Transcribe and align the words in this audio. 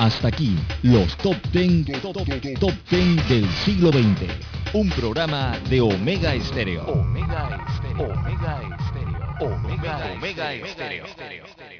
Hasta 0.00 0.28
aquí, 0.28 0.56
los 0.82 1.14
top 1.18 1.36
10, 1.52 2.00
top, 2.00 2.72
10 2.88 3.28
del 3.28 3.46
siglo 3.50 3.90
XX. 3.90 4.32
Un 4.72 4.88
programa 4.88 5.58
de 5.68 5.82
Omega 5.82 6.34
Estéreo. 6.34 6.86
Omega 6.86 7.66
Estéreo. 7.68 8.08
Omega 8.08 8.62
Estéreo. 8.78 10.14
Omega 10.16 10.54
Estéreo. 10.54 11.79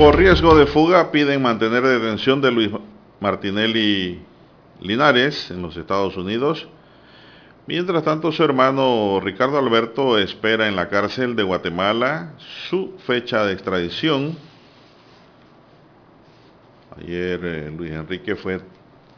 Por 0.00 0.16
riesgo 0.16 0.56
de 0.56 0.64
fuga 0.64 1.12
piden 1.12 1.42
mantener 1.42 1.82
detención 1.82 2.40
de 2.40 2.50
Luis 2.50 2.70
Martinelli 3.20 4.18
Linares 4.80 5.50
en 5.50 5.60
los 5.60 5.76
Estados 5.76 6.16
Unidos. 6.16 6.66
Mientras 7.66 8.02
tanto, 8.02 8.32
su 8.32 8.42
hermano 8.42 9.20
Ricardo 9.22 9.58
Alberto 9.58 10.16
espera 10.16 10.68
en 10.68 10.74
la 10.74 10.88
cárcel 10.88 11.36
de 11.36 11.42
Guatemala 11.42 12.32
su 12.70 12.94
fecha 13.06 13.44
de 13.44 13.52
extradición. 13.52 14.38
Ayer 16.96 17.40
eh, 17.44 17.70
Luis 17.76 17.92
Enrique 17.92 18.36
fue 18.36 18.62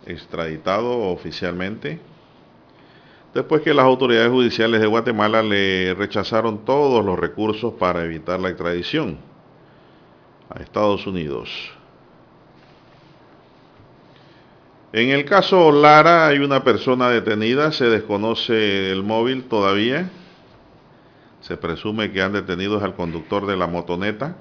extraditado 0.04 0.98
oficialmente 1.12 2.00
después 3.32 3.62
que 3.62 3.72
las 3.72 3.84
autoridades 3.84 4.32
judiciales 4.32 4.80
de 4.80 4.88
Guatemala 4.88 5.44
le 5.44 5.94
rechazaron 5.94 6.64
todos 6.64 7.04
los 7.04 7.16
recursos 7.16 7.72
para 7.74 8.04
evitar 8.04 8.40
la 8.40 8.48
extradición 8.48 9.30
a 10.54 10.62
Estados 10.62 11.06
Unidos. 11.06 11.48
En 14.92 15.08
el 15.08 15.24
caso 15.24 15.72
Lara 15.72 16.26
hay 16.26 16.38
una 16.38 16.62
persona 16.64 17.08
detenida, 17.08 17.72
se 17.72 17.86
desconoce 17.86 18.90
el 18.90 19.02
móvil 19.02 19.44
todavía. 19.44 20.10
Se 21.40 21.56
presume 21.56 22.12
que 22.12 22.22
han 22.22 22.32
detenido 22.32 22.82
al 22.84 22.94
conductor 22.94 23.46
de 23.46 23.56
la 23.56 23.66
motoneta. 23.66 24.36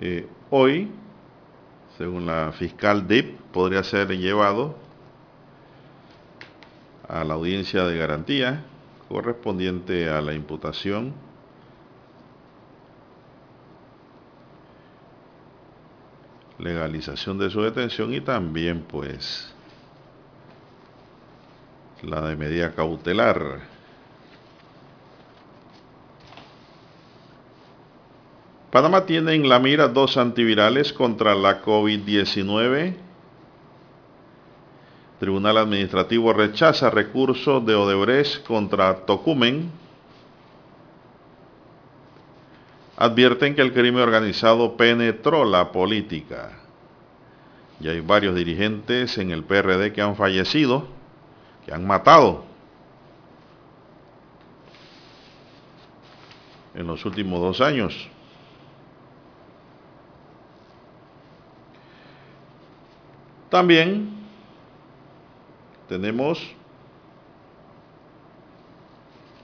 Eh, 0.00 0.26
hoy, 0.50 0.90
según 1.96 2.26
la 2.26 2.52
fiscal 2.52 3.06
DIP, 3.06 3.38
podría 3.52 3.84
ser 3.84 4.08
llevado 4.08 4.76
a 7.08 7.22
la 7.22 7.34
audiencia 7.34 7.84
de 7.84 7.96
garantía 7.96 8.64
correspondiente 9.08 10.08
a 10.08 10.20
la 10.20 10.34
imputación 10.34 11.14
legalización 16.62 17.38
de 17.38 17.50
su 17.50 17.60
detención 17.62 18.14
y 18.14 18.20
también 18.20 18.82
pues 18.82 19.52
la 22.02 22.22
de 22.22 22.36
medida 22.36 22.72
cautelar. 22.72 23.60
Panamá 28.70 29.04
tiene 29.04 29.34
en 29.34 29.48
la 29.48 29.58
mira 29.58 29.88
dos 29.88 30.16
antivirales 30.16 30.92
contra 30.92 31.34
la 31.34 31.62
COVID-19. 31.62 32.94
Tribunal 35.20 35.58
Administrativo 35.58 36.32
rechaza 36.32 36.90
recurso 36.90 37.60
de 37.60 37.74
Odebrecht 37.74 38.46
contra 38.46 39.04
Tocumen. 39.04 39.81
Advierten 43.02 43.56
que 43.56 43.62
el 43.62 43.72
crimen 43.72 44.00
organizado 44.00 44.76
penetró 44.76 45.44
la 45.44 45.72
política. 45.72 46.52
Y 47.80 47.88
hay 47.88 47.98
varios 47.98 48.36
dirigentes 48.36 49.18
en 49.18 49.32
el 49.32 49.42
PRD 49.42 49.92
que 49.92 50.00
han 50.00 50.14
fallecido, 50.14 50.86
que 51.66 51.74
han 51.74 51.84
matado 51.84 52.44
en 56.76 56.86
los 56.86 57.04
últimos 57.04 57.40
dos 57.40 57.60
años. 57.60 58.08
También 63.50 64.14
tenemos 65.88 66.40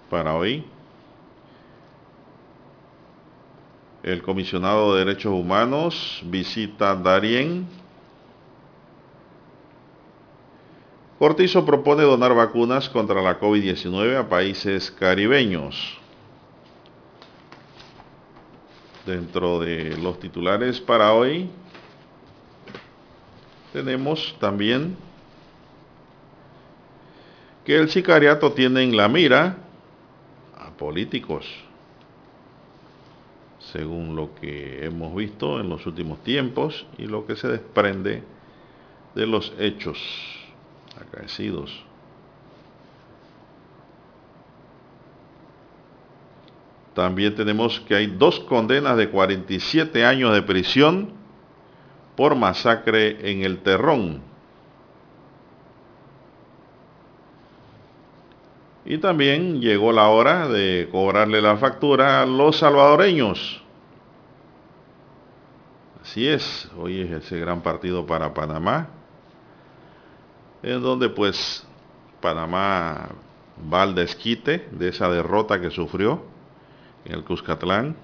para 0.08 0.36
hoy 0.36 0.64
El 4.02 4.22
comisionado 4.22 4.94
de 4.94 5.04
Derechos 5.04 5.32
Humanos 5.32 6.22
visita 6.24 6.94
Darien. 6.94 7.66
Cortizo 11.18 11.66
propone 11.66 12.04
donar 12.04 12.32
vacunas 12.32 12.88
contra 12.88 13.20
la 13.20 13.40
COVID-19 13.40 14.16
a 14.16 14.28
países 14.28 14.92
caribeños. 14.92 15.98
Dentro 19.04 19.58
de 19.58 19.96
los 19.96 20.20
titulares 20.20 20.80
para 20.80 21.12
hoy 21.12 21.50
tenemos 23.72 24.36
también 24.38 24.96
que 27.64 27.76
el 27.76 27.90
sicariato 27.90 28.52
tiene 28.52 28.84
en 28.84 28.96
la 28.96 29.08
mira 29.08 29.56
a 30.56 30.70
políticos 30.70 31.44
según 33.72 34.16
lo 34.16 34.34
que 34.34 34.84
hemos 34.84 35.14
visto 35.14 35.60
en 35.60 35.68
los 35.68 35.86
últimos 35.86 36.22
tiempos 36.22 36.86
y 36.96 37.06
lo 37.06 37.26
que 37.26 37.36
se 37.36 37.48
desprende 37.48 38.22
de 39.14 39.26
los 39.26 39.52
hechos 39.58 39.98
acaecidos. 41.00 41.84
También 46.94 47.34
tenemos 47.36 47.78
que 47.80 47.94
hay 47.94 48.06
dos 48.08 48.40
condenas 48.40 48.96
de 48.96 49.08
47 49.08 50.04
años 50.04 50.34
de 50.34 50.42
prisión 50.42 51.12
por 52.16 52.34
masacre 52.34 53.30
en 53.30 53.44
el 53.44 53.58
Terrón. 53.58 54.27
Y 58.90 58.96
también 58.96 59.60
llegó 59.60 59.92
la 59.92 60.08
hora 60.08 60.48
de 60.48 60.88
cobrarle 60.90 61.42
la 61.42 61.58
factura 61.58 62.22
a 62.22 62.26
los 62.26 62.56
salvadoreños. 62.56 63.62
Así 66.00 66.26
es, 66.26 66.70
hoy 66.74 67.02
es 67.02 67.10
ese 67.10 67.38
gran 67.38 67.60
partido 67.60 68.06
para 68.06 68.32
Panamá. 68.32 68.88
en 70.62 70.80
donde 70.80 71.10
pues 71.10 71.66
Panamá 72.22 73.10
va 73.70 73.82
al 73.82 73.94
desquite 73.94 74.66
de 74.72 74.88
esa 74.88 75.10
derrota 75.10 75.60
que 75.60 75.68
sufrió 75.68 76.22
en 77.04 77.12
el 77.12 77.24
Cuscatlán 77.24 77.94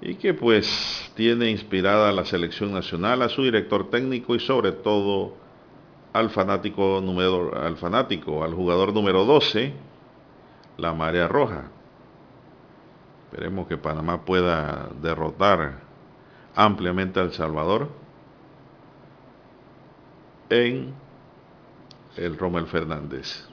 y 0.00 0.14
que 0.14 0.32
pues 0.32 1.12
tiene 1.14 1.50
inspirada 1.50 2.10
la 2.12 2.24
selección 2.24 2.72
nacional, 2.72 3.20
a 3.20 3.28
su 3.28 3.42
director 3.42 3.90
técnico 3.90 4.34
y 4.34 4.40
sobre 4.40 4.72
todo 4.72 5.34
al 6.18 6.30
fanático 6.30 7.00
número 7.02 7.56
al 7.56 7.76
fanático, 7.76 8.42
al 8.42 8.54
jugador 8.54 8.92
número 8.92 9.24
12, 9.24 9.72
la 10.76 10.92
Marea 10.92 11.28
Roja. 11.28 11.70
Esperemos 13.24 13.66
que 13.68 13.76
Panamá 13.76 14.24
pueda 14.24 14.88
derrotar 15.00 15.80
ampliamente 16.54 17.20
a 17.20 17.24
El 17.24 17.32
Salvador 17.32 17.88
en 20.50 20.94
el 22.16 22.38
Rommel 22.38 22.66
Fernández. 22.66 23.46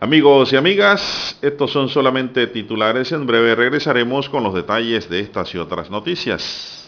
Amigos 0.00 0.52
y 0.52 0.56
amigas, 0.56 1.36
estos 1.42 1.72
son 1.72 1.88
solamente 1.88 2.46
titulares. 2.46 3.10
En 3.10 3.26
breve 3.26 3.56
regresaremos 3.56 4.28
con 4.28 4.44
los 4.44 4.54
detalles 4.54 5.08
de 5.08 5.20
estas 5.20 5.52
y 5.54 5.58
otras 5.58 5.90
noticias. 5.90 6.87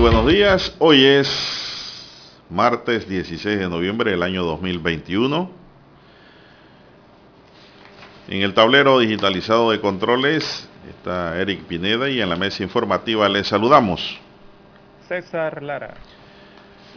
Buenos 0.00 0.26
días. 0.26 0.74
Hoy 0.78 1.04
es 1.04 2.32
martes 2.48 3.06
16 3.06 3.58
de 3.58 3.68
noviembre 3.68 4.12
del 4.12 4.22
año 4.22 4.44
2021. 4.44 5.50
En 8.28 8.42
el 8.42 8.54
tablero 8.54 8.98
digitalizado 8.98 9.70
de 9.70 9.80
controles 9.80 10.68
está 10.88 11.38
Eric 11.38 11.64
Pineda 11.64 12.08
y 12.08 12.22
en 12.22 12.30
la 12.30 12.36
mesa 12.36 12.62
informativa 12.62 13.28
les 13.28 13.48
saludamos. 13.48 14.18
César 15.06 15.62
Lara. 15.62 15.94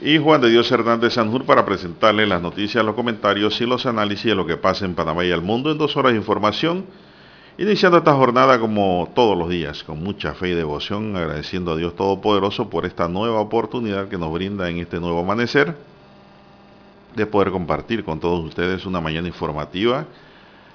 Y 0.01 0.17
Juan 0.17 0.39
de 0.39 0.49
Dios 0.49 0.71
Hernández 0.71 1.13
Sanjur 1.13 1.45
para 1.45 1.65
presentarles 1.65 2.29
las 2.29 2.41
noticias, 2.41 2.85
los 2.85 2.95
comentarios 2.95 3.59
y 3.59 3.65
los 3.65 3.85
análisis 3.85 4.25
de 4.25 4.35
lo 4.35 4.45
que 4.45 4.55
pasa 4.55 4.85
en 4.85 4.95
Panamá 4.95 5.25
y 5.25 5.31
al 5.33 5.41
mundo 5.41 5.71
en 5.71 5.77
dos 5.77 5.97
horas 5.97 6.13
de 6.13 6.19
información 6.19 6.85
Iniciando 7.55 7.99
esta 7.99 8.15
jornada 8.15 8.59
como 8.59 9.11
todos 9.13 9.37
los 9.37 9.47
días, 9.47 9.83
con 9.83 10.01
mucha 10.01 10.33
fe 10.33 10.49
y 10.49 10.53
devoción, 10.55 11.15
agradeciendo 11.15 11.73
a 11.73 11.75
Dios 11.75 11.95
Todopoderoso 11.95 12.67
por 12.67 12.83
esta 12.83 13.07
nueva 13.07 13.39
oportunidad 13.39 14.07
que 14.07 14.17
nos 14.17 14.33
brinda 14.33 14.67
en 14.71 14.79
este 14.79 14.99
nuevo 14.99 15.19
amanecer, 15.19 15.75
de 17.15 17.25
poder 17.27 17.51
compartir 17.51 18.03
con 18.03 18.19
todos 18.19 18.43
ustedes 18.43 18.87
una 18.87 18.99
mañana 18.99 19.27
informativa, 19.27 20.07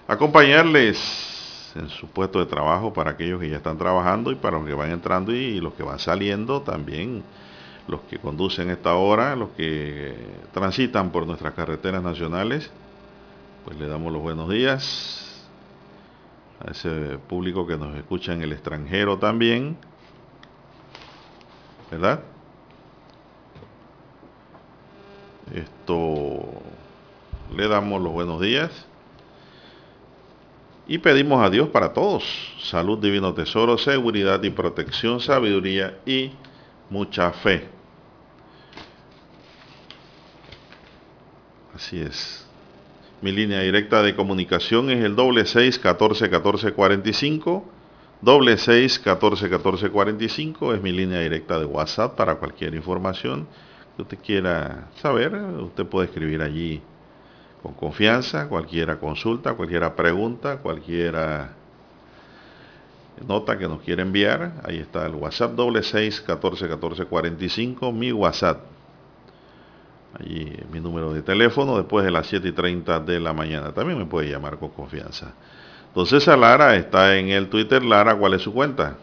acompañarles 0.06 1.72
en 1.74 1.88
su 1.88 2.06
puesto 2.06 2.38
de 2.38 2.46
trabajo 2.46 2.92
para 2.92 3.10
aquellos 3.10 3.40
que 3.40 3.50
ya 3.50 3.56
están 3.56 3.76
trabajando 3.76 4.30
y 4.30 4.36
para 4.36 4.58
los 4.58 4.66
que 4.68 4.74
van 4.74 4.92
entrando 4.92 5.34
y 5.34 5.60
los 5.60 5.74
que 5.74 5.82
van 5.82 5.98
saliendo 5.98 6.62
también, 6.62 7.24
los 7.88 8.02
que 8.02 8.20
conducen 8.20 8.70
esta 8.70 8.94
hora, 8.94 9.34
los 9.34 9.48
que 9.50 10.14
transitan 10.52 11.10
por 11.10 11.26
nuestras 11.26 11.54
carreteras 11.54 12.04
nacionales, 12.04 12.70
pues 13.64 13.76
le 13.80 13.88
damos 13.88 14.12
los 14.12 14.22
buenos 14.22 14.48
días 14.48 15.27
a 16.66 16.70
ese 16.70 17.18
público 17.28 17.66
que 17.66 17.76
nos 17.76 17.96
escucha 17.96 18.32
en 18.32 18.42
el 18.42 18.52
extranjero 18.52 19.18
también, 19.18 19.76
¿verdad? 21.90 22.20
Esto 25.54 26.62
le 27.54 27.68
damos 27.68 28.02
los 28.02 28.12
buenos 28.12 28.40
días 28.40 28.86
y 30.86 30.98
pedimos 30.98 31.42
a 31.44 31.50
Dios 31.50 31.68
para 31.68 31.92
todos 31.92 32.24
salud, 32.62 32.98
divino 32.98 33.32
tesoro, 33.34 33.78
seguridad 33.78 34.42
y 34.42 34.50
protección, 34.50 35.20
sabiduría 35.20 35.98
y 36.04 36.32
mucha 36.90 37.32
fe. 37.32 37.68
Así 41.74 42.00
es. 42.00 42.47
Mi 43.20 43.32
línea 43.32 43.62
directa 43.62 44.00
de 44.04 44.14
comunicación 44.14 44.90
es 44.90 45.04
el 45.04 45.16
doble 45.16 45.44
seis 45.44 45.76
catorce 45.80 46.30
catorce 46.30 46.72
cuarenta 46.72 47.08
y 47.08 47.12
cinco. 47.12 47.66
Doble 48.22 48.56
seis 48.58 49.00
catorce 49.00 49.50
catorce 49.50 49.90
cuarenta 49.90 50.22
y 50.22 50.28
cinco 50.28 50.72
es 50.72 50.80
mi 50.80 50.92
línea 50.92 51.18
directa 51.18 51.58
de 51.58 51.64
WhatsApp 51.64 52.14
para 52.14 52.36
cualquier 52.36 52.76
información 52.76 53.48
que 53.96 54.02
usted 54.02 54.18
quiera 54.24 54.86
saber. 55.02 55.34
Usted 55.34 55.84
puede 55.86 56.06
escribir 56.06 56.42
allí 56.42 56.80
con 57.60 57.74
confianza, 57.74 58.48
cualquiera 58.48 59.00
consulta, 59.00 59.54
cualquiera 59.54 59.96
pregunta, 59.96 60.58
cualquiera 60.58 61.54
nota 63.26 63.58
que 63.58 63.66
nos 63.66 63.80
quiera 63.82 64.02
enviar. 64.02 64.62
Ahí 64.62 64.78
está 64.78 65.04
el 65.06 65.16
WhatsApp 65.16 65.56
doble 65.56 65.82
seis 65.82 66.20
catorce 66.20 66.68
catorce 66.68 67.04
cuarenta 67.06 67.44
y 67.44 67.48
cinco, 67.48 67.90
mi 67.90 68.12
WhatsApp. 68.12 68.77
Allí 70.14 70.56
mi 70.70 70.80
número 70.80 71.12
de 71.12 71.22
teléfono 71.22 71.76
después 71.76 72.04
de 72.04 72.10
las 72.10 72.26
7 72.26 72.48
y 72.48 72.52
30 72.52 73.00
de 73.00 73.20
la 73.20 73.32
mañana. 73.32 73.72
También 73.72 73.98
me 73.98 74.06
puede 74.06 74.30
llamar 74.30 74.58
con 74.58 74.70
confianza. 74.70 75.34
Entonces 75.88 76.26
Lara 76.26 76.76
está 76.76 77.16
en 77.16 77.28
el 77.28 77.48
Twitter. 77.48 77.82
Lara, 77.82 78.16
¿cuál 78.16 78.34
es 78.34 78.42
su 78.42 78.52
cuenta? 78.52 78.96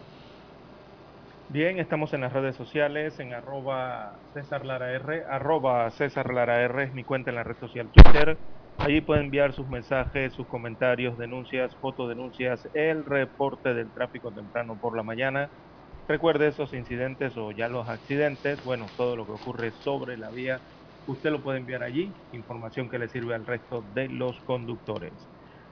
Bien, 1.48 1.80
estamos 1.80 2.12
en 2.14 2.22
las 2.22 2.34
redes 2.34 2.56
sociales, 2.56 3.20
en 3.20 3.34
arroba 3.34 4.14
César 4.34 4.66
Lara 4.66 4.92
R, 4.94 5.26
arroba 5.30 5.90
César 5.92 6.26
R 6.32 6.84
es 6.84 6.94
mi 6.94 7.04
cuenta 7.04 7.30
en 7.30 7.36
la 7.36 7.44
red 7.44 7.58
social 7.60 7.88
Twitter. 7.94 8.38
Allí 8.78 9.00
pueden 9.02 9.26
enviar 9.26 9.54
sus 9.54 9.68
mensajes, 9.70 10.34
sus 10.34 10.48
comentarios, 10.48 11.18
denuncias, 11.18 11.76
fotodenuncias, 11.76 12.68
el 12.74 13.06
reporte 13.06 13.74
del 13.74 13.92
tráfico 13.92 14.32
temprano 14.32 14.78
por 14.82 14.98
la 14.98 15.04
mañana. 15.04 15.50
Recuerde 16.08 16.48
esos 16.48 16.74
incidentes 16.74 17.38
o 17.38 17.52
ya 17.52 17.70
los 17.70 17.88
accidentes, 17.88 18.64
bueno, 18.66 18.88
todo 18.98 19.16
lo 19.16 19.26
que 19.26 19.34
ocurre 19.34 19.72
sobre 19.72 20.18
la 20.18 20.32
vía 20.32 20.60
usted 21.06 21.32
lo 21.32 21.42
puede 21.44 21.60
enviar 21.60 21.84
allí, 21.84 22.18
información 22.32 22.90
que 22.90 23.00
le 23.00 23.10
sirve 23.10 23.36
al 23.36 23.46
resto 23.46 23.82
de 23.84 24.10
los 24.10 24.42
conductores. 24.42 25.30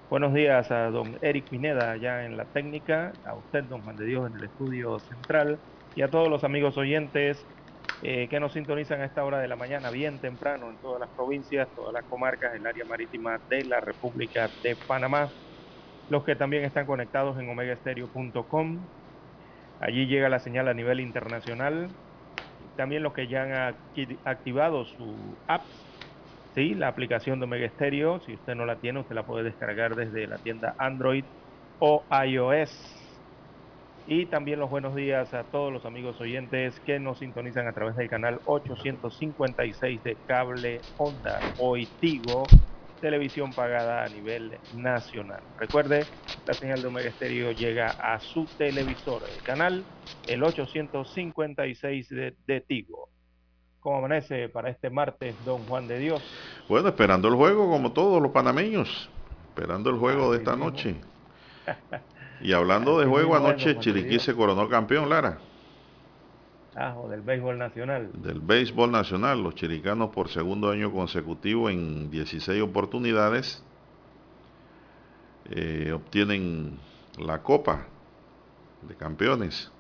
Buenos 0.10 0.34
días 0.34 0.72
a 0.72 0.90
don 0.92 1.18
Eric 1.22 1.50
Pineda 1.50 1.92
allá 1.92 2.26
en 2.26 2.38
la 2.38 2.46
técnica, 2.46 3.18
a 3.24 3.36
usted, 3.36 3.64
don 3.66 3.84
Juan 3.84 3.98
de 3.98 4.06
Dios, 4.06 4.28
en 4.30 4.36
el 4.38 4.44
estudio 4.44 5.00
central 5.00 5.64
y 5.96 6.02
a 6.04 6.12
todos 6.12 6.30
los 6.30 6.44
amigos 6.44 6.78
oyentes 6.78 7.48
eh, 8.02 8.28
que 8.30 8.40
nos 8.40 8.54
sintonizan 8.54 9.02
a 9.02 9.06
esta 9.06 9.24
hora 9.26 9.40
de 9.40 9.48
la 9.48 9.56
mañana, 9.56 9.90
bien 9.90 10.20
temprano, 10.20 10.70
en 10.70 10.80
todas 10.80 11.00
las 11.00 11.10
provincias, 11.16 11.70
todas 11.74 11.94
las 11.94 12.06
comarcas, 12.06 12.54
el 12.56 12.66
área 12.66 12.86
marítima 12.86 13.40
de 13.50 13.64
la 13.66 13.80
República 13.82 14.54
de 14.62 14.76
Panamá. 14.76 15.36
Los 16.10 16.24
que 16.26 16.36
también 16.36 16.64
están 16.66 16.86
conectados 16.88 17.40
en 17.40 17.50
omegaestereo.com. 17.50 18.90
Allí 19.80 20.08
llega 20.08 20.30
la 20.30 20.40
señal 20.40 20.68
a 20.68 20.74
nivel 20.74 21.00
internacional 21.02 21.96
también 22.76 23.04
los 23.04 23.14
que 23.14 23.28
ya 23.28 23.44
han 23.44 23.76
activado 24.26 24.86
su 24.86 25.16
app, 25.48 25.64
¿sí? 26.56 26.74
la 26.74 26.88
aplicación 26.88 27.40
de 27.40 27.46
Omega 27.46 27.70
Stereo, 27.70 28.20
si 28.22 28.34
usted 28.34 28.56
no 28.56 28.66
la 28.66 28.78
tiene, 28.78 29.00
usted 29.00 29.16
la 29.16 29.26
puede 29.26 29.44
descargar 29.44 29.96
desde 29.96 30.28
la 30.28 30.38
tienda 30.38 30.76
Android 30.78 31.24
o 31.80 32.04
iOS. 32.26 32.72
Y 34.06 34.26
también 34.26 34.60
los 34.60 34.70
buenos 34.70 34.96
días 34.96 35.34
a 35.34 35.44
todos 35.46 35.72
los 35.72 35.86
amigos 35.86 36.20
oyentes 36.20 36.78
que 36.82 37.00
nos 37.00 37.20
sintonizan 37.20 37.68
a 37.68 37.74
través 37.74 37.96
del 37.96 38.10
canal 38.10 38.42
856 38.46 40.04
de 40.04 40.18
Cable 40.28 40.82
Onda 40.98 41.40
Hoy 41.58 41.88
Tigo 42.02 42.44
televisión 43.04 43.52
pagada 43.52 44.06
a 44.06 44.08
nivel 44.08 44.58
nacional. 44.78 45.42
Recuerde, 45.60 46.06
la 46.48 46.54
señal 46.54 46.82
de 46.82 46.88
Omega 46.88 47.10
Estéreo 47.10 47.52
llega 47.52 47.88
a 47.88 48.18
su 48.22 48.46
televisor, 48.58 49.24
el 49.30 49.44
canal 49.44 49.84
el 50.26 50.42
856 50.42 52.10
de, 52.10 52.34
de 52.48 52.62
Tigo. 52.62 53.10
¿Cómo 53.82 53.98
amanece 53.98 54.48
para 54.48 54.70
este 54.70 54.90
martes, 54.90 55.36
don 55.44 55.66
Juan 55.66 55.86
de 55.86 56.00
Dios? 56.00 56.24
Bueno, 56.70 56.88
esperando 56.88 57.28
el 57.28 57.36
juego 57.36 57.70
como 57.70 57.92
todos 57.92 58.22
los 58.22 58.32
panameños, 58.32 59.10
esperando 59.50 59.90
el 59.90 59.98
juego 59.98 60.32
de 60.32 60.38
esta 60.38 60.56
noche. 60.56 60.96
Y 62.40 62.54
hablando 62.54 63.00
de 63.00 63.06
juego, 63.06 63.36
anoche 63.36 63.80
Chiriquí 63.80 64.18
se 64.20 64.34
coronó 64.34 64.70
campeón, 64.70 65.10
Lara. 65.10 65.40
Ah, 66.76 66.96
del 67.10 67.22
béisbol 67.22 67.58
nacional. 67.58 68.10
Del 68.14 68.40
béisbol 68.40 68.92
nacional. 68.92 69.44
Los 69.44 69.56
chiricanos 69.56 70.10
por 70.10 70.30
segundo 70.30 70.72
año 70.72 70.92
consecutivo 70.92 71.70
en 71.70 72.10
16 72.10 72.62
oportunidades 72.64 73.64
eh, 75.52 75.92
obtienen 75.94 76.80
la 77.20 77.44
copa 77.44 77.86
de 78.82 78.96
campeones. 78.96 79.72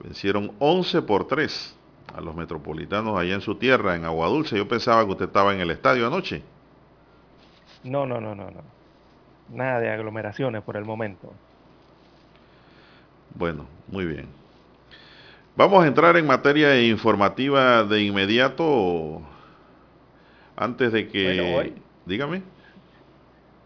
Vencieron 0.00 0.52
11 0.58 1.02
por 1.02 1.26
3 1.26 1.76
a 2.14 2.20
los 2.20 2.34
metropolitanos 2.34 3.18
allá 3.18 3.34
en 3.34 3.40
su 3.40 3.54
tierra, 3.54 3.96
en 3.96 4.04
Agua 4.04 4.28
Dulce. 4.28 4.56
Yo 4.56 4.68
pensaba 4.68 5.04
que 5.04 5.12
usted 5.12 5.26
estaba 5.26 5.54
en 5.54 5.60
el 5.60 5.70
estadio 5.70 6.06
anoche. 6.06 6.42
No, 7.84 8.04
no, 8.04 8.20
no, 8.20 8.34
no, 8.34 8.50
no. 8.50 8.60
Nada 9.50 9.80
de 9.80 9.90
aglomeraciones 9.90 10.62
por 10.62 10.76
el 10.76 10.84
momento. 10.84 11.32
Bueno, 13.34 13.66
muy 13.88 14.04
bien. 14.04 14.43
Vamos 15.56 15.84
a 15.84 15.86
entrar 15.86 16.16
en 16.16 16.26
materia 16.26 16.82
informativa 16.82 17.84
de 17.84 18.02
inmediato 18.02 19.22
antes 20.56 20.90
de 20.90 21.06
que... 21.06 21.72
Dígame. 22.06 22.42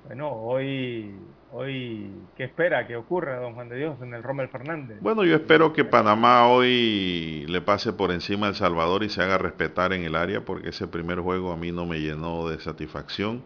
Bueno, 0.06 0.30
hoy, 0.32 1.14
hoy, 1.50 2.10
¿qué 2.36 2.44
espera 2.44 2.86
que 2.86 2.94
ocurra, 2.94 3.40
don 3.40 3.54
Juan 3.54 3.70
de 3.70 3.78
Dios, 3.78 3.96
en 4.02 4.12
el 4.12 4.22
Rommel 4.22 4.48
Fernández? 4.48 4.98
Bueno, 5.00 5.24
yo 5.24 5.36
espero 5.36 5.72
que 5.72 5.86
Panamá 5.86 6.46
hoy 6.48 7.46
le 7.48 7.62
pase 7.62 7.94
por 7.94 8.12
encima 8.12 8.48
a 8.48 8.50
El 8.50 8.56
Salvador 8.56 9.02
y 9.02 9.08
se 9.08 9.22
haga 9.22 9.38
respetar 9.38 9.94
en 9.94 10.02
el 10.02 10.14
área, 10.14 10.42
porque 10.42 10.68
ese 10.68 10.86
primer 10.86 11.20
juego 11.20 11.52
a 11.52 11.56
mí 11.56 11.72
no 11.72 11.86
me 11.86 12.00
llenó 12.00 12.50
de 12.50 12.60
satisfacción. 12.60 13.42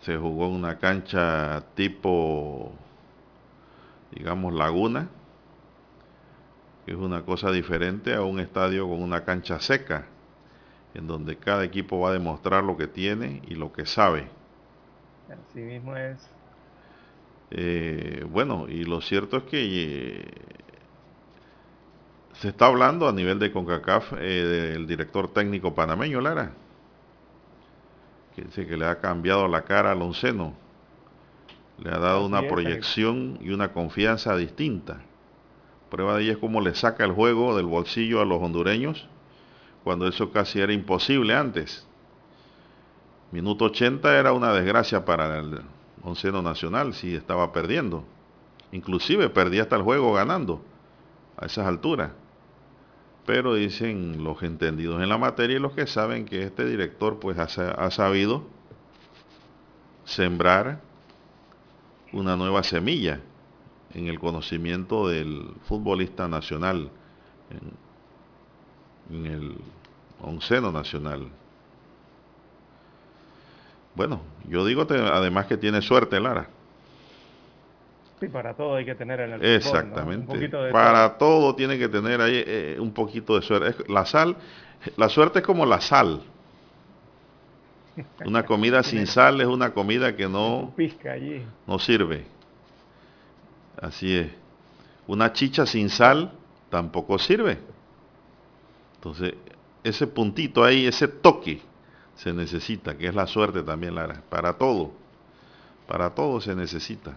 Se 0.00 0.16
jugó 0.16 0.46
en 0.46 0.52
una 0.54 0.78
cancha 0.78 1.62
tipo, 1.74 2.72
digamos, 4.10 4.54
laguna 4.54 5.10
que 6.86 6.92
es 6.92 6.98
una 6.98 7.22
cosa 7.22 7.50
diferente 7.50 8.14
a 8.14 8.22
un 8.22 8.38
estadio 8.38 8.88
con 8.88 9.02
una 9.02 9.24
cancha 9.24 9.58
seca, 9.58 10.06
en 10.94 11.08
donde 11.08 11.36
cada 11.36 11.64
equipo 11.64 11.98
va 11.98 12.10
a 12.10 12.12
demostrar 12.12 12.62
lo 12.62 12.76
que 12.76 12.86
tiene 12.86 13.42
y 13.48 13.56
lo 13.56 13.72
que 13.72 13.84
sabe. 13.86 14.28
Así 15.28 15.62
mismo 15.62 15.96
es. 15.96 16.30
Eh, 17.50 18.24
bueno, 18.30 18.66
y 18.68 18.84
lo 18.84 19.00
cierto 19.00 19.38
es 19.38 19.42
que 19.42 19.58
eh, 19.64 20.24
se 22.34 22.50
está 22.50 22.66
hablando 22.66 23.08
a 23.08 23.12
nivel 23.12 23.40
de 23.40 23.50
CONCACAF 23.50 24.12
eh, 24.20 24.44
del 24.74 24.86
director 24.86 25.32
técnico 25.32 25.74
panameño 25.74 26.20
Lara, 26.20 26.52
que 28.36 28.42
dice 28.42 28.64
que 28.64 28.76
le 28.76 28.86
ha 28.86 29.00
cambiado 29.00 29.48
la 29.48 29.62
cara 29.62 29.90
al 29.90 30.02
onceno, 30.02 30.54
le 31.82 31.90
ha 31.90 31.98
dado 31.98 32.24
una 32.24 32.46
proyección 32.46 33.38
y 33.40 33.50
una 33.50 33.72
confianza 33.72 34.36
distinta. 34.36 35.00
Prueba 35.90 36.16
de 36.16 36.24
ella 36.24 36.32
es 36.32 36.38
cómo 36.38 36.60
le 36.60 36.74
saca 36.74 37.04
el 37.04 37.12
juego 37.12 37.56
del 37.56 37.66
bolsillo 37.66 38.20
a 38.20 38.24
los 38.24 38.42
hondureños, 38.42 39.06
cuando 39.84 40.08
eso 40.08 40.32
casi 40.32 40.60
era 40.60 40.72
imposible 40.72 41.34
antes. 41.34 41.86
Minuto 43.30 43.66
80 43.66 44.18
era 44.18 44.32
una 44.32 44.52
desgracia 44.52 45.04
para 45.04 45.38
el 45.38 45.60
onceno 46.02 46.42
nacional 46.42 46.94
si 46.94 47.14
estaba 47.14 47.52
perdiendo. 47.52 48.04
Inclusive 48.72 49.30
perdía 49.30 49.62
hasta 49.62 49.76
el 49.76 49.82
juego 49.82 50.12
ganando 50.12 50.60
a 51.36 51.46
esas 51.46 51.66
alturas. 51.66 52.10
Pero 53.24 53.54
dicen 53.54 54.24
los 54.24 54.42
entendidos 54.42 55.02
en 55.02 55.08
la 55.08 55.18
materia 55.18 55.56
y 55.56 55.60
los 55.60 55.72
que 55.72 55.86
saben 55.86 56.24
que 56.24 56.42
este 56.42 56.64
director 56.64 57.18
pues 57.20 57.38
ha 57.38 57.90
sabido 57.90 58.44
sembrar 60.04 60.80
una 62.12 62.36
nueva 62.36 62.62
semilla 62.62 63.20
en 63.96 64.08
el 64.08 64.18
conocimiento 64.18 65.08
del 65.08 65.52
futbolista 65.64 66.28
nacional, 66.28 66.90
en, 69.10 69.26
el 69.26 69.54
onceno 70.20 70.70
nacional. 70.70 71.28
Bueno, 73.94 74.20
yo 74.48 74.66
digo 74.66 74.86
además 74.90 75.46
que 75.46 75.56
tiene 75.56 75.80
suerte 75.80 76.20
Lara. 76.20 76.48
Sí, 78.20 78.28
para 78.28 78.52
todo 78.54 78.74
hay 78.74 78.84
que 78.84 78.94
tener 78.94 79.20
en 79.20 79.32
el 79.34 79.44
Exactamente. 79.44 80.48
para 80.72 81.16
todo. 81.16 81.54
tiene 81.54 81.78
que 81.78 81.88
tener 81.88 82.20
ahí 82.20 82.42
eh, 82.46 82.76
un 82.78 82.92
poquito 82.92 83.36
de 83.36 83.42
suerte. 83.42 83.84
La 83.90 84.04
sal, 84.04 84.36
la 84.98 85.08
suerte 85.08 85.38
es 85.38 85.44
como 85.44 85.64
la 85.64 85.80
sal. 85.80 86.20
Una 88.26 88.44
comida 88.44 88.82
sin 88.82 89.06
sal 89.06 89.40
es 89.40 89.46
una 89.46 89.72
comida 89.72 90.14
que 90.14 90.28
no, 90.28 90.74
no 91.66 91.78
sirve. 91.78 92.35
Así 93.80 94.16
es. 94.16 94.32
Una 95.06 95.32
chicha 95.32 95.66
sin 95.66 95.88
sal 95.90 96.32
tampoco 96.70 97.18
sirve. 97.18 97.58
Entonces, 98.96 99.34
ese 99.84 100.06
puntito 100.06 100.64
ahí, 100.64 100.86
ese 100.86 101.08
toque, 101.08 101.62
se 102.16 102.32
necesita, 102.32 102.96
que 102.96 103.06
es 103.06 103.14
la 103.14 103.26
suerte 103.26 103.62
también, 103.62 103.94
Lara. 103.94 104.22
Para 104.28 104.54
todo. 104.54 104.92
Para 105.86 106.14
todo 106.14 106.40
se 106.40 106.54
necesita. 106.54 107.16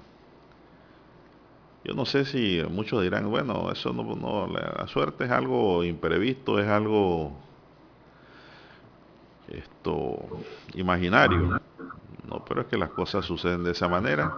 Yo 1.83 1.93
no 1.93 2.05
sé 2.05 2.25
si 2.25 2.61
muchos 2.69 3.01
dirán, 3.01 3.29
bueno, 3.29 3.71
eso 3.71 3.93
no, 3.93 4.03
no 4.15 4.47
la 4.47 4.85
suerte 4.87 5.25
es 5.25 5.31
algo 5.31 5.83
imprevisto, 5.83 6.59
es 6.59 6.67
algo 6.67 7.33
esto 9.47 10.19
imaginario. 10.75 11.59
No, 12.29 12.45
pero 12.45 12.61
es 12.61 12.67
que 12.67 12.77
las 12.77 12.89
cosas 12.91 13.25
suceden 13.25 13.63
de 13.63 13.71
esa 13.71 13.87
manera. 13.87 14.37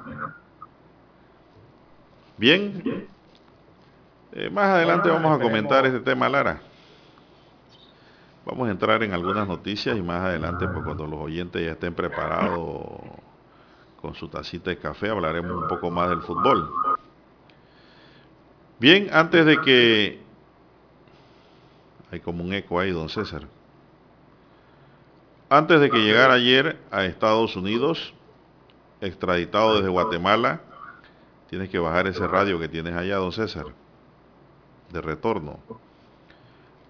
Bien. 2.42 3.08
Eh, 4.32 4.50
más 4.50 4.66
adelante 4.70 5.12
vamos 5.12 5.40
a 5.40 5.40
comentar 5.40 5.86
este 5.86 6.00
tema, 6.00 6.28
Lara. 6.28 6.60
Vamos 8.44 8.68
a 8.68 8.72
entrar 8.72 9.04
en 9.04 9.14
algunas 9.14 9.48
noticias 9.48 9.96
y 9.96 10.02
más 10.02 10.22
adelante, 10.22 10.68
pues 10.68 10.84
cuando 10.84 11.06
los 11.06 11.20
oyentes 11.20 11.64
ya 11.64 11.74
estén 11.74 11.94
preparados 11.94 12.82
con 14.02 14.16
su 14.16 14.28
tacita 14.28 14.72
de 14.72 14.80
café, 14.80 15.10
hablaremos 15.12 15.52
un 15.52 15.68
poco 15.68 15.92
más 15.92 16.10
del 16.10 16.22
fútbol. 16.22 16.68
Bien, 18.80 19.10
antes 19.14 19.46
de 19.46 19.62
que... 19.62 20.20
Hay 22.12 22.22
como 22.22 22.44
un 22.44 22.54
eco 22.54 22.80
ahí, 22.80 22.90
don 22.90 23.08
César. 23.08 23.44
Antes 25.48 25.80
de 25.80 25.92
que 25.92 26.00
llegara 26.00 26.34
ayer 26.34 26.80
a 26.90 27.06
Estados 27.06 27.56
Unidos, 27.56 28.16
extraditado 29.00 29.76
desde 29.76 29.90
Guatemala, 29.90 30.62
Tienes 31.52 31.68
que 31.68 31.80
bajar 31.80 32.08
ese 32.08 32.26
radio 32.28 32.58
que 32.62 32.70
tienes 32.70 32.96
allá, 32.96 33.18
don 33.18 33.34
César, 33.34 33.66
de 34.90 35.02
retorno. 35.02 35.60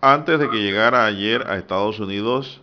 Antes 0.01 0.37
de 0.37 0.51
que 0.51 0.61
llegara 0.61 1.03
ayer 1.03 1.47
a 1.47 1.57
Estados 1.57 1.99
Unidos, 1.99 2.61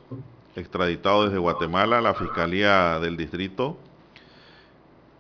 extraditado 0.55 1.25
desde 1.25 1.39
Guatemala, 1.39 2.01
la 2.01 2.15
Fiscalía 2.15 3.01
del 3.01 3.17
Distrito 3.17 3.79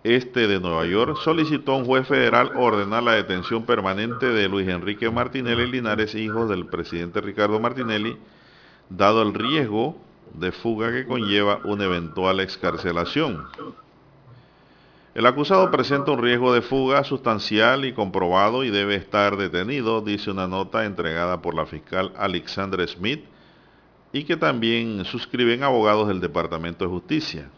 Este 0.04 0.46
de 0.46 0.60
Nueva 0.60 0.86
York 0.86 1.18
solicitó 1.24 1.72
a 1.72 1.78
un 1.78 1.84
juez 1.84 2.06
federal 2.06 2.52
ordenar 2.54 3.02
la 3.02 3.14
detención 3.14 3.66
permanente 3.66 4.26
de 4.26 4.48
Luis 4.48 4.68
Enrique 4.68 5.10
Martinelli 5.10 5.66
Linares, 5.66 6.14
hijo 6.14 6.46
del 6.46 6.66
presidente 6.66 7.20
Ricardo 7.20 7.58
Martinelli, 7.58 8.16
dado 8.88 9.22
el 9.22 9.34
riesgo 9.34 9.96
de 10.32 10.52
fuga 10.52 10.92
que 10.92 11.06
conlleva 11.06 11.58
una 11.64 11.86
eventual 11.86 12.38
excarcelación. 12.38 13.48
El 15.18 15.26
acusado 15.26 15.68
presenta 15.72 16.12
un 16.12 16.22
riesgo 16.22 16.54
de 16.54 16.62
fuga 16.62 17.02
sustancial 17.02 17.84
y 17.84 17.92
comprobado 17.92 18.62
y 18.62 18.70
debe 18.70 18.94
estar 18.94 19.36
detenido, 19.36 20.00
dice 20.00 20.30
una 20.30 20.46
nota 20.46 20.84
entregada 20.84 21.42
por 21.42 21.56
la 21.56 21.66
fiscal 21.66 22.12
Alexandra 22.16 22.86
Smith 22.86 23.24
y 24.12 24.22
que 24.22 24.36
también 24.36 25.04
suscriben 25.04 25.64
abogados 25.64 26.06
del 26.06 26.20
Departamento 26.20 26.84
de 26.84 26.90
Justicia. 26.92 27.50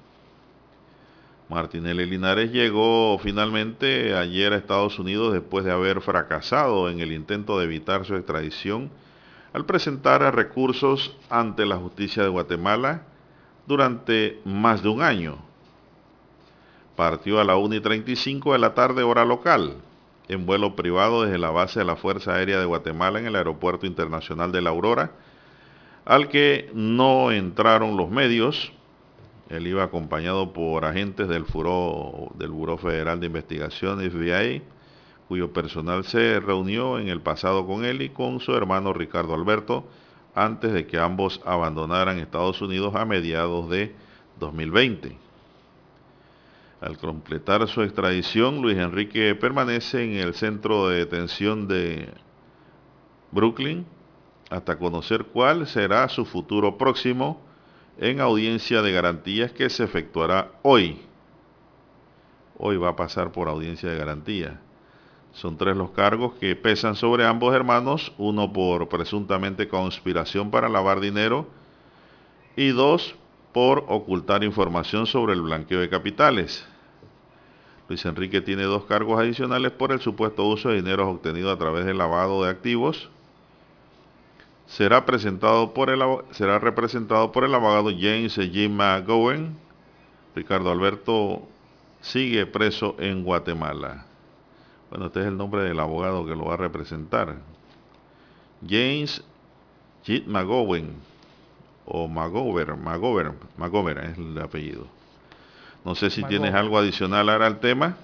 Martinelli 1.51 2.07
Linares 2.07 2.51
llegó 2.51 3.19
finalmente 3.19 4.17
ayer 4.17 4.55
a 4.55 4.57
Estados 4.57 4.99
Unidos 4.99 5.35
después 5.35 5.63
de 5.63 5.73
haber 5.73 6.01
fracasado 6.01 6.89
en 6.89 7.01
el 7.01 7.13
intento 7.13 7.59
de 7.59 7.67
evitar 7.67 8.07
su 8.07 8.17
extradición 8.17 8.91
al 9.53 9.67
presentar 9.67 10.23
recursos 10.35 11.15
ante 11.29 11.67
la 11.67 11.77
justicia 11.77 12.23
de 12.23 12.31
Guatemala 12.31 13.03
durante 13.67 14.41
más 14.47 14.83
de 14.83 14.89
un 14.89 15.03
año 15.03 15.50
partió 16.97 17.41
a 17.41 17.45
la 17.45 17.57
1 17.57 17.77
y 17.77 17.81
35 17.81 18.53
de 18.53 18.59
la 18.59 18.75
tarde 18.75 19.03
hora 19.03 19.25
local, 19.25 19.75
en 20.29 20.47
vuelo 20.47 20.77
privado 20.77 21.23
desde 21.23 21.39
la 21.39 21.51
base 21.51 21.81
de 21.81 21.85
la 21.85 21.97
Fuerza 21.97 22.35
Aérea 22.35 22.59
de 22.59 22.67
Guatemala 22.67 23.19
en 23.19 23.27
el 23.27 23.37
Aeropuerto 23.37 23.87
Internacional 23.87 24.53
de 24.53 24.63
La 24.63 24.71
Aurora, 24.71 25.13
al 26.05 26.29
que 26.29 26.71
no 26.75 27.31
entraron 27.31 27.97
los 27.97 28.11
medios, 28.11 28.73
Él 29.49 29.67
iba 29.67 29.83
acompañado 29.83 30.53
por 30.53 30.85
agentes 30.85 31.29
del, 31.29 31.45
Furo, 31.45 32.31
del 32.35 32.51
Buró 32.51 32.79
Federal 32.79 33.21
de 33.21 33.27
Investigación, 33.27 33.99
FBI, 33.99 34.63
cuyo 35.31 35.53
personal 35.53 36.05
se 36.05 36.41
reunió 36.41 36.99
en 36.99 37.09
el 37.09 37.21
pasado 37.21 37.65
con 37.65 37.85
él 37.85 38.03
y 38.03 38.09
con 38.09 38.41
su 38.41 38.53
hermano 38.53 38.93
Ricardo 38.93 39.33
Alberto 39.35 39.85
antes 40.35 40.73
de 40.73 40.89
que 40.89 40.99
ambos 40.99 41.41
abandonaran 41.45 42.19
Estados 42.19 42.61
Unidos 42.61 42.97
a 42.97 43.05
mediados 43.05 43.71
de 43.71 43.95
2020. 44.41 45.17
Al 46.81 46.97
completar 46.97 47.69
su 47.69 47.83
extradición, 47.83 48.63
Luis 48.63 48.79
Enrique 48.79 49.35
permanece 49.35 50.03
en 50.03 50.15
el 50.15 50.33
centro 50.33 50.89
de 50.89 50.97
detención 50.97 51.69
de 51.69 52.09
Brooklyn 53.31 53.85
hasta 54.49 54.79
conocer 54.79 55.27
cuál 55.27 55.67
será 55.67 56.09
su 56.09 56.25
futuro 56.25 56.79
próximo 56.79 57.43
en 57.99 58.21
audiencia 58.21 58.81
de 58.81 58.93
garantías 58.93 59.53
que 59.53 59.69
se 59.69 59.85
efectuará 59.85 60.53
hoy. 60.63 61.03
Hoy 62.57 62.79
va 62.79 62.89
a 62.91 62.97
pasar 62.97 63.31
por 63.31 63.49
audiencia 63.49 63.91
de 63.91 63.99
garantía. 63.99 64.61
Son 65.33 65.59
tres 65.59 65.77
los 65.77 65.91
cargos 65.91 66.33
que 66.41 66.57
pesan 66.57 66.95
sobre 66.95 67.27
ambos 67.27 67.55
hermanos, 67.55 68.13
uno 68.17 68.55
por 68.55 68.89
presuntamente 68.89 69.69
conspiración 69.69 70.51
para 70.51 70.71
lavar 70.71 71.01
dinero 71.01 71.47
y 72.57 72.69
dos 72.69 73.15
por 73.53 73.85
ocultar 73.89 74.45
información 74.45 75.07
sobre 75.07 75.35
el 75.35 75.43
blanqueo 75.43 75.81
de 75.81 75.91
capitales. 75.91 76.67
Luis 77.91 78.05
Enrique 78.05 78.41
tiene 78.41 78.63
dos 78.63 78.85
cargos 78.85 79.19
adicionales 79.19 79.73
por 79.73 79.91
el 79.91 80.01
supuesto 80.01 80.47
uso 80.47 80.69
de 80.69 80.77
dinero 80.77 81.11
obtenido 81.11 81.51
a 81.51 81.59
través 81.59 81.85
del 81.85 81.99
lavado 81.99 82.45
de 82.45 82.49
activos. 82.49 83.11
Será, 84.69 85.05
presentado 85.05 85.75
por 85.75 85.91
el, 85.91 86.01
será 86.31 86.61
representado 86.61 87.33
por 87.33 87.43
el 87.43 87.53
abogado 87.53 87.91
James 87.91 88.39
G. 88.39 88.71
McGowan. 88.71 89.57
Ricardo 90.37 90.71
Alberto 90.71 91.43
sigue 92.01 92.47
preso 92.47 92.95
en 93.01 93.25
Guatemala. 93.25 94.07
Bueno, 94.91 95.07
este 95.07 95.23
es 95.23 95.27
el 95.27 95.37
nombre 95.37 95.65
del 95.65 95.81
abogado 95.81 96.25
que 96.25 96.37
lo 96.37 96.45
va 96.45 96.55
a 96.55 96.59
representar. 96.59 97.39
James 98.65 99.25
G. 100.07 100.25
McGowan 100.27 100.93
o 101.87 102.07
McGovern, 102.07 102.81
McGovern, 102.85 103.35
McGovern 103.57 104.11
es 104.13 104.17
el 104.17 104.39
apellido. 104.39 105.00
No 105.85 105.95
sé 105.95 106.11
si 106.11 106.23
tienes 106.25 106.55
algo 106.55 106.79
adicional 106.79 107.29
ahora 107.29 107.47
al 107.47 107.61
tema. 107.61 107.97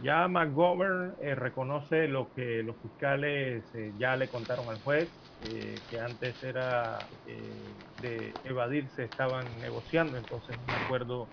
Ya 0.00 0.28
McGovern 0.28 1.16
eh, 1.20 1.34
reconoce 1.34 2.06
lo 2.08 2.32
que 2.32 2.62
los 2.62 2.80
fiscales 2.80 3.68
eh, 3.74 3.92
ya 3.96 4.16
le 4.16 4.28
contaron 4.28 4.70
al 4.70 4.80
juez, 4.80 5.12
eh, 5.40 5.82
que 5.88 5.98
antes 5.98 6.40
era 6.42 7.08
de 7.24 8.38
evadirse, 8.44 9.04
estaban 9.04 9.60
negociando, 9.60 10.16
entonces 10.18 10.56
un 10.56 10.72
acuerdo 10.72 11.32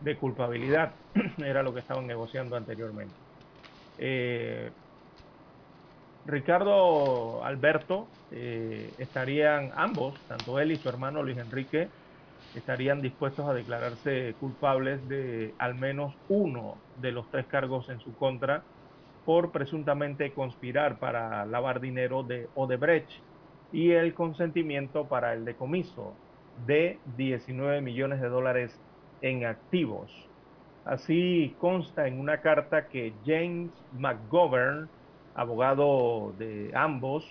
de 0.00 0.18
culpabilidad 0.18 0.96
era 1.38 1.62
lo 1.62 1.72
que 1.72 1.80
estaban 1.80 2.06
negociando 2.06 2.56
anteriormente. 2.56 3.16
Ricardo 6.24 7.42
Alberto 7.44 8.12
estarían 8.30 9.72
ambos, 9.76 10.24
tanto 10.26 10.58
él 10.58 10.72
y 10.72 10.78
su 10.78 10.88
hermano 10.88 11.22
Luis 11.22 11.38
Enrique, 11.38 11.92
estarían 12.58 13.00
dispuestos 13.00 13.48
a 13.48 13.54
declararse 13.54 14.34
culpables 14.40 15.06
de 15.08 15.54
al 15.58 15.74
menos 15.74 16.14
uno 16.28 16.76
de 17.00 17.12
los 17.12 17.28
tres 17.30 17.46
cargos 17.46 17.88
en 17.88 18.00
su 18.00 18.14
contra 18.14 18.62
por 19.24 19.50
presuntamente 19.50 20.32
conspirar 20.32 20.98
para 20.98 21.44
lavar 21.46 21.80
dinero 21.80 22.22
de 22.22 22.48
Odebrecht 22.54 23.10
y 23.72 23.90
el 23.90 24.14
consentimiento 24.14 25.06
para 25.06 25.34
el 25.34 25.44
decomiso 25.44 26.14
de 26.66 26.98
19 27.16 27.80
millones 27.80 28.20
de 28.20 28.28
dólares 28.28 28.80
en 29.20 29.44
activos. 29.44 30.10
Así 30.84 31.54
consta 31.60 32.08
en 32.08 32.18
una 32.18 32.40
carta 32.40 32.88
que 32.88 33.12
James 33.26 33.70
McGovern, 33.92 34.88
abogado 35.34 36.32
de 36.38 36.70
ambos, 36.74 37.24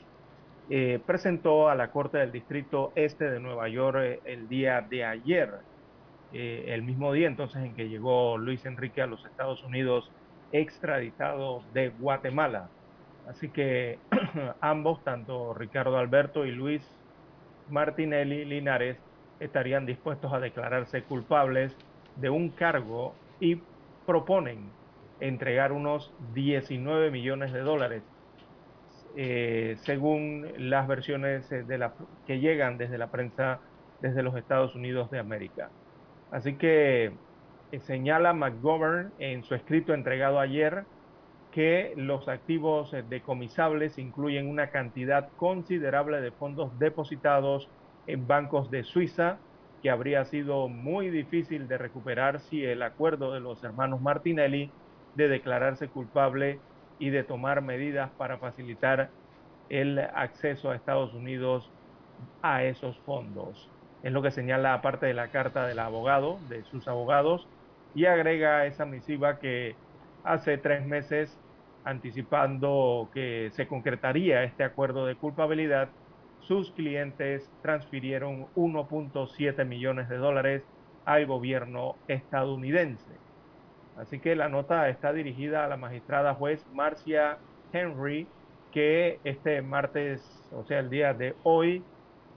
eh, 0.70 1.00
presentó 1.06 1.70
a 1.70 1.76
la 1.76 1.92
Corte 1.92 2.18
del 2.18 2.34
Distrito 2.34 2.92
Este 2.96 3.30
de 3.30 3.40
Nueva 3.40 3.70
York 3.70 4.00
eh, 4.02 4.20
el 4.26 4.50
día 4.50 4.82
de 4.82 5.06
ayer, 5.06 5.50
eh, 6.34 6.66
el 6.68 6.84
mismo 6.84 7.14
día 7.14 7.28
entonces 7.28 7.64
en 7.64 7.74
que 7.74 7.88
llegó 7.88 8.38
Luis 8.38 8.66
Enrique 8.66 9.02
a 9.02 9.08
los 9.08 9.24
Estados 9.24 9.64
Unidos 9.64 10.12
extraditado 10.52 11.64
de 11.74 11.90
Guatemala. 11.90 12.70
Así 13.30 13.48
que 13.48 14.00
ambos, 14.60 15.02
tanto 15.06 15.54
Ricardo 15.54 15.98
Alberto 15.98 16.46
y 16.46 16.52
Luis 16.52 16.86
Martinelli 17.70 18.44
Linares, 18.44 18.98
estarían 19.40 19.86
dispuestos 19.86 20.34
a 20.34 20.40
declararse 20.40 21.04
culpables 21.04 21.78
de 22.18 22.30
un 22.30 22.50
cargo 22.50 23.16
y 23.40 23.62
proponen 24.06 24.70
entregar 25.22 25.72
unos 25.72 26.14
19 26.34 27.10
millones 27.10 27.54
de 27.54 27.62
dólares 27.62 28.04
eh, 29.20 29.78
según 29.80 30.46
las 30.60 30.88
versiones 30.88 31.52
eh, 31.52 31.64
de 31.64 31.80
la, 31.80 31.94
que 32.28 32.40
llegan 32.40 32.78
desde 32.78 33.00
la 33.00 33.08
prensa 33.08 33.60
desde 34.00 34.22
los 34.22 34.36
Estados 34.36 34.76
Unidos 34.76 35.10
de 35.10 35.18
América. 35.18 35.72
Así 36.30 36.54
que 36.54 37.14
eh, 37.72 37.80
señala 37.80 38.34
McGovern 38.34 39.12
en 39.18 39.44
su 39.44 39.56
escrito 39.56 39.96
entregado 39.96 40.40
ayer 40.40 40.84
que 41.52 41.94
los 41.96 42.28
activos 42.28 42.96
decomisables 43.10 43.98
incluyen 43.98 44.48
una 44.48 44.70
cantidad 44.70 45.30
considerable 45.38 46.22
de 46.22 46.30
fondos 46.30 46.78
depositados 46.78 47.68
en 48.06 48.28
bancos 48.28 48.70
de 48.70 48.84
Suiza, 48.84 49.40
que 49.82 49.90
habría 49.90 50.26
sido 50.26 50.68
muy 50.68 51.10
difícil 51.10 51.68
de 51.68 51.80
recuperar 51.80 52.40
si 52.40 52.64
el 52.64 52.84
acuerdo 52.84 53.34
de 53.34 53.40
los 53.40 53.64
hermanos 53.64 54.00
Martinelli 54.00 54.70
de 55.16 55.28
declararse 55.28 55.88
culpable 55.88 56.60
y 57.00 57.10
de 57.10 57.24
tomar 57.24 57.62
medidas 57.62 58.10
para 58.18 58.38
facilitar 58.38 59.10
el 59.70 60.00
acceso 60.00 60.72
a 60.72 60.76
Estados 60.76 61.14
Unidos 61.14 61.70
a 62.42 62.64
esos 62.64 62.98
fondos. 63.00 63.70
Es 64.04 64.12
lo 64.12 64.22
que 64.22 64.32
señala 64.32 64.74
aparte 64.74 65.06
de 65.06 65.14
la 65.14 65.30
carta 65.30 65.68
del 65.68 65.80
abogado, 65.80 66.40
de 66.50 66.64
sus 66.64 66.88
abogados, 66.88 67.48
y 67.94 68.06
agrega 68.06 68.66
esa 68.66 68.86
misiva 68.86 69.40
que 69.40 69.76
hace 70.24 70.58
tres 70.58 70.86
meses, 70.86 71.40
anticipando 71.84 73.10
que 73.14 73.50
se 73.54 73.68
concretaría 73.68 74.44
este 74.44 74.64
acuerdo 74.64 75.06
de 75.06 75.16
culpabilidad, 75.16 75.90
sus 76.40 76.72
clientes 76.72 77.52
transfirieron 77.62 78.48
1.7 78.56 79.66
millones 79.66 80.10
de 80.10 80.18
dólares 80.18 80.64
al 81.06 81.26
gobierno 81.26 81.96
estadounidense. 82.08 83.27
Así 83.98 84.20
que 84.20 84.36
la 84.36 84.48
nota 84.48 84.90
está 84.90 85.12
dirigida 85.12 85.66
a 85.66 85.68
la 85.68 85.78
magistrada 85.78 86.36
juez 86.36 86.64
Marcia 86.74 87.38
Henry, 87.74 88.28
que 88.72 89.20
este 89.24 89.62
martes, 89.62 90.22
o 90.52 90.64
sea, 90.66 90.80
el 90.80 90.90
día 90.90 91.14
de 91.14 91.36
hoy, 91.44 91.84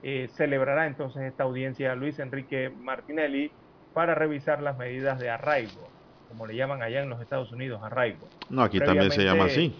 eh, 0.03 0.27
celebrará 0.33 0.87
entonces 0.87 1.21
esta 1.23 1.43
audiencia 1.43 1.91
a 1.91 1.95
Luis 1.95 2.17
Enrique 2.17 2.69
Martinelli 2.69 3.51
para 3.93 4.15
revisar 4.15 4.61
las 4.61 4.77
medidas 4.77 5.19
de 5.19 5.29
arraigo, 5.29 5.87
como 6.29 6.47
le 6.47 6.55
llaman 6.55 6.81
allá 6.81 7.03
en 7.03 7.09
los 7.09 7.21
Estados 7.21 7.51
Unidos, 7.51 7.81
arraigo. 7.83 8.27
No, 8.49 8.63
aquí 8.63 8.79
también 8.79 9.11
se 9.11 9.23
llama 9.23 9.45
así. 9.45 9.75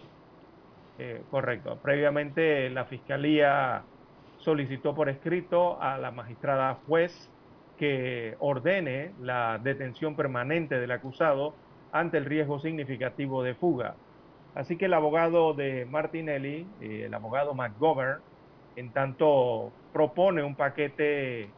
Eh, 1.00 1.24
correcto. 1.32 1.80
Previamente 1.82 2.70
la 2.70 2.86
Fiscalía 2.86 3.82
solicitó 4.38 4.94
por 4.94 5.10
escrito 5.10 5.82
a 5.82 5.98
la 5.98 6.12
magistrada 6.12 6.78
juez 6.86 7.30
que 7.80 8.36
ordene 8.40 9.14
la 9.20 9.58
detención 9.58 10.16
permanente 10.16 10.80
del 10.80 10.92
acusado 10.92 11.56
ante 11.92 12.18
el 12.18 12.26
riesgo 12.26 12.60
significativo 12.60 13.44
de 13.44 13.56
fuga. 13.56 13.96
Así 14.56 14.78
que 14.78 14.86
el 14.86 14.94
abogado 14.94 15.54
de 15.54 15.86
Martinelli, 15.86 16.66
eh, 16.82 17.04
el 17.06 17.14
abogado 17.14 17.54
McGovern, 17.54 18.20
en 18.76 18.92
tanto 18.92 19.72
propone 19.94 20.44
un 20.44 20.56
paquete 20.56 21.50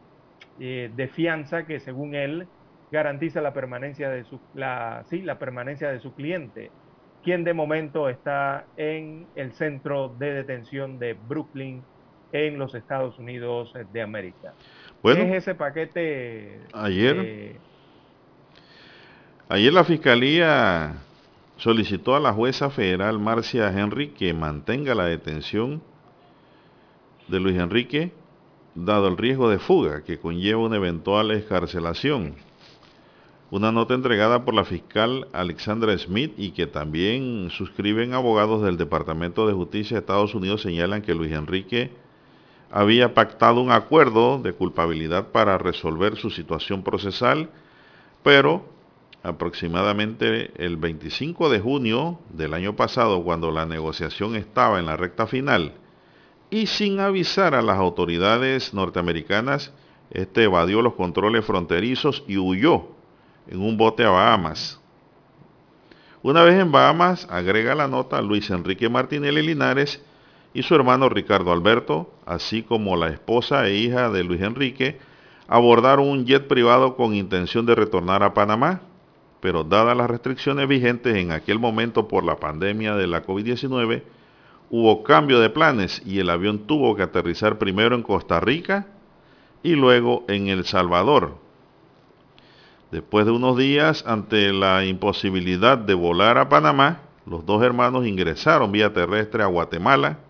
eh, 0.60 0.90
de 0.94 1.08
fianza 1.08 1.66
que 1.66 1.80
según 1.80 2.14
él 2.14 2.46
garantiza 2.90 3.40
la 3.40 3.52
permanencia 3.52 4.10
de 4.10 4.24
su 4.24 4.38
la, 4.54 5.04
sí, 5.08 5.22
la 5.22 5.38
permanencia 5.38 5.90
de 5.90 6.00
su 6.00 6.14
cliente, 6.14 6.70
quien 7.22 7.42
de 7.44 7.54
momento 7.54 8.08
está 8.08 8.64
en 8.76 9.26
el 9.34 9.52
centro 9.52 10.14
de 10.18 10.32
detención 10.32 10.98
de 10.98 11.14
Brooklyn 11.14 11.82
en 12.32 12.58
los 12.58 12.74
Estados 12.74 13.18
Unidos 13.18 13.72
de 13.92 14.02
América. 14.02 14.54
Bueno, 15.02 15.22
es 15.22 15.34
ese 15.34 15.54
paquete 15.54 16.60
ayer 16.72 17.58
Ayer 19.50 19.74
la 19.74 19.84
Fiscalía 19.84 20.94
solicitó 21.58 22.16
a 22.16 22.20
la 22.20 22.32
jueza 22.32 22.70
federal 22.70 23.18
Marcia 23.18 23.70
Henry 23.70 24.08
que 24.08 24.32
mantenga 24.32 24.94
la 24.94 25.04
detención 25.04 25.82
de 27.28 27.40
Luis 27.40 27.58
Enrique, 27.58 28.12
dado 28.74 29.06
el 29.06 29.18
riesgo 29.18 29.50
de 29.50 29.58
fuga 29.58 30.02
que 30.02 30.18
conlleva 30.18 30.62
una 30.62 30.76
eventual 30.76 31.30
escarcelación. 31.30 32.36
Una 33.50 33.70
nota 33.70 33.92
entregada 33.92 34.46
por 34.46 34.54
la 34.54 34.64
fiscal 34.64 35.28
Alexandra 35.34 35.96
Smith 35.98 36.32
y 36.38 36.52
que 36.52 36.66
también 36.66 37.50
suscriben 37.50 38.14
abogados 38.14 38.62
del 38.62 38.78
Departamento 38.78 39.46
de 39.46 39.52
Justicia 39.52 39.96
de 39.96 40.00
Estados 40.00 40.34
Unidos 40.34 40.62
señalan 40.62 41.02
que 41.02 41.14
Luis 41.14 41.32
Enrique 41.32 41.90
había 42.70 43.12
pactado 43.12 43.60
un 43.60 43.72
acuerdo 43.72 44.38
de 44.38 44.54
culpabilidad 44.54 45.28
para 45.32 45.58
resolver 45.58 46.16
su 46.16 46.30
situación 46.30 46.82
procesal 46.82 47.50
Pero 48.24 48.73
aproximadamente 49.24 50.52
el 50.62 50.76
25 50.76 51.48
de 51.48 51.58
junio 51.58 52.20
del 52.28 52.52
año 52.52 52.76
pasado, 52.76 53.24
cuando 53.24 53.50
la 53.50 53.64
negociación 53.64 54.36
estaba 54.36 54.78
en 54.78 54.86
la 54.86 54.96
recta 54.96 55.26
final, 55.26 55.72
y 56.50 56.66
sin 56.66 57.00
avisar 57.00 57.54
a 57.54 57.62
las 57.62 57.78
autoridades 57.78 58.74
norteamericanas, 58.74 59.72
este 60.10 60.44
evadió 60.44 60.82
los 60.82 60.94
controles 60.94 61.44
fronterizos 61.44 62.22
y 62.28 62.36
huyó 62.36 62.88
en 63.48 63.60
un 63.60 63.78
bote 63.78 64.04
a 64.04 64.10
Bahamas. 64.10 64.78
Una 66.22 66.42
vez 66.42 66.60
en 66.60 66.70
Bahamas, 66.70 67.26
agrega 67.30 67.74
la 67.74 67.88
nota 67.88 68.20
Luis 68.20 68.50
Enrique 68.50 68.90
Martinelli 68.90 69.42
Linares 69.42 70.04
y 70.52 70.62
su 70.62 70.74
hermano 70.74 71.08
Ricardo 71.08 71.50
Alberto, 71.50 72.12
así 72.26 72.62
como 72.62 72.94
la 72.94 73.08
esposa 73.08 73.66
e 73.66 73.74
hija 73.74 74.10
de 74.10 74.22
Luis 74.22 74.42
Enrique, 74.42 74.98
abordaron 75.48 76.08
un 76.08 76.26
jet 76.26 76.46
privado 76.46 76.94
con 76.94 77.14
intención 77.14 77.64
de 77.64 77.74
retornar 77.74 78.22
a 78.22 78.34
Panamá, 78.34 78.82
pero 79.44 79.62
dadas 79.62 79.94
las 79.94 80.08
restricciones 80.08 80.66
vigentes 80.66 81.14
en 81.16 81.30
aquel 81.30 81.58
momento 81.58 82.08
por 82.08 82.24
la 82.24 82.36
pandemia 82.36 82.94
de 82.94 83.06
la 83.06 83.26
COVID-19, 83.26 84.02
hubo 84.70 85.02
cambio 85.02 85.38
de 85.38 85.50
planes 85.50 86.00
y 86.06 86.18
el 86.18 86.30
avión 86.30 86.60
tuvo 86.60 86.96
que 86.96 87.02
aterrizar 87.02 87.58
primero 87.58 87.94
en 87.94 88.02
Costa 88.02 88.40
Rica 88.40 88.86
y 89.62 89.74
luego 89.74 90.24
en 90.28 90.48
El 90.48 90.64
Salvador. 90.64 91.36
Después 92.90 93.26
de 93.26 93.32
unos 93.32 93.58
días, 93.58 94.02
ante 94.06 94.50
la 94.50 94.86
imposibilidad 94.86 95.76
de 95.76 95.92
volar 95.92 96.38
a 96.38 96.48
Panamá, 96.48 97.02
los 97.26 97.44
dos 97.44 97.62
hermanos 97.62 98.06
ingresaron 98.06 98.72
vía 98.72 98.94
terrestre 98.94 99.42
a 99.42 99.46
Guatemala, 99.48 100.20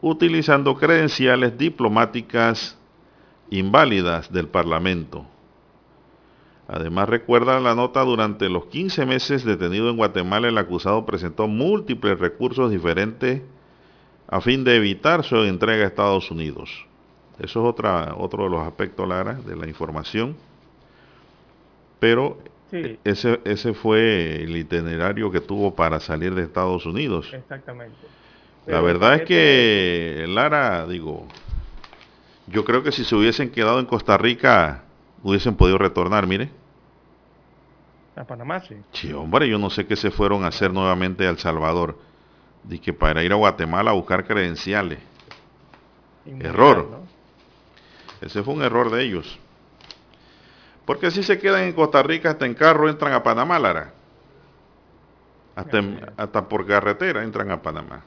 utilizando 0.00 0.74
credenciales 0.74 1.56
diplomáticas 1.56 2.76
inválidas 3.50 4.32
del 4.32 4.48
Parlamento. 4.48 5.26
Además, 6.72 7.06
recuerda 7.06 7.60
la 7.60 7.74
nota, 7.74 8.00
durante 8.02 8.48
los 8.48 8.64
15 8.64 9.04
meses 9.04 9.44
detenido 9.44 9.90
en 9.90 9.96
Guatemala, 9.98 10.48
el 10.48 10.56
acusado 10.56 11.04
presentó 11.04 11.46
múltiples 11.46 12.18
recursos 12.18 12.70
diferentes 12.70 13.42
a 14.26 14.40
fin 14.40 14.64
de 14.64 14.76
evitar 14.76 15.22
su 15.22 15.36
entrega 15.44 15.84
a 15.84 15.88
Estados 15.88 16.30
Unidos. 16.30 16.86
Eso 17.38 17.60
es 17.60 17.68
otra, 17.68 18.14
otro 18.16 18.44
de 18.44 18.50
los 18.50 18.66
aspectos, 18.66 19.06
Lara, 19.06 19.34
de 19.34 19.54
la 19.54 19.68
información. 19.68 20.34
Pero 22.00 22.38
ese, 23.04 23.40
ese 23.44 23.74
fue 23.74 24.42
el 24.42 24.56
itinerario 24.56 25.30
que 25.30 25.40
tuvo 25.40 25.74
para 25.74 26.00
salir 26.00 26.34
de 26.34 26.42
Estados 26.42 26.86
Unidos. 26.86 27.34
Exactamente. 27.34 27.98
la 28.66 28.80
verdad 28.80 29.16
es 29.16 29.22
que, 29.24 30.24
Lara, 30.26 30.86
digo, 30.86 31.28
yo 32.46 32.64
creo 32.64 32.82
que 32.82 32.92
si 32.92 33.04
se 33.04 33.14
hubiesen 33.14 33.50
quedado 33.50 33.78
en 33.78 33.84
Costa 33.84 34.16
Rica, 34.16 34.84
hubiesen 35.22 35.54
podido 35.54 35.76
retornar, 35.76 36.26
mire. 36.26 36.61
A 38.14 38.24
Panamá, 38.24 38.60
sí. 38.60 38.76
Sí, 38.92 39.12
hombre, 39.12 39.48
yo 39.48 39.58
no 39.58 39.70
sé 39.70 39.86
qué 39.86 39.96
se 39.96 40.10
fueron 40.10 40.44
a 40.44 40.48
hacer 40.48 40.72
nuevamente 40.72 41.26
a 41.26 41.30
El 41.30 41.38
Salvador. 41.38 41.98
De 42.62 42.78
que 42.80 42.92
para 42.92 43.22
ir 43.24 43.32
a 43.32 43.36
Guatemala 43.36 43.90
a 43.90 43.94
buscar 43.94 44.26
credenciales. 44.26 44.98
Error. 46.26 47.00
Ese 48.20 48.42
fue 48.42 48.54
un 48.54 48.62
error 48.62 48.90
de 48.90 49.02
ellos. 49.02 49.38
Porque 50.84 51.10
si 51.10 51.22
se 51.22 51.38
quedan 51.38 51.64
en 51.64 51.72
Costa 51.72 52.02
Rica 52.02 52.30
hasta 52.30 52.46
en 52.46 52.54
carro 52.54 52.88
entran 52.88 53.12
a 53.12 53.22
Panamá, 53.22 53.58
Lara. 53.58 53.92
Hasta, 55.54 55.80
hasta 56.16 56.48
por 56.48 56.66
carretera 56.66 57.22
entran 57.22 57.50
a 57.50 57.60
Panamá. 57.60 58.04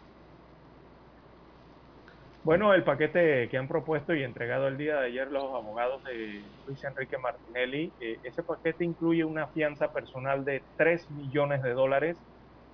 Bueno, 2.46 2.76
el 2.76 2.84
paquete 2.84 3.50
que 3.50 3.58
han 3.58 3.68
propuesto 3.68 4.14
y 4.14 4.22
entregado 4.24 4.68
el 4.68 4.78
día 4.78 4.98
de 5.00 5.08
ayer 5.08 5.32
los 5.32 5.46
abogados 5.56 6.04
de 6.04 6.52
Luis 6.64 6.84
Enrique 6.84 7.18
Martinelli, 7.18 7.96
eh, 8.00 8.20
ese 8.22 8.44
paquete 8.44 8.86
incluye 8.86 9.24
una 9.26 9.48
fianza 9.48 9.92
personal 9.92 10.46
de 10.46 10.64
3 10.78 11.10
millones 11.10 11.64
de 11.64 11.72
dólares 11.74 12.24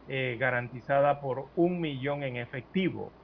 eh, 0.07 0.35
garantizada 0.37 1.21
por 1.21 1.51
un 1.55 1.79
millón 1.79 2.23
en 2.23 2.35
efectivo. 2.35 3.15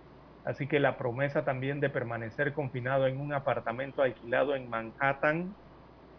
Así 0.45 0.67
que 0.69 0.79
la 0.79 0.97
promesa 0.97 1.43
también 1.45 1.81
de 1.81 1.89
permanecer 1.89 2.53
confinado 2.53 3.07
en 3.07 3.19
un 3.19 3.33
apartamento 3.33 4.01
alquilado 4.01 4.55
en 4.55 4.69
Manhattan 4.69 5.57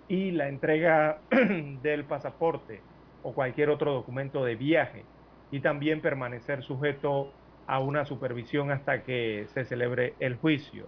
y 0.09 0.33
la 0.33 0.49
entrega 0.49 1.23
del 1.31 2.07
pasaporte 2.07 2.87
o 3.23 3.35
cualquier 3.35 3.71
otro 3.71 3.93
documento 3.93 4.45
de 4.45 4.57
viaje 4.57 5.09
y 5.51 5.61
también 5.63 6.03
permanecer 6.03 6.63
sujeto 6.63 7.38
a 7.69 7.81
una 7.81 8.07
supervisión 8.07 8.71
hasta 8.73 9.03
que 9.03 9.47
se 9.53 9.65
celebre 9.67 10.15
el 10.21 10.37
juicio. 10.37 10.87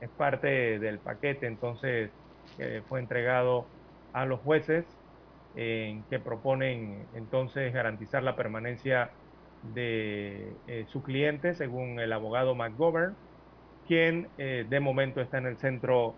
Es 0.00 0.08
parte 0.10 0.78
del 0.78 1.00
paquete 1.00 1.46
entonces 1.46 2.10
que 2.56 2.82
fue 2.88 3.00
entregado 3.00 3.66
a 4.12 4.24
los 4.24 4.40
jueces 4.40 4.86
en 5.56 6.04
que 6.04 6.20
proponen 6.20 7.06
entonces 7.14 7.74
garantizar 7.74 8.22
la 8.22 8.36
permanencia 8.36 9.10
de 9.74 10.52
eh, 10.68 10.86
su 10.88 11.02
cliente, 11.02 11.54
según 11.54 11.98
el 11.98 12.12
abogado 12.12 12.54
McGovern, 12.54 13.16
quien 13.86 14.28
eh, 14.38 14.64
de 14.68 14.80
momento 14.80 15.20
está 15.20 15.38
en 15.38 15.46
el 15.46 15.58
centro 15.58 16.14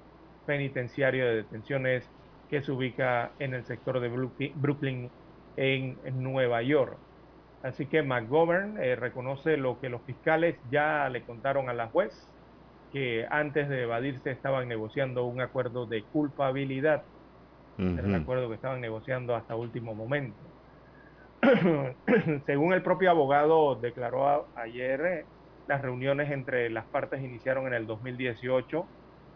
penitenciario 0.47 1.27
de 1.27 1.37
detenciones 1.37 2.05
que 2.51 2.63
se 2.63 2.73
ubica 2.73 3.33
en 3.39 3.55
el 3.55 3.65
sector 3.65 4.01
de 4.01 4.09
Brooklyn, 4.55 5.11
en 5.57 5.99
Nueva 6.23 6.63
York. 6.63 6.99
Así 7.65 7.87
que 7.87 8.03
McGovern 8.03 8.77
eh, 8.79 8.95
reconoce 8.95 9.57
lo 9.57 9.81
que 9.81 9.89
los 9.89 10.03
fiscales 10.03 10.61
ya 10.71 11.09
le 11.09 11.25
contaron 11.25 11.71
a 11.71 11.73
la 11.73 11.89
juez, 11.89 12.13
que 12.93 13.27
antes 13.31 13.71
de 13.71 13.85
evadirse 13.85 14.31
estaban 14.31 14.69
negociando 14.69 15.25
un 15.25 15.41
acuerdo 15.41 15.87
de 15.87 16.05
culpabilidad. 16.05 17.05
Era 17.79 18.03
un 18.03 18.15
acuerdo 18.15 18.49
que 18.51 18.55
estaban 18.57 18.83
negociando 18.83 19.35
hasta 19.35 19.57
último 19.57 19.95
momento. 19.95 20.39
Según 22.47 22.75
el 22.75 22.83
propio 22.83 23.11
abogado 23.11 23.77
declaró 23.77 24.47
ayer, 24.55 25.01
eh, 25.01 25.25
las 25.67 25.81
reuniones 25.81 26.31
entre 26.31 26.69
las 26.69 26.85
partes 26.89 27.23
iniciaron 27.23 27.67
en 27.67 27.75
el 27.75 27.87
2018, 27.87 28.87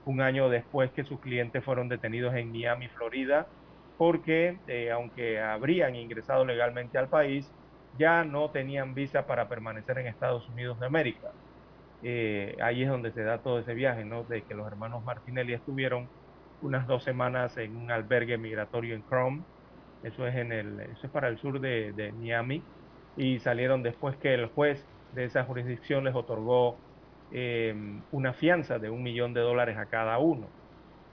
un 0.04 0.20
año 0.20 0.50
después 0.50 0.92
que 0.92 1.04
sus 1.04 1.18
clientes 1.20 1.64
fueron 1.64 1.88
detenidos 1.88 2.34
en 2.34 2.52
Miami, 2.52 2.88
Florida, 2.88 3.48
porque 3.96 4.58
eh, 4.66 4.90
aunque 4.90 5.40
habrían 5.40 5.96
ingresado 5.96 6.44
legalmente 6.44 6.98
al 6.98 7.08
país, 7.08 7.50
ya 7.98 8.24
no 8.24 8.50
tenían 8.50 8.94
visa 8.94 9.26
para 9.26 9.48
permanecer 9.48 9.98
en 9.98 10.06
Estados 10.06 10.48
Unidos 10.48 10.78
de 10.80 10.86
América. 10.86 11.32
Eh, 12.02 12.56
ahí 12.62 12.82
es 12.82 12.88
donde 12.88 13.12
se 13.12 13.22
da 13.22 13.42
todo 13.42 13.58
ese 13.58 13.74
viaje, 13.74 14.04
¿no? 14.04 14.24
De 14.24 14.42
que 14.44 14.54
los 14.54 14.66
hermanos 14.66 15.04
Martinelli 15.04 15.54
estuvieron 15.54 16.08
unas 16.60 16.86
dos 16.86 17.04
semanas 17.04 17.56
en 17.56 17.76
un 17.76 17.90
albergue 17.90 18.38
migratorio 18.38 18.94
en 18.94 19.04
Chrome, 19.04 19.42
eso 20.02 20.26
es, 20.26 20.36
en 20.36 20.52
el, 20.52 20.80
eso 20.80 21.06
es 21.06 21.12
para 21.12 21.28
el 21.28 21.38
sur 21.38 21.60
de, 21.60 22.12
Miami, 22.16 22.62
y 23.16 23.40
salieron 23.40 23.82
después 23.82 24.16
que 24.16 24.34
el 24.34 24.46
juez 24.46 24.84
de 25.12 25.24
esa 25.24 25.44
jurisdicción 25.44 26.04
les 26.04 26.14
otorgó 26.14 26.76
em, 27.30 28.02
una 28.12 28.32
fianza 28.32 28.78
de 28.78 28.90
un 28.90 29.02
millón 29.02 29.34
de 29.34 29.40
dólares 29.40 29.76
a 29.76 29.86
cada 29.86 30.18
uno. 30.18 30.54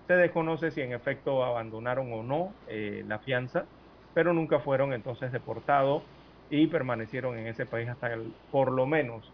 Se 0.08 0.14
desconoce 0.16 0.72
si 0.72 0.82
en 0.82 0.94
efecto 0.94 1.44
abandonaron 1.44 2.14
o 2.14 2.24
no 2.24 2.54
eh, 2.68 3.04
la 3.08 3.20
fianza, 3.20 3.66
pero 4.14 4.34
nunca 4.34 4.60
fueron 4.60 4.94
entonces 4.94 5.32
deportados 5.32 6.04
y 6.50 6.68
permanecieron 6.68 7.38
en 7.38 7.48
ese 7.48 7.66
país 7.66 7.90
hasta 7.90 8.14
el, 8.14 8.32
por 8.52 8.72
lo 8.72 8.86
menos 8.86 9.32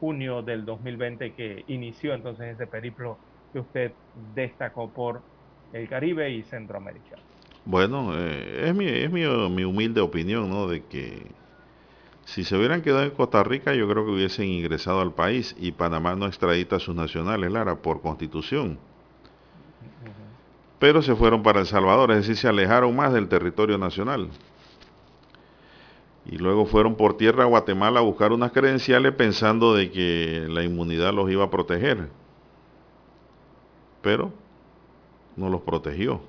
junio 0.00 0.42
del 0.42 0.64
2020 0.64 1.32
que 1.32 1.64
inició 1.68 2.14
entonces 2.14 2.54
ese 2.54 2.66
periplo 2.66 3.18
que 3.52 3.60
usted 3.60 3.92
destacó 4.34 4.88
por 4.90 5.20
el 5.72 5.88
Caribe 5.88 6.30
y 6.30 6.42
Centroamérica. 6.44 7.16
Bueno, 7.64 8.12
eh, 8.16 8.68
es, 8.68 8.74
mi, 8.74 8.86
es 8.86 9.10
mi, 9.10 9.22
mi, 9.50 9.64
humilde 9.64 10.00
opinión, 10.00 10.48
¿no? 10.48 10.68
De 10.68 10.84
que 10.84 11.26
si 12.24 12.44
se 12.44 12.56
hubieran 12.56 12.80
quedado 12.80 13.02
en 13.02 13.10
Costa 13.10 13.42
Rica, 13.42 13.74
yo 13.74 13.88
creo 13.88 14.04
que 14.06 14.12
hubiesen 14.12 14.46
ingresado 14.46 15.00
al 15.00 15.12
país 15.12 15.54
y 15.58 15.72
Panamá 15.72 16.14
no 16.14 16.26
extradita 16.26 16.76
a 16.76 16.80
sus 16.80 16.94
nacionales, 16.94 17.50
Lara, 17.50 17.76
por 17.76 18.00
constitución. 18.00 18.78
Pero 20.78 21.02
se 21.02 21.14
fueron 21.16 21.42
para 21.42 21.60
El 21.60 21.66
Salvador, 21.66 22.12
es 22.12 22.18
decir, 22.18 22.36
se 22.36 22.48
alejaron 22.48 22.94
más 22.94 23.12
del 23.12 23.28
territorio 23.28 23.76
nacional 23.76 24.30
y 26.28 26.36
luego 26.36 26.66
fueron 26.66 26.94
por 26.94 27.16
tierra 27.16 27.44
a 27.44 27.46
Guatemala 27.46 28.00
a 28.00 28.02
buscar 28.02 28.32
unas 28.32 28.52
credenciales 28.52 29.14
pensando 29.14 29.74
de 29.74 29.90
que 29.90 30.46
la 30.48 30.62
inmunidad 30.62 31.14
los 31.14 31.30
iba 31.30 31.44
a 31.44 31.50
proteger. 31.50 32.10
Pero 34.02 34.30
no 35.36 35.48
los 35.48 35.62
protegió, 35.62 36.20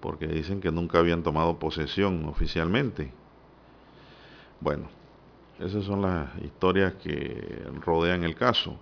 porque 0.00 0.26
dicen 0.26 0.60
que 0.60 0.72
nunca 0.72 0.98
habían 0.98 1.22
tomado 1.22 1.58
posesión 1.58 2.24
oficialmente. 2.26 3.12
Bueno, 4.60 4.88
esas 5.60 5.84
son 5.84 6.02
las 6.02 6.30
historias 6.42 6.94
que 6.94 7.62
rodean 7.84 8.24
el 8.24 8.34
caso. 8.34 8.76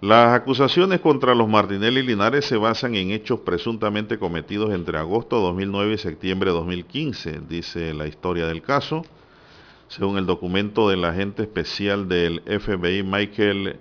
Las 0.00 0.34
acusaciones 0.34 1.00
contra 1.00 1.34
los 1.34 1.48
Martinelli 1.48 2.02
Linares 2.02 2.46
se 2.46 2.56
basan 2.56 2.94
en 2.94 3.10
hechos 3.10 3.40
presuntamente 3.40 4.18
cometidos 4.18 4.72
entre 4.72 4.98
agosto 4.98 5.36
de 5.36 5.42
2009 5.42 5.94
y 5.94 5.98
septiembre 5.98 6.50
de 6.50 6.56
2015, 6.56 7.40
dice 7.48 7.92
la 7.92 8.06
historia 8.06 8.46
del 8.46 8.62
caso 8.62 9.04
según 9.88 10.18
el 10.18 10.26
documento 10.26 10.88
del 10.88 11.04
agente 11.04 11.42
especial 11.42 12.08
del 12.08 12.42
FBI 12.42 13.02
Michael 13.02 13.78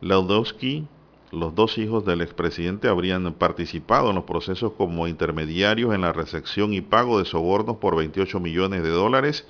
Laudowski, 0.00 0.86
los 1.30 1.54
dos 1.54 1.78
hijos 1.78 2.04
del 2.04 2.22
expresidente 2.22 2.88
habrían 2.88 3.32
participado 3.34 4.10
en 4.10 4.16
los 4.16 4.24
procesos 4.24 4.72
como 4.72 5.06
intermediarios 5.06 5.94
en 5.94 6.00
la 6.00 6.12
recepción 6.12 6.72
y 6.72 6.80
pago 6.80 7.18
de 7.18 7.24
sobornos 7.24 7.76
por 7.76 7.96
28 7.96 8.40
millones 8.40 8.82
de 8.82 8.90
dólares 8.90 9.46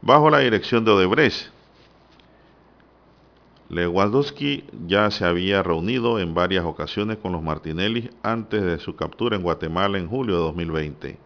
bajo 0.00 0.30
la 0.30 0.38
dirección 0.38 0.84
de 0.84 0.92
Odebrecht. 0.92 1.50
Lewandowski 3.68 4.64
ya 4.86 5.10
se 5.10 5.24
había 5.24 5.62
reunido 5.62 6.18
en 6.18 6.34
varias 6.34 6.64
ocasiones 6.64 7.18
con 7.18 7.32
los 7.32 7.42
Martinelli 7.42 8.10
antes 8.22 8.62
de 8.62 8.78
su 8.78 8.96
captura 8.96 9.36
en 9.36 9.42
Guatemala 9.42 9.98
en 9.98 10.08
julio 10.08 10.36
de 10.36 10.42
2020. 10.42 11.18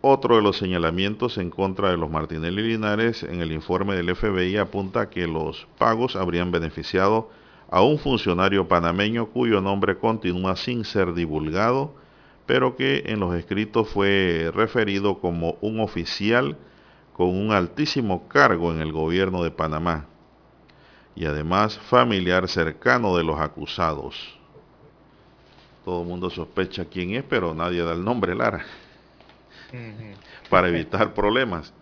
Otro 0.00 0.36
de 0.36 0.42
los 0.42 0.56
señalamientos 0.56 1.38
en 1.38 1.50
contra 1.50 1.90
de 1.90 1.96
los 1.96 2.08
Martinelli 2.08 2.62
Linares 2.62 3.24
en 3.24 3.40
el 3.40 3.50
informe 3.50 3.96
del 3.96 4.14
FBI 4.14 4.56
apunta 4.56 5.10
que 5.10 5.26
los 5.26 5.66
pagos 5.76 6.14
habrían 6.14 6.52
beneficiado 6.52 7.30
a 7.68 7.82
un 7.82 7.98
funcionario 7.98 8.68
panameño 8.68 9.26
cuyo 9.26 9.60
nombre 9.60 9.98
continúa 9.98 10.54
sin 10.54 10.84
ser 10.84 11.14
divulgado, 11.14 11.94
pero 12.46 12.76
que 12.76 13.02
en 13.06 13.18
los 13.18 13.34
escritos 13.34 13.88
fue 13.88 14.52
referido 14.54 15.18
como 15.18 15.56
un 15.62 15.80
oficial 15.80 16.56
con 17.12 17.30
un 17.30 17.50
altísimo 17.50 18.28
cargo 18.28 18.72
en 18.72 18.80
el 18.80 18.92
gobierno 18.92 19.42
de 19.42 19.50
Panamá 19.50 20.06
y 21.16 21.24
además 21.24 21.76
familiar 21.76 22.46
cercano 22.46 23.16
de 23.16 23.24
los 23.24 23.40
acusados. 23.40 24.38
Todo 25.84 26.02
el 26.02 26.08
mundo 26.08 26.30
sospecha 26.30 26.84
quién 26.84 27.16
es, 27.16 27.24
pero 27.24 27.52
nadie 27.52 27.82
da 27.82 27.94
el 27.94 28.04
nombre, 28.04 28.36
Lara, 28.36 28.64
para 30.48 30.68
evitar 30.68 31.14
problemas. 31.14 31.72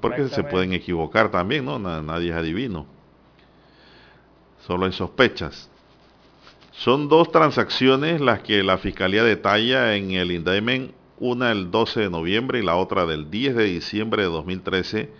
Porque 0.00 0.28
se 0.28 0.44
pueden 0.44 0.72
equivocar 0.72 1.30
también, 1.30 1.64
¿no? 1.64 1.78
Nadie 1.78 2.30
es 2.30 2.36
adivino. 2.36 2.86
Solo 4.66 4.86
hay 4.86 4.92
sospechas. 4.92 5.68
Son 6.72 7.08
dos 7.08 7.30
transacciones 7.30 8.20
las 8.20 8.40
que 8.40 8.62
la 8.62 8.78
Fiscalía 8.78 9.22
detalla 9.22 9.94
en 9.94 10.12
el 10.12 10.32
indictment, 10.32 10.92
una 11.18 11.52
el 11.52 11.70
12 11.70 12.00
de 12.00 12.10
noviembre 12.10 12.58
y 12.58 12.62
la 12.62 12.76
otra 12.76 13.06
del 13.06 13.30
10 13.30 13.54
de 13.54 13.64
diciembre 13.64 14.22
de 14.22 14.28
2013 14.28 15.10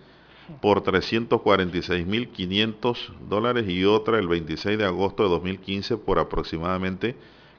por 0.61 0.83
346.500 0.83 3.13
dólares 3.29 3.69
y 3.69 3.85
otra 3.85 4.19
el 4.19 4.27
26 4.27 4.77
de 4.77 4.85
agosto 4.85 5.23
de 5.23 5.29
2015 5.29 5.97
por 5.97 6.19
aproximadamente 6.19 7.15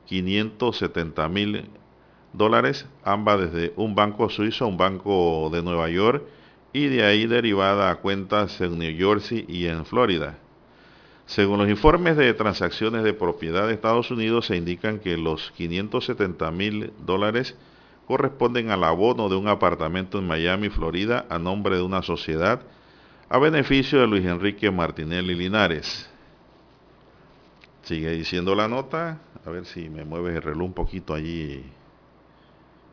570 0.06 1.28
mil 1.28 1.64
dólares, 2.32 2.86
ambas 3.04 3.40
desde 3.40 3.72
un 3.76 3.94
banco 3.94 4.28
suizo 4.28 4.64
a 4.64 4.68
un 4.68 4.76
banco 4.76 5.48
de 5.52 5.62
Nueva 5.62 5.88
York 5.88 6.24
y 6.72 6.86
de 6.86 7.04
ahí 7.04 7.26
derivada 7.26 7.90
a 7.90 7.96
cuentas 7.96 8.60
en 8.60 8.78
New 8.78 8.96
Jersey 8.96 9.44
y 9.48 9.66
en 9.66 9.84
Florida. 9.86 10.38
Según 11.26 11.58
los 11.58 11.70
informes 11.70 12.18
de 12.18 12.34
transacciones 12.34 13.02
de 13.02 13.14
propiedad 13.14 13.66
de 13.66 13.72
Estados 13.72 14.10
Unidos, 14.10 14.44
se 14.46 14.56
indican 14.56 14.98
que 14.98 15.16
los 15.16 15.52
570 15.52 16.50
mil 16.50 16.92
dólares 17.06 17.56
corresponden 18.06 18.70
al 18.70 18.84
abono 18.84 19.28
de 19.28 19.36
un 19.36 19.48
apartamento 19.48 20.18
en 20.18 20.26
Miami, 20.26 20.68
Florida, 20.68 21.26
a 21.28 21.38
nombre 21.38 21.76
de 21.76 21.82
una 21.82 22.02
sociedad 22.02 22.60
a 23.28 23.38
beneficio 23.38 24.00
de 24.00 24.06
Luis 24.06 24.24
Enrique 24.24 24.70
Martinelli 24.70 25.34
Linares. 25.34 26.08
Sigue 27.82 28.10
diciendo 28.10 28.54
la 28.54 28.68
nota, 28.68 29.18
a 29.44 29.50
ver 29.50 29.66
si 29.66 29.88
me 29.88 30.04
mueves 30.04 30.36
el 30.36 30.42
reloj 30.42 30.66
un 30.68 30.72
poquito 30.72 31.14
allí 31.14 31.64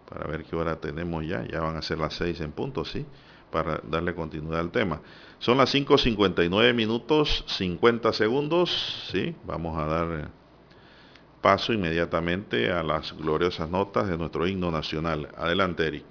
para 0.10 0.28
ver 0.28 0.44
qué 0.44 0.56
hora 0.56 0.78
tenemos 0.78 1.26
ya. 1.26 1.46
Ya 1.48 1.62
van 1.62 1.78
a 1.78 1.82
ser 1.82 1.98
las 2.00 2.16
6 2.16 2.42
en 2.42 2.52
punto, 2.52 2.84
¿sí? 2.84 3.06
Para 3.52 3.82
darle 3.84 4.16
continuidad 4.16 4.60
al 4.60 4.72
tema. 4.72 5.02
Son 5.40 5.58
las 5.58 5.74
5.59 5.74 6.74
minutos 6.74 7.44
50 7.48 8.12
segundos, 8.14 9.10
¿sí? 9.12 9.36
Vamos 9.46 9.78
a 9.78 9.86
dar 9.86 10.32
paso 11.42 11.74
inmediatamente 11.74 12.72
a 12.72 12.84
las 12.84 13.14
gloriosas 13.18 13.70
notas 13.70 14.08
de 14.08 14.18
nuestro 14.18 14.48
himno 14.48 14.72
nacional. 14.72 15.30
Adelante, 15.38 15.88
Eric. 15.88 16.06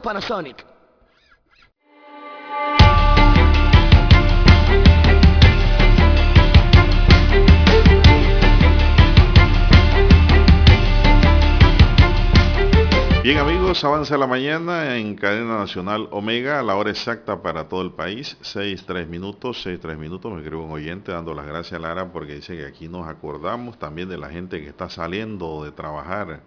Panasonic 0.00 0.70
Bien 13.22 13.36
amigos, 13.36 13.84
avanza 13.84 14.16
la 14.16 14.26
mañana 14.26 14.96
en 14.96 15.14
cadena 15.14 15.58
nacional 15.58 16.08
Omega 16.10 16.58
a 16.58 16.62
la 16.62 16.74
hora 16.74 16.90
exacta 16.90 17.42
para 17.42 17.68
todo 17.68 17.82
el 17.82 17.92
país, 17.92 18.38
6, 18.40 18.84
3 18.86 19.06
minutos, 19.06 19.62
6, 19.62 19.78
3 19.78 19.98
minutos, 19.98 20.32
me 20.32 20.38
escribo 20.38 20.64
un 20.64 20.72
oyente 20.72 21.12
dando 21.12 21.34
las 21.34 21.46
gracias 21.46 21.78
a 21.78 21.82
Lara 21.82 22.10
porque 22.12 22.36
dice 22.36 22.56
que 22.56 22.64
aquí 22.64 22.88
nos 22.88 23.06
acordamos 23.06 23.78
también 23.78 24.08
de 24.08 24.16
la 24.16 24.30
gente 24.30 24.62
que 24.62 24.68
está 24.68 24.88
saliendo 24.88 25.62
de 25.64 25.70
trabajar 25.70 26.40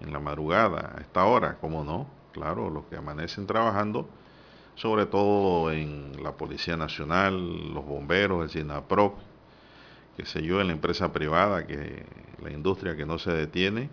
en 0.00 0.12
la 0.12 0.20
madrugada 0.20 0.92
a 0.96 1.00
esta 1.00 1.24
hora, 1.24 1.56
¿cómo 1.58 1.84
no? 1.84 2.19
Claro, 2.32 2.70
los 2.70 2.84
que 2.84 2.96
amanecen 2.96 3.46
trabajando, 3.46 4.08
sobre 4.76 5.06
todo 5.06 5.72
en 5.72 6.22
la 6.22 6.32
Policía 6.32 6.76
Nacional, 6.76 7.72
los 7.74 7.84
bomberos, 7.84 8.44
el 8.44 8.50
SINAPROC, 8.50 9.14
que 10.16 10.26
sé 10.26 10.42
yo, 10.42 10.60
en 10.60 10.68
la 10.68 10.72
empresa 10.72 11.12
privada, 11.12 11.66
que 11.66 12.04
la 12.42 12.50
industria 12.50 12.96
que 12.96 13.06
no 13.06 13.18
se 13.18 13.32
detiene 13.32 13.90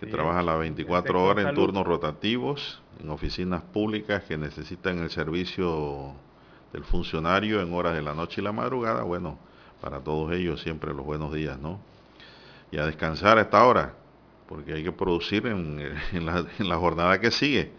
que 0.00 0.06
trabaja 0.06 0.42
las 0.42 0.58
24 0.58 1.24
horas 1.24 1.46
en 1.46 1.54
turnos 1.54 1.86
rotativos, 1.86 2.82
en 3.02 3.08
oficinas 3.08 3.62
públicas 3.62 4.22
que 4.24 4.36
necesitan 4.36 4.98
el 4.98 5.10
servicio 5.10 6.12
del 6.72 6.84
funcionario 6.84 7.62
en 7.62 7.72
horas 7.72 7.94
de 7.94 8.02
la 8.02 8.14
noche 8.14 8.40
y 8.40 8.44
la 8.44 8.52
madrugada, 8.52 9.02
bueno, 9.02 9.38
para 9.80 10.00
todos 10.00 10.32
ellos 10.32 10.60
siempre 10.60 10.92
los 10.92 11.04
buenos 11.04 11.32
días, 11.32 11.58
¿no? 11.58 11.80
Y 12.70 12.78
a 12.78 12.86
descansar 12.86 13.38
a 13.38 13.42
esta 13.42 13.64
hora, 13.64 13.94
porque 14.52 14.74
hay 14.74 14.84
que 14.84 14.92
producir 14.92 15.46
en, 16.12 16.26
la, 16.26 16.46
en 16.58 16.68
la 16.68 16.76
jornada 16.76 17.18
que 17.20 17.30
sigue. 17.30 17.72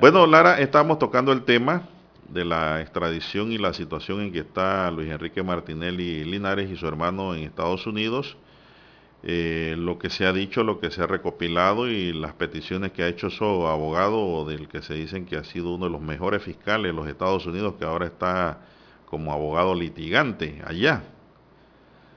Bueno, 0.00 0.26
Lara, 0.26 0.60
estamos 0.60 0.98
tocando 0.98 1.32
el 1.32 1.42
tema 1.42 1.88
de 2.28 2.44
la 2.44 2.80
extradición 2.80 3.50
y 3.50 3.58
la 3.58 3.72
situación 3.72 4.20
en 4.20 4.32
que 4.32 4.40
está 4.40 4.90
Luis 4.92 5.10
Enrique 5.10 5.42
Martinelli 5.42 6.24
Linares 6.24 6.70
y 6.70 6.76
su 6.76 6.86
hermano 6.86 7.34
en 7.34 7.42
Estados 7.42 7.86
Unidos 7.86 8.36
eh, 9.24 9.74
lo 9.76 9.98
que 9.98 10.10
se 10.10 10.26
ha 10.26 10.32
dicho, 10.32 10.62
lo 10.62 10.78
que 10.78 10.90
se 10.92 11.02
ha 11.02 11.06
recopilado 11.06 11.88
y 11.88 12.12
las 12.12 12.34
peticiones 12.34 12.92
que 12.92 13.02
ha 13.02 13.08
hecho 13.08 13.30
su 13.30 13.44
abogado, 13.44 14.44
del 14.46 14.68
que 14.68 14.80
se 14.80 14.94
dicen 14.94 15.26
que 15.26 15.36
ha 15.36 15.44
sido 15.44 15.74
uno 15.74 15.86
de 15.86 15.90
los 15.90 16.00
mejores 16.00 16.42
fiscales 16.42 16.92
de 16.92 16.96
los 16.96 17.08
Estados 17.08 17.44
Unidos, 17.46 17.74
que 17.78 17.84
ahora 17.84 18.06
está 18.06 18.60
como 19.06 19.32
abogado 19.32 19.74
litigante 19.74 20.62
allá. 20.64 21.02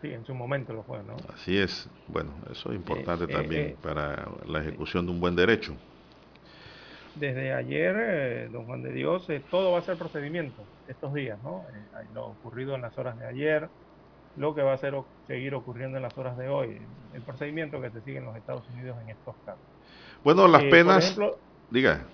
Sí, 0.01 0.11
en 0.11 0.25
su 0.25 0.33
momento 0.33 0.73
lo 0.73 0.83
fue, 0.83 1.03
¿no? 1.03 1.15
Así 1.33 1.57
es. 1.57 1.87
Bueno, 2.07 2.31
eso 2.51 2.71
es 2.71 2.75
importante 2.75 3.25
eh, 3.25 3.27
también 3.27 3.61
eh, 3.67 3.75
para 3.81 4.27
la 4.47 4.59
ejecución 4.59 5.05
de 5.05 5.11
un 5.11 5.19
buen 5.19 5.35
derecho. 5.35 5.75
Desde 7.15 7.53
ayer, 7.53 8.49
don 8.51 8.65
Juan 8.65 8.81
de 8.81 8.93
Dios, 8.93 9.27
todo 9.49 9.73
va 9.73 9.79
a 9.79 9.81
ser 9.81 9.97
procedimiento 9.97 10.63
estos 10.87 11.13
días, 11.13 11.37
¿no? 11.43 11.65
lo 12.13 12.27
ocurrido 12.27 12.73
en 12.73 12.81
las 12.81 12.97
horas 12.97 13.19
de 13.19 13.27
ayer, 13.27 13.67
lo 14.37 14.55
que 14.55 14.61
va 14.61 14.73
a 14.73 14.77
ser, 14.77 14.95
seguir 15.27 15.53
ocurriendo 15.53 15.97
en 15.97 16.03
las 16.03 16.17
horas 16.17 16.37
de 16.37 16.47
hoy, 16.47 16.81
el 17.13 17.21
procedimiento 17.21 17.81
que 17.81 17.89
se 17.91 18.01
sigue 18.01 18.17
en 18.17 18.25
los 18.25 18.35
Estados 18.37 18.63
Unidos 18.73 18.97
en 19.03 19.09
estos 19.09 19.35
casos. 19.45 19.61
Bueno, 20.23 20.47
las 20.47 20.63
eh, 20.63 20.69
penas, 20.69 21.17
diga. 21.69 22.05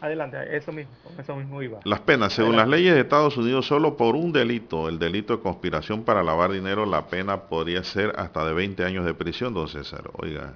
Adelante, 0.00 0.56
eso 0.56 0.72
mismo, 0.72 0.92
eso 1.18 1.36
mismo 1.36 1.62
iba. 1.62 1.80
Las 1.84 2.00
penas, 2.00 2.34
según 2.34 2.56
las 2.56 2.68
leyes 2.68 2.94
de 2.94 3.00
Estados 3.00 3.36
Unidos, 3.36 3.66
solo 3.66 3.96
por 3.96 4.14
un 4.14 4.30
delito, 4.30 4.88
el 4.88 4.98
delito 4.98 5.36
de 5.36 5.42
conspiración 5.42 6.04
para 6.04 6.22
lavar 6.22 6.52
dinero, 6.52 6.84
la 6.84 7.06
pena 7.06 7.44
podría 7.44 7.82
ser 7.82 8.12
hasta 8.16 8.44
de 8.44 8.52
20 8.52 8.84
años 8.84 9.06
de 9.06 9.14
prisión, 9.14 9.54
don 9.54 9.68
César. 9.68 10.10
Oiga, 10.18 10.54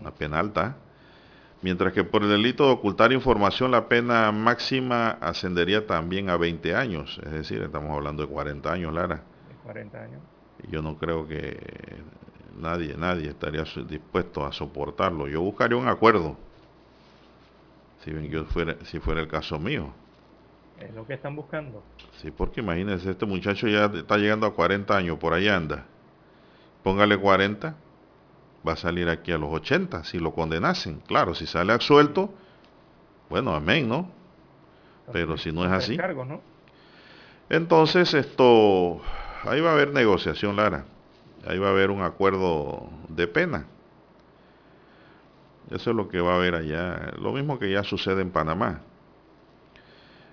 una 0.00 0.10
pena 0.10 0.38
alta. 0.38 0.76
Mientras 1.62 1.92
que 1.92 2.04
por 2.04 2.22
el 2.22 2.30
delito 2.30 2.66
de 2.66 2.72
ocultar 2.72 3.12
información, 3.12 3.70
la 3.70 3.88
pena 3.88 4.32
máxima 4.32 5.10
ascendería 5.10 5.86
también 5.86 6.30
a 6.30 6.36
20 6.36 6.74
años. 6.74 7.20
Es 7.24 7.32
decir, 7.32 7.62
estamos 7.62 7.90
hablando 7.90 8.22
de 8.22 8.28
40 8.28 8.72
años, 8.72 8.92
Lara. 8.92 9.22
40 9.64 10.02
años. 10.02 10.20
Yo 10.70 10.82
no 10.82 10.96
creo 10.98 11.26
que 11.26 11.58
nadie, 12.58 12.94
nadie 12.96 13.30
estaría 13.30 13.64
dispuesto 13.86 14.44
a 14.44 14.52
soportarlo. 14.52 15.28
Yo 15.28 15.42
buscaría 15.42 15.76
un 15.76 15.88
acuerdo, 15.88 16.36
si, 18.04 18.28
yo 18.28 18.44
fuera, 18.44 18.76
si 18.84 18.98
fuera 18.98 19.20
el 19.20 19.28
caso 19.28 19.58
mío. 19.58 19.92
Es 20.80 20.94
lo 20.94 21.06
que 21.06 21.14
están 21.14 21.36
buscando. 21.36 21.82
Sí, 22.20 22.30
porque 22.30 22.60
imagínense, 22.60 23.10
este 23.10 23.26
muchacho 23.26 23.68
ya 23.68 23.86
está 23.86 24.16
llegando 24.16 24.46
a 24.46 24.54
40 24.54 24.96
años, 24.96 25.18
por 25.18 25.34
ahí 25.34 25.48
anda. 25.48 25.84
Póngale 26.82 27.18
40, 27.18 27.76
va 28.66 28.72
a 28.72 28.76
salir 28.76 29.08
aquí 29.08 29.32
a 29.32 29.38
los 29.38 29.52
80 29.52 30.04
si 30.04 30.18
lo 30.18 30.32
condenasen. 30.32 31.00
Claro, 31.06 31.34
si 31.34 31.46
sale 31.46 31.72
absuelto, 31.72 32.32
bueno, 33.28 33.54
amén, 33.54 33.88
¿no? 33.88 34.10
Pero 35.12 35.36
si 35.36 35.52
no 35.52 35.64
es 35.64 35.70
así. 35.70 35.98
Entonces, 37.48 38.14
esto 38.14 39.00
ahí 39.44 39.60
va 39.60 39.70
a 39.70 39.72
haber 39.72 39.92
negociación, 39.92 40.56
Lara. 40.56 40.84
Ahí 41.46 41.58
va 41.58 41.68
a 41.68 41.70
haber 41.70 41.90
un 41.90 42.02
acuerdo 42.02 42.88
de 43.08 43.26
pena. 43.26 43.66
Eso 45.70 45.90
es 45.90 45.96
lo 45.96 46.08
que 46.08 46.20
va 46.20 46.32
a 46.32 46.36
haber 46.36 46.54
allá. 46.54 47.12
Lo 47.18 47.32
mismo 47.32 47.58
que 47.58 47.70
ya 47.70 47.84
sucede 47.84 48.22
en 48.22 48.30
Panamá. 48.30 48.82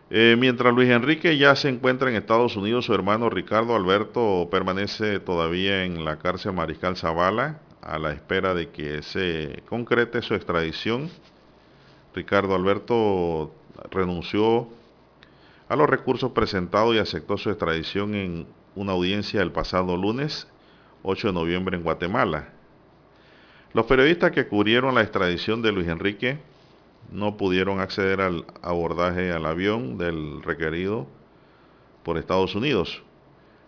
Eh, 0.09 0.35
mientras 0.39 0.73
Luis 0.73 0.89
Enrique 0.89 1.37
ya 1.37 1.55
se 1.55 1.69
encuentra 1.69 2.09
en 2.09 2.15
Estados 2.15 2.55
Unidos, 2.55 2.85
su 2.85 2.93
hermano 2.93 3.29
Ricardo 3.29 3.75
Alberto 3.75 4.47
permanece 4.49 5.19
todavía 5.19 5.83
en 5.83 6.05
la 6.05 6.17
cárcel 6.17 6.53
Mariscal 6.53 6.95
Zavala 6.95 7.59
a 7.81 7.99
la 7.99 8.13
espera 8.13 8.53
de 8.53 8.69
que 8.69 9.01
se 9.03 9.63
concrete 9.67 10.21
su 10.21 10.33
extradición. 10.33 11.09
Ricardo 12.15 12.55
Alberto 12.55 13.53
renunció 13.91 14.69
a 15.69 15.75
los 15.75 15.89
recursos 15.89 16.31
presentados 16.31 16.95
y 16.95 16.99
aceptó 16.99 17.37
su 17.37 17.49
extradición 17.49 18.15
en 18.15 18.47
una 18.75 18.93
audiencia 18.93 19.41
el 19.41 19.51
pasado 19.51 19.97
lunes 19.97 20.47
8 21.03 21.27
de 21.27 21.33
noviembre 21.33 21.77
en 21.77 21.83
Guatemala. 21.83 22.53
Los 23.77 23.85
periodistas 23.85 24.31
que 24.31 24.47
cubrieron 24.47 24.95
la 24.95 25.03
extradición 25.03 25.61
de 25.61 25.71
Luis 25.71 25.87
Enrique 25.87 26.39
no 27.11 27.37
pudieron 27.37 27.79
acceder 27.79 28.21
al 28.21 28.43
abordaje 28.63 29.31
al 29.31 29.45
avión 29.45 29.99
del 29.99 30.41
requerido 30.41 31.05
por 32.01 32.17
Estados 32.17 32.55
Unidos. 32.55 33.03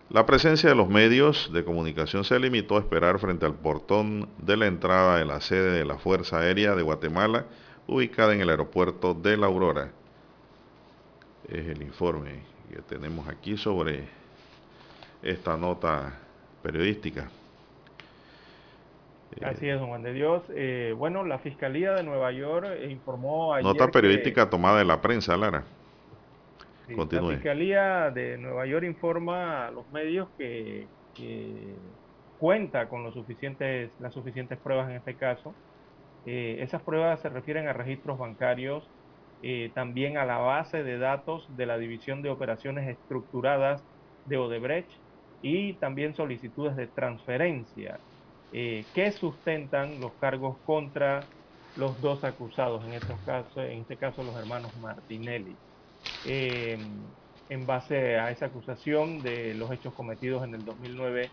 La 0.08 0.26
presencia 0.26 0.68
de 0.68 0.74
los 0.74 0.88
medios 0.88 1.52
de 1.52 1.62
comunicación 1.62 2.24
se 2.24 2.40
limitó 2.40 2.76
a 2.76 2.80
esperar 2.80 3.20
frente 3.20 3.46
al 3.46 3.54
portón 3.54 4.28
de 4.38 4.56
la 4.56 4.66
entrada 4.66 5.16
de 5.16 5.26
la 5.26 5.40
sede 5.40 5.78
de 5.78 5.84
la 5.84 5.96
Fuerza 5.96 6.40
Aérea 6.40 6.74
de 6.74 6.82
Guatemala, 6.82 7.46
ubicada 7.86 8.34
en 8.34 8.40
el 8.40 8.50
aeropuerto 8.50 9.14
de 9.14 9.36
La 9.36 9.46
Aurora. 9.46 9.92
Es 11.48 11.68
el 11.68 11.82
informe 11.82 12.42
que 12.68 12.82
tenemos 12.82 13.28
aquí 13.28 13.56
sobre 13.56 14.08
esta 15.22 15.56
nota 15.56 16.18
periodística. 16.64 17.30
Así 19.42 19.68
es, 19.68 19.78
don 19.78 19.88
Juan 19.88 20.02
de 20.02 20.12
Dios. 20.12 20.42
Eh, 20.50 20.94
bueno, 20.96 21.24
la 21.24 21.38
Fiscalía 21.38 21.92
de 21.92 22.02
Nueva 22.02 22.32
York 22.32 22.66
informó 22.88 23.54
ayer 23.54 23.64
Nota 23.64 23.88
periodística 23.88 24.50
tomada 24.50 24.78
de 24.78 24.84
la 24.84 25.00
prensa, 25.00 25.36
Lara. 25.36 25.64
La 26.88 27.06
Fiscalía 27.06 28.10
de 28.10 28.36
Nueva 28.36 28.66
York 28.66 28.84
informa 28.84 29.68
a 29.68 29.70
los 29.70 29.88
medios 29.92 30.28
que, 30.36 30.86
cuenta 32.38 32.88
con 32.88 33.04
los 33.04 33.14
suficientes, 33.14 33.90
las 34.00 34.12
suficientes 34.12 34.58
pruebas 34.58 34.90
en 34.90 34.96
este 34.96 35.14
caso. 35.14 35.54
Eh, 36.26 36.58
esas 36.60 36.82
pruebas 36.82 37.20
se 37.20 37.28
refieren 37.28 37.68
a 37.68 37.72
registros 37.72 38.18
bancarios, 38.18 38.88
eh, 39.42 39.70
también 39.74 40.18
a 40.18 40.24
la 40.24 40.38
base 40.38 40.82
de 40.82 40.98
datos 40.98 41.48
de 41.56 41.66
la 41.66 41.78
División 41.78 42.22
de 42.22 42.30
Operaciones 42.30 42.88
Estructuradas 42.88 43.82
de 44.26 44.38
Odebrecht, 44.38 44.90
y 45.42 45.74
también 45.74 46.14
solicitudes 46.14 46.76
de 46.76 46.86
transferencia 46.86 47.98
eh, 48.52 48.84
que 48.94 49.12
sustentan 49.12 50.00
los 50.00 50.12
cargos 50.14 50.58
contra 50.64 51.20
los 51.76 52.00
dos 52.00 52.24
acusados, 52.24 52.84
en, 52.84 52.94
estos 52.94 53.20
casos, 53.22 53.56
en 53.56 53.80
este 53.80 53.96
caso 53.96 54.22
los 54.22 54.36
hermanos 54.36 54.76
Martinelli. 54.76 55.56
Em, 56.24 57.14
en 57.48 57.66
base 57.66 58.18
a 58.18 58.30
esa 58.30 58.46
acusación 58.46 59.18
de 59.22 59.54
los 59.54 59.70
hechos 59.72 59.92
cometidos 59.94 60.44
en 60.44 60.54
el 60.54 60.64
2009 60.64 61.30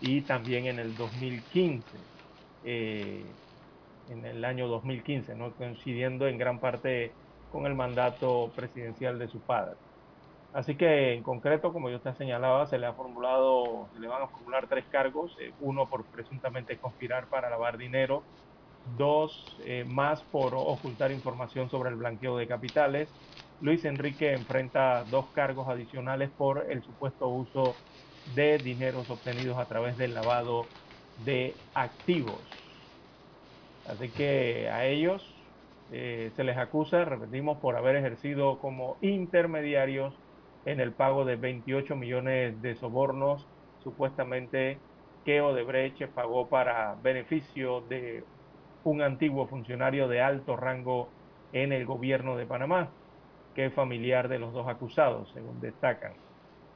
y 0.00 0.22
también 0.22 0.66
en 0.66 0.78
el 0.78 0.96
2015, 0.96 1.98
eh, 2.64 3.24
en 4.08 4.24
el 4.26 4.44
año 4.44 4.68
2015, 4.68 5.34
¿no? 5.36 5.54
coincidiendo 5.54 6.26
en 6.28 6.38
gran 6.38 6.60
parte 6.60 7.12
con 7.48 7.66
el 7.66 7.74
mandato 7.74 8.52
presidencial 8.54 9.18
de 9.18 9.28
su 9.28 9.40
padre. 9.40 9.76
Así 10.54 10.76
que 10.78 11.14
en 11.14 11.24
concreto, 11.24 11.72
como 11.74 11.90
yo 11.90 12.00
te 12.02 12.14
señalaba, 12.14 12.66
se 12.68 12.78
le 12.78 12.86
ha 12.86 12.94
formulado, 12.94 13.90
se 13.92 13.98
le 14.00 14.08
van 14.08 14.22
a 14.22 14.28
formular 14.28 14.68
tres 14.68 14.86
cargos, 14.88 15.36
eh, 15.40 15.54
uno 15.58 15.88
por 15.88 16.08
presuntamente 16.08 16.78
conspirar 16.78 17.28
para 17.28 17.50
lavar 17.50 17.76
dinero, 17.78 18.28
dos 18.84 19.56
eh, 19.64 19.84
más 19.86 20.24
por 20.24 20.54
ocultar 20.56 21.12
información 21.12 21.70
sobre 21.70 21.90
el 21.90 21.96
blanqueo 21.96 22.36
de 22.38 22.48
capitales. 22.48 23.18
Luis 23.58 23.84
Enrique 23.84 24.32
enfrenta 24.34 25.04
dos 25.04 25.32
cargos 25.32 25.68
adicionales 25.68 26.32
por 26.34 26.70
el 26.70 26.82
supuesto 26.84 27.28
uso 27.30 27.82
de 28.24 28.58
dineros 28.60 29.10
obtenidos 29.10 29.58
a 29.58 29.68
través 29.68 29.96
del 29.96 30.14
lavado 30.14 30.74
de 31.16 31.64
activos. 31.74 32.64
Así 33.84 34.12
que 34.14 34.68
a 34.70 34.86
ellos 34.86 35.52
eh, 35.88 36.32
se 36.34 36.44
les 36.44 36.56
acusa, 36.56 37.04
repetimos, 37.04 37.58
por 37.60 37.76
haber 37.76 37.96
ejercido 37.96 38.58
como 38.58 38.98
intermediarios 39.02 40.23
en 40.64 40.80
el 40.80 40.92
pago 40.92 41.24
de 41.24 41.36
28 41.36 41.96
millones 41.96 42.60
de 42.62 42.74
sobornos 42.76 43.46
supuestamente 43.82 44.78
que 45.24 45.40
Odebrecht 45.40 46.06
pagó 46.08 46.48
para 46.48 46.94
beneficio 47.02 47.82
de 47.82 48.24
un 48.84 49.02
antiguo 49.02 49.46
funcionario 49.46 50.08
de 50.08 50.20
alto 50.20 50.56
rango 50.56 51.08
en 51.52 51.72
el 51.72 51.86
gobierno 51.86 52.36
de 52.36 52.46
Panamá, 52.46 52.88
que 53.54 53.66
es 53.66 53.74
familiar 53.74 54.28
de 54.28 54.38
los 54.38 54.52
dos 54.52 54.68
acusados, 54.68 55.30
según 55.32 55.60
destacan. 55.60 56.12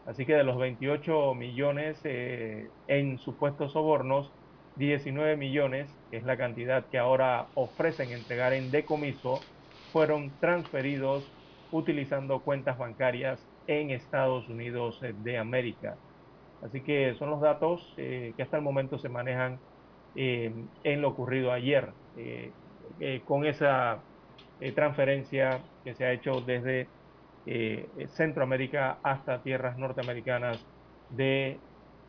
Así 0.06 0.24
que 0.24 0.34
de 0.34 0.44
los 0.44 0.58
28 0.58 1.34
millones 1.34 2.00
eh, 2.04 2.70
en 2.86 3.18
supuestos 3.18 3.72
sobornos, 3.72 4.32
19 4.76 5.36
millones, 5.36 5.90
que 6.10 6.16
es 6.16 6.24
la 6.24 6.36
cantidad 6.36 6.86
que 6.88 6.98
ahora 6.98 7.48
ofrecen 7.54 8.12
entregar 8.12 8.52
en 8.54 8.70
decomiso, 8.70 9.40
fueron 9.92 10.38
transferidos 10.38 11.34
utilizando 11.70 12.40
cuentas 12.40 12.78
bancarias 12.78 13.46
en 13.68 13.90
Estados 13.90 14.48
Unidos 14.48 15.00
de 15.22 15.38
América. 15.38 15.96
Así 16.64 16.80
que 16.80 17.14
son 17.14 17.30
los 17.30 17.40
datos 17.40 17.94
eh, 17.96 18.32
que 18.36 18.42
hasta 18.42 18.56
el 18.56 18.64
momento 18.64 18.98
se 18.98 19.08
manejan 19.08 19.60
eh, 20.20 20.52
en 20.82 21.00
lo 21.00 21.10
ocurrido 21.10 21.52
ayer, 21.52 21.90
eh, 22.16 22.50
eh, 22.98 23.20
con 23.24 23.46
esa 23.46 23.98
transferencia 24.74 25.60
que 25.84 25.94
se 25.94 26.04
ha 26.04 26.12
hecho 26.12 26.40
desde 26.40 26.88
Centroamérica 28.16 28.98
hasta 29.04 29.40
tierras 29.44 29.78
norteamericanas 29.78 30.58
de 31.10 31.56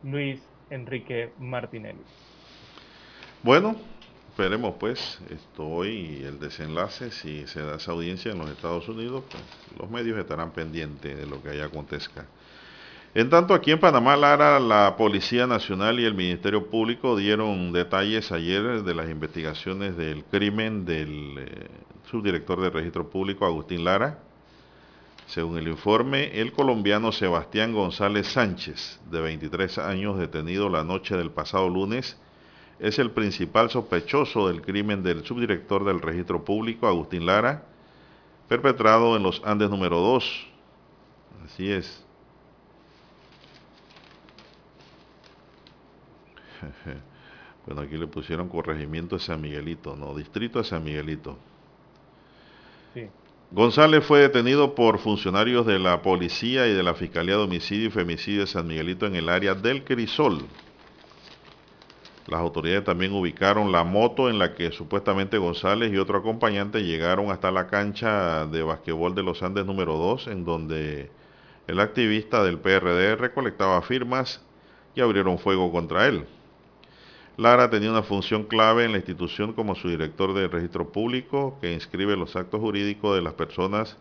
Luis 0.02 0.42
Enrique 0.68 1.30
Martinelli. 1.38 2.02
Bueno, 3.44 3.76
esperemos 4.30 4.76
pues 4.78 5.18
esto 5.28 5.66
hoy 5.66 6.22
el 6.24 6.38
desenlace, 6.38 7.10
si 7.10 7.46
se 7.46 7.60
da 7.62 7.76
esa 7.76 7.92
audiencia 7.92 8.30
en 8.30 8.38
los 8.38 8.48
Estados 8.48 8.88
Unidos, 8.88 9.24
pues 9.28 9.42
los 9.78 9.90
medios 9.90 10.18
estarán 10.18 10.52
pendientes 10.52 11.18
de 11.18 11.26
lo 11.26 11.42
que 11.42 11.50
haya 11.50 11.64
acontezca. 11.66 12.26
En 13.12 13.28
tanto, 13.28 13.54
aquí 13.54 13.72
en 13.72 13.80
Panamá, 13.80 14.16
Lara, 14.16 14.60
la 14.60 14.94
Policía 14.96 15.48
Nacional 15.48 15.98
y 15.98 16.04
el 16.04 16.14
Ministerio 16.14 16.70
Público 16.70 17.16
dieron 17.16 17.72
detalles 17.72 18.30
ayer 18.30 18.84
de 18.84 18.94
las 18.94 19.10
investigaciones 19.10 19.96
del 19.96 20.22
crimen 20.24 20.84
del 20.84 21.38
eh, 21.38 21.68
subdirector 22.08 22.60
de 22.60 22.70
Registro 22.70 23.10
Público, 23.10 23.44
Agustín 23.44 23.82
Lara. 23.82 24.20
Según 25.26 25.58
el 25.58 25.66
informe, 25.66 26.40
el 26.40 26.52
colombiano 26.52 27.10
Sebastián 27.10 27.72
González 27.72 28.28
Sánchez, 28.28 29.00
de 29.10 29.20
23 29.20 29.78
años, 29.78 30.16
detenido 30.16 30.68
la 30.68 30.84
noche 30.84 31.16
del 31.16 31.32
pasado 31.32 31.68
lunes, 31.68 32.16
es 32.80 32.98
el 32.98 33.10
principal 33.10 33.70
sospechoso 33.70 34.48
del 34.48 34.62
crimen 34.62 35.02
del 35.02 35.24
subdirector 35.24 35.84
del 35.84 36.00
Registro 36.00 36.44
Público, 36.44 36.86
Agustín 36.86 37.26
Lara, 37.26 37.64
perpetrado 38.48 39.16
en 39.16 39.22
los 39.22 39.42
Andes 39.44 39.68
número 39.68 39.98
2. 39.98 40.46
Así 41.44 41.70
es. 41.70 42.04
Bueno, 47.66 47.82
aquí 47.82 47.98
le 47.98 48.06
pusieron 48.06 48.48
corregimiento 48.48 49.16
de 49.16 49.22
San 49.22 49.40
Miguelito, 49.40 49.94
no, 49.94 50.14
distrito 50.16 50.58
de 50.58 50.64
San 50.64 50.82
Miguelito. 50.82 51.36
González 53.52 54.04
fue 54.04 54.20
detenido 54.20 54.74
por 54.74 54.98
funcionarios 54.98 55.66
de 55.66 55.78
la 55.78 56.00
policía 56.02 56.66
y 56.66 56.72
de 56.72 56.82
la 56.82 56.94
Fiscalía 56.94 57.36
de 57.36 57.42
Homicidio 57.42 57.88
y 57.88 57.90
Femicidio 57.90 58.40
de 58.40 58.46
San 58.46 58.66
Miguelito 58.66 59.06
en 59.06 59.14
el 59.14 59.28
área 59.28 59.54
del 59.54 59.84
Crisol. 59.84 60.46
Las 62.30 62.40
autoridades 62.40 62.84
también 62.84 63.12
ubicaron 63.12 63.72
la 63.72 63.82
moto 63.82 64.30
en 64.30 64.38
la 64.38 64.54
que 64.54 64.70
supuestamente 64.70 65.36
González 65.36 65.92
y 65.92 65.98
otro 65.98 66.18
acompañante 66.18 66.84
llegaron 66.84 67.32
hasta 67.32 67.50
la 67.50 67.66
cancha 67.66 68.46
de 68.46 68.62
basquetbol 68.62 69.16
de 69.16 69.24
los 69.24 69.42
Andes 69.42 69.66
número 69.66 69.96
2, 69.96 70.28
en 70.28 70.44
donde 70.44 71.10
el 71.66 71.80
activista 71.80 72.44
del 72.44 72.60
PRD 72.60 73.16
recolectaba 73.16 73.82
firmas 73.82 74.40
y 74.94 75.00
abrieron 75.00 75.40
fuego 75.40 75.72
contra 75.72 76.06
él. 76.06 76.24
Lara 77.36 77.68
tenía 77.68 77.90
una 77.90 78.04
función 78.04 78.44
clave 78.44 78.84
en 78.84 78.92
la 78.92 78.98
institución 78.98 79.52
como 79.52 79.74
su 79.74 79.88
director 79.88 80.32
de 80.32 80.46
registro 80.46 80.92
público 80.92 81.58
que 81.60 81.72
inscribe 81.72 82.16
los 82.16 82.36
actos 82.36 82.60
jurídicos 82.60 83.16
de 83.16 83.22
las 83.22 83.34
personas 83.34 83.96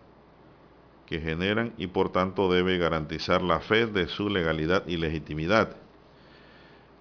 que 1.07 1.19
generan 1.19 1.73
y 1.79 1.87
por 1.87 2.11
tanto 2.11 2.51
debe 2.51 2.77
garantizar 2.77 3.41
la 3.41 3.59
fe 3.59 3.87
de 3.87 4.07
su 4.07 4.29
legalidad 4.29 4.85
y 4.85 4.97
legitimidad. 4.97 5.77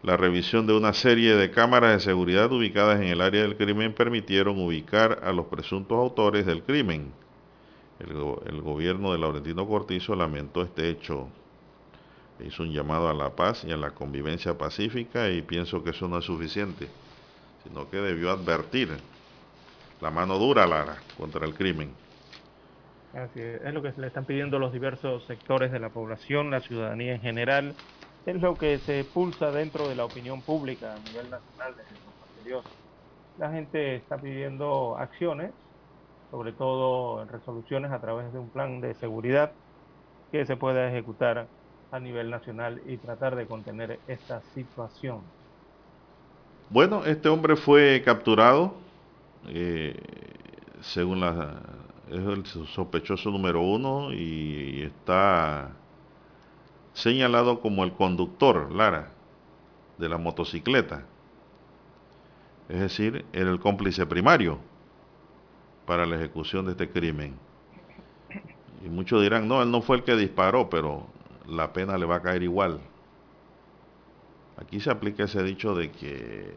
La 0.02 0.16
revisión 0.16 0.66
de 0.66 0.76
una 0.76 0.92
serie 0.92 1.34
de 1.34 1.50
cámaras 1.50 1.92
de 1.92 2.00
seguridad 2.00 2.52
ubicadas 2.52 3.00
en 3.00 3.08
el 3.08 3.20
área 3.20 3.42
del 3.42 3.56
crimen 3.56 3.92
permitieron 3.92 4.58
ubicar 4.60 5.20
a 5.24 5.32
los 5.32 5.46
presuntos 5.46 5.98
autores 5.98 6.46
del 6.46 6.62
crimen. 6.62 7.12
El, 7.98 8.62
gobierno 8.62 9.12
de 9.12 9.18
Laurentino 9.18 9.66
Cortizo 9.66 10.14
lamentó 10.14 10.62
este 10.62 10.88
hecho 10.88 11.28
hizo 12.44 12.62
un 12.62 12.72
llamado 12.72 13.08
a 13.08 13.14
la 13.14 13.30
paz 13.30 13.64
y 13.64 13.72
a 13.72 13.76
la 13.76 13.90
convivencia 13.90 14.56
pacífica 14.56 15.28
y 15.28 15.42
pienso 15.42 15.82
que 15.82 15.90
eso 15.90 16.08
no 16.08 16.18
es 16.18 16.24
suficiente, 16.24 16.88
sino 17.64 17.90
que 17.90 17.96
debió 17.96 18.30
advertir 18.30 18.90
la 20.00 20.10
mano 20.10 20.38
dura, 20.38 20.66
contra 21.16 21.44
el 21.46 21.54
crimen. 21.54 21.90
Es, 23.14 23.74
lo 23.74 23.82
que 23.82 23.92
le 23.96 24.06
están 24.06 24.24
pidiendo 24.24 24.58
los 24.58 24.72
diversos 24.72 25.24
sectores 25.24 25.72
de 25.72 25.80
la 25.80 25.88
población, 25.88 26.50
la 26.50 26.60
ciudadanía 26.60 27.14
en 27.14 27.20
general, 27.20 27.74
es 28.28 28.42
lo 28.42 28.58
que 28.58 28.78
se 28.78 29.04
pulsa 29.04 29.50
dentro 29.50 29.88
de 29.88 29.94
la 29.94 30.04
opinión 30.04 30.42
pública 30.42 30.92
a 30.92 30.98
nivel 30.98 31.30
nacional 31.30 31.74
desde 31.74 31.92
los 32.04 32.28
anteriores. 32.28 32.70
La 33.38 33.50
gente 33.50 33.96
está 33.96 34.18
pidiendo 34.18 34.98
acciones, 34.98 35.50
sobre 36.30 36.52
todo 36.52 37.24
resoluciones 37.24 37.90
a 37.90 38.00
través 38.00 38.30
de 38.34 38.38
un 38.38 38.50
plan 38.50 38.82
de 38.82 38.92
seguridad 38.94 39.52
que 40.30 40.44
se 40.44 40.56
pueda 40.56 40.90
ejecutar 40.90 41.48
a 41.90 42.00
nivel 42.00 42.28
nacional 42.28 42.82
y 42.86 42.98
tratar 42.98 43.34
de 43.34 43.46
contener 43.46 43.98
esta 44.06 44.42
situación. 44.52 45.22
Bueno, 46.68 47.06
este 47.06 47.30
hombre 47.30 47.56
fue 47.56 48.02
capturado, 48.04 48.74
eh, 49.46 49.98
según 50.82 51.20
la, 51.20 51.62
es 52.10 52.18
el 52.18 52.44
sospechoso 52.44 53.30
número 53.30 53.62
uno 53.62 54.12
y 54.12 54.82
está 54.82 55.70
señalado 56.98 57.60
como 57.60 57.84
el 57.84 57.92
conductor, 57.92 58.72
Lara, 58.72 59.12
de 59.98 60.08
la 60.08 60.18
motocicleta. 60.18 61.04
Es 62.68 62.80
decir, 62.80 63.24
era 63.32 63.50
el 63.50 63.60
cómplice 63.60 64.04
primario 64.04 64.58
para 65.86 66.06
la 66.06 66.16
ejecución 66.16 66.66
de 66.66 66.72
este 66.72 66.90
crimen. 66.90 67.36
Y 68.84 68.88
muchos 68.88 69.22
dirán, 69.22 69.48
no, 69.48 69.62
él 69.62 69.70
no 69.70 69.80
fue 69.80 69.96
el 69.96 70.04
que 70.04 70.16
disparó, 70.16 70.68
pero 70.68 71.06
la 71.46 71.72
pena 71.72 71.96
le 71.96 72.04
va 72.04 72.16
a 72.16 72.22
caer 72.22 72.42
igual. 72.42 72.80
Aquí 74.56 74.80
se 74.80 74.90
aplica 74.90 75.24
ese 75.24 75.42
dicho 75.42 75.74
de 75.74 75.90
que 75.92 76.52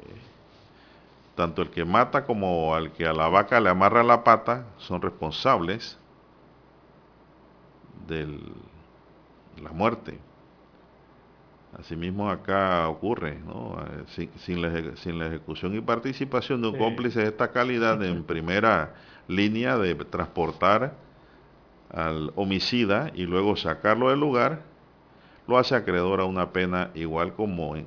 tanto 1.35 1.61
el 1.61 1.69
que 1.69 1.85
mata 1.85 2.25
como 2.25 2.75
al 2.75 2.91
que 2.91 3.05
a 3.05 3.13
la 3.13 3.29
vaca 3.29 3.59
le 3.59 3.69
amarra 3.69 4.03
la 4.03 4.23
pata 4.23 4.65
son 4.77 5.01
responsables 5.01 5.97
de 8.07 8.27
la 9.61 9.71
muerte. 9.71 10.19
Asimismo 11.79 12.29
acá 12.29 12.87
ocurre, 12.89 13.39
¿no? 13.45 13.77
sin, 14.07 14.61
la, 14.61 15.27
ejecución 15.27 15.73
y 15.75 15.81
participación 15.81 16.61
de 16.61 16.67
un 16.67 16.77
cómplice 16.77 17.21
de 17.21 17.27
esta 17.27 17.51
calidad 17.51 18.03
en 18.03 18.23
primera 18.23 18.93
línea 19.27 19.77
de 19.77 19.95
transportar 19.95 20.95
al 21.89 22.31
homicida 22.35 23.11
y 23.15 23.23
luego 23.23 23.55
sacarlo 23.55 24.09
del 24.09 24.19
lugar, 24.19 24.63
lo 25.47 25.57
hace 25.57 25.75
acreedor 25.75 26.19
a 26.19 26.25
una 26.25 26.51
pena 26.51 26.91
igual 26.93 27.35
como 27.35 27.75
en 27.75 27.85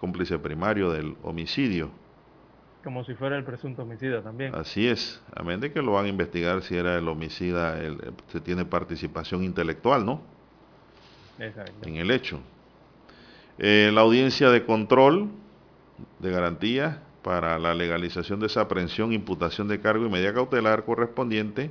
cómplice 0.00 0.38
primario 0.38 0.90
del 0.90 1.16
homicidio. 1.22 1.90
Como 2.82 3.04
si 3.04 3.14
fuera 3.14 3.38
el 3.38 3.44
presunto 3.44 3.82
homicida 3.82 4.22
también. 4.22 4.54
Así 4.54 4.86
es, 4.86 5.22
a 5.34 5.42
menos 5.42 5.62
de 5.62 5.72
que 5.72 5.80
lo 5.80 5.92
van 5.92 6.04
a 6.04 6.08
investigar 6.08 6.60
si 6.60 6.76
era 6.76 6.98
el 6.98 7.08
homicida, 7.08 7.78
se 8.28 8.40
tiene 8.40 8.66
participación 8.66 9.42
intelectual, 9.42 10.04
¿no? 10.04 10.20
Exacto. 11.38 11.88
En 11.88 11.96
el 11.96 12.10
hecho. 12.10 12.40
Eh, 13.58 13.90
la 13.92 14.00
audiencia 14.00 14.50
de 14.50 14.64
control 14.64 15.28
de 16.18 16.30
garantía 16.30 17.02
para 17.22 17.58
la 17.58 17.74
legalización 17.74 18.40
de 18.40 18.46
esa 18.46 18.62
aprehensión, 18.62 19.12
imputación 19.12 19.68
de 19.68 19.80
cargo 19.80 20.04
y 20.06 20.10
medida 20.10 20.34
cautelar 20.34 20.84
correspondiente 20.84 21.70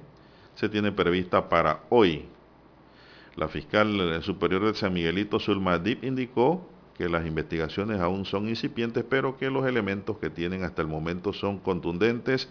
se 0.56 0.70
tiene 0.70 0.92
prevista 0.92 1.50
para 1.50 1.82
hoy. 1.90 2.26
La 3.36 3.48
fiscal 3.48 4.22
superior 4.24 4.66
de 4.66 4.76
San 4.76 4.94
Miguelito, 4.94 5.40
Zulma 5.40 5.78
Dip, 5.80 6.04
indicó 6.04 6.68
que 6.98 7.10
las 7.10 7.26
investigaciones 7.26 8.00
aún 8.00 8.26
son 8.26 8.48
incipientes, 8.48 9.04
pero 9.04 9.38
que 9.38 9.50
los 9.50 9.66
elementos 9.66 10.18
que 10.20 10.30
tienen 10.30 10.64
hasta 10.64 10.82
el 10.82 10.88
momento 10.88 11.34
son 11.34 11.58
contundentes 11.58 12.48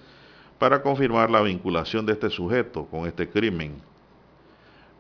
para 0.59 0.83
confirmar 0.83 1.31
la 1.31 1.41
vinculación 1.41 2.05
de 2.05 2.13
este 2.13 2.31
sujeto 2.31 2.87
con 2.87 3.07
este 3.07 3.29
crimen. 3.29 3.77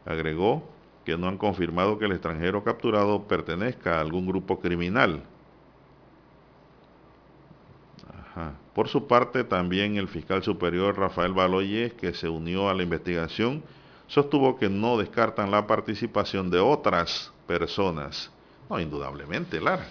Agregó 0.07 0.69
que 1.05 1.17
no 1.17 1.29
han 1.29 1.39
confirmado 1.39 1.99
que 1.99 2.05
el 2.05 2.13
extranjero 2.13 2.63
capturado 2.63 3.25
pertenezca 3.25 3.97
a 3.97 4.01
algún 4.01 4.27
grupo 4.27 4.61
criminal. 4.61 5.23
Por 8.75 8.89
su 8.89 9.07
parte, 9.07 9.45
también 9.45 9.97
el 9.97 10.09
fiscal 10.09 10.43
superior 10.43 10.99
Rafael 10.99 11.33
Baloyes, 11.33 11.93
que 11.93 12.15
se 12.15 12.29
unió 12.29 12.71
a 12.71 12.75
la 12.75 12.83
investigación, 12.83 13.63
sostuvo 14.07 14.59
que 14.59 14.71
no 14.71 14.97
descartan 14.97 15.51
la 15.51 15.67
participación 15.67 16.51
de 16.51 16.59
otras 16.59 17.31
personas. 17.47 18.31
No, 18.71 18.81
indudablemente, 18.81 19.61
Lara. 19.61 19.87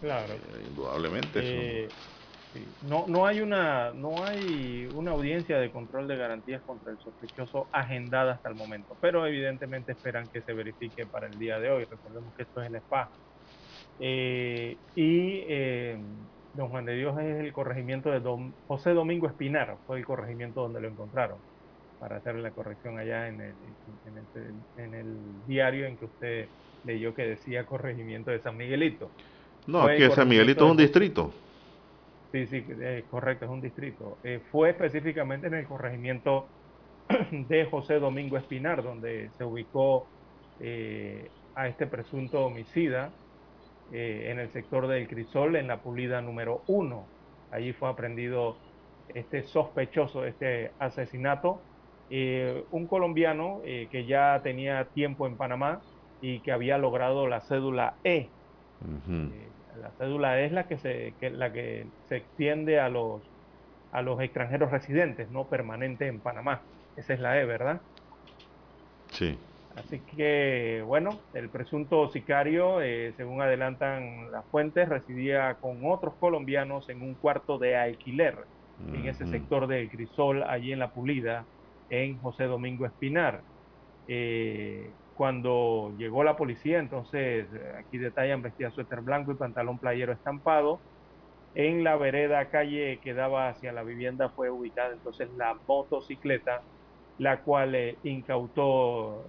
Claro. 0.00 0.34
Indudablemente. 0.66 1.40
Eh, 1.42 1.88
no, 2.88 3.06
no, 3.06 3.26
hay 3.26 3.40
una, 3.40 3.92
no 3.92 4.24
hay 4.24 4.88
una 4.94 5.12
audiencia 5.12 5.58
de 5.58 5.70
control 5.70 6.08
de 6.08 6.16
garantías 6.16 6.62
contra 6.62 6.92
el 6.92 6.98
sospechoso 6.98 7.66
agendada 7.72 8.32
hasta 8.32 8.48
el 8.48 8.54
momento, 8.54 8.96
pero 9.00 9.26
evidentemente 9.26 9.92
esperan 9.92 10.26
que 10.28 10.40
se 10.40 10.52
verifique 10.52 11.06
para 11.06 11.26
el 11.26 11.38
día 11.38 11.58
de 11.58 11.70
hoy. 11.70 11.84
Recordemos 11.84 12.32
que 12.34 12.42
esto 12.42 12.62
es 12.62 12.70
el 12.70 12.80
SPA. 12.80 13.08
Eh, 14.00 14.76
y 14.94 15.44
eh, 15.48 15.98
don 16.54 16.68
Juan 16.68 16.84
de 16.84 16.94
Dios 16.94 17.18
es 17.18 17.40
el 17.40 17.52
corregimiento 17.52 18.10
de 18.10 18.20
don 18.20 18.52
José 18.66 18.90
Domingo 18.90 19.26
Espinar, 19.26 19.76
fue 19.86 19.98
el 19.98 20.04
corregimiento 20.04 20.62
donde 20.62 20.80
lo 20.80 20.88
encontraron, 20.88 21.38
para 22.00 22.16
hacerle 22.16 22.42
la 22.42 22.50
corrección 22.52 22.98
allá 22.98 23.28
en 23.28 23.40
el, 23.40 23.54
en 24.76 24.94
el, 24.94 25.16
diario 25.46 25.86
en 25.86 25.96
que 25.96 26.04
usted 26.04 26.46
leyó 26.84 27.14
que 27.14 27.26
decía 27.26 27.66
corregimiento 27.66 28.30
de 28.30 28.40
San 28.40 28.56
Miguelito. 28.56 29.10
No, 29.66 29.86
que 29.86 30.10
San 30.10 30.28
Miguelito 30.28 30.64
es 30.64 30.70
un 30.70 30.76
distrito. 30.76 31.32
Sí, 32.32 32.46
sí, 32.46 32.62
eh, 32.68 33.04
correcto, 33.10 33.46
es 33.46 33.50
un 33.50 33.60
distrito. 33.62 34.18
Eh, 34.22 34.40
fue 34.52 34.70
específicamente 34.70 35.46
en 35.46 35.54
el 35.54 35.66
corregimiento 35.66 36.46
de 37.30 37.64
José 37.64 37.98
Domingo 37.98 38.36
Espinar, 38.36 38.82
donde 38.82 39.30
se 39.38 39.44
ubicó 39.44 40.06
eh, 40.60 41.30
a 41.54 41.68
este 41.68 41.86
presunto 41.86 42.44
homicida 42.44 43.10
en 43.90 44.38
el 44.38 44.50
sector 44.50 44.86
del 44.86 45.08
Crisol, 45.08 45.56
en 45.56 45.66
la 45.66 45.78
pulida 45.78 46.20
número 46.20 46.60
uno. 46.66 47.06
Allí 47.50 47.72
fue 47.72 47.88
aprendido 47.88 48.58
este 49.14 49.44
sospechoso 49.44 50.20
de 50.20 50.28
este 50.28 50.70
asesinato, 50.78 51.62
un 52.70 52.86
colombiano 52.86 53.62
que 53.64 54.04
ya 54.06 54.38
tenía 54.42 54.84
tiempo 54.92 55.26
en 55.26 55.38
Panamá 55.38 55.80
y 56.20 56.40
que 56.40 56.52
había 56.52 56.76
logrado 56.76 57.28
la 57.28 57.40
cédula 57.40 57.94
E 58.04 58.28
la 59.80 59.90
cédula 59.98 60.40
es 60.40 60.52
la 60.52 60.66
que 60.66 60.78
se, 60.78 61.14
la 61.20 61.52
que 61.52 61.86
se 62.08 62.16
extiende 62.16 62.80
a 62.80 62.88
los, 62.88 63.22
a 63.92 64.02
los 64.02 64.20
extranjeros 64.20 64.70
residentes, 64.70 65.30
no 65.30 65.44
permanentes 65.44 66.08
en 66.08 66.20
Panamá. 66.20 66.60
Esa 66.96 67.14
es 67.14 67.20
la 67.20 67.40
E, 67.40 67.44
¿verdad? 67.44 67.80
Sí. 69.10 69.38
Así 69.76 70.00
que, 70.00 70.82
bueno, 70.84 71.20
el 71.34 71.48
presunto 71.48 72.08
sicario, 72.08 72.80
eh, 72.82 73.12
según 73.16 73.40
adelantan 73.40 74.32
las 74.32 74.44
fuentes, 74.46 74.88
residía 74.88 75.54
con 75.60 75.78
otros 75.84 76.14
colombianos 76.14 76.88
en 76.88 77.02
un 77.02 77.14
cuarto 77.14 77.58
de 77.58 77.76
alquiler 77.76 78.36
en 78.92 79.06
ese 79.08 79.26
sector 79.26 79.66
del 79.66 79.88
Crisol, 79.88 80.44
allí 80.44 80.72
en 80.72 80.78
La 80.78 80.90
Pulida, 80.90 81.44
en 81.90 82.18
José 82.18 82.44
Domingo 82.44 82.86
Espinar. 82.86 83.40
Eh, 84.06 84.90
cuando 85.18 85.92
llegó 85.98 86.22
la 86.22 86.36
policía, 86.36 86.78
entonces 86.78 87.48
aquí 87.76 87.98
detallan 87.98 88.40
vestía 88.40 88.70
suéter 88.70 89.00
blanco 89.00 89.32
y 89.32 89.34
pantalón 89.34 89.76
playero 89.76 90.12
estampado. 90.12 90.78
En 91.56 91.82
la 91.82 91.96
vereda 91.96 92.50
calle 92.50 93.00
que 93.02 93.14
daba 93.14 93.48
hacia 93.48 93.72
la 93.72 93.82
vivienda 93.82 94.28
fue 94.28 94.48
ubicada 94.48 94.92
entonces 94.92 95.28
la 95.36 95.56
motocicleta, 95.66 96.62
la 97.18 97.40
cual 97.40 97.74
eh, 97.74 97.96
incautó 98.04 99.24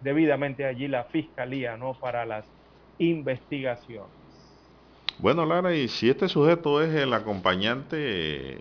debidamente 0.00 0.64
allí 0.64 0.88
la 0.88 1.04
fiscalía, 1.04 1.76
¿no? 1.76 1.92
Para 2.00 2.24
las 2.24 2.46
investigaciones. 2.96 4.08
Bueno, 5.18 5.44
Lara, 5.44 5.74
y 5.74 5.88
si 5.88 6.08
este 6.08 6.28
sujeto 6.28 6.80
es 6.80 6.94
el 6.94 7.12
acompañante, 7.12 8.56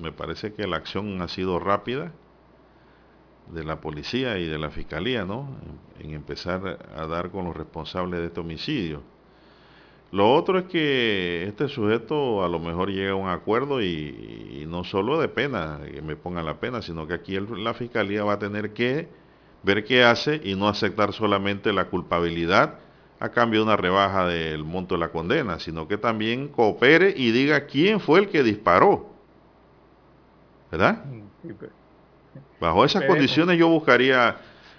me 0.00 0.12
parece 0.12 0.54
que 0.54 0.68
la 0.68 0.76
acción 0.76 1.20
ha 1.20 1.26
sido 1.26 1.58
rápida 1.58 2.12
de 3.52 3.64
la 3.64 3.80
policía 3.80 4.38
y 4.38 4.46
de 4.46 4.58
la 4.58 4.70
fiscalía, 4.70 5.24
¿no? 5.24 5.48
En, 6.00 6.14
empezar 6.14 6.78
a 6.96 7.06
dar 7.06 7.30
con 7.30 7.44
los 7.44 7.56
responsables 7.56 8.20
de 8.20 8.26
este 8.26 8.40
homicidio. 8.40 9.02
Lo 10.10 10.34
otro 10.34 10.58
es 10.58 10.64
que 10.66 11.44
este 11.46 11.68
sujeto 11.68 12.44
a 12.44 12.48
lo 12.48 12.58
mejor 12.58 12.90
llega 12.90 13.12
a 13.12 13.14
un 13.14 13.28
acuerdo 13.28 13.82
y, 13.82 14.64
no 14.68 14.84
solo 14.84 15.20
de 15.20 15.28
pena, 15.28 15.80
que 15.90 16.02
me 16.02 16.16
pongan 16.16 16.44
la 16.44 16.60
pena, 16.60 16.82
sino 16.82 17.06
que 17.06 17.14
aquí 17.14 17.38
la 17.40 17.72
fiscalía 17.72 18.22
va 18.24 18.34
a 18.34 18.38
tener 18.38 18.72
que 18.72 19.08
ver 19.62 19.84
qué 19.84 20.04
hace 20.04 20.40
y 20.44 20.54
no 20.54 20.68
aceptar 20.68 21.12
solamente 21.12 21.72
la 21.72 21.86
culpabilidad 21.86 22.78
a 23.20 23.28
cambio 23.30 23.60
de 23.60 23.66
una 23.66 23.76
rebaja 23.76 24.26
del 24.26 24.64
monto 24.64 24.96
de 24.96 25.00
la 25.00 25.10
condena, 25.10 25.60
sino 25.60 25.86
que 25.86 25.96
también 25.96 26.48
coopere 26.48 27.14
y 27.16 27.30
diga 27.30 27.66
quién 27.66 28.00
fue 28.00 28.20
el 28.20 28.28
que 28.28 28.42
disparó. 28.42 29.12
¿Verdad? 30.70 31.04
Sí, 31.42 31.54
Bajo 32.60 32.84
esas 32.84 33.04
condiciones 33.04 33.58
yo 33.58 33.68
buscaría 33.68 34.36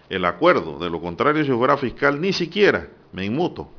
el 0.10 0.26
acuerdo. 0.26 0.80
De 0.80 0.90
lo 0.90 1.02
contrario, 1.02 1.44
si 1.44 1.52
fuera 1.52 1.78
fiscal, 1.78 2.20
ni 2.20 2.34
siquiera 2.34 2.88
me 3.12 3.26
inmuto 3.26 3.70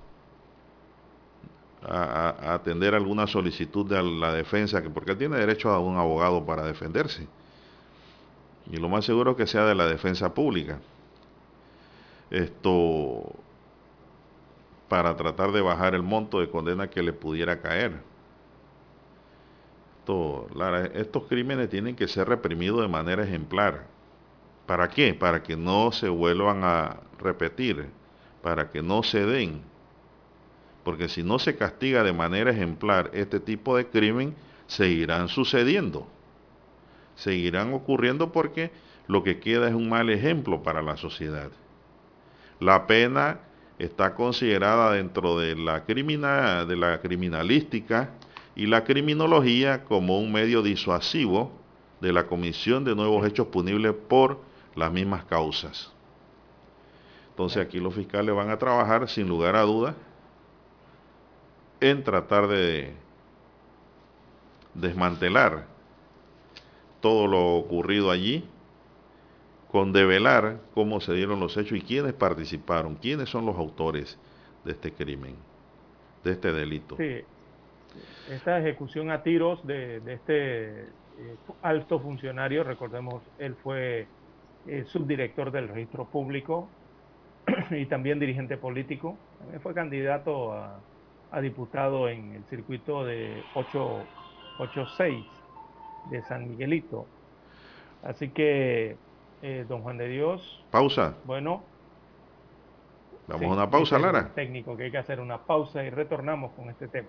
a, 1.83 2.55
atender 2.55 2.95
alguna 2.95 3.27
solicitud 3.27 3.87
de 3.87 4.03
la 4.03 4.33
defensa, 4.33 4.83
porque 4.93 5.13
él 5.13 5.19
tiene 5.19 5.37
derecho 5.37 5.71
a 5.71 5.79
un 5.81 5.97
abogado 5.97 6.45
para 6.45 6.65
defenderse. 6.65 7.27
Y 8.71 8.77
lo 8.77 8.89
más 8.89 9.05
seguro 9.05 9.33
es 9.33 9.37
que 9.37 9.47
sea 9.47 9.65
de 9.65 9.75
la 9.75 9.87
defensa 9.87 10.33
pública. 10.33 10.79
Esto 12.31 13.33
para 14.89 15.17
tratar 15.17 15.53
de 15.53 15.61
bajar 15.61 15.95
el 15.95 16.03
monto 16.03 16.41
de 16.41 16.49
condena 16.49 16.89
que 16.89 17.03
le 17.03 17.13
pudiera 17.13 17.61
caer. 17.61 18.01
Estos 20.95 21.25
crímenes 21.25 21.71
tienen 21.71 21.97
que 21.97 22.09
ser 22.09 22.29
reprimidos 22.29 22.83
de 22.83 22.89
manera 22.89 23.25
ejemplar. 23.25 23.87
¿Para 24.67 24.89
qué? 24.89 25.15
Para 25.15 25.43
que 25.43 25.57
no 25.57 25.93
se 25.93 26.09
vuelvan 26.09 26.65
a 26.65 26.97
repetir, 27.19 27.87
para 28.43 28.71
que 28.71 28.83
no 28.83 29.03
se 29.03 29.27
den. 29.27 29.63
Porque 30.85 31.09
si 31.09 31.23
no 31.23 31.39
se 31.39 31.57
castiga 31.57 32.03
de 32.03 32.13
manera 32.13 32.51
ejemplar 32.51 33.11
este 33.15 33.41
tipo 33.41 33.77
de 33.77 33.87
crimen, 33.87 34.35
seguirán 34.67 35.29
sucediendo. 35.29 36.07
Seguirán 37.17 37.73
ocurriendo 37.73 38.33
porque 38.33 38.71
lo 39.07 39.23
que 39.23 39.39
queda 39.39 39.69
es 39.69 39.75
un 39.75 39.89
mal 39.89 40.11
ejemplo 40.11 40.63
para 40.63 40.83
la 40.83 40.97
sociedad. 40.97 41.51
La 42.61 42.87
pena 42.87 43.41
está 43.79 44.15
considerada 44.15 44.93
dentro 44.93 45.39
de 45.39 45.57
la, 45.57 45.81
de 45.81 46.77
la 46.77 47.01
criminalística 47.01 48.11
y 48.57 48.67
la 48.67 48.85
criminología 48.85 49.85
como 49.85 50.19
un 50.19 50.33
medio 50.33 50.63
disuasivo 50.63 51.53
de 52.01 52.13
la 52.13 52.27
comisión 52.27 52.85
de 52.85 52.95
nuevos 52.95 53.27
hechos 53.27 53.49
punibles 53.49 53.95
por 54.09 54.41
las 54.75 54.93
mismas 54.93 55.25
causas. 55.25 55.93
Entonces 57.31 57.65
aquí 57.65 57.81
los 57.81 57.95
fiscales 57.95 58.35
van 58.35 58.51
a 58.51 58.59
trabajar 58.59 59.09
sin 59.09 59.29
lugar 59.29 59.57
a 59.57 59.63
dudas 59.63 59.97
en 61.81 62.05
tratar 62.05 62.47
de 62.47 62.95
desmantelar 64.75 65.67
todo 67.01 67.27
lo 67.27 67.57
ocurrido 67.57 68.11
allí, 68.11 68.49
con 69.71 69.93
develar 69.93 70.61
cómo 70.73 71.01
se 71.01 71.13
dieron 71.13 71.41
los 71.41 71.57
hechos 71.57 71.77
y 71.77 71.83
quiénes 71.83 72.13
participaron, 72.13 72.95
quiénes 72.95 73.29
son 73.29 73.45
los 73.45 73.57
autores 73.57 74.17
de 74.65 74.73
este 74.73 74.93
crimen, 74.93 75.35
de 76.23 76.33
este 76.33 76.53
delito. 76.53 76.97
Sí, 76.97 77.25
esta 78.31 78.59
ejecución 78.59 79.11
a 79.11 79.23
tiros 79.23 79.67
de, 79.67 80.01
este 80.07 80.81
eh, 80.83 81.37
alto 81.63 82.01
funcionario, 82.01 82.65
recordemos, 82.65 83.23
él 83.39 83.55
fue 83.63 84.07
eh, 84.67 84.85
subdirector 84.87 85.51
del 85.51 85.69
registro 85.69 86.07
público 86.07 86.69
y 87.71 87.87
también 87.87 88.19
dirigente 88.19 88.57
político. 88.57 89.17
También 89.39 89.61
fue 89.61 89.75
candidato 89.75 90.53
a, 90.53 90.81
diputado 91.43 92.09
en 92.09 92.33
el 92.33 92.45
circuito 92.45 93.05
de 93.05 93.43
886 93.55 95.25
de 96.11 96.23
San 96.23 96.49
Miguelito. 96.49 97.07
Así 98.05 98.29
que, 98.29 98.97
eh, 99.43 99.67
don 99.69 99.83
Juan 99.83 99.99
de 99.99 100.09
Dios. 100.09 100.65
Pausa. 100.71 101.17
Bueno. 101.25 101.63
Vamos 103.27 103.51
a 103.51 103.53
una 103.53 103.71
pausa, 103.71 103.99
Lara. 103.99 104.33
Técnico 104.35 104.77
que 104.77 104.85
hay 104.85 104.91
que 104.91 104.99
hacer 104.99 105.19
una 105.19 105.39
pausa 105.39 105.83
y 105.83 105.91
retornamos 105.91 106.53
con 106.53 106.71
este 106.71 106.89
tema. 106.89 107.09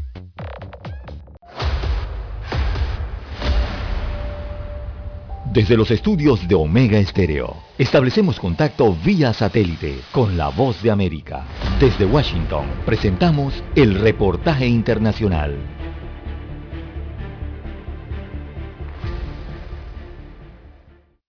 Desde 5.53 5.75
los 5.75 5.91
estudios 5.91 6.47
de 6.47 6.55
Omega 6.55 6.97
Estéreo, 6.97 7.57
establecemos 7.77 8.39
contacto 8.39 8.95
vía 9.03 9.33
satélite 9.33 9.99
con 10.13 10.37
la 10.37 10.47
voz 10.47 10.81
de 10.81 10.91
América. 10.91 11.45
Desde 11.77 12.05
Washington, 12.05 12.67
presentamos 12.85 13.61
el 13.75 13.95
reportaje 13.95 14.65
internacional. 14.65 15.57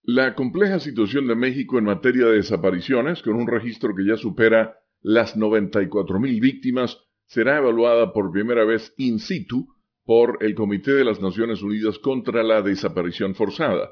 La 0.05 0.37
compleja 0.37 0.79
situación 0.79 1.27
de 1.27 1.35
México 1.35 1.79
en 1.79 1.87
materia 1.87 2.27
de 2.27 2.37
desapariciones, 2.37 3.23
con 3.23 3.35
un 3.35 3.49
registro 3.49 3.93
que 3.93 4.07
ya 4.07 4.17
supera 4.17 4.77
las 5.01 5.37
94.000 5.37 6.41
víctimas, 6.41 6.97
será 7.27 7.59
evaluada 7.59 8.13
por 8.13 8.31
primera 8.31 8.65
vez 8.65 8.95
in 8.99 9.19
situ 9.19 9.67
por 10.05 10.39
el 10.43 10.55
Comité 10.55 10.93
de 10.93 11.05
las 11.05 11.21
Naciones 11.21 11.61
Unidas 11.61 11.99
contra 11.99 12.45
la 12.45 12.63
Desaparición 12.63 13.35
Forzada. 13.35 13.91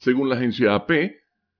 Según 0.00 0.30
la 0.30 0.36
agencia 0.36 0.74
AP, 0.74 0.90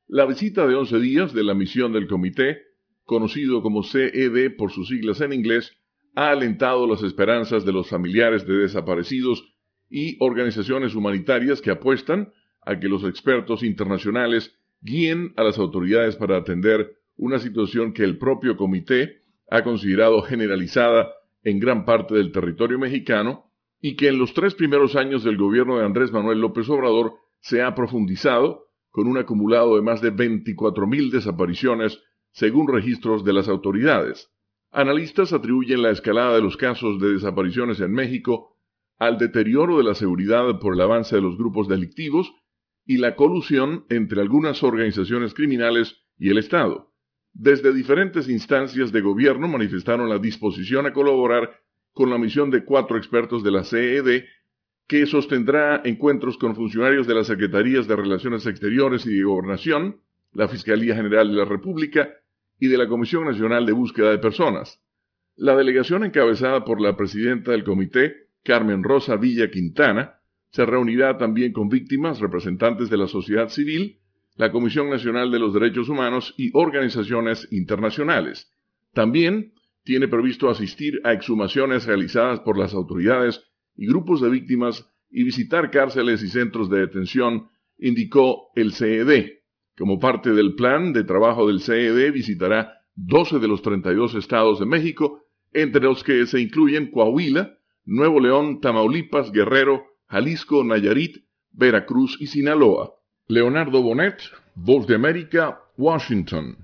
la 0.09 0.24
visita 0.24 0.66
de 0.66 0.74
11 0.74 0.99
días 0.99 1.34
de 1.34 1.45
la 1.45 1.53
misión 1.53 1.93
del 1.93 2.07
comité, 2.07 2.62
conocido 3.05 3.62
como 3.62 3.82
CED 3.82 4.57
por 4.57 4.72
sus 4.72 4.88
siglas 4.88 5.20
en 5.20 5.34
inglés, 5.34 5.76
ha 6.14 6.30
alentado 6.30 6.86
las 6.86 7.03
esperanzas 7.03 7.66
de 7.66 7.72
los 7.72 7.91
familiares 7.91 8.47
de 8.47 8.55
desaparecidos 8.55 9.45
y 9.91 10.16
organizaciones 10.20 10.95
humanitarias 10.95 11.61
que 11.61 11.70
apuestan 11.70 12.32
a 12.62 12.80
que 12.80 12.88
los 12.88 13.05
expertos 13.05 13.62
internacionales 13.62 14.57
guíen 14.80 15.34
a 15.36 15.45
las 15.45 15.59
autoridades 15.59 16.16
para 16.16 16.38
atender 16.38 16.97
una 17.16 17.38
situación 17.41 17.93
que 17.93 18.05
el 18.05 18.16
propio 18.16 18.57
comité 18.57 19.20
ha 19.51 19.62
considerado 19.62 20.22
generalizada 20.22 21.11
en 21.45 21.61
gran 21.61 21.84
parte 21.84 22.14
del 22.14 22.32
territorio 22.32 22.78
mexicano 22.78 23.53
y 23.82 23.97
que 23.97 24.09
en 24.09 24.18
los 24.18 24.32
tres 24.32 24.55
primeros 24.55 24.97
años 24.97 25.24
del 25.24 25.36
gobierno 25.36 25.76
de 25.76 25.84
Andrés 25.84 26.11
Manuel 26.11 26.41
López 26.41 26.70
Obrador 26.70 27.14
se 27.41 27.62
ha 27.62 27.74
profundizado 27.74 28.66
con 28.91 29.07
un 29.07 29.18
acumulado 29.18 29.76
de 29.76 29.82
más 29.82 30.01
de 30.01 30.12
24.000 30.12 31.11
desapariciones 31.11 32.03
según 32.32 32.68
registros 32.68 33.24
de 33.24 33.32
las 33.32 33.49
autoridades. 33.49 34.30
Analistas 34.70 35.32
atribuyen 35.32 35.82
la 35.82 35.91
escalada 35.91 36.34
de 36.34 36.43
los 36.43 36.57
casos 36.57 37.01
de 37.01 37.12
desapariciones 37.12 37.80
en 37.80 37.93
México 37.93 38.57
al 38.99 39.18
deterioro 39.18 39.78
de 39.78 39.84
la 39.84 39.95
seguridad 39.95 40.59
por 40.61 40.74
el 40.74 40.80
avance 40.80 41.16
de 41.16 41.22
los 41.22 41.36
grupos 41.36 41.66
delictivos 41.68 42.32
y 42.84 42.99
la 42.99 43.16
colusión 43.16 43.84
entre 43.88 44.20
algunas 44.20 44.62
organizaciones 44.62 45.34
criminales 45.34 45.97
y 46.18 46.30
el 46.30 46.38
Estado. 46.38 46.93
Desde 47.32 47.72
diferentes 47.72 48.28
instancias 48.28 48.93
de 48.93 49.01
gobierno 49.01 49.49
manifestaron 49.49 50.09
la 50.09 50.18
disposición 50.18 50.86
a 50.86 50.93
colaborar 50.93 51.61
con 51.93 52.11
la 52.11 52.18
misión 52.18 52.51
de 52.51 52.64
cuatro 52.64 52.97
expertos 52.97 53.43
de 53.43 53.51
la 53.51 53.64
CED 53.64 54.24
que 54.91 55.07
sostendrá 55.07 55.82
encuentros 55.84 56.36
con 56.36 56.57
funcionarios 56.57 57.07
de 57.07 57.14
las 57.14 57.28
Secretarías 57.28 57.86
de 57.86 57.95
Relaciones 57.95 58.45
Exteriores 58.45 59.07
y 59.07 59.14
de 59.14 59.22
Gobernación, 59.22 60.01
la 60.32 60.49
Fiscalía 60.49 60.97
General 60.97 61.30
de 61.30 61.36
la 61.36 61.45
República 61.45 62.11
y 62.59 62.66
de 62.66 62.76
la 62.76 62.88
Comisión 62.88 63.24
Nacional 63.24 63.64
de 63.66 63.70
Búsqueda 63.70 64.11
de 64.11 64.18
Personas. 64.18 64.82
La 65.36 65.55
delegación 65.55 66.03
encabezada 66.03 66.64
por 66.64 66.80
la 66.80 66.97
presidenta 66.97 67.53
del 67.53 67.62
comité, 67.62 68.30
Carmen 68.43 68.82
Rosa 68.82 69.14
Villa 69.14 69.49
Quintana, 69.49 70.14
se 70.51 70.66
reunirá 70.66 71.16
también 71.16 71.53
con 71.53 71.68
víctimas, 71.68 72.18
representantes 72.18 72.91
de 72.91 72.97
la 72.97 73.07
sociedad 73.07 73.49
civil, 73.49 74.01
la 74.34 74.51
Comisión 74.51 74.91
Nacional 74.91 75.30
de 75.30 75.38
los 75.38 75.55
Derechos 75.55 75.88
Humanos 75.88 76.34
y 76.36 76.51
organizaciones 76.53 77.47
internacionales. 77.53 78.53
También 78.93 79.53
tiene 79.84 80.09
previsto 80.09 80.51
asistir 80.51 81.01
a 81.05 81.12
exhumaciones 81.12 81.86
realizadas 81.86 82.41
por 82.41 82.59
las 82.59 82.74
autoridades 82.74 83.49
y 83.77 83.87
grupos 83.87 84.21
de 84.21 84.31
víctimas 84.31 84.87
y 85.11 85.25
visitar 85.25 85.71
cárceles 85.71 86.23
y 86.23 86.29
centros 86.29 86.71
de 86.71 86.81
detención, 86.81 87.49
indicó 87.79 88.51
el 88.55 88.73
CED. 88.73 89.39
Como 89.77 89.99
parte 89.99 90.33
del 90.33 90.55
plan 90.55 90.93
de 90.93 91.05
trabajo 91.05 91.47
del 91.49 91.61
CED, 91.61 92.12
visitará 92.12 92.81
12 92.95 93.39
de 93.39 93.49
los 93.49 93.62
32 93.62 94.14
estados 94.14 94.61
de 94.61 94.66
México, 94.66 95.25
entre 95.53 95.83
los 95.83 96.05
que 96.05 96.27
se 96.27 96.41
incluyen 96.41 96.91
Coahuila, 96.91 97.57
Nuevo 97.85 98.21
León, 98.21 98.61
Tamaulipas, 98.61 99.33
Guerrero, 99.33 99.85
Jalisco, 100.07 100.62
Nayarit, 100.62 101.25
Veracruz 101.51 102.16
y 102.21 102.27
Sinaloa. 102.27 102.95
Leonardo 103.27 103.83
Bonet, 103.83 104.21
Voz 104.55 104.87
de 104.87 104.97
América, 104.97 105.61
Washington. 105.77 106.57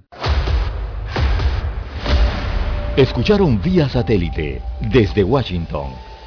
Escucharon 2.96 3.60
vía 3.62 3.88
satélite 3.88 4.60
desde 4.92 5.22
Washington 5.22 6.05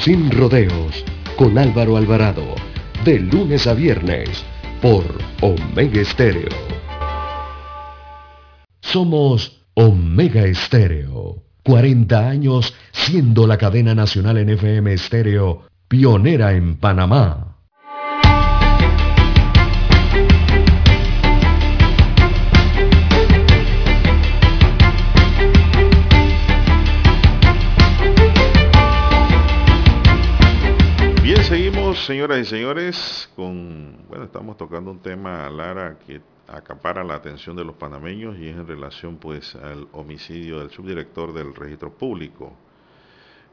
sin 0.00 0.30
rodeos, 0.30 1.04
con 1.36 1.58
Álvaro 1.58 1.96
Alvarado, 1.96 2.54
de 3.04 3.20
lunes 3.20 3.66
a 3.66 3.74
viernes, 3.74 4.44
por 4.80 5.04
Omega 5.40 6.00
Estéreo. 6.00 6.48
Somos 8.80 9.62
Omega 9.74 10.44
Estéreo, 10.44 11.42
40 11.64 12.28
años 12.28 12.74
siendo 12.92 13.46
la 13.46 13.58
cadena 13.58 13.94
nacional 13.94 14.38
en 14.38 14.50
FM 14.50 14.92
Estéreo, 14.92 15.62
pionera 15.88 16.52
en 16.52 16.76
Panamá. 16.76 17.51
Señoras 32.02 32.40
y 32.40 32.44
señores, 32.44 33.30
con, 33.36 33.96
bueno, 34.08 34.24
estamos 34.24 34.56
tocando 34.56 34.90
un 34.90 34.98
tema, 34.98 35.48
Lara, 35.50 35.98
que 36.04 36.20
acapara 36.48 37.04
la 37.04 37.14
atención 37.14 37.54
de 37.54 37.64
los 37.64 37.76
panameños 37.76 38.36
y 38.38 38.48
es 38.48 38.56
en 38.56 38.66
relación, 38.66 39.18
pues, 39.18 39.54
al 39.54 39.86
homicidio 39.92 40.58
del 40.58 40.70
subdirector 40.70 41.32
del 41.32 41.54
registro 41.54 41.92
público. 41.92 42.56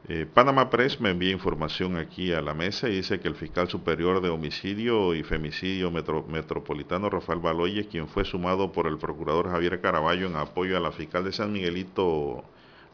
Eh, 0.08 0.26
Panama 0.32 0.68
Press 0.68 1.00
me 1.00 1.10
envía 1.10 1.30
información 1.30 1.96
aquí 1.96 2.32
a 2.32 2.40
la 2.40 2.52
mesa 2.52 2.88
y 2.88 2.96
dice 2.96 3.20
que 3.20 3.28
el 3.28 3.36
fiscal 3.36 3.68
superior 3.68 4.20
de 4.20 4.30
homicidio 4.30 5.14
y 5.14 5.22
femicidio 5.22 5.90
metropolitano 5.90 7.08
Rafael 7.08 7.38
Baloyes, 7.38 7.86
quien 7.86 8.08
fue 8.08 8.24
sumado 8.24 8.72
por 8.72 8.88
el 8.88 8.98
procurador 8.98 9.48
Javier 9.50 9.80
Caraballo 9.80 10.26
en 10.26 10.34
apoyo 10.34 10.76
a 10.76 10.80
la 10.80 10.90
fiscal 10.90 11.22
de 11.22 11.32
San 11.32 11.52
Miguelito, 11.52 12.42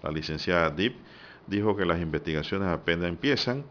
la 0.03 0.11
licenciada 0.11 0.69
Dip, 0.69 0.97
dijo 1.47 1.77
que 1.77 1.87
las 1.87 2.01
investigaciones 2.01 2.69
apenas 2.69 3.09
empiezan 3.09 3.65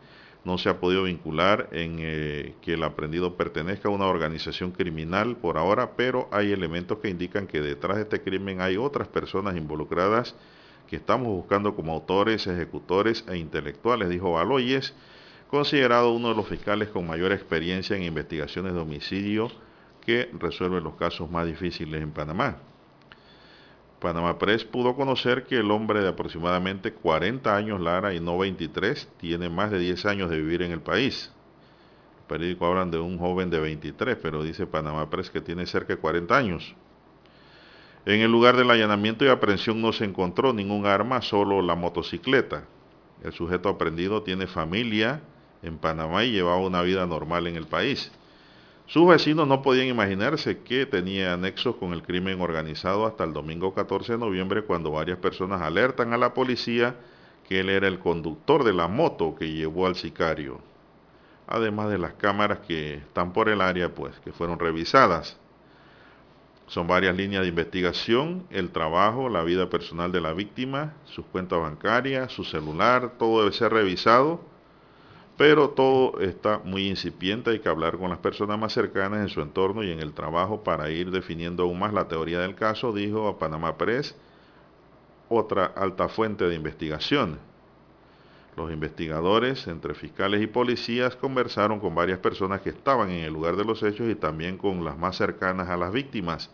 no 0.46 0.60
se 0.60 0.70
ha 0.70 0.80
podido 0.80 1.04
vincular 1.04 1.70
en 1.72 1.98
eh, 2.00 2.54
que 2.62 2.74
el 2.74 2.84
aprendido 2.84 3.36
pertenezca 3.36 3.90
a 3.90 3.92
una 3.92 4.06
organización 4.06 4.72
criminal 4.72 5.38
por 5.38 5.58
ahora, 5.58 5.96
pero 5.98 6.30
hay 6.32 6.52
elementos 6.52 7.00
que 7.00 7.10
indican 7.10 7.48
que 7.48 7.62
detrás 7.62 7.98
de 7.98 8.04
este 8.04 8.22
crimen 8.22 8.62
hay 8.62 8.78
otras 8.78 9.08
personas 9.08 9.58
involucradas 9.58 10.36
que 10.88 10.98
estamos 10.98 11.30
buscando 11.30 11.76
como 11.76 11.94
autores, 11.94 12.46
ejecutores 12.46 13.26
e 13.28 13.38
intelectuales, 13.38 14.08
dijo 14.08 14.34
Baloyes, 14.34 14.94
considerado 15.50 16.14
uno 16.14 16.30
de 16.30 16.36
los 16.36 16.48
fiscales 16.48 16.90
con 16.90 17.08
mayor 17.08 17.32
experiencia 17.32 17.96
en 17.96 18.04
investigaciones 18.04 18.74
de 18.74 18.80
homicidio 18.80 19.52
que 20.06 20.30
resuelven 20.40 20.84
los 20.84 20.94
casos 20.94 21.30
más 21.32 21.48
difíciles 21.48 22.04
en 22.04 22.12
Panamá. 22.12 22.58
Panamá 24.06 24.38
Press 24.38 24.64
pudo 24.64 24.96
conocer 24.96 25.46
que 25.46 25.58
el 25.58 25.72
hombre 25.72 26.00
de 26.00 26.10
aproximadamente 26.10 26.94
40 26.94 27.56
años, 27.56 27.82
Lara, 27.82 28.14
y 28.14 28.20
no 28.20 28.38
23, 28.38 29.10
tiene 29.18 29.50
más 29.50 29.72
de 29.72 29.80
10 29.80 30.06
años 30.06 30.30
de 30.30 30.38
vivir 30.38 30.62
en 30.62 30.72
el 30.72 30.80
país. 30.80 31.32
El 32.20 32.26
periódico 32.28 32.68
hablan 32.68 32.92
de 32.92 33.00
un 33.00 33.18
joven 33.18 33.50
de 33.50 33.60
23, 33.60 34.16
pero 34.22 34.44
dice 34.44 34.68
Panamá 34.68 35.10
Press 35.10 35.32
que 35.32 35.42
tiene 35.42 35.66
cerca 35.66 35.96
de 35.96 36.00
40 36.00 36.38
años. 36.38 36.76
En 38.06 38.22
el 38.22 38.32
lugar 38.32 38.56
del 38.58 38.70
allanamiento 38.70 39.26
y 39.26 39.30
aprehensión 39.30 39.82
no 39.82 39.92
se 39.92 40.06
encontró 40.06 40.54
ningún 40.54 40.86
arma, 40.86 41.24
solo 41.24 41.64
la 41.64 41.74
motocicleta. 41.74 42.66
El 43.24 43.34
sujeto 43.34 43.70
aprendido 43.70 44.22
tiene 44.22 44.46
familia 44.46 45.22
en 45.64 45.80
Panamá 45.80 46.26
y 46.26 46.32
llevaba 46.32 46.60
una 46.60 46.84
vida 46.84 47.08
normal 47.08 47.48
en 47.48 47.56
el 47.56 47.66
país. 47.66 48.12
Sus 48.88 49.08
vecinos 49.08 49.48
no 49.48 49.64
podían 49.64 49.88
imaginarse 49.88 50.60
que 50.60 50.86
tenía 50.86 51.36
nexos 51.38 51.76
con 51.78 51.92
el 51.94 52.04
crimen 52.04 52.40
organizado 52.40 53.08
hasta 53.08 53.24
el 53.24 53.34
domingo 53.34 53.74
14 53.74 54.14
de 54.14 54.20
noviembre 54.20 54.64
cuando 54.64 54.92
varias 54.92 55.18
personas 55.18 55.62
alertan 55.62 56.14
a 56.14 56.18
la 56.18 56.36
policía 56.36 56.96
que 57.50 57.62
él 57.62 57.70
era 57.70 57.88
el 57.88 57.98
conductor 57.98 58.64
de 58.64 58.74
la 58.74 58.88
moto 58.88 59.36
que 59.36 59.52
llevó 59.52 59.88
al 59.88 59.96
sicario. 59.96 60.60
Además 61.48 61.90
de 61.90 61.98
las 61.98 62.14
cámaras 62.14 62.60
que 62.60 62.96
están 62.96 63.34
por 63.34 63.50
el 63.50 63.62
área, 63.62 63.94
pues, 63.94 64.20
que 64.20 64.32
fueron 64.32 64.60
revisadas. 64.60 65.38
Son 66.68 66.86
varias 66.86 67.16
líneas 67.16 67.42
de 67.42 67.50
investigación, 67.50 68.46
el 68.52 68.70
trabajo, 68.70 69.30
la 69.30 69.44
vida 69.44 69.68
personal 69.70 70.12
de 70.12 70.22
la 70.22 70.34
víctima, 70.34 70.94
sus 71.06 71.26
cuentas 71.26 71.60
bancarias, 71.60 72.32
su 72.32 72.44
celular, 72.44 73.14
todo 73.18 73.40
debe 73.42 73.52
ser 73.52 73.74
revisado 73.74 74.42
pero 75.38 75.70
todo 75.70 76.20
está 76.22 76.60
muy 76.64 76.88
incipiente, 76.88 77.50
hay 77.50 77.60
que 77.60 77.70
hablar 77.70 77.98
con 77.98 78.10
las 78.10 78.20
personas 78.20 78.58
más 78.58 78.74
cercanas 78.74 79.20
en 79.20 79.30
su 79.30 79.42
entorno 79.42 79.84
y 79.84 79.92
en 79.92 80.00
el 80.00 80.14
trabajo 80.14 80.64
para 80.64 80.90
ir 80.90 81.12
definiendo 81.12 81.64
aún 81.64 81.80
más 81.80 81.94
la 81.94 82.08
teoría 82.08 82.40
del 82.40 82.56
caso, 82.56 82.94
dijo 82.94 83.28
a 83.28 83.38
Panamá 83.38 83.78
Press, 83.78 84.16
otra 85.28 85.66
alta 85.66 86.08
fuente 86.08 86.48
de 86.48 86.56
investigación. 86.56 87.40
Los 88.56 88.72
investigadores, 88.72 89.68
entre 89.68 89.94
fiscales 89.94 90.42
y 90.42 90.48
policías, 90.48 91.18
conversaron 91.18 91.82
con 91.82 91.94
varias 91.94 92.20
personas 92.20 92.62
que 92.62 92.70
estaban 92.70 93.10
en 93.10 93.26
el 93.26 93.34
lugar 93.34 93.58
de 93.58 93.66
los 93.66 93.84
hechos 93.84 94.10
y 94.10 94.16
también 94.16 94.58
con 94.58 94.86
las 94.86 94.98
más 94.98 95.18
cercanas 95.18 95.68
a 95.68 95.76
las 95.76 95.92
víctimas. 95.92 96.50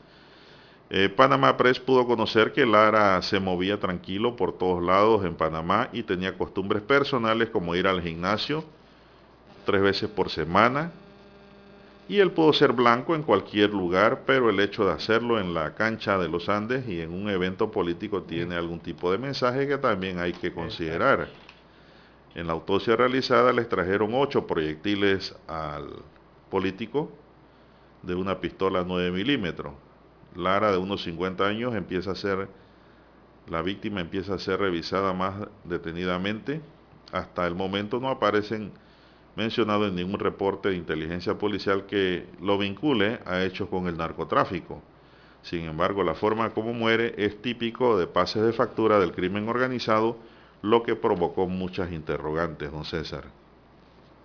Eh, 0.94 1.08
Panamá 1.08 1.56
Press 1.56 1.80
pudo 1.80 2.06
conocer 2.06 2.52
que 2.52 2.66
Lara 2.66 3.22
se 3.22 3.40
movía 3.40 3.80
tranquilo 3.80 4.36
por 4.36 4.58
todos 4.58 4.84
lados 4.84 5.24
en 5.24 5.36
Panamá 5.36 5.88
y 5.94 6.04
tenía 6.04 6.38
costumbres 6.38 6.84
personales 6.84 7.50
como 7.50 7.76
ir 7.76 7.88
al 7.88 8.02
gimnasio 8.02 8.66
tres 9.66 9.82
veces 9.82 10.10
por 10.10 10.30
semana. 10.30 10.92
Y 12.10 12.20
él 12.20 12.32
pudo 12.32 12.52
ser 12.52 12.74
blanco 12.74 13.16
en 13.16 13.24
cualquier 13.24 13.70
lugar, 13.70 14.24
pero 14.26 14.50
el 14.50 14.60
hecho 14.60 14.84
de 14.84 14.92
hacerlo 14.92 15.40
en 15.40 15.54
la 15.54 15.76
cancha 15.76 16.18
de 16.18 16.28
los 16.28 16.50
Andes 16.50 16.86
y 16.86 17.00
en 17.00 17.14
un 17.14 17.30
evento 17.30 17.72
político 17.72 18.24
tiene 18.24 18.56
algún 18.56 18.82
tipo 18.82 19.14
de 19.14 19.18
mensaje 19.18 19.70
que 19.70 19.78
también 19.78 20.20
hay 20.20 20.34
que 20.34 20.52
considerar. 20.52 21.30
En 22.36 22.48
la 22.48 22.54
autopsia 22.54 22.98
realizada 22.98 23.54
le 23.54 23.64
trajeron 23.64 24.12
ocho 24.14 24.46
proyectiles 24.46 25.34
al 25.48 25.88
político 26.50 27.10
de 28.04 28.14
una 28.14 28.42
pistola 28.42 28.84
9 28.86 29.12
milímetros 29.12 29.72
Lara, 30.36 30.72
de 30.72 30.78
unos 30.78 31.04
50 31.04 31.46
años, 31.46 31.76
empieza 31.76 32.12
a 32.12 32.16
ser, 32.16 32.48
la 33.50 33.62
víctima 33.62 34.02
empieza 34.02 34.36
a 34.36 34.40
ser 34.40 34.60
revisada 34.60 35.14
más 35.14 35.48
detenidamente. 35.64 36.62
Hasta 37.12 37.46
el 37.48 37.56
momento 37.56 38.00
no 38.00 38.10
aparecen 38.10 38.72
mencionados 39.36 39.90
en 39.90 39.96
ningún 39.96 40.20
reporte 40.20 40.70
de 40.70 40.76
inteligencia 40.76 41.38
policial 41.38 41.86
que 41.86 42.26
lo 42.42 42.58
vincule 42.58 43.20
a 43.26 43.44
hechos 43.44 43.70
con 43.70 43.88
el 43.88 43.98
narcotráfico. 43.98 44.82
Sin 45.42 45.66
embargo, 45.66 46.04
la 46.04 46.14
forma 46.14 46.52
como 46.52 46.74
muere 46.74 47.16
es 47.18 47.42
típico 47.42 47.98
de 47.98 48.08
pases 48.08 48.44
de 48.44 48.54
factura 48.54 49.00
del 49.00 49.12
crimen 49.12 49.50
organizado, 49.50 50.18
lo 50.62 50.84
que 50.84 50.96
provocó 50.96 51.48
muchas 51.48 51.92
interrogantes, 51.92 52.72
don 52.72 52.86
César. 52.86 53.26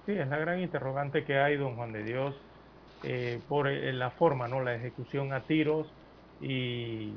Sí, 0.04 0.12
es 0.12 0.28
la 0.28 0.38
gran 0.38 0.60
interrogante 0.60 1.24
que 1.24 1.38
hay, 1.38 1.56
don 1.56 1.74
Juan 1.74 1.92
de 1.92 2.04
Dios, 2.04 2.34
eh, 3.02 3.40
por 3.48 3.68
eh, 3.68 3.92
la 3.92 4.10
forma, 4.10 4.48
¿no? 4.48 4.62
La 4.62 4.74
ejecución 4.74 5.32
a 5.32 5.40
tiros 5.42 5.86
y 6.40 7.12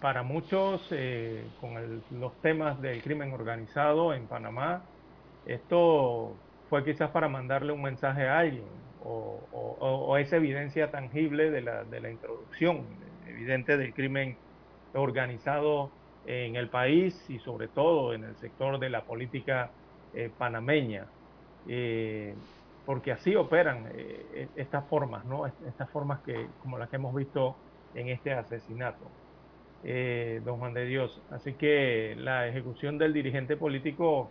para 0.00 0.22
muchos 0.22 0.86
eh, 0.90 1.44
con 1.60 2.02
los 2.18 2.34
temas 2.40 2.80
del 2.82 3.00
crimen 3.00 3.32
organizado 3.32 4.12
en 4.14 4.26
Panamá, 4.26 4.82
esto 5.46 6.34
fue 6.68 6.84
quizás 6.84 7.10
para 7.10 7.28
mandarle 7.28 7.72
un 7.72 7.82
mensaje 7.82 8.26
a 8.26 8.40
alguien 8.40 8.64
o, 9.04 9.38
o, 9.52 10.16
esa 10.16 10.36
evidencia 10.36 10.90
tangible 10.90 11.50
de 11.50 11.60
la, 11.60 11.84
de 11.84 12.00
la, 12.00 12.10
introducción 12.10 12.80
evidente 13.28 13.76
del 13.76 13.92
crimen 13.92 14.36
organizado 14.94 15.90
en 16.26 16.56
el 16.56 16.68
país 16.68 17.28
y 17.28 17.38
sobre 17.38 17.68
todo 17.68 18.14
en 18.14 18.24
el 18.24 18.34
sector 18.36 18.78
de 18.78 18.88
la 18.88 19.02
política 19.02 19.70
panameña 20.38 21.04
porque 22.84 23.12
así 23.12 23.34
operan 23.34 23.88
eh, 23.94 24.48
e, 24.56 24.60
estas 24.62 24.86
formas, 24.88 25.24
¿no? 25.24 25.46
Estas 25.46 25.90
formas 25.90 26.20
que, 26.22 26.46
como 26.58 26.78
las 26.78 26.88
que 26.90 26.96
hemos 26.96 27.14
visto 27.14 27.56
en 27.94 28.08
este 28.08 28.32
asesinato, 28.32 29.04
eh, 29.82 30.40
don 30.44 30.58
Juan 30.58 30.74
de 30.74 30.86
Dios. 30.86 31.22
Así 31.30 31.54
que 31.54 32.14
la 32.18 32.48
ejecución 32.48 32.98
del 32.98 33.12
dirigente 33.12 33.56
político 33.56 34.30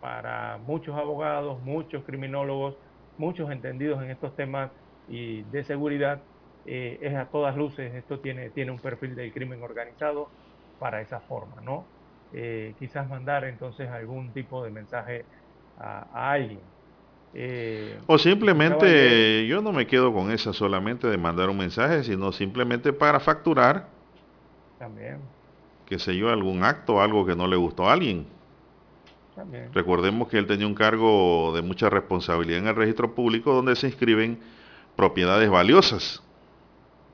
para 0.00 0.58
muchos 0.58 0.96
abogados, 0.96 1.62
muchos 1.62 2.04
criminólogos, 2.04 2.76
muchos 3.16 3.50
entendidos 3.50 4.02
en 4.02 4.10
estos 4.10 4.36
temas 4.36 4.70
y 5.06 5.42
de 5.44 5.64
seguridad, 5.64 6.22
eh, 6.64 6.98
es 7.02 7.14
a 7.16 7.30
todas 7.30 7.56
luces, 7.56 7.94
esto 7.94 8.20
tiene, 8.20 8.50
tiene 8.50 8.70
un 8.72 8.78
perfil 8.80 9.14
del 9.14 9.32
crimen 9.32 9.62
organizado 9.62 10.28
para 10.78 11.00
esa 11.00 11.20
forma, 11.20 11.60
¿no? 11.62 11.84
quizás 12.78 13.08
mandar 13.08 13.44
entonces 13.44 13.88
algún 13.88 14.32
tipo 14.34 14.62
de 14.62 14.70
mensaje 14.70 15.24
a 15.78 16.30
alguien. 16.32 16.60
Eh, 17.40 17.96
o 18.08 18.18
simplemente, 18.18 19.46
yo 19.46 19.62
no 19.62 19.70
me 19.70 19.86
quedo 19.86 20.12
con 20.12 20.32
esa 20.32 20.52
solamente 20.52 21.06
de 21.06 21.16
mandar 21.16 21.48
un 21.48 21.56
mensaje, 21.56 22.02
sino 22.02 22.32
simplemente 22.32 22.92
para 22.92 23.20
facturar. 23.20 23.86
También. 24.76 25.20
Que 25.86 26.00
sé 26.00 26.16
yo, 26.16 26.30
algún 26.30 26.64
acto, 26.64 27.00
algo 27.00 27.24
que 27.24 27.36
no 27.36 27.46
le 27.46 27.54
gustó 27.54 27.88
a 27.88 27.92
alguien. 27.92 28.26
También. 29.36 29.72
Recordemos 29.72 30.26
que 30.26 30.36
él 30.36 30.48
tenía 30.48 30.66
un 30.66 30.74
cargo 30.74 31.52
de 31.54 31.62
mucha 31.62 31.88
responsabilidad 31.88 32.58
en 32.58 32.66
el 32.66 32.74
registro 32.74 33.14
público 33.14 33.54
donde 33.54 33.76
se 33.76 33.86
inscriben 33.86 34.40
propiedades 34.96 35.48
valiosas. 35.48 36.20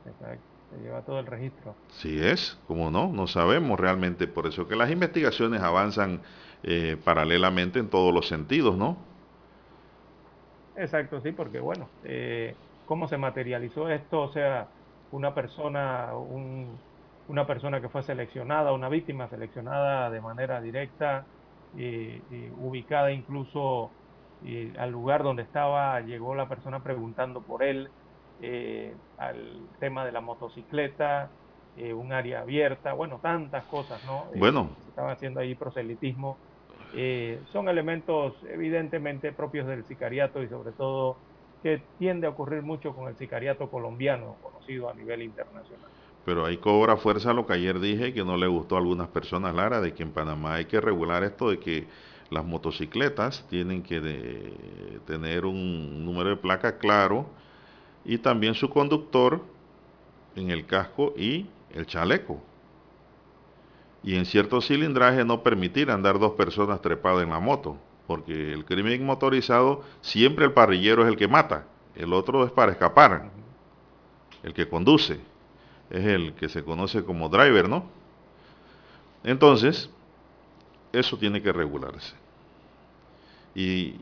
Exacto, 0.06 0.42
se 0.70 0.82
lleva 0.82 1.02
todo 1.02 1.20
el 1.20 1.26
registro. 1.26 1.74
Sí 1.98 2.18
es, 2.18 2.56
como 2.66 2.90
no, 2.90 3.12
no 3.12 3.26
sabemos 3.26 3.78
realmente. 3.78 4.26
Por 4.26 4.46
eso 4.46 4.66
que 4.66 4.74
las 4.74 4.90
investigaciones 4.90 5.60
avanzan 5.60 6.22
eh, 6.62 6.96
paralelamente 7.04 7.78
en 7.78 7.88
todos 7.88 8.14
los 8.14 8.26
sentidos, 8.26 8.74
¿no? 8.78 9.12
Exacto, 10.76 11.20
sí, 11.20 11.32
porque 11.32 11.60
bueno, 11.60 11.88
eh, 12.04 12.54
cómo 12.86 13.08
se 13.08 13.16
materializó 13.16 13.88
esto, 13.88 14.22
o 14.22 14.32
sea, 14.32 14.66
una 15.12 15.34
persona, 15.34 16.10
una 17.28 17.46
persona 17.46 17.80
que 17.80 17.88
fue 17.88 18.02
seleccionada, 18.02 18.72
una 18.72 18.88
víctima 18.88 19.28
seleccionada 19.28 20.10
de 20.10 20.20
manera 20.20 20.60
directa, 20.60 21.24
y, 21.76 22.20
ubicada 22.58 23.10
incluso 23.12 23.90
al 24.78 24.90
lugar 24.90 25.22
donde 25.22 25.42
estaba, 25.42 26.00
llegó 26.00 26.34
la 26.34 26.48
persona 26.48 26.82
preguntando 26.82 27.40
por 27.40 27.62
él, 27.62 27.88
eh, 28.42 28.94
al 29.16 29.68
tema 29.78 30.04
de 30.04 30.12
la 30.12 30.20
motocicleta, 30.20 31.30
eh, 31.76 31.92
un 31.92 32.12
área 32.12 32.40
abierta, 32.40 32.92
bueno, 32.92 33.18
tantas 33.22 33.64
cosas, 33.64 34.04
¿no? 34.04 34.26
Bueno. 34.36 34.68
se 34.82 34.90
estaba 34.90 35.12
haciendo 35.12 35.40
ahí 35.40 35.54
proselitismo 35.54 36.36
eh, 36.94 37.40
son 37.52 37.68
elementos 37.68 38.34
evidentemente 38.48 39.32
propios 39.32 39.66
del 39.66 39.84
sicariato 39.84 40.42
y 40.42 40.48
sobre 40.48 40.72
todo 40.72 41.16
que 41.62 41.82
tiende 41.98 42.26
a 42.26 42.30
ocurrir 42.30 42.62
mucho 42.62 42.94
con 42.94 43.08
el 43.08 43.16
sicariato 43.16 43.70
colombiano, 43.70 44.36
conocido 44.42 44.90
a 44.90 44.94
nivel 44.94 45.22
internacional. 45.22 45.88
Pero 46.24 46.44
ahí 46.44 46.58
cobra 46.58 46.96
fuerza 46.96 47.32
lo 47.32 47.46
que 47.46 47.54
ayer 47.54 47.80
dije 47.80 48.12
que 48.12 48.24
no 48.24 48.36
le 48.36 48.46
gustó 48.46 48.76
a 48.76 48.78
algunas 48.78 49.08
personas, 49.08 49.54
Lara, 49.54 49.80
de 49.80 49.92
que 49.92 50.02
en 50.02 50.12
Panamá 50.12 50.54
hay 50.54 50.66
que 50.66 50.80
regular 50.80 51.24
esto 51.24 51.50
de 51.50 51.58
que 51.58 51.86
las 52.30 52.44
motocicletas 52.44 53.46
tienen 53.48 53.82
que 53.82 54.00
tener 55.06 55.44
un 55.44 56.04
número 56.04 56.30
de 56.30 56.36
placa 56.36 56.78
claro 56.78 57.26
y 58.04 58.18
también 58.18 58.54
su 58.54 58.70
conductor 58.70 59.42
en 60.36 60.50
el 60.50 60.66
casco 60.66 61.14
y 61.16 61.46
el 61.72 61.86
chaleco 61.86 62.42
y 64.04 64.16
en 64.16 64.26
cierto 64.26 64.60
cilindraje 64.60 65.24
no 65.24 65.42
permitir 65.42 65.90
andar 65.90 66.18
dos 66.18 66.32
personas 66.32 66.82
trepadas 66.82 67.22
en 67.22 67.30
la 67.30 67.40
moto, 67.40 67.78
porque 68.06 68.52
el 68.52 68.66
crimen 68.66 69.04
motorizado 69.04 69.82
siempre 70.02 70.44
el 70.44 70.52
parrillero 70.52 71.02
es 71.02 71.08
el 71.08 71.16
que 71.16 71.26
mata, 71.26 71.66
el 71.96 72.12
otro 72.12 72.44
es 72.44 72.52
para 72.52 72.72
escapar, 72.72 73.30
el 74.42 74.52
que 74.52 74.68
conduce, 74.68 75.18
es 75.88 76.04
el 76.04 76.34
que 76.34 76.50
se 76.50 76.62
conoce 76.62 77.02
como 77.02 77.30
driver, 77.30 77.66
¿no? 77.68 77.86
Entonces, 79.24 79.88
eso 80.92 81.16
tiene 81.16 81.40
que 81.40 81.50
regularse. 81.50 82.14
Y 83.54 83.94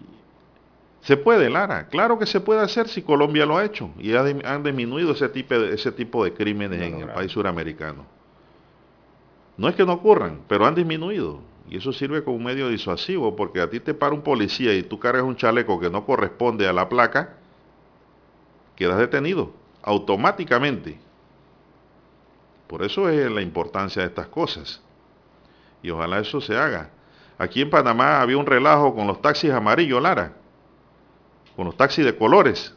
se 1.03 1.17
puede, 1.17 1.49
Lara, 1.49 1.87
claro 1.87 2.19
que 2.19 2.27
se 2.27 2.41
puede 2.41 2.61
hacer 2.61 2.89
si 2.89 3.03
Colombia 3.03 3.47
lo 3.47 3.57
ha 3.57 3.65
hecho 3.65 3.91
y 3.99 4.15
han 4.15 4.65
disminuido 4.65 5.13
ese 5.13 5.29
tipo 5.29 5.55
de, 5.55 5.75
ese 5.75 5.93
tipo 5.93 6.25
de 6.25 6.33
crímenes 6.33 6.83
en 6.83 7.03
el 7.03 7.09
país 7.09 7.31
suramericano. 7.31 8.05
No 9.63 9.69
es 9.69 9.77
que 9.77 9.87
no 9.87 9.93
ocurran, 9.93 10.41
pero 10.49 10.67
han 10.67 10.75
disminuido. 10.75 11.39
Y 11.71 11.77
eso 11.77 11.93
sirve 11.93 12.25
como 12.25 12.37
un 12.37 12.43
medio 12.43 12.69
disuasivo, 12.69 13.37
porque 13.37 13.61
a 13.61 13.71
ti 13.71 13.79
te 13.79 13.95
para 13.95 14.13
un 14.13 14.23
policía 14.23 14.75
y 14.75 14.83
tú 14.83 14.99
cargas 14.99 15.23
un 15.23 15.37
chaleco 15.37 15.79
que 15.79 15.89
no 15.89 16.05
corresponde 16.05 16.67
a 16.67 16.73
la 16.73 16.89
placa, 16.89 17.37
quedas 18.75 18.99
detenido 18.99 19.53
automáticamente. 19.85 20.99
Por 22.67 22.83
eso 22.83 23.09
es 23.09 23.31
la 23.31 23.41
importancia 23.41 24.03
de 24.03 24.09
estas 24.09 24.27
cosas. 24.27 24.83
Y 25.81 25.91
ojalá 25.91 26.19
eso 26.19 26.41
se 26.41 26.57
haga. 26.57 26.91
Aquí 27.39 27.63
en 27.63 27.71
Panamá 27.71 28.21
había 28.21 28.39
un 28.39 28.47
relajo 28.47 28.93
con 28.97 29.07
los 29.07 29.23
taxis 29.23 29.53
amarillos, 29.53 30.03
Lara. 30.03 30.33
Con 31.55 31.67
los 31.67 31.77
taxis 31.77 32.05
de 32.05 32.17
colores. 32.17 32.75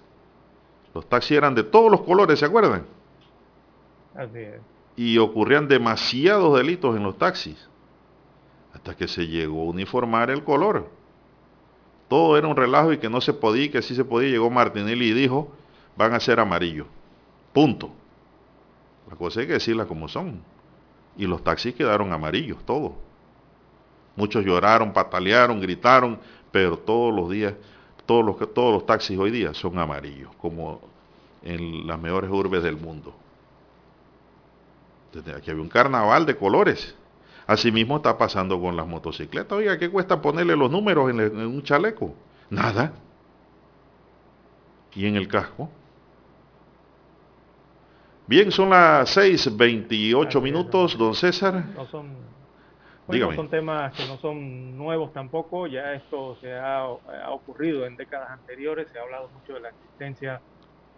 Los 0.94 1.10
taxis 1.10 1.36
eran 1.36 1.56
de 1.56 1.64
todos 1.64 1.90
los 1.90 2.02
colores, 2.02 2.38
¿se 2.38 2.46
acuerdan? 2.46 2.86
Así 4.14 4.38
es. 4.38 4.75
Y 4.96 5.18
ocurrían 5.18 5.68
demasiados 5.68 6.58
delitos 6.58 6.96
en 6.96 7.04
los 7.04 7.18
taxis. 7.18 7.68
Hasta 8.74 8.96
que 8.96 9.08
se 9.08 9.28
llegó 9.28 9.62
a 9.62 9.66
uniformar 9.66 10.30
el 10.30 10.44
color. 10.44 10.90
Todo 12.08 12.38
era 12.38 12.48
un 12.48 12.56
relajo 12.56 12.94
y 12.94 12.98
que 12.98 13.10
no 13.10 13.20
se 13.22 13.34
podía 13.34 13.66
y 13.66 13.70
que 13.70 13.82
sí 13.82 13.96
se 13.96 14.06
podía. 14.06 14.30
Llegó 14.30 14.50
Martinelli 14.50 15.10
y 15.10 15.14
dijo, 15.14 15.52
van 15.96 16.14
a 16.14 16.20
ser 16.20 16.40
amarillos. 16.40 16.88
Punto. 17.54 17.92
La 19.10 19.16
cosa 19.16 19.42
hay 19.42 19.48
que 19.48 19.54
decirla 19.54 19.86
como 19.86 20.08
son. 20.08 20.42
Y 21.18 21.26
los 21.26 21.44
taxis 21.44 21.74
quedaron 21.74 22.12
amarillos, 22.14 22.64
todos. 22.66 22.92
Muchos 24.16 24.46
lloraron, 24.46 24.94
patalearon, 24.94 25.60
gritaron, 25.60 26.20
pero 26.52 26.78
todos 26.78 27.14
los 27.14 27.30
días 27.30 27.54
todos 28.06 28.24
los, 28.24 28.54
todos 28.54 28.74
los 28.74 28.86
taxis 28.86 29.18
hoy 29.18 29.32
día 29.32 29.54
son 29.54 29.78
amarillos, 29.80 30.30
como 30.38 30.82
en 31.44 31.88
las 31.88 32.00
mejores 32.00 32.30
urbes 32.30 32.64
del 32.64 32.78
mundo. 32.78 33.14
Aquí 35.36 35.52
había 35.52 35.62
un 35.62 35.70
carnaval 35.70 36.26
de 36.26 36.36
colores. 36.36 36.96
Asimismo 37.48 37.98
está 37.98 38.18
pasando 38.18 38.60
con 38.60 38.76
las 38.76 38.88
motocicletas. 38.88 39.52
Oiga, 39.52 39.78
¿qué 39.78 39.90
cuesta 39.90 40.22
ponerle 40.22 40.56
los 40.56 40.72
números 40.72 41.10
en, 41.12 41.20
en 41.20 41.38
un 41.38 41.62
chaleco? 41.62 42.16
Nada. 42.50 42.94
¿Y 44.96 45.06
en 45.06 45.16
el 45.16 45.28
casco? 45.28 45.70
Bien, 48.28 48.52
son 48.52 48.72
las 48.72 49.16
6.28 49.16 50.42
minutos, 50.42 50.98
don 50.98 51.14
César. 51.14 51.64
No 51.76 51.86
son 51.86 52.26
bueno, 53.08 53.34
son 53.34 53.50
temas 53.50 53.94
que 53.94 54.08
no 54.08 54.18
son 54.18 54.76
nuevos 54.78 55.14
tampoco, 55.14 55.68
ya 55.68 55.94
esto 55.94 56.38
se 56.42 56.52
ha, 56.54 56.88
ocurrido 57.30 57.86
en 57.86 57.96
décadas 57.96 58.32
anteriores, 58.32 58.88
se 58.92 58.98
ha 58.98 59.04
hablado 59.04 59.30
mucho 59.30 59.54
de 59.54 59.60
la 59.60 59.70
existencia 59.70 60.42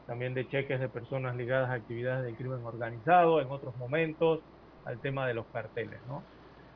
también 0.08 0.34
de 0.34 0.48
cheques 0.48 0.80
de 0.80 0.90
personas 0.90 1.36
ligadas 1.36 1.70
a 1.70 1.74
actividades 1.74 2.26
del 2.26 2.36
crimen 2.36 2.66
organizado 2.66 3.42
en 3.42 3.52
otros 3.52 3.76
momentos, 3.78 4.40
al 4.86 5.00
tema 5.02 5.28
de 5.28 5.34
los 5.34 5.46
carteles, 5.48 6.00
¿no? 6.08 6.24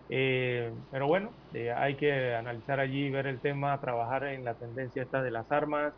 Eh, 0.09 0.73
pero 0.91 1.07
bueno, 1.07 1.32
eh, 1.53 1.71
hay 1.71 1.95
que 1.95 2.36
analizar 2.36 2.82
allí, 2.82 3.09
ver 3.09 3.27
el 3.27 3.39
tema, 3.39 3.79
trabajar 3.79 4.25
en 4.25 4.43
la 4.43 4.55
tendencia 4.55 5.03
esta 5.03 5.23
de 5.23 5.32
las 5.32 5.49
armas, 5.49 5.93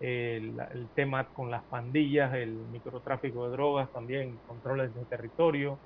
el, 0.00 0.56
tema 0.94 1.28
con 1.34 1.50
las 1.50 1.64
pandillas, 1.64 2.32
el 2.34 2.52
microtráfico 2.72 3.44
de 3.46 3.52
drogas, 3.52 3.92
también 3.92 4.38
controles 4.46 4.94
de 4.94 5.04
territorio, 5.04 5.78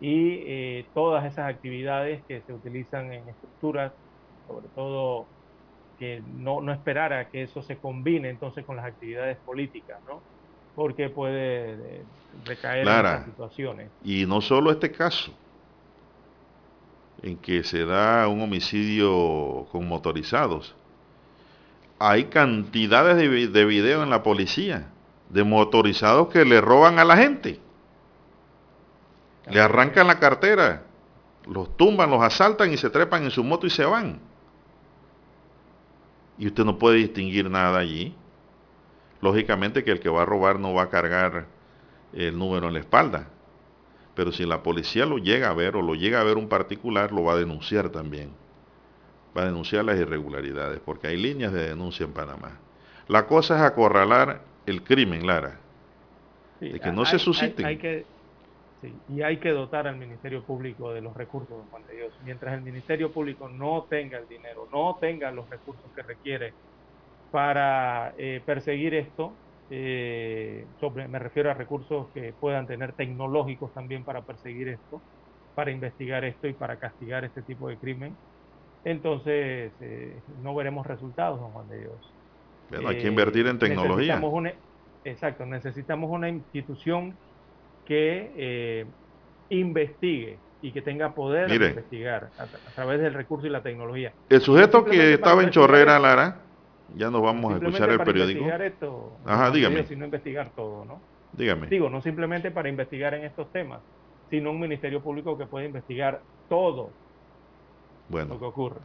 y 0.00 0.42
eh, 0.46 0.86
todas 0.94 1.24
esas 1.24 1.52
actividades 1.52 2.24
que 2.26 2.42
se 2.42 2.52
utilizan 2.52 3.12
en 3.12 3.28
estructuras, 3.28 3.92
sobre 4.46 4.68
todo 4.68 5.26
que 5.98 6.22
no, 6.36 6.60
no 6.60 6.72
esperar 6.72 7.12
a 7.12 7.28
que 7.28 7.42
eso 7.42 7.62
se 7.62 7.76
combine 7.76 8.28
entonces 8.28 8.64
con 8.64 8.76
las 8.76 8.84
actividades 8.84 9.36
políticas, 9.38 9.98
¿no? 10.06 10.20
Porque 10.74 11.08
puede 11.08 11.72
eh, 11.72 12.02
recaer 12.44 12.86
en 12.86 12.88
esas 12.88 13.24
situaciones. 13.24 13.90
Y 14.04 14.26
no 14.26 14.40
solo 14.40 14.70
este 14.70 14.92
caso, 14.92 15.32
en 17.22 17.36
que 17.36 17.64
se 17.64 17.84
da 17.84 18.28
un 18.28 18.40
homicidio 18.40 19.66
con 19.72 19.88
motorizados. 19.88 20.74
Hay 21.98 22.26
cantidades 22.26 23.16
de, 23.16 23.48
de 23.48 23.64
videos 23.64 24.04
en 24.04 24.10
la 24.10 24.22
policía 24.22 24.86
de 25.28 25.44
motorizados 25.44 26.28
que 26.28 26.44
le 26.44 26.60
roban 26.60 26.98
a 26.98 27.04
la 27.04 27.16
gente. 27.16 27.60
Le 29.50 29.60
arrancan 29.60 30.06
la 30.06 30.18
cartera, 30.18 30.82
los 31.46 31.76
tumban, 31.76 32.10
los 32.10 32.22
asaltan 32.22 32.72
y 32.72 32.76
se 32.76 32.90
trepan 32.90 33.24
en 33.24 33.30
su 33.30 33.42
moto 33.42 33.66
y 33.66 33.70
se 33.70 33.84
van. 33.84 34.20
Y 36.38 36.46
usted 36.46 36.64
no 36.64 36.78
puede 36.78 36.96
distinguir 36.96 37.50
nada 37.50 37.78
allí. 37.78 38.14
Lógicamente 39.20 39.82
que 39.82 39.90
el 39.90 40.00
que 40.00 40.08
va 40.08 40.22
a 40.22 40.24
robar 40.24 40.60
no 40.60 40.72
va 40.72 40.84
a 40.84 40.88
cargar 40.88 41.46
el 42.12 42.38
número 42.38 42.68
en 42.68 42.74
la 42.74 42.80
espalda. 42.80 43.28
Pero 44.14 44.32
si 44.32 44.44
la 44.44 44.62
policía 44.62 45.06
lo 45.06 45.18
llega 45.18 45.50
a 45.50 45.54
ver 45.54 45.76
o 45.76 45.82
lo 45.82 45.94
llega 45.94 46.20
a 46.20 46.24
ver 46.24 46.36
un 46.36 46.48
particular, 46.48 47.12
lo 47.12 47.24
va 47.24 47.34
a 47.34 47.36
denunciar 47.36 47.90
también. 47.90 48.30
Va 49.36 49.42
a 49.42 49.46
denunciar 49.46 49.84
las 49.84 49.98
irregularidades, 49.98 50.80
porque 50.84 51.08
hay 51.08 51.16
líneas 51.16 51.52
de 51.52 51.68
denuncia 51.68 52.04
en 52.04 52.12
Panamá. 52.12 52.58
La 53.06 53.26
cosa 53.26 53.56
es 53.56 53.62
acorralar 53.62 54.42
el 54.66 54.82
crimen, 54.82 55.26
Lara. 55.26 55.60
de 56.60 56.80
que 56.80 56.92
no 56.92 57.04
se 57.04 57.18
susciten. 57.18 57.64
hay 57.64 57.76
que 57.76 58.04
y 59.08 59.22
hay 59.22 59.38
que 59.38 59.50
dotar 59.50 59.88
al 59.88 59.96
Ministerio 59.96 60.42
Público 60.42 60.92
de 60.92 61.00
los 61.00 61.16
recursos, 61.16 61.56
Juan 61.70 61.86
de 61.86 61.96
Dios. 61.96 62.12
Mientras 62.24 62.54
el 62.54 62.62
Ministerio 62.62 63.10
Público 63.10 63.48
no 63.48 63.86
tenga 63.88 64.18
el 64.18 64.28
dinero, 64.28 64.68
no 64.72 64.96
tenga 65.00 65.30
los 65.30 65.48
recursos 65.50 65.84
que 65.94 66.02
requiere 66.02 66.52
para 67.30 68.14
eh, 68.16 68.40
perseguir 68.44 68.94
esto, 68.94 69.32
eh, 69.70 70.64
me 71.08 71.18
refiero 71.18 71.50
a 71.50 71.54
recursos 71.54 72.06
que 72.14 72.32
puedan 72.32 72.66
tener 72.66 72.92
tecnológicos 72.92 73.72
también 73.74 74.04
para 74.04 74.22
perseguir 74.22 74.68
esto, 74.68 75.00
para 75.54 75.70
investigar 75.70 76.24
esto 76.24 76.46
y 76.46 76.52
para 76.52 76.76
castigar 76.76 77.24
este 77.24 77.42
tipo 77.42 77.68
de 77.68 77.76
crimen, 77.76 78.14
entonces 78.84 79.72
eh, 79.80 80.16
no 80.42 80.54
veremos 80.54 80.86
resultados, 80.86 81.40
don 81.40 81.50
Juan 81.50 81.68
de 81.68 81.80
Dios. 81.80 82.12
Pero 82.70 82.88
hay 82.88 82.98
que 82.98 83.08
invertir 83.08 83.46
en 83.46 83.58
tecnología. 83.58 84.20
exacto, 85.04 85.44
necesitamos 85.46 86.10
una 86.10 86.28
institución 86.28 87.14
que 87.88 88.30
eh, 88.36 88.84
investigue 89.48 90.38
y 90.60 90.72
que 90.72 90.82
tenga 90.82 91.14
poder 91.14 91.48
de 91.48 91.68
investigar 91.68 92.28
a, 92.38 92.46
través 92.74 93.00
del 93.00 93.14
recurso 93.14 93.46
y 93.46 93.50
la 93.50 93.62
tecnología. 93.62 94.12
El 94.28 94.42
sujeto 94.42 94.84
que 94.84 95.14
estaba 95.14 95.42
en 95.42 95.50
Chorrera, 95.50 95.98
Lara, 95.98 96.42
ya 96.94 97.10
nos 97.10 97.22
vamos 97.22 97.54
a 97.54 97.56
escuchar 97.56 97.88
el 97.88 98.00
periódico. 98.00 98.44
Esto, 98.44 99.12
Ajá, 99.24 99.50
dígame. 99.50 99.86
Sino 99.86 100.04
investigar 100.04 100.50
todo, 100.54 100.84
¿no? 100.84 101.00
Dígame. 101.32 101.68
Digo, 101.68 101.88
no 101.88 102.02
simplemente 102.02 102.50
para 102.50 102.68
investigar 102.68 103.14
en 103.14 103.24
estos 103.24 103.50
temas, 103.52 103.80
sino 104.28 104.50
un 104.50 104.60
ministerio 104.60 105.00
público 105.00 105.38
que 105.38 105.46
pueda 105.46 105.64
investigar 105.64 106.20
todo 106.50 106.90
bueno. 108.10 108.34
lo 108.34 108.38
que 108.38 108.44
ocurre. 108.44 108.80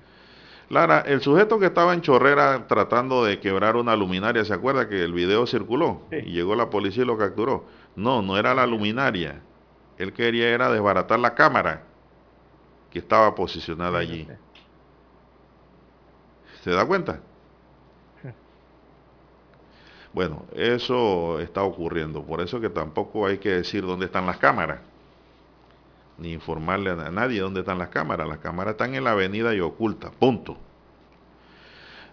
Lara, 0.69 1.01
el 1.01 1.19
sujeto 1.21 1.59
que 1.59 1.65
estaba 1.65 1.93
en 1.93 2.01
Chorrera 2.01 2.67
tratando 2.67 3.25
de 3.25 3.39
quebrar 3.39 3.75
una 3.75 3.97
luminaria, 3.97 4.45
¿se 4.45 4.53
acuerda 4.53 4.87
que 4.87 5.03
el 5.03 5.11
video 5.11 5.45
circuló? 5.45 6.03
Y 6.11 6.31
llegó 6.31 6.55
la 6.55 6.69
policía 6.69 7.03
y 7.03 7.05
lo 7.05 7.17
capturó. 7.17 7.65
No, 7.95 8.21
no 8.21 8.37
era 8.37 8.53
la 8.53 8.65
luminaria. 8.65 9.41
Él 9.97 10.13
quería 10.13 10.49
era 10.49 10.71
desbaratar 10.71 11.19
la 11.19 11.35
cámara 11.35 11.83
que 12.89 12.99
estaba 12.99 13.33
posicionada 13.35 13.99
allí. 13.99 14.27
¿Se 16.63 16.71
da 16.71 16.85
cuenta? 16.85 17.19
Bueno, 20.13 20.45
eso 20.53 21.39
está 21.39 21.63
ocurriendo. 21.63 22.23
Por 22.23 22.39
eso 22.39 22.61
que 22.61 22.69
tampoco 22.69 23.25
hay 23.25 23.39
que 23.39 23.49
decir 23.49 23.83
dónde 23.83 24.05
están 24.05 24.27
las 24.27 24.37
cámaras. 24.37 24.79
Ni 26.19 26.33
informarle 26.33 26.91
a 26.91 27.09
nadie 27.09 27.41
dónde 27.41 27.61
están 27.61 27.79
las 27.79 27.89
cámaras. 27.89 28.27
Las 28.27 28.37
cámaras 28.37 28.73
están 28.73 28.93
en 28.93 29.05
la 29.05 29.13
avenida 29.13 29.55
y 29.55 29.59
ocultas. 29.59 30.11
Punto. 30.11 30.55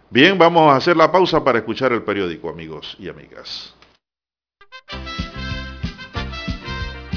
Bien, 0.08 0.38
vamos 0.38 0.72
a 0.72 0.76
hacer 0.76 0.96
la 0.96 1.12
pausa 1.12 1.44
para 1.44 1.58
escuchar 1.58 1.92
el 1.92 2.02
periódico, 2.02 2.48
amigos 2.48 2.96
y 2.98 3.10
amigas. 3.10 3.76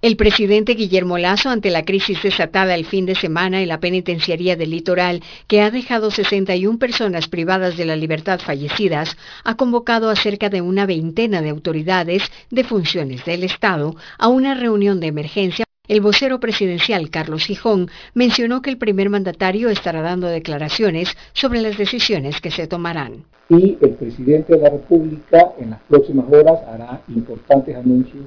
El 0.00 0.16
presidente 0.16 0.74
Guillermo 0.74 1.18
Lazo, 1.18 1.50
ante 1.50 1.72
la 1.72 1.84
crisis 1.84 2.22
desatada 2.22 2.76
el 2.76 2.84
fin 2.84 3.04
de 3.04 3.16
semana 3.16 3.62
en 3.62 3.66
la 3.66 3.80
penitenciaría 3.80 4.54
del 4.54 4.70
litoral, 4.70 5.24
que 5.48 5.60
ha 5.60 5.72
dejado 5.72 6.12
61 6.12 6.78
personas 6.78 7.26
privadas 7.26 7.76
de 7.76 7.84
la 7.84 7.96
libertad 7.96 8.38
fallecidas, 8.38 9.16
ha 9.42 9.56
convocado 9.56 10.08
a 10.08 10.14
cerca 10.14 10.50
de 10.50 10.60
una 10.60 10.86
veintena 10.86 11.42
de 11.42 11.48
autoridades 11.48 12.22
de 12.48 12.62
funciones 12.62 13.24
del 13.24 13.42
Estado 13.42 13.96
a 14.18 14.28
una 14.28 14.54
reunión 14.54 15.00
de 15.00 15.08
emergencia. 15.08 15.64
El 15.88 16.00
vocero 16.00 16.38
presidencial 16.38 17.10
Carlos 17.10 17.46
Gijón 17.46 17.90
mencionó 18.14 18.62
que 18.62 18.70
el 18.70 18.78
primer 18.78 19.10
mandatario 19.10 19.68
estará 19.68 20.00
dando 20.00 20.28
declaraciones 20.28 21.16
sobre 21.32 21.60
las 21.60 21.76
decisiones 21.76 22.40
que 22.40 22.52
se 22.52 22.68
tomarán. 22.68 23.24
Y 23.48 23.76
el 23.80 23.94
presidente 23.94 24.54
de 24.54 24.62
la 24.62 24.70
República 24.70 25.54
en 25.58 25.70
las 25.70 25.80
próximas 25.88 26.26
horas 26.32 26.60
hará 26.68 27.02
importantes 27.08 27.74
anuncios 27.74 28.26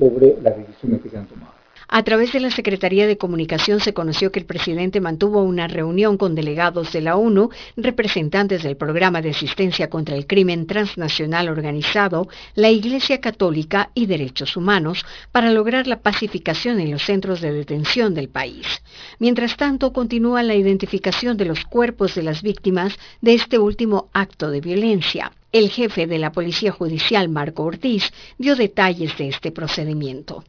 sobre 0.00 0.34
las 0.42 0.56
decisiones 0.56 1.02
que 1.02 1.10
se 1.10 1.18
han 1.18 1.26
tomado. 1.26 1.60
A 1.92 2.04
través 2.04 2.32
de 2.32 2.38
la 2.38 2.52
Secretaría 2.52 3.08
de 3.08 3.18
Comunicación 3.18 3.80
se 3.80 3.92
conoció 3.92 4.30
que 4.30 4.38
el 4.38 4.46
presidente 4.46 5.00
mantuvo 5.00 5.42
una 5.42 5.66
reunión 5.66 6.18
con 6.18 6.36
delegados 6.36 6.92
de 6.92 7.00
la 7.00 7.16
ONU, 7.16 7.50
representantes 7.76 8.62
del 8.62 8.76
Programa 8.76 9.20
de 9.20 9.30
Asistencia 9.30 9.90
contra 9.90 10.14
el 10.14 10.28
Crimen 10.28 10.68
Transnacional 10.68 11.48
Organizado, 11.48 12.28
la 12.54 12.70
Iglesia 12.70 13.20
Católica 13.20 13.90
y 13.92 14.06
Derechos 14.06 14.56
Humanos 14.56 15.04
para 15.32 15.50
lograr 15.50 15.88
la 15.88 16.00
pacificación 16.00 16.78
en 16.78 16.92
los 16.92 17.02
centros 17.02 17.40
de 17.40 17.52
detención 17.52 18.14
del 18.14 18.28
país. 18.28 18.82
Mientras 19.18 19.56
tanto, 19.56 19.92
continúa 19.92 20.44
la 20.44 20.54
identificación 20.54 21.36
de 21.36 21.46
los 21.46 21.64
cuerpos 21.64 22.14
de 22.14 22.22
las 22.22 22.42
víctimas 22.42 22.96
de 23.20 23.34
este 23.34 23.58
último 23.58 24.10
acto 24.12 24.52
de 24.52 24.60
violencia. 24.60 25.32
El 25.52 25.68
jefe 25.70 26.06
de 26.06 26.18
la 26.18 26.30
Policía 26.30 26.70
Judicial, 26.70 27.28
Marco 27.28 27.64
Ortiz, 27.64 28.12
dio 28.38 28.54
detalles 28.54 29.18
de 29.18 29.28
este 29.28 29.50
procedimiento. 29.50 30.44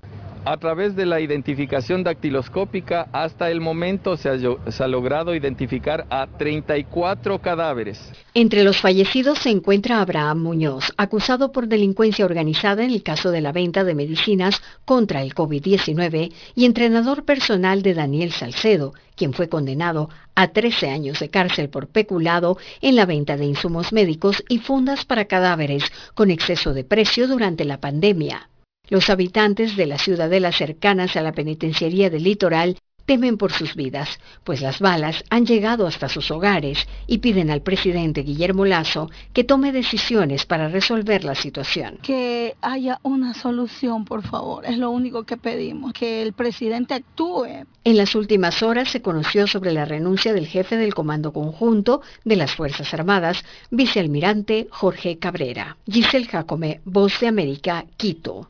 A 0.45 0.58
través 0.58 0.95
de 0.95 1.08
la 1.08 1.20
identificación 1.20 2.04
dactiloscópica, 2.04 3.08
hasta 3.12 3.49
el 3.49 3.62
momento 3.62 4.16
se 4.16 4.30
ha, 4.30 4.88
logrado 4.88 5.34
identificar 5.34 6.06
a 6.10 6.26
34 6.26 7.39
cadáveres. 7.39 7.99
Entre 8.36 8.64
los 8.64 8.78
fallecidos 8.78 9.39
se 9.39 9.49
encuentra 9.49 10.02
Abraham 10.02 10.39
Muñoz, 10.43 10.93
acusado 10.97 11.52
por 11.52 11.68
delincuencia 11.68 12.26
organizada 12.26 12.84
en 12.84 12.91
el 12.91 13.02
caso 13.02 13.32
de 13.32 13.41
la 13.41 13.52
venta 13.52 13.84
de 13.84 13.95
medicinas 13.95 14.62
contra 14.86 15.24
el 15.24 15.34
COVID-19 15.34 16.32
y 16.56 16.66
entrenador 16.66 17.24
personal 17.24 17.84
de 17.84 17.95
Daniel 17.95 18.32
Salcedo, 18.32 18.93
quien 19.22 19.34
fue 19.34 19.50
condenado 19.50 20.10
a 20.34 20.48
13 20.48 20.90
años 20.90 21.20
de 21.20 21.30
cárcel 21.30 21.70
por 21.70 21.86
peculado 21.86 22.58
en 22.82 22.96
la 22.96 23.06
venta 23.06 23.38
de 23.38 23.46
insumos 23.46 23.94
médicos 23.94 24.44
y 24.50 24.58
fundas 24.58 25.06
para 25.06 25.26
cadáveres 25.26 25.84
con 26.16 26.32
exceso 26.32 26.74
de 26.74 26.84
precio 26.84 27.28
durante 27.28 27.64
la 27.64 27.80
pandemia. 27.80 28.50
Los 28.90 29.12
habitantes 29.12 29.76
de 29.78 29.86
las 29.86 30.02
ciudadelas 30.02 30.56
cercanas 30.56 31.16
a 31.16 31.22
la 31.22 31.34
penitenciaría 31.34 32.10
del 32.10 32.24
litoral 32.24 32.80
temen 33.06 33.38
por 33.38 33.52
sus 33.52 33.76
vidas, 33.76 34.20
pues 34.43 34.62
las 34.62 34.80
balas 34.80 35.24
han 35.30 35.45
llegado 35.45 35.88
hasta 35.88 36.10
sus 36.10 36.32
hogares 36.32 36.88
y 37.08 37.20
piden 37.20 37.49
al 37.49 37.62
presidente 37.62 38.24
Guillermo 38.24 38.66
Lazo 38.66 39.10
que 39.34 39.43
tome 39.43 39.72
decisiones 39.72 40.45
para 40.45 40.70
resolver 40.70 41.24
la 41.24 41.36
situación. 41.36 41.99
Que 42.02 42.56
haya 42.62 42.99
una 43.04 43.34
solución, 43.34 44.06
por 44.06 44.24
favor, 44.24 44.66
es 44.66 44.78
lo 44.78 44.91
único 44.91 45.24
que 45.24 45.38
pedimos, 45.38 45.93
que 45.93 46.22
el 46.22 46.34
presidente 46.34 46.93
actúe. 46.93 47.66
En 47.84 47.97
las 47.97 48.16
últimas 48.16 48.62
horas 48.64 48.89
se 48.89 49.02
conoció 49.02 49.47
sobre 49.47 49.74
la 49.74 49.86
renuncia 49.86 50.34
del 50.34 50.47
jefe 50.47 50.78
del 50.78 50.93
Comando 50.93 51.34
Conjunto 51.34 52.02
de 52.24 52.36
las 52.36 52.54
Fuerzas 52.56 52.93
Armadas, 52.93 53.43
vicealmirante 53.70 54.68
Jorge 54.72 55.18
Cabrera. 55.18 55.78
Giselle 55.86 56.28
Jacome, 56.28 56.82
Voz 56.86 57.20
de 57.20 57.28
América, 57.28 57.86
Quito. 57.97 58.49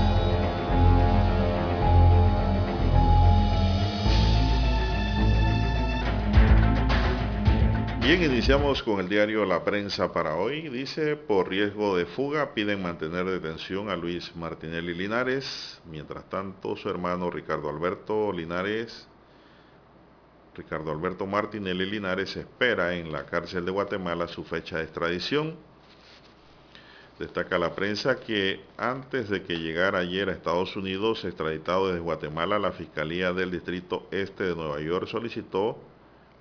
Bien, 8.11 8.23
iniciamos 8.23 8.83
con 8.83 8.99
el 8.99 9.07
diario 9.07 9.45
La 9.45 9.63
Prensa 9.63 10.11
para 10.11 10.35
hoy. 10.35 10.67
Dice, 10.67 11.15
por 11.15 11.47
riesgo 11.47 11.95
de 11.95 12.05
fuga 12.05 12.53
piden 12.53 12.81
mantener 12.81 13.23
detención 13.23 13.89
a 13.89 13.95
Luis 13.95 14.35
Martinelli 14.35 14.93
Linares. 14.93 15.79
Mientras 15.89 16.29
tanto, 16.29 16.75
su 16.75 16.89
hermano 16.89 17.31
Ricardo 17.31 17.69
Alberto 17.69 18.33
Linares, 18.33 19.07
Ricardo 20.53 20.91
Alberto 20.91 21.25
Martinelli 21.25 21.89
Linares 21.89 22.35
espera 22.35 22.95
en 22.95 23.13
la 23.13 23.25
cárcel 23.25 23.63
de 23.63 23.71
Guatemala 23.71 24.27
su 24.27 24.43
fecha 24.43 24.79
de 24.79 24.83
extradición. 24.83 25.55
Destaca 27.17 27.57
la 27.57 27.73
prensa 27.73 28.19
que 28.19 28.59
antes 28.75 29.29
de 29.29 29.43
que 29.43 29.57
llegara 29.57 29.99
ayer 29.99 30.27
a 30.27 30.33
Estados 30.33 30.75
Unidos, 30.75 31.23
extraditado 31.23 31.87
desde 31.87 32.01
Guatemala, 32.01 32.59
la 32.59 32.73
Fiscalía 32.73 33.31
del 33.31 33.51
Distrito 33.51 34.05
Este 34.11 34.43
de 34.43 34.55
Nueva 34.55 34.81
York 34.81 35.07
solicitó 35.07 35.79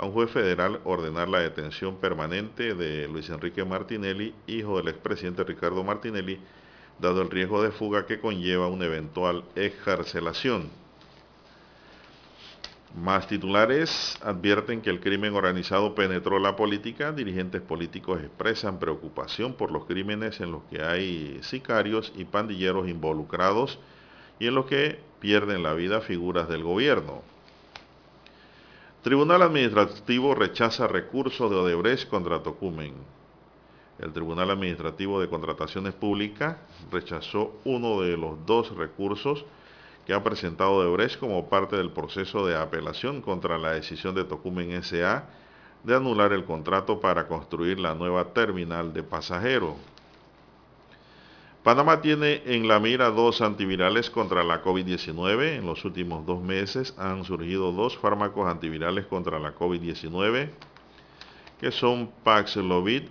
a 0.01 0.07
un 0.07 0.13
juez 0.13 0.31
federal 0.31 0.81
ordenar 0.85 1.29
la 1.29 1.41
detención 1.41 1.97
permanente 1.97 2.75
de 2.75 3.07
Luis 3.07 3.29
Enrique 3.29 3.67
Martinelli, 3.67 4.35
hijo 4.47 4.79
del 4.79 4.89
expresidente 4.89 5.45
Ricardo 5.45 5.85
Martinelli, 5.85 6.41
dado 6.99 7.21
el 7.21 7.29
riesgo 7.29 7.63
de 7.63 7.71
fuga 7.71 8.07
que 8.07 8.19
conlleva 8.19 8.69
una 8.69 8.87
eventual 8.87 9.45
excarcelación. 9.57 10.71
Más 12.97 13.29
titulares 13.29 14.19
advierten 14.23 14.81
que 14.81 14.89
el 14.89 15.01
crimen 15.01 15.35
organizado 15.35 15.95
penetró 15.95 16.39
la 16.39 16.57
política. 16.57 17.13
Dirigentes 17.13 17.61
políticos 17.61 18.21
expresan 18.23 18.79
preocupación 18.79 19.53
por 19.53 19.71
los 19.71 19.85
crímenes 19.85 20.41
en 20.41 20.51
los 20.51 20.63
que 20.65 20.83
hay 20.83 21.39
sicarios 21.43 22.11
y 22.17 22.25
pandilleros 22.25 22.89
involucrados 22.89 23.79
y 24.39 24.47
en 24.47 24.55
los 24.55 24.65
que 24.65 24.99
pierden 25.21 25.63
la 25.63 25.75
vida 25.75 26.01
figuras 26.01 26.49
del 26.49 26.65
gobierno. 26.65 27.23
Tribunal 29.03 29.41
Administrativo 29.41 30.35
rechaza 30.35 30.87
recursos 30.87 31.51
de 31.51 31.57
Odebrecht 31.57 32.07
contra 32.11 32.43
Tocumen. 32.43 32.93
El 33.99 34.13
Tribunal 34.13 34.51
Administrativo 34.51 35.19
de 35.23 35.29
Contrataciones 35.31 35.95
Públicas 35.95 36.59
rechazó 36.93 37.55
uno 37.65 38.03
de 38.03 38.19
los 38.19 38.45
dos 38.45 38.77
recursos 38.77 39.47
que 40.07 40.13
ha 40.13 40.23
presentado 40.23 40.73
Odebrecht 40.73 41.19
como 41.19 41.49
parte 41.49 41.77
del 41.77 41.93
proceso 41.93 42.47
de 42.47 42.59
apelación 42.59 43.23
contra 43.23 43.57
la 43.57 43.73
decisión 43.73 44.15
de 44.15 44.25
Tocumen 44.25 44.73
S.A. 44.73 45.25
de 45.83 45.97
anular 45.97 46.35
el 46.35 46.45
contrato 46.45 47.01
para 47.01 47.27
construir 47.27 47.81
la 47.81 47.95
nueva 47.95 48.35
terminal 48.35 48.93
de 48.93 49.03
pasajeros. 49.03 49.77
Panamá 51.63 52.01
tiene 52.01 52.43
en 52.47 52.69
la 52.69 52.81
mira 52.81 53.11
dos 53.11 53.43
antivirales 53.43 54.09
contra 54.09 54.43
la 54.43 54.65
COVID-19. 54.65 55.59
En 55.59 55.67
los 55.67 55.85
últimos 55.85 56.25
dos 56.25 56.43
meses 56.43 56.95
han 56.97 57.23
surgido 57.25 57.71
dos 57.71 57.99
fármacos 57.99 58.49
antivirales 58.49 59.05
contra 59.05 59.39
la 59.39 59.55
COVID-19, 59.55 60.49
que 61.61 61.71
son 61.71 62.11
Paxlovid 62.25 63.03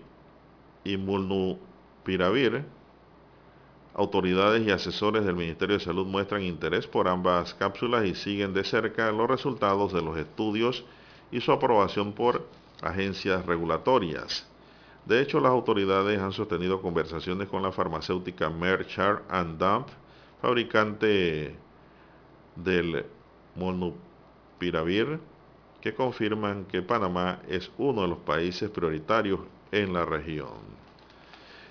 y 0.83 0.97
Mulnupiravir. 0.97 2.65
Autoridades 3.93 4.65
y 4.65 4.71
asesores 4.71 5.25
del 5.25 5.35
Ministerio 5.35 5.77
de 5.77 5.83
Salud 5.83 6.07
muestran 6.07 6.41
interés 6.41 6.87
por 6.87 7.07
ambas 7.07 7.53
cápsulas 7.53 8.03
y 8.05 8.15
siguen 8.15 8.55
de 8.55 8.63
cerca 8.63 9.11
los 9.11 9.29
resultados 9.29 9.93
de 9.93 10.01
los 10.01 10.17
estudios 10.17 10.85
y 11.31 11.39
su 11.41 11.51
aprobación 11.51 12.13
por 12.13 12.47
agencias 12.81 13.45
regulatorias. 13.45 14.48
De 15.09 15.19
hecho, 15.21 15.39
las 15.39 15.51
autoridades 15.51 16.19
han 16.19 16.31
sostenido 16.31 16.83
conversaciones 16.83 17.47
con 17.47 17.63
la 17.63 17.71
farmacéutica 17.71 18.47
Merck 18.51 18.89
Char 18.89 19.23
Dump, 19.57 19.87
fabricante 20.39 21.55
del 22.55 23.07
monopiravir, 23.55 25.19
que 25.81 25.95
confirman 25.95 26.65
que 26.65 26.83
Panamá 26.83 27.39
es 27.47 27.71
uno 27.79 28.03
de 28.03 28.07
los 28.07 28.19
países 28.19 28.69
prioritarios 28.69 29.39
en 29.71 29.93
la 29.93 30.05
región. 30.05 30.77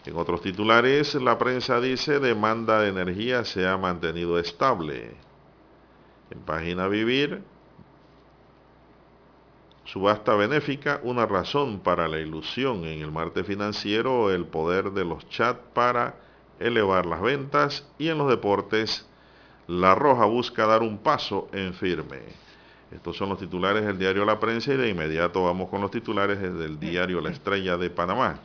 En 0.04 0.16
otros 0.16 0.40
titulares, 0.40 1.14
la 1.14 1.38
prensa 1.38 1.80
dice 1.80 2.18
demanda 2.18 2.80
de 2.80 2.88
energía 2.88 3.44
se 3.44 3.68
ha 3.68 3.76
mantenido 3.76 4.40
estable. 4.40 5.14
En 6.32 6.40
página 6.40 6.88
Vivir, 6.88 7.44
subasta 9.88 10.34
benéfica, 10.34 11.00
una 11.02 11.24
razón 11.24 11.80
para 11.80 12.08
la 12.08 12.18
ilusión 12.18 12.84
en 12.84 13.00
el 13.00 13.10
martes 13.10 13.46
financiero, 13.46 14.30
el 14.30 14.44
poder 14.44 14.90
de 14.90 15.04
los 15.04 15.26
chats 15.30 15.60
para 15.72 16.14
elevar 16.60 17.06
las 17.06 17.22
ventas 17.22 17.88
y 17.98 18.08
en 18.08 18.18
los 18.18 18.28
deportes, 18.28 19.08
La 19.66 19.94
Roja 19.94 20.26
busca 20.26 20.66
dar 20.66 20.82
un 20.82 20.98
paso 20.98 21.48
en 21.52 21.72
firme. 21.72 22.18
Estos 22.92 23.16
son 23.16 23.30
los 23.30 23.38
titulares 23.38 23.86
del 23.86 23.98
diario 23.98 24.26
La 24.26 24.38
Prensa 24.38 24.74
y 24.74 24.76
de 24.76 24.90
inmediato 24.90 25.44
vamos 25.44 25.70
con 25.70 25.80
los 25.80 25.90
titulares 25.90 26.40
del 26.40 26.78
diario 26.78 27.22
La 27.22 27.30
Estrella 27.30 27.78
de 27.78 27.88
Panamá. 27.88 28.40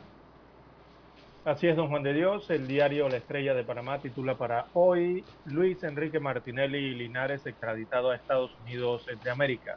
Así 1.44 1.66
es, 1.66 1.76
don 1.76 1.88
Juan 1.88 2.02
de 2.02 2.14
Dios. 2.14 2.48
El 2.48 2.66
diario 2.66 3.06
La 3.10 3.18
Estrella 3.18 3.52
de 3.52 3.64
Panamá 3.64 3.98
titula 3.98 4.34
para 4.34 4.66
hoy 4.72 5.22
Luis 5.44 5.82
Enrique 5.84 6.20
Martinelli 6.20 6.94
Linares 6.94 7.44
extraditado 7.44 8.10
a 8.10 8.16
Estados 8.16 8.50
Unidos 8.64 9.06
de 9.22 9.30
América. 9.30 9.76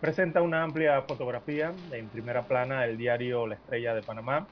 Presenta 0.00 0.40
una 0.40 0.62
amplia 0.62 1.02
fotografía 1.02 1.74
en 1.92 2.08
primera 2.08 2.46
plana 2.46 2.86
el 2.86 2.96
diario 2.96 3.46
La 3.46 3.56
Estrella 3.56 3.94
de 3.94 4.02
Panamá 4.02 4.48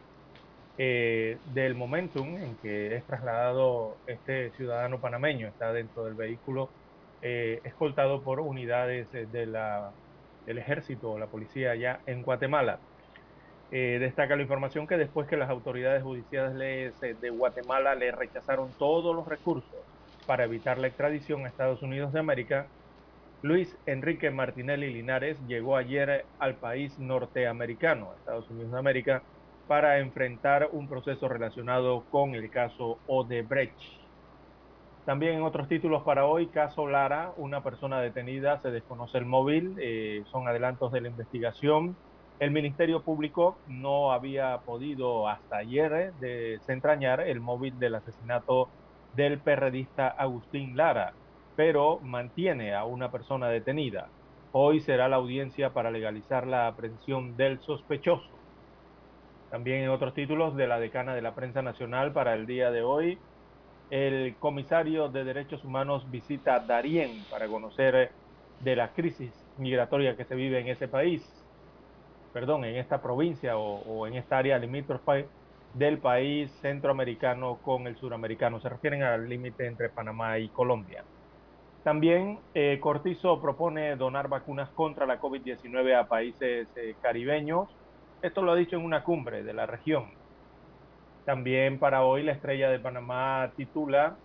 eh, 0.77 1.39
del 1.55 1.75
momentum 1.75 2.37
en 2.37 2.55
que 2.59 2.95
es 2.95 3.07
trasladado 3.07 3.97
este 4.07 4.51
ciudadano 4.51 5.01
panameño. 5.01 5.49
Está 5.49 5.73
dentro 5.73 6.05
del 6.05 6.15
vehículo 6.15 6.69
eh, 7.23 7.61
escoltado 7.65 8.23
por 8.23 8.41
unidades 8.41 9.11
de 9.11 9.47
la, 9.47 9.91
del 10.45 10.59
ejército 10.59 11.13
o 11.13 11.19
la 11.19 11.29
policía 11.29 11.71
allá 11.71 12.01
en 12.05 12.23
Guatemala. 12.23 12.79
Eh, 13.71 13.99
destaca 14.01 14.37
la 14.37 14.43
información 14.43 14.87
que 14.87 14.99
después 14.99 15.27
que 15.29 15.39
las 15.39 15.49
autoridades 15.49 16.03
judiciales 16.03 17.03
eh, 17.03 17.15
de 17.21 17.31
Guatemala 17.31 17.95
le 17.95 18.13
rechazaron 18.13 18.75
todos 18.79 19.17
los 19.17 19.27
recursos 19.27 19.81
para 20.27 20.45
evitar 20.45 20.79
la 20.79 20.89
extradición 20.89 21.47
a 21.47 21.49
Estados 21.49 21.83
Unidos 21.83 22.13
de 22.13 22.21
América, 22.21 22.67
Luis 23.41 23.77
Enrique 23.87 24.33
Martinelli 24.33 24.93
Linares 24.93 25.39
llegó 25.47 25.77
ayer 25.77 26.27
al 26.41 26.57
país 26.57 26.99
norteamericano, 26.99 28.13
Estados 28.19 28.51
Unidos 28.51 28.73
de 28.73 28.79
América, 28.79 29.23
para 29.69 30.01
enfrentar 30.01 30.71
un 30.73 30.89
proceso 30.89 31.29
relacionado 31.29 32.03
con 32.11 32.35
el 32.35 32.51
caso 32.51 32.99
Odebrecht. 33.07 33.79
También 35.05 35.35
en 35.35 35.43
otros 35.43 35.69
títulos 35.69 36.03
para 36.03 36.27
hoy, 36.27 36.49
caso 36.49 36.89
Lara, 36.89 37.33
una 37.37 37.63
persona 37.63 38.01
detenida, 38.01 38.61
se 38.61 38.73
desconoce 38.73 39.19
el 39.19 39.25
móvil, 39.25 39.77
eh, 39.79 40.25
son 40.33 40.49
adelantos 40.49 40.91
de 40.91 41.01
la 41.01 41.09
investigación. 41.09 41.97
El 42.41 42.51
Ministerio 42.51 43.03
Público 43.03 43.57
no 43.69 44.11
había 44.11 44.59
podido 44.67 45.29
hasta 45.29 45.59
ayer 45.59 46.13
desentrañar 46.15 47.21
el 47.21 47.39
móvil 47.39 47.79
del 47.79 47.95
asesinato 47.95 48.69
del 49.15 49.39
perredista 49.39 50.09
Agustín 50.09 50.77
Lara, 50.77 51.15
pero 51.59 51.99
mantiene 52.05 52.73
a 52.73 52.85
una 52.85 53.11
persona 53.11 53.49
detenida. 53.49 54.07
Hoy 54.53 54.79
será 54.79 55.09
la 55.09 55.17
audiencia 55.17 55.71
para 55.71 55.91
legalizar 55.91 56.47
la 56.47 56.69
aprehensión 56.69 57.37
del 57.37 57.59
sospechoso. 57.63 58.31
También 59.51 59.83
en 59.83 59.89
otros 59.89 60.15
títulos 60.15 60.55
de 60.55 60.69
la 60.69 60.79
decana 60.79 61.17
de 61.17 61.23
la 61.23 61.35
prensa 61.35 61.61
nacional 61.61 62.13
para 62.13 62.35
el 62.35 62.47
día 62.47 62.71
de 62.71 62.83
hoy, 62.83 63.19
el 63.91 64.37
comisario 64.39 65.09
de 65.09 65.25
Derechos 65.25 65.65
Humanos 65.65 66.09
visita 66.13 66.61
Darién 66.61 67.25
para 67.29 67.49
conocer 67.49 67.95
eh, 67.97 68.11
de 68.61 68.77
la 68.77 68.93
crisis 68.93 69.33
migratoria 69.59 70.17
que 70.17 70.27
se 70.27 70.37
vive 70.37 70.61
en 70.61 70.69
ese 70.69 70.87
país 70.87 71.29
perdón, 72.33 72.67
en 72.67 72.77
esta 72.77 73.03
provincia 73.03 73.59
o, 73.59 74.07
en 74.07 74.15
esta 74.15 74.39
área 74.39 74.61
limítrofe 74.61 75.27
del 75.75 75.99
país 75.99 76.53
centroamericano 76.61 77.59
con 77.63 77.89
el 77.89 77.97
suramericano. 77.97 78.61
Se 78.61 78.69
refieren 78.69 79.03
al 79.03 79.29
límite 79.29 79.67
entre 79.67 79.89
Panamá 79.89 80.39
y 80.39 80.49
Colombia. 80.51 81.03
También 81.85 82.39
eh, 82.55 82.79
Cortizo 82.81 83.41
propone 83.41 83.97
donar 83.97 84.29
vacunas 84.29 84.69
contra 84.71 85.07
la 85.07 85.21
COVID-19 85.21 85.99
a 85.99 86.09
países 86.09 86.69
eh, 86.77 86.95
caribeños. 87.01 87.69
Esto 88.21 88.43
lo 88.43 88.53
ha 88.53 88.57
dicho 88.57 88.77
en 88.77 88.85
una 88.85 89.05
cumbre 89.05 89.43
de 89.43 89.55
la 89.55 89.67
región. 89.67 90.07
También 91.25 91.79
para 91.79 92.05
hoy 92.05 92.23
la 92.23 92.33
estrella 92.33 92.69
de 92.71 92.79
Panamá 92.79 93.53
titula 93.57 94.17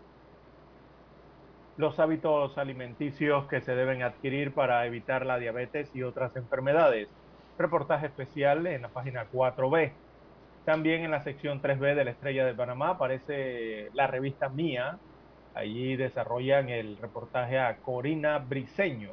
los 1.78 2.00
hábitos 2.00 2.58
alimenticios 2.58 3.48
que 3.48 3.62
se 3.62 3.76
deben 3.76 4.04
adquirir 4.04 4.54
para 4.54 4.86
evitar 4.86 5.26
la 5.26 5.40
diabetes 5.40 5.96
y 5.96 6.04
otras 6.04 6.36
enfermedades 6.36 7.10
reportaje 7.58 8.08
especial 8.08 8.66
en 8.68 8.82
la 8.82 8.90
página 8.90 9.28
4B. 9.32 9.92
También 10.66 11.04
en 11.04 11.12
la 11.12 11.24
sección 11.24 11.62
3B 11.62 11.96
de 11.96 12.06
la 12.06 12.12
Estrella 12.12 12.46
de 12.46 12.54
Panamá 12.54 12.92
aparece 12.92 13.90
la 13.94 14.08
revista 14.08 14.50
Mía. 14.50 14.98
Allí 15.56 15.96
desarrollan 15.96 16.70
el 16.70 16.98
reportaje 16.98 17.60
a 17.60 17.78
Corina 17.78 18.40
Briseño, 18.40 19.12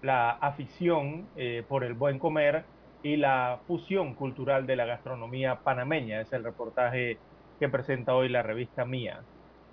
la 0.00 0.30
afición 0.30 1.26
eh, 1.36 1.64
por 1.68 1.82
el 1.82 1.94
buen 1.94 2.18
comer 2.20 2.64
y 3.02 3.16
la 3.16 3.58
fusión 3.66 4.14
cultural 4.14 4.66
de 4.66 4.76
la 4.76 4.84
gastronomía 4.84 5.56
panameña. 5.56 6.20
Es 6.20 6.32
el 6.32 6.44
reportaje 6.44 7.18
que 7.58 7.68
presenta 7.68 8.14
hoy 8.14 8.28
la 8.28 8.42
revista 8.42 8.84
Mía. 8.84 9.20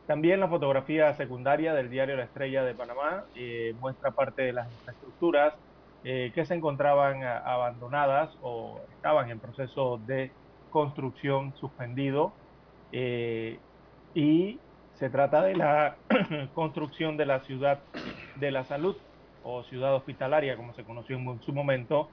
También 0.07 0.40
la 0.40 0.48
fotografía 0.48 1.14
secundaria 1.14 1.76
del 1.76 1.91
diario 1.91 2.15
La 2.15 2.23
Estrella 2.23 2.64
de 2.64 2.73
Panamá 2.73 3.26
eh, 3.36 3.76
muestra 3.80 4.10
parte 4.10 4.41
de 4.41 4.53
las 4.53 4.72
infraestructuras 4.72 5.53
eh, 6.03 6.31
que 6.34 6.45
se 6.45 6.56
encontraban 6.56 7.22
abandonadas 7.23 8.36
o 8.41 8.80
estaban 8.95 9.30
en 9.30 9.40
proceso 9.40 9.99
de 10.07 10.31
construcción 10.72 11.53
suspendido 11.57 12.34
y 14.15 14.60
se 14.99 15.09
trata 15.09 15.41
de 15.41 15.55
la 15.55 15.95
construcción 16.53 17.15
de 17.15 17.26
la 17.26 17.39
ciudad 17.39 17.80
de 18.35 18.51
la 18.51 18.65
salud 18.65 18.97
o 19.43 19.63
ciudad 19.63 19.95
hospitalaria 19.95 20.57
como 20.57 20.73
se 20.73 20.84
conoció 20.84 21.15
en 21.17 21.41
su 21.41 21.53
momento. 21.53 22.09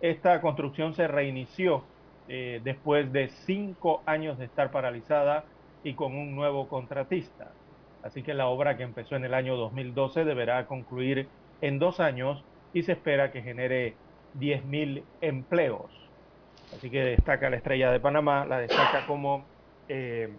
Esta 0.00 0.40
construcción 0.40 0.94
se 0.94 1.08
reinició 1.08 1.82
eh, 2.28 2.60
después 2.62 3.12
de 3.12 3.28
cinco 3.46 4.02
años 4.06 4.38
de 4.38 4.44
estar 4.44 4.70
paralizada 4.70 5.44
y 5.82 5.94
con 5.94 6.14
un 6.14 6.36
nuevo 6.36 6.68
contratista. 6.68 7.50
Así 8.04 8.22
que 8.22 8.32
la 8.32 8.46
obra 8.46 8.76
que 8.76 8.84
empezó 8.84 9.16
en 9.16 9.24
el 9.24 9.34
año 9.34 9.56
2012 9.56 10.24
deberá 10.24 10.66
concluir 10.66 11.26
en 11.60 11.80
dos 11.80 11.98
años 11.98 12.42
y 12.72 12.84
se 12.84 12.92
espera 12.92 13.32
que 13.32 13.42
genere 13.42 13.96
10.000 14.38 15.02
empleos. 15.20 15.90
Así 16.72 16.88
que 16.88 17.02
destaca 17.04 17.50
la 17.50 17.56
estrella 17.56 17.90
de 17.90 17.98
Panamá, 17.98 18.46
la 18.46 18.60
destaca 18.60 19.04
como 19.06 19.44
eh, 19.88 20.32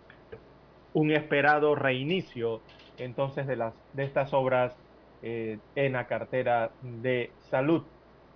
un 0.94 1.12
esperado 1.12 1.76
reinicio 1.76 2.62
entonces 2.98 3.48
de, 3.48 3.56
las, 3.56 3.74
de 3.94 4.04
estas 4.04 4.34
obras 4.34 4.76
eh, 5.24 5.60
en 5.76 5.94
la 5.94 6.08
cartera 6.08 6.72
de 6.82 7.32
salud. 7.50 7.84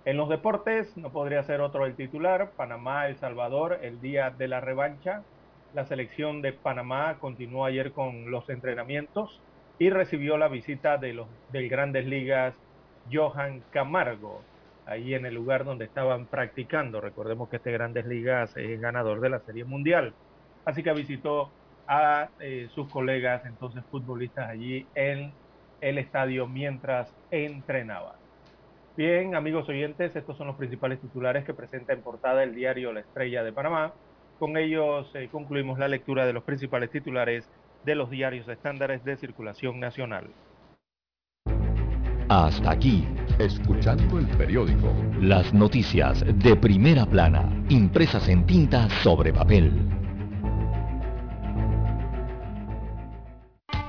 En 0.04 0.16
los 0.16 0.28
deportes 0.28 0.96
no 0.96 1.10
podría 1.10 1.42
ser 1.42 1.60
otro 1.60 1.84
el 1.84 1.96
titular, 1.96 2.52
Panamá, 2.56 3.08
El 3.08 3.16
Salvador, 3.16 3.80
el 3.82 4.00
día 4.00 4.30
de 4.30 4.48
la 4.48 4.60
revancha. 4.60 5.22
La 5.74 5.84
selección 5.84 6.42
de 6.42 6.52
Panamá 6.52 7.18
continuó 7.18 7.64
ayer 7.64 7.92
con 7.92 8.30
los 8.30 8.48
entrenamientos 8.48 9.40
y 9.78 9.90
recibió 9.90 10.38
la 10.38 10.48
visita 10.48 10.96
de 10.96 11.12
los 11.12 11.26
del 11.50 11.68
Grandes 11.68 12.06
Ligas 12.06 12.54
Johan 13.12 13.62
Camargo, 13.70 14.42
ahí 14.86 15.14
en 15.14 15.26
el 15.26 15.34
lugar 15.34 15.64
donde 15.64 15.84
estaban 15.84 16.26
practicando. 16.26 17.00
Recordemos 17.00 17.48
que 17.48 17.56
este 17.56 17.72
Grandes 17.72 18.06
Ligas 18.06 18.56
es 18.56 18.80
ganador 18.80 19.20
de 19.20 19.30
la 19.30 19.40
Serie 19.40 19.64
Mundial. 19.64 20.14
Así 20.64 20.82
que 20.82 20.92
visitó 20.92 21.50
a 21.88 22.28
eh, 22.40 22.68
sus 22.74 22.88
colegas, 22.88 23.44
entonces 23.46 23.84
futbolistas, 23.90 24.48
allí 24.48 24.86
en 24.94 25.32
el 25.80 25.98
estadio 25.98 26.46
mientras 26.46 27.14
entrenaba. 27.30 28.16
Bien, 28.96 29.34
amigos 29.34 29.68
oyentes, 29.68 30.16
estos 30.16 30.36
son 30.38 30.46
los 30.46 30.56
principales 30.56 31.00
titulares 31.00 31.44
que 31.44 31.52
presenta 31.52 31.92
en 31.92 32.00
portada 32.00 32.42
el 32.42 32.54
diario 32.54 32.92
La 32.92 33.00
Estrella 33.00 33.44
de 33.44 33.52
Panamá. 33.52 33.92
Con 34.38 34.56
ellos 34.56 35.10
eh, 35.14 35.28
concluimos 35.30 35.78
la 35.78 35.88
lectura 35.88 36.24
de 36.24 36.32
los 36.32 36.44
principales 36.44 36.90
titulares 36.90 37.48
de 37.84 37.94
los 37.94 38.10
diarios 38.10 38.48
estándares 38.48 39.04
de 39.04 39.16
circulación 39.16 39.80
nacional. 39.80 40.28
Hasta 42.28 42.72
aquí, 42.72 43.06
escuchando 43.38 44.18
el 44.18 44.26
periódico. 44.36 44.92
Las 45.20 45.54
noticias 45.54 46.24
de 46.26 46.56
primera 46.56 47.06
plana, 47.06 47.48
impresas 47.68 48.28
en 48.28 48.44
tinta 48.46 48.88
sobre 49.04 49.32
papel. 49.32 50.05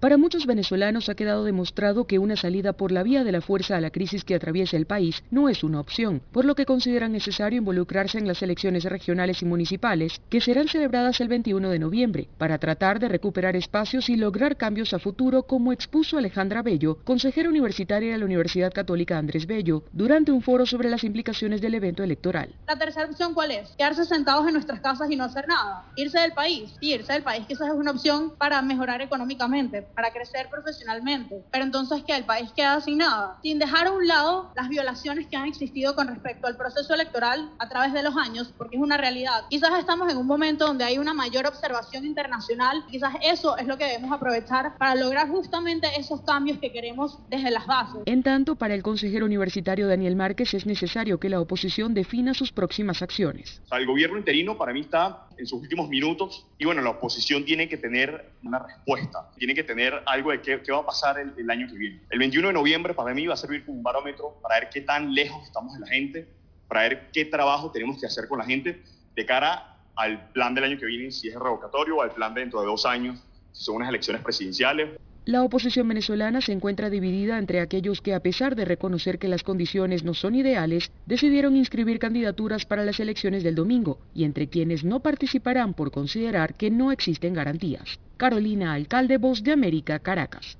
Para 0.00 0.16
muchos 0.16 0.46
venezolanos 0.46 1.08
ha 1.08 1.16
quedado 1.16 1.42
demostrado 1.42 2.06
que 2.06 2.20
una 2.20 2.36
salida 2.36 2.72
por 2.72 2.92
la 2.92 3.02
vía 3.02 3.24
de 3.24 3.32
la 3.32 3.40
fuerza 3.40 3.76
a 3.76 3.80
la 3.80 3.90
crisis 3.90 4.22
que 4.22 4.36
atraviesa 4.36 4.76
el 4.76 4.86
país 4.86 5.24
no 5.32 5.48
es 5.48 5.64
una 5.64 5.80
opción, 5.80 6.22
por 6.30 6.44
lo 6.44 6.54
que 6.54 6.66
consideran 6.66 7.10
necesario 7.10 7.58
involucrarse 7.58 8.16
en 8.16 8.28
las 8.28 8.40
elecciones 8.40 8.84
regionales 8.84 9.42
y 9.42 9.44
municipales 9.44 10.20
que 10.28 10.40
serán 10.40 10.68
celebradas 10.68 11.20
el 11.20 11.26
21 11.26 11.70
de 11.70 11.80
noviembre, 11.80 12.28
para 12.38 12.58
tratar 12.58 13.00
de 13.00 13.08
recuperar 13.08 13.56
espacios 13.56 14.08
y 14.08 14.14
lograr 14.14 14.56
cambios 14.56 14.94
a 14.94 15.00
futuro, 15.00 15.42
como 15.42 15.72
expuso 15.72 16.16
Alejandra 16.16 16.62
Bello, 16.62 16.98
consejera 17.02 17.48
universitaria 17.48 18.12
de 18.12 18.18
la 18.18 18.24
Universidad 18.24 18.72
Católica 18.72 19.18
Andrés 19.18 19.48
Bello, 19.48 19.82
durante 19.90 20.30
un 20.30 20.42
foro 20.42 20.64
sobre 20.64 20.90
las 20.90 21.02
implicaciones 21.02 21.60
del 21.60 21.74
evento 21.74 22.04
electoral. 22.04 22.54
La 22.68 22.78
tercera 22.78 23.06
opción, 23.06 23.34
¿cuál 23.34 23.50
es? 23.50 23.70
Quedarse 23.70 24.04
sentados 24.04 24.46
en 24.46 24.52
nuestras 24.52 24.78
casas 24.78 25.10
y 25.10 25.16
no 25.16 25.24
hacer 25.24 25.48
nada. 25.48 25.86
Irse 25.96 26.20
del 26.20 26.34
país. 26.34 26.72
Irse 26.80 27.14
del 27.14 27.24
país 27.24 27.46
quizás 27.48 27.66
es 27.66 27.74
una 27.74 27.90
opción 27.90 28.34
para 28.38 28.62
mejorar 28.62 29.02
económicamente 29.02 29.87
para 29.94 30.12
crecer 30.12 30.48
profesionalmente. 30.50 31.42
Pero 31.50 31.64
entonces 31.64 32.02
que 32.04 32.16
el 32.16 32.24
país 32.24 32.52
queda 32.52 32.80
sin 32.80 32.98
nada, 32.98 33.38
sin 33.42 33.58
dejar 33.58 33.86
a 33.86 33.92
un 33.92 34.06
lado 34.06 34.52
las 34.56 34.68
violaciones 34.68 35.26
que 35.26 35.36
han 35.36 35.46
existido 35.46 35.94
con 35.94 36.08
respecto 36.08 36.46
al 36.46 36.56
proceso 36.56 36.94
electoral 36.94 37.50
a 37.58 37.68
través 37.68 37.92
de 37.92 38.02
los 38.02 38.16
años, 38.16 38.52
porque 38.56 38.76
es 38.76 38.82
una 38.82 38.96
realidad. 38.96 39.44
Quizás 39.50 39.78
estamos 39.78 40.10
en 40.10 40.18
un 40.18 40.26
momento 40.26 40.66
donde 40.66 40.84
hay 40.84 40.98
una 40.98 41.14
mayor 41.14 41.46
observación 41.46 42.04
internacional, 42.04 42.84
quizás 42.90 43.14
eso 43.22 43.56
es 43.56 43.66
lo 43.66 43.76
que 43.76 43.84
debemos 43.84 44.12
aprovechar 44.12 44.76
para 44.78 44.94
lograr 44.94 45.28
justamente 45.28 45.88
esos 45.98 46.20
cambios 46.22 46.58
que 46.58 46.72
queremos 46.72 47.18
desde 47.28 47.50
las 47.50 47.66
bases. 47.66 48.02
En 48.06 48.22
tanto, 48.22 48.56
para 48.56 48.74
el 48.74 48.82
consejero 48.82 49.26
universitario 49.26 49.88
Daniel 49.88 50.16
Márquez 50.16 50.54
es 50.54 50.66
necesario 50.66 51.18
que 51.18 51.28
la 51.28 51.40
oposición 51.40 51.94
defina 51.94 52.34
sus 52.34 52.52
próximas 52.52 53.02
acciones. 53.02 53.62
el 53.70 53.86
gobierno 53.86 54.18
interino 54.18 54.56
para 54.56 54.72
mí 54.72 54.80
está 54.80 55.27
en 55.38 55.46
sus 55.46 55.60
últimos 55.60 55.88
minutos. 55.88 56.46
Y 56.58 56.64
bueno, 56.64 56.82
la 56.82 56.90
oposición 56.90 57.44
tiene 57.44 57.68
que 57.68 57.76
tener 57.76 58.32
una 58.42 58.58
respuesta, 58.58 59.30
tiene 59.38 59.54
que 59.54 59.64
tener 59.64 60.02
algo 60.06 60.30
de 60.30 60.42
qué, 60.42 60.72
va 60.72 60.78
a 60.78 60.86
pasar 60.86 61.18
el, 61.18 61.50
año 61.50 61.66
que 61.68 61.74
viene. 61.74 62.02
El 62.10 62.18
21 62.18 62.48
de 62.48 62.54
noviembre 62.54 62.94
para 62.94 63.14
mí 63.14 63.26
va 63.26 63.34
a 63.34 63.36
servir 63.36 63.64
como 63.64 63.78
un 63.78 63.82
barómetro 63.82 64.38
para 64.42 64.60
ver 64.60 64.68
qué 64.70 64.80
tan 64.80 65.14
lejos 65.14 65.42
estamos 65.44 65.74
de 65.74 65.80
la 65.80 65.86
gente, 65.86 66.28
para 66.66 66.82
ver 66.82 67.10
qué 67.12 67.24
trabajo 67.24 67.70
tenemos 67.70 68.00
que 68.00 68.06
hacer 68.06 68.28
con 68.28 68.38
la 68.38 68.44
gente 68.44 68.82
de 69.14 69.26
cara 69.26 69.76
al 69.96 70.30
plan 70.30 70.54
del 70.54 70.64
año 70.64 70.78
que 70.78 70.86
viene, 70.86 71.10
si 71.10 71.28
es 71.28 71.34
revocatorio 71.34 71.96
o 71.96 72.02
al 72.02 72.12
plan 72.12 72.34
de 72.34 72.42
dentro 72.42 72.60
de 72.60 72.66
dos 72.66 72.84
años, 72.86 73.18
si 73.52 73.64
son 73.64 73.76
unas 73.76 73.88
elecciones 73.88 74.22
presidenciales 74.22 74.90
la 75.28 75.44
oposición 75.44 75.86
venezolana 75.86 76.40
se 76.40 76.52
encuentra 76.52 76.88
dividida 76.88 77.36
entre 77.36 77.60
aquellos 77.60 78.00
que, 78.00 78.14
a 78.14 78.20
pesar 78.20 78.56
de 78.56 78.64
reconocer 78.64 79.18
que 79.18 79.28
las 79.28 79.42
condiciones 79.42 80.02
no 80.02 80.14
son 80.14 80.34
ideales, 80.34 80.90
decidieron 81.04 81.54
inscribir 81.54 81.98
candidaturas 81.98 82.64
para 82.64 82.82
las 82.82 82.98
elecciones 82.98 83.42
del 83.42 83.54
domingo 83.54 83.98
y 84.14 84.24
entre 84.24 84.48
quienes 84.48 84.84
no 84.84 85.00
participarán 85.00 85.74
por 85.74 85.90
considerar 85.90 86.54
que 86.54 86.70
no 86.70 86.92
existen 86.92 87.34
garantías. 87.34 88.00
Carolina 88.16 88.72
Alcalde, 88.72 89.18
Voz 89.18 89.42
de 89.42 89.52
América, 89.52 89.98
Caracas. 89.98 90.56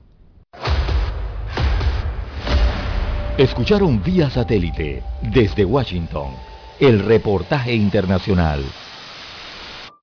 Escucharon 3.39 4.03
vía 4.03 4.29
satélite 4.29 5.03
desde 5.33 5.65
Washington 5.65 6.33
el 6.79 6.99
reportaje 7.07 7.75
internacional. 7.75 8.63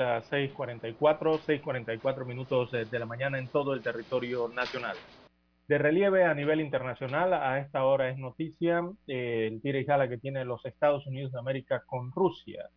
Las 0.00 0.32
6.44, 0.32 0.96
6.44 0.96 2.24
minutos 2.24 2.70
de 2.72 2.98
la 2.98 3.04
mañana 3.04 3.38
en 3.38 3.48
todo 3.48 3.74
el 3.74 3.82
territorio 3.82 4.48
nacional. 4.48 4.96
De 5.68 5.76
relieve 5.76 6.24
a 6.24 6.34
nivel 6.34 6.60
internacional, 6.60 7.34
a 7.34 7.58
esta 7.58 7.84
hora 7.84 8.08
es 8.08 8.18
noticia 8.18 8.82
eh, 9.06 9.46
el 9.46 9.60
tira 9.60 9.78
y 9.78 9.84
jala 9.84 10.08
que 10.08 10.16
tiene 10.16 10.44
los 10.44 10.64
Estados 10.64 11.06
Unidos 11.06 11.32
de 11.32 11.38
América 11.38 11.84
con 11.86 12.10
Rusia, 12.12 12.70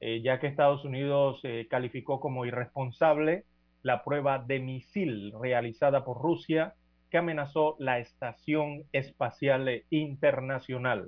eh, 0.00 0.22
ya 0.22 0.40
que 0.40 0.46
Estados 0.46 0.84
Unidos 0.84 1.40
eh, 1.44 1.68
calificó 1.70 2.18
como 2.18 2.46
irresponsable 2.46 3.44
la 3.82 4.02
prueba 4.02 4.38
de 4.38 4.58
misil 4.58 5.32
realizada 5.40 6.04
por 6.04 6.20
Rusia 6.20 6.74
que 7.10 7.18
amenazó 7.18 7.76
la 7.78 7.98
Estación 7.98 8.84
Espacial 8.92 9.84
Internacional. 9.90 11.06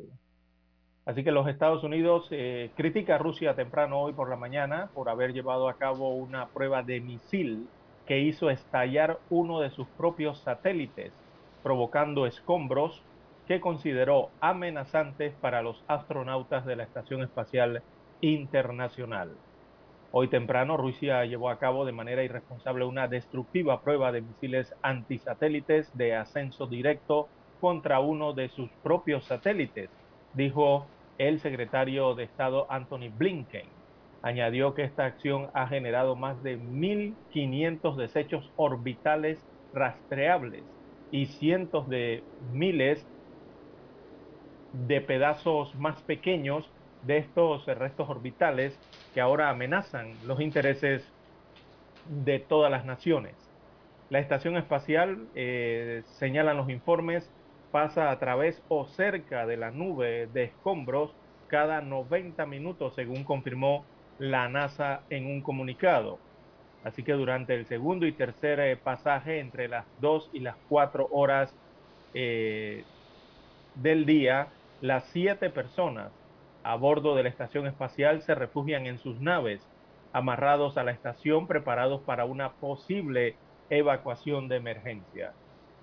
Así 1.09 1.25
que 1.25 1.33
los 1.33 1.49
Estados 1.49 1.85
Unidos 1.85 2.29
eh, 2.31 2.71
critica 2.77 3.15
a 3.15 3.19
Rusia 3.19 3.55
temprano 3.55 3.99
hoy 3.99 4.13
por 4.13 4.29
la 4.29 4.37
mañana 4.37 4.91
por 4.93 5.09
haber 5.09 5.33
llevado 5.33 5.71
a 5.71 5.79
cabo 5.79 6.15
una 6.15 6.49
prueba 6.49 6.83
de 6.83 7.01
misil 7.01 7.67
que 8.07 8.19
hizo 8.19 8.51
estallar 8.51 9.19
uno 9.31 9.61
de 9.61 9.71
sus 9.71 9.89
propios 9.97 10.39
satélites, 10.41 11.11
provocando 11.63 12.27
escombros 12.27 13.03
que 13.47 13.59
consideró 13.59 14.29
amenazantes 14.43 15.33
para 15.41 15.63
los 15.63 15.83
astronautas 15.89 16.67
de 16.67 16.77
la 16.77 16.83
Estación 16.83 17.23
Espacial 17.23 17.81
Internacional. 18.21 19.31
Hoy 20.13 20.29
temprano 20.29 20.77
Rusia 20.77 21.25
llevó 21.25 21.49
a 21.49 21.59
cabo 21.59 21.87
de 21.87 21.93
manera 21.93 22.23
irresponsable 22.23 22.85
una 22.85 23.09
destructiva 23.09 23.81
prueba 23.81 24.13
de 24.13 24.21
misiles 24.21 24.75
antisatélites 24.83 25.91
de 25.97 26.17
ascenso 26.17 26.67
directo 26.67 27.29
contra 27.63 27.99
uno 27.99 28.35
de 28.35 28.51
sus 28.51 28.69
propios 28.83 29.25
satélites, 29.25 29.89
dijo 30.35 30.87
el 31.19 31.41
secretario 31.41 32.15
de 32.15 32.25
Estado 32.25 32.71
Anthony 32.71 33.11
Blinken 33.13 33.69
añadió 34.23 34.75
que 34.75 34.85
esta 34.85 35.05
acción 35.07 35.51
ha 35.55 35.69
generado 35.69 36.17
más 36.17 36.43
de 36.43 36.59
1.500 36.59 37.97
desechos 37.97 38.53
orbitales 38.57 39.47
rastreables 39.73 40.65
y 41.11 41.27
cientos 41.27 41.89
de 41.89 42.23
miles 42.39 43.07
de 44.73 45.01
pedazos 45.01 45.75
más 45.75 46.03
pequeños 46.03 46.71
de 47.03 47.19
estos 47.19 47.67
restos 47.67 48.09
orbitales 48.09 48.79
que 49.15 49.21
ahora 49.21 49.51
amenazan 49.51 50.15
los 50.27 50.41
intereses 50.41 51.15
de 52.05 52.39
todas 52.39 52.71
las 52.71 52.85
naciones. 52.85 53.37
La 54.09 54.21
estación 54.21 54.57
espacial, 54.57 55.29
eh, 55.35 56.03
señalan 56.05 56.57
los 56.57 56.71
informes, 56.71 57.31
pasa 57.71 58.11
a 58.11 58.19
través 58.19 58.63
o 58.69 58.87
cerca 58.87 59.47
de 59.47 59.57
la 59.57 59.71
nube 59.71 60.29
de 60.33 60.45
escombros 60.45 61.15
cada 61.49 61.81
90 61.81 62.45
minutos, 62.47 62.95
según 62.95 63.25
confirmó 63.25 63.85
la 64.19 64.49
NASA 64.49 65.03
en 65.11 65.27
un 65.27 65.41
comunicado. 65.43 66.19
Así 66.85 67.03
que 67.03 67.13
durante 67.13 67.55
el 67.55 67.67
segundo 67.67 68.07
y 68.07 68.13
tercer 68.13 68.61
eh, 68.61 68.77
pasaje, 68.77 69.41
entre 69.41 69.69
las 69.69 69.87
2 70.01 70.31
y 70.33 70.41
las 70.41 70.57
4 70.69 71.09
horas 71.11 71.55
eh, 72.15 72.85
del 73.75 74.07
día, 74.07 74.49
las 74.81 75.05
siete 75.05 75.51
personas 75.51 76.13
a 76.63 76.77
bordo 76.77 77.15
de 77.15 77.23
la 77.23 77.29
estación 77.29 77.67
espacial 77.67 78.23
se 78.23 78.35
refugian 78.35 78.87
en 78.87 78.99
sus 78.99 79.21
naves, 79.21 79.69
amarrados 80.13 80.77
a 80.77 80.85
la 80.85 80.93
estación, 80.93 81.47
preparados 81.47 82.03
para 82.03 82.25
una 82.25 82.55
posible 82.55 83.37
evacuación 83.71 84.49
de 84.49 84.57
emergencia. 84.57 85.35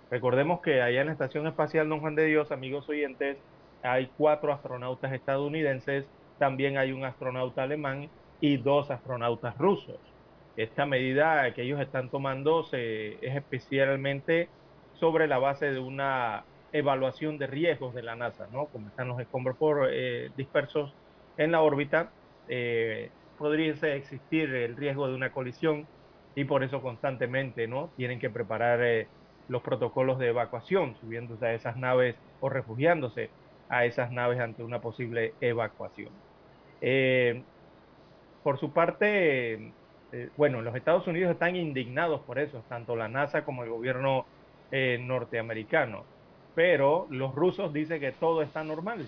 Recordemos 0.09 0.61
que 0.61 0.81
allá 0.81 1.01
en 1.01 1.07
la 1.07 1.13
Estación 1.13 1.47
Espacial 1.47 1.89
Don 1.89 1.99
Juan 1.99 2.15
de 2.15 2.25
Dios, 2.25 2.51
amigos 2.51 2.87
oyentes, 2.89 3.37
hay 3.81 4.07
cuatro 4.17 4.53
astronautas 4.53 5.13
estadounidenses, 5.13 6.05
también 6.37 6.77
hay 6.77 6.91
un 6.91 7.05
astronauta 7.05 7.63
alemán 7.63 8.09
y 8.39 8.57
dos 8.57 8.91
astronautas 8.91 9.57
rusos. 9.57 9.99
Esta 10.55 10.85
medida 10.85 11.53
que 11.53 11.63
ellos 11.63 11.79
están 11.81 12.09
tomando 12.09 12.65
es 12.71 13.17
especialmente 13.35 14.49
sobre 14.93 15.27
la 15.27 15.37
base 15.39 15.71
de 15.71 15.79
una 15.79 16.45
evaluación 16.71 17.37
de 17.37 17.47
riesgos 17.47 17.93
de 17.93 18.03
la 18.03 18.15
NASA, 18.15 18.47
¿no? 18.51 18.67
Como 18.67 18.89
están 18.89 19.07
los 19.07 19.19
escombros 19.19 19.57
por, 19.57 19.89
eh, 19.91 20.31
dispersos 20.35 20.97
en 21.37 21.51
la 21.51 21.61
órbita, 21.61 22.13
eh, 22.47 23.11
podría 23.37 23.71
existir 23.95 24.53
el 24.53 24.75
riesgo 24.77 25.07
de 25.07 25.15
una 25.15 25.31
colisión 25.31 25.87
y 26.35 26.45
por 26.45 26.63
eso 26.63 26.81
constantemente, 26.81 27.67
¿no? 27.67 27.93
Tienen 27.95 28.19
que 28.19 28.29
preparar 28.29 28.81
eh, 28.83 29.09
los 29.47 29.61
protocolos 29.61 30.19
de 30.19 30.29
evacuación, 30.29 30.95
subiéndose 31.01 31.45
a 31.45 31.53
esas 31.53 31.77
naves 31.77 32.15
o 32.41 32.49
refugiándose 32.49 33.29
a 33.69 33.85
esas 33.85 34.11
naves 34.11 34.39
ante 34.39 34.63
una 34.63 34.81
posible 34.81 35.33
evacuación. 35.41 36.11
por 38.43 38.59
su 38.59 38.71
parte, 38.71 39.71
bueno, 40.37 40.61
los 40.61 40.75
Estados 40.75 41.07
Unidos 41.07 41.31
están 41.31 41.55
indignados 41.55 42.21
por 42.21 42.37
eso, 42.39 42.63
tanto 42.69 42.95
la 42.95 43.07
NASA 43.07 43.43
como 43.43 43.63
el 43.63 43.69
gobierno 43.69 44.25
norteamericano 44.71 46.03
pero 46.55 47.05
los 47.09 47.35
rusos 47.35 47.73
dicen 47.73 47.99
que 47.99 48.13
todo 48.13 48.41
está 48.41 48.63
normal. 48.63 49.05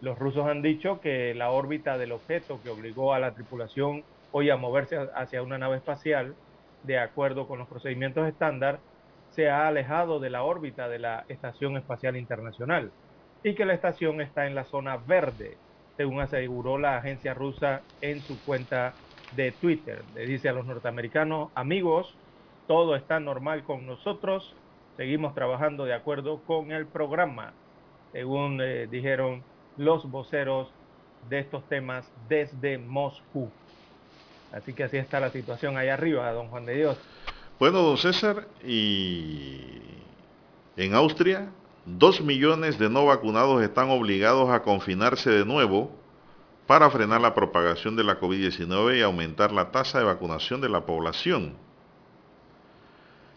Los 0.00 0.18
rusos 0.18 0.46
han 0.46 0.62
dicho 0.62 1.00
que 1.00 1.34
la 1.34 1.50
órbita 1.50 1.98
del 1.98 2.12
objeto 2.12 2.60
que 2.62 2.70
obligó 2.70 3.12
a 3.12 3.18
la 3.18 3.34
tripulación 3.34 4.04
hoy 4.30 4.48
a 4.48 4.56
moverse 4.56 4.96
hacia 5.14 5.42
una 5.42 5.58
nave 5.58 5.76
espacial, 5.76 6.34
de 6.84 6.98
acuerdo 6.98 7.46
con 7.46 7.58
los 7.58 7.68
procedimientos 7.68 8.26
estándar, 8.26 8.80
se 9.34 9.48
ha 9.48 9.66
alejado 9.66 10.20
de 10.20 10.30
la 10.30 10.44
órbita 10.44 10.88
de 10.88 10.98
la 10.98 11.24
Estación 11.28 11.76
Espacial 11.76 12.16
Internacional 12.16 12.90
y 13.42 13.54
que 13.54 13.64
la 13.64 13.74
estación 13.74 14.20
está 14.20 14.46
en 14.46 14.54
la 14.54 14.64
zona 14.64 14.96
verde, 14.96 15.56
según 15.96 16.20
aseguró 16.20 16.78
la 16.78 16.96
agencia 16.96 17.34
rusa 17.34 17.80
en 18.00 18.20
su 18.20 18.38
cuenta 18.44 18.94
de 19.34 19.52
Twitter. 19.52 20.02
Le 20.14 20.26
dice 20.26 20.48
a 20.48 20.52
los 20.52 20.66
norteamericanos, 20.66 21.50
amigos, 21.54 22.14
todo 22.66 22.94
está 22.94 23.20
normal 23.20 23.64
con 23.64 23.86
nosotros, 23.86 24.54
seguimos 24.96 25.34
trabajando 25.34 25.84
de 25.84 25.94
acuerdo 25.94 26.42
con 26.44 26.70
el 26.70 26.86
programa, 26.86 27.54
según 28.12 28.60
eh, 28.60 28.86
dijeron 28.86 29.42
los 29.76 30.08
voceros 30.10 30.70
de 31.28 31.38
estos 31.38 31.66
temas 31.68 32.10
desde 32.28 32.78
Moscú. 32.78 33.50
Así 34.52 34.74
que 34.74 34.84
así 34.84 34.98
está 34.98 35.18
la 35.18 35.30
situación 35.30 35.78
ahí 35.78 35.88
arriba, 35.88 36.30
don 36.32 36.48
Juan 36.48 36.66
de 36.66 36.74
Dios. 36.74 36.98
Bueno, 37.62 37.82
don 37.82 37.96
César, 37.96 38.48
y 38.66 39.60
en 40.76 40.94
Austria, 40.96 41.52
dos 41.86 42.20
millones 42.20 42.76
de 42.76 42.90
no 42.90 43.06
vacunados 43.06 43.62
están 43.62 43.88
obligados 43.88 44.50
a 44.50 44.64
confinarse 44.64 45.30
de 45.30 45.44
nuevo 45.44 45.92
para 46.66 46.90
frenar 46.90 47.20
la 47.20 47.36
propagación 47.36 47.94
de 47.94 48.02
la 48.02 48.18
COVID-19 48.18 48.98
y 48.98 49.02
aumentar 49.02 49.52
la 49.52 49.70
tasa 49.70 50.00
de 50.00 50.04
vacunación 50.06 50.60
de 50.60 50.70
la 50.70 50.84
población. 50.86 51.54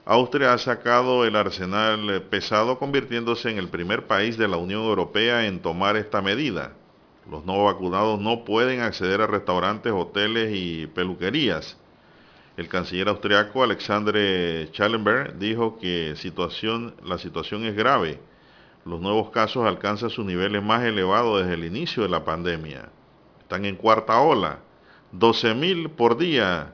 Austria 0.06 0.54
ha 0.54 0.58
sacado 0.58 1.24
el 1.24 1.36
arsenal 1.36 2.24
pesado 2.24 2.80
convirtiéndose 2.80 3.52
en 3.52 3.60
el 3.60 3.68
primer 3.68 4.08
país 4.08 4.40
de 4.40 4.48
la 4.48 4.58
Unión 4.58 4.82
Europea 4.82 5.46
en 5.46 5.62
tomar 5.62 5.98
esta 5.98 6.24
medida. 6.24 6.72
Los 7.30 7.46
no 7.46 7.64
vacunados 7.64 8.20
no 8.20 8.44
pueden 8.44 8.82
acceder 8.82 9.22
a 9.22 9.28
restaurantes, 9.28 9.94
hoteles 9.94 10.50
y 10.52 10.88
peluquerías. 10.88 11.78
El 12.58 12.70
canciller 12.70 13.10
austriaco 13.10 13.64
Alexandre 13.64 14.68
Schallenberg 14.68 15.38
dijo 15.38 15.78
que 15.78 16.16
la 17.04 17.18
situación 17.18 17.66
es 17.66 17.76
grave. 17.76 18.20
Los 18.86 19.02
nuevos 19.02 19.30
casos 19.32 19.66
alcanzan 19.66 20.10
sus 20.10 20.26
niveles 20.26 20.64
más 20.64 20.84
elevados 20.84 21.42
desde 21.42 21.56
el 21.56 21.66
inicio 21.66 22.04
de 22.04 22.10
la 22.10 22.24
pandemia. 22.24 22.90
Están 23.42 23.66
en 23.66 23.76
cuarta 23.76 24.20
ola. 24.22 24.60
12.000 25.14 25.90
por 25.90 26.18
día 26.18 26.74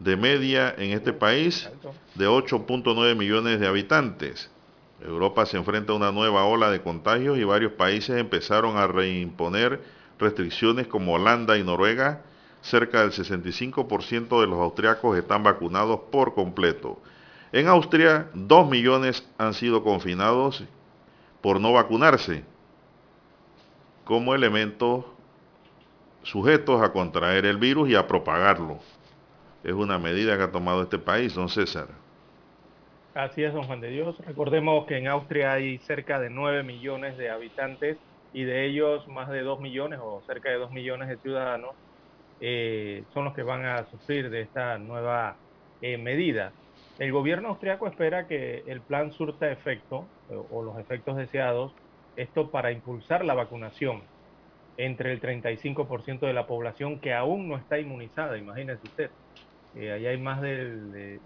de 0.00 0.16
media 0.16 0.74
en 0.76 0.90
este 0.90 1.12
país 1.12 1.70
de 2.14 2.28
8.9 2.28 3.14
millones 3.14 3.60
de 3.60 3.66
habitantes. 3.66 4.50
Europa 5.00 5.46
se 5.46 5.56
enfrenta 5.56 5.92
a 5.92 5.96
una 5.96 6.12
nueva 6.12 6.44
ola 6.44 6.70
de 6.70 6.80
contagios 6.80 7.38
y 7.38 7.44
varios 7.44 7.72
países 7.72 8.18
empezaron 8.18 8.76
a 8.76 8.86
reimponer 8.86 9.82
restricciones 10.18 10.86
como 10.86 11.14
Holanda 11.14 11.58
y 11.58 11.62
Noruega. 11.62 12.22
Cerca 12.64 13.00
del 13.00 13.12
65% 13.12 14.40
de 14.40 14.46
los 14.46 14.58
austriacos 14.58 15.16
están 15.16 15.42
vacunados 15.42 16.00
por 16.10 16.34
completo. 16.34 17.00
En 17.52 17.68
Austria, 17.68 18.28
2 18.34 18.68
millones 18.68 19.28
han 19.38 19.54
sido 19.54 19.84
confinados 19.84 20.64
por 21.40 21.60
no 21.60 21.72
vacunarse 21.72 22.42
como 24.04 24.34
elementos 24.34 25.04
sujetos 26.22 26.82
a 26.82 26.92
contraer 26.92 27.46
el 27.46 27.58
virus 27.58 27.88
y 27.88 27.94
a 27.94 28.06
propagarlo 28.06 28.80
es 29.64 29.72
una 29.72 29.98
medida 29.98 30.36
que 30.36 30.42
ha 30.42 30.52
tomado 30.52 30.82
este 30.82 30.98
país, 30.98 31.34
don 31.34 31.48
César. 31.48 31.88
Así 33.14 33.42
es, 33.42 33.52
don 33.54 33.64
Juan 33.64 33.80
de 33.80 33.88
Dios. 33.88 34.14
Recordemos 34.26 34.86
que 34.86 34.98
en 34.98 35.08
Austria 35.08 35.54
hay 35.54 35.78
cerca 35.78 36.20
de 36.20 36.28
9 36.28 36.62
millones 36.62 37.16
de 37.16 37.30
habitantes 37.30 37.96
y 38.34 38.44
de 38.44 38.66
ellos 38.66 39.08
más 39.08 39.30
de 39.30 39.40
2 39.40 39.60
millones 39.60 40.00
o 40.02 40.22
cerca 40.26 40.50
de 40.50 40.56
2 40.56 40.70
millones 40.72 41.08
de 41.08 41.16
ciudadanos 41.18 41.70
eh, 42.44 43.06
son 43.14 43.24
los 43.26 43.34
que 43.34 43.42
van 43.42 43.64
a 43.66 43.86
sufrir 43.86 44.30
de 44.30 44.42
esta 44.42 44.78
nueva 44.78 45.40
eh, 45.80 45.98
medida. 45.98 46.56
El 46.98 47.12
gobierno 47.12 47.48
austriaco 47.50 47.88
espera 47.88 48.26
que 48.28 48.64
el 48.66 48.84
plan 48.84 49.12
surta 49.12 49.50
efecto 49.50 50.12
o 50.28 50.62
los 50.62 50.78
efectos 50.78 51.16
deseados, 51.16 51.76
esto 52.16 52.50
para 52.50 52.72
impulsar 52.72 53.24
la 53.24 53.34
vacunación 53.34 54.10
entre 54.76 55.12
el 55.12 55.20
35% 55.20 56.26
de 56.26 56.32
la 56.34 56.46
población 56.46 57.00
que 57.00 57.14
aún 57.14 57.48
no 57.48 57.58
está 57.58 57.78
inmunizada, 57.78 58.38
imagínese 58.38 58.86
usted. 58.86 59.12
Eh, 59.74 59.92
allá 59.92 60.10
hay 60.10 60.18
más 60.20 60.40
del, 60.42 60.92
eh, 60.96 61.22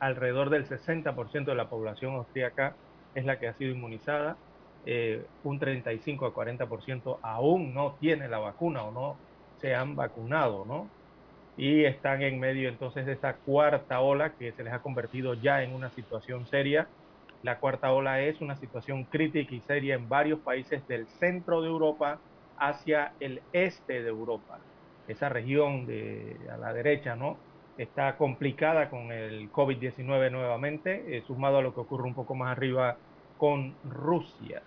alrededor 0.00 0.50
del 0.50 0.66
60% 0.66 1.50
de 1.52 1.56
la 1.56 1.68
población 1.68 2.14
austríaca 2.14 2.78
es 3.14 3.24
la 3.26 3.38
que 3.38 3.48
ha 3.48 3.54
sido 3.54 3.72
inmunizada. 3.72 4.40
Eh, 4.84 5.28
un 5.42 5.58
35 5.58 6.26
a 6.26 6.34
40% 6.34 7.20
aún 7.22 7.74
no 7.74 7.96
tiene 8.00 8.28
la 8.28 8.38
vacuna 8.38 8.84
o 8.84 8.92
no 8.92 9.23
se 9.64 9.74
han 9.74 9.96
vacunado, 9.96 10.66
¿no? 10.66 10.90
Y 11.56 11.84
están 11.86 12.20
en 12.20 12.38
medio 12.38 12.68
entonces 12.68 13.06
de 13.06 13.12
esta 13.12 13.36
cuarta 13.36 14.02
ola 14.02 14.34
que 14.34 14.52
se 14.52 14.62
les 14.62 14.74
ha 14.74 14.82
convertido 14.82 15.32
ya 15.32 15.62
en 15.62 15.72
una 15.72 15.88
situación 15.88 16.44
seria. 16.48 16.86
La 17.42 17.60
cuarta 17.60 17.90
ola 17.90 18.20
es 18.20 18.42
una 18.42 18.56
situación 18.56 19.04
crítica 19.04 19.54
y 19.54 19.60
seria 19.60 19.94
en 19.94 20.06
varios 20.06 20.40
países 20.40 20.86
del 20.86 21.06
centro 21.18 21.62
de 21.62 21.68
Europa 21.68 22.18
hacia 22.58 23.14
el 23.20 23.40
este 23.54 24.02
de 24.02 24.08
Europa. 24.10 24.58
Esa 25.08 25.30
región 25.30 25.86
de 25.86 26.36
a 26.52 26.58
la 26.58 26.74
derecha, 26.74 27.16
¿no? 27.16 27.38
está 27.78 28.18
complicada 28.18 28.90
con 28.90 29.12
el 29.12 29.50
COVID-19 29.50 30.30
nuevamente, 30.30 31.16
eh, 31.16 31.22
sumado 31.26 31.56
a 31.56 31.62
lo 31.62 31.72
que 31.72 31.80
ocurre 31.80 32.04
un 32.04 32.14
poco 32.14 32.34
más 32.34 32.54
arriba 32.54 32.98
con 33.38 33.74
Rusia. 33.82 34.60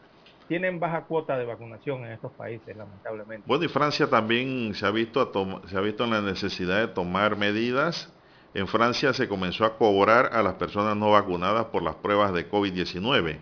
Tienen 0.48 0.80
baja 0.80 1.03
cuota 1.06 1.38
de 1.38 1.45
vacunación 1.45 2.06
en 2.06 2.14
estos 2.14 2.32
países, 2.32 2.76
lamentablemente. 2.76 3.44
Bueno, 3.45 3.65
y 3.65 3.68
Francia 3.68 4.10
también 4.10 4.74
se 4.76 4.86
ha 4.86 4.91
visto, 4.91 5.32
se 5.68 5.78
ha 5.78 5.82
visto 5.82 6.06
en 6.06 6.11
la 6.11 6.22
necesidad 6.22 6.80
de 6.80 6.88
tomar 6.88 7.36
medidas. 7.36 8.14
En 8.53 8.68
Francia 8.68 9.14
se 9.14 9.28
comenzó 9.28 9.65
a 9.65 9.78
cobrar 9.78 10.30
a 10.34 10.41
las 10.41 10.53
personas 10.53 10.95
no 10.95 11.11
vacunadas 11.11 11.65
por 11.65 11.84
las 11.84 11.95
pruebas 11.95 12.34
de 12.34 12.49
COVID-19. 12.49 13.40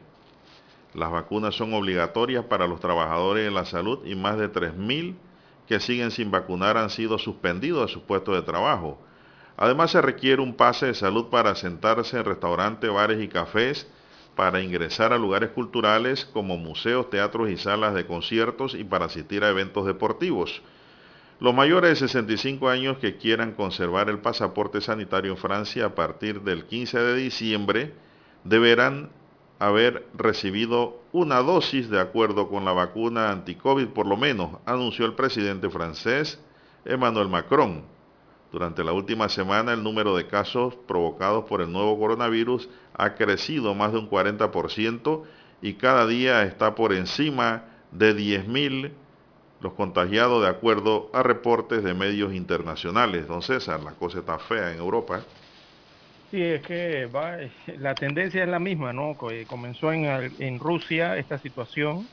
Las 0.96 1.12
vacunas 1.12 1.54
son 1.54 1.74
obligatorias 1.74 2.46
para 2.46 2.68
los 2.68 2.80
trabajadores 2.80 3.46
de 3.46 3.52
la 3.52 3.66
salud 3.66 4.06
y 4.06 4.16
más 4.16 4.38
de 4.38 4.52
3.000 4.52 5.16
que 5.68 5.80
siguen 5.80 6.12
sin 6.12 6.32
vacunar 6.32 6.78
han 6.78 6.90
sido 6.90 7.18
suspendidos 7.18 7.88
de 7.88 7.94
sus 7.94 8.04
puestos 8.04 8.36
de 8.36 8.42
trabajo. 8.42 9.00
Además 9.58 9.92
se 9.92 10.02
requiere 10.02 10.42
un 10.42 10.56
pase 10.56 10.88
de 10.88 10.94
salud 10.94 11.28
para 11.30 11.56
sentarse 11.56 12.18
en 12.18 12.26
restaurantes, 12.26 12.92
bares 12.92 13.22
y 13.22 13.28
cafés, 13.28 13.90
para 14.36 14.62
ingresar 14.62 15.14
a 15.14 15.18
lugares 15.18 15.52
culturales 15.52 16.26
como 16.26 16.58
museos, 16.58 17.10
teatros 17.10 17.50
y 17.50 17.58
salas 17.58 17.94
de 17.94 18.06
conciertos 18.06 18.76
y 18.76 18.84
para 18.84 19.06
asistir 19.06 19.44
a 19.44 19.50
eventos 19.50 19.86
deportivos. 19.86 20.62
Los 21.40 21.54
mayores 21.54 21.90
de 21.90 22.08
65 22.08 22.70
años 22.70 22.98
que 22.98 23.18
quieran 23.18 23.54
conservar 23.54 24.10
el 24.10 24.20
pasaporte 24.20 24.82
sanitario 24.82 25.32
en 25.32 25.38
Francia 25.38 25.86
a 25.86 25.96
partir 25.96 26.42
del 26.42 26.66
15 26.66 27.00
de 27.00 27.16
diciembre 27.16 27.94
deberán 28.44 29.10
haber 29.60 30.06
recibido 30.14 31.02
una 31.12 31.40
dosis 31.40 31.90
de 31.90 32.00
acuerdo 32.00 32.50
con 32.50 32.66
la 32.66 32.74
vacuna 32.74 33.32
anti-COVID 33.32 33.88
por 33.88 34.06
lo 34.06 34.18
menos, 34.18 34.58
anunció 34.66 35.06
el 35.06 35.14
presidente 35.14 35.70
francés 35.70 36.40
Emmanuel 36.84 37.30
Macron. 37.30 37.95
Durante 38.56 38.86
la 38.86 38.94
última 38.94 39.28
semana 39.28 39.74
el 39.74 39.84
número 39.84 40.16
de 40.16 40.28
casos 40.28 40.78
provocados 40.88 41.44
por 41.44 41.60
el 41.60 41.74
nuevo 41.74 42.00
coronavirus 42.00 42.70
ha 42.94 43.16
crecido 43.16 43.76
más 43.76 43.92
de 43.92 43.98
un 43.98 44.10
40% 44.10 45.24
y 45.62 45.74
cada 45.74 46.08
día 46.08 46.42
está 46.44 46.74
por 46.74 46.94
encima 46.94 47.66
de 47.92 48.16
10.000 48.16 48.92
los 49.60 49.74
contagiados 49.74 50.42
de 50.42 50.48
acuerdo 50.48 51.10
a 51.14 51.22
reportes 51.22 51.84
de 51.84 51.94
medios 51.94 52.34
internacionales. 52.34 53.28
Don 53.28 53.42
César, 53.42 53.82
la 53.82 53.92
cosa 53.92 54.20
está 54.20 54.40
fea 54.40 54.72
en 54.72 54.78
Europa. 54.78 55.20
Sí, 56.32 56.42
es 56.42 56.62
que 56.62 57.08
va, 57.08 57.36
la 57.78 57.94
tendencia 57.94 58.42
es 58.42 58.48
la 58.50 58.60
misma, 58.60 58.94
¿no? 58.94 59.18
Comenzó 59.50 59.92
en, 59.92 60.06
en 60.40 60.60
Rusia 60.60 61.18
esta 61.18 61.40
situación, 61.40 62.08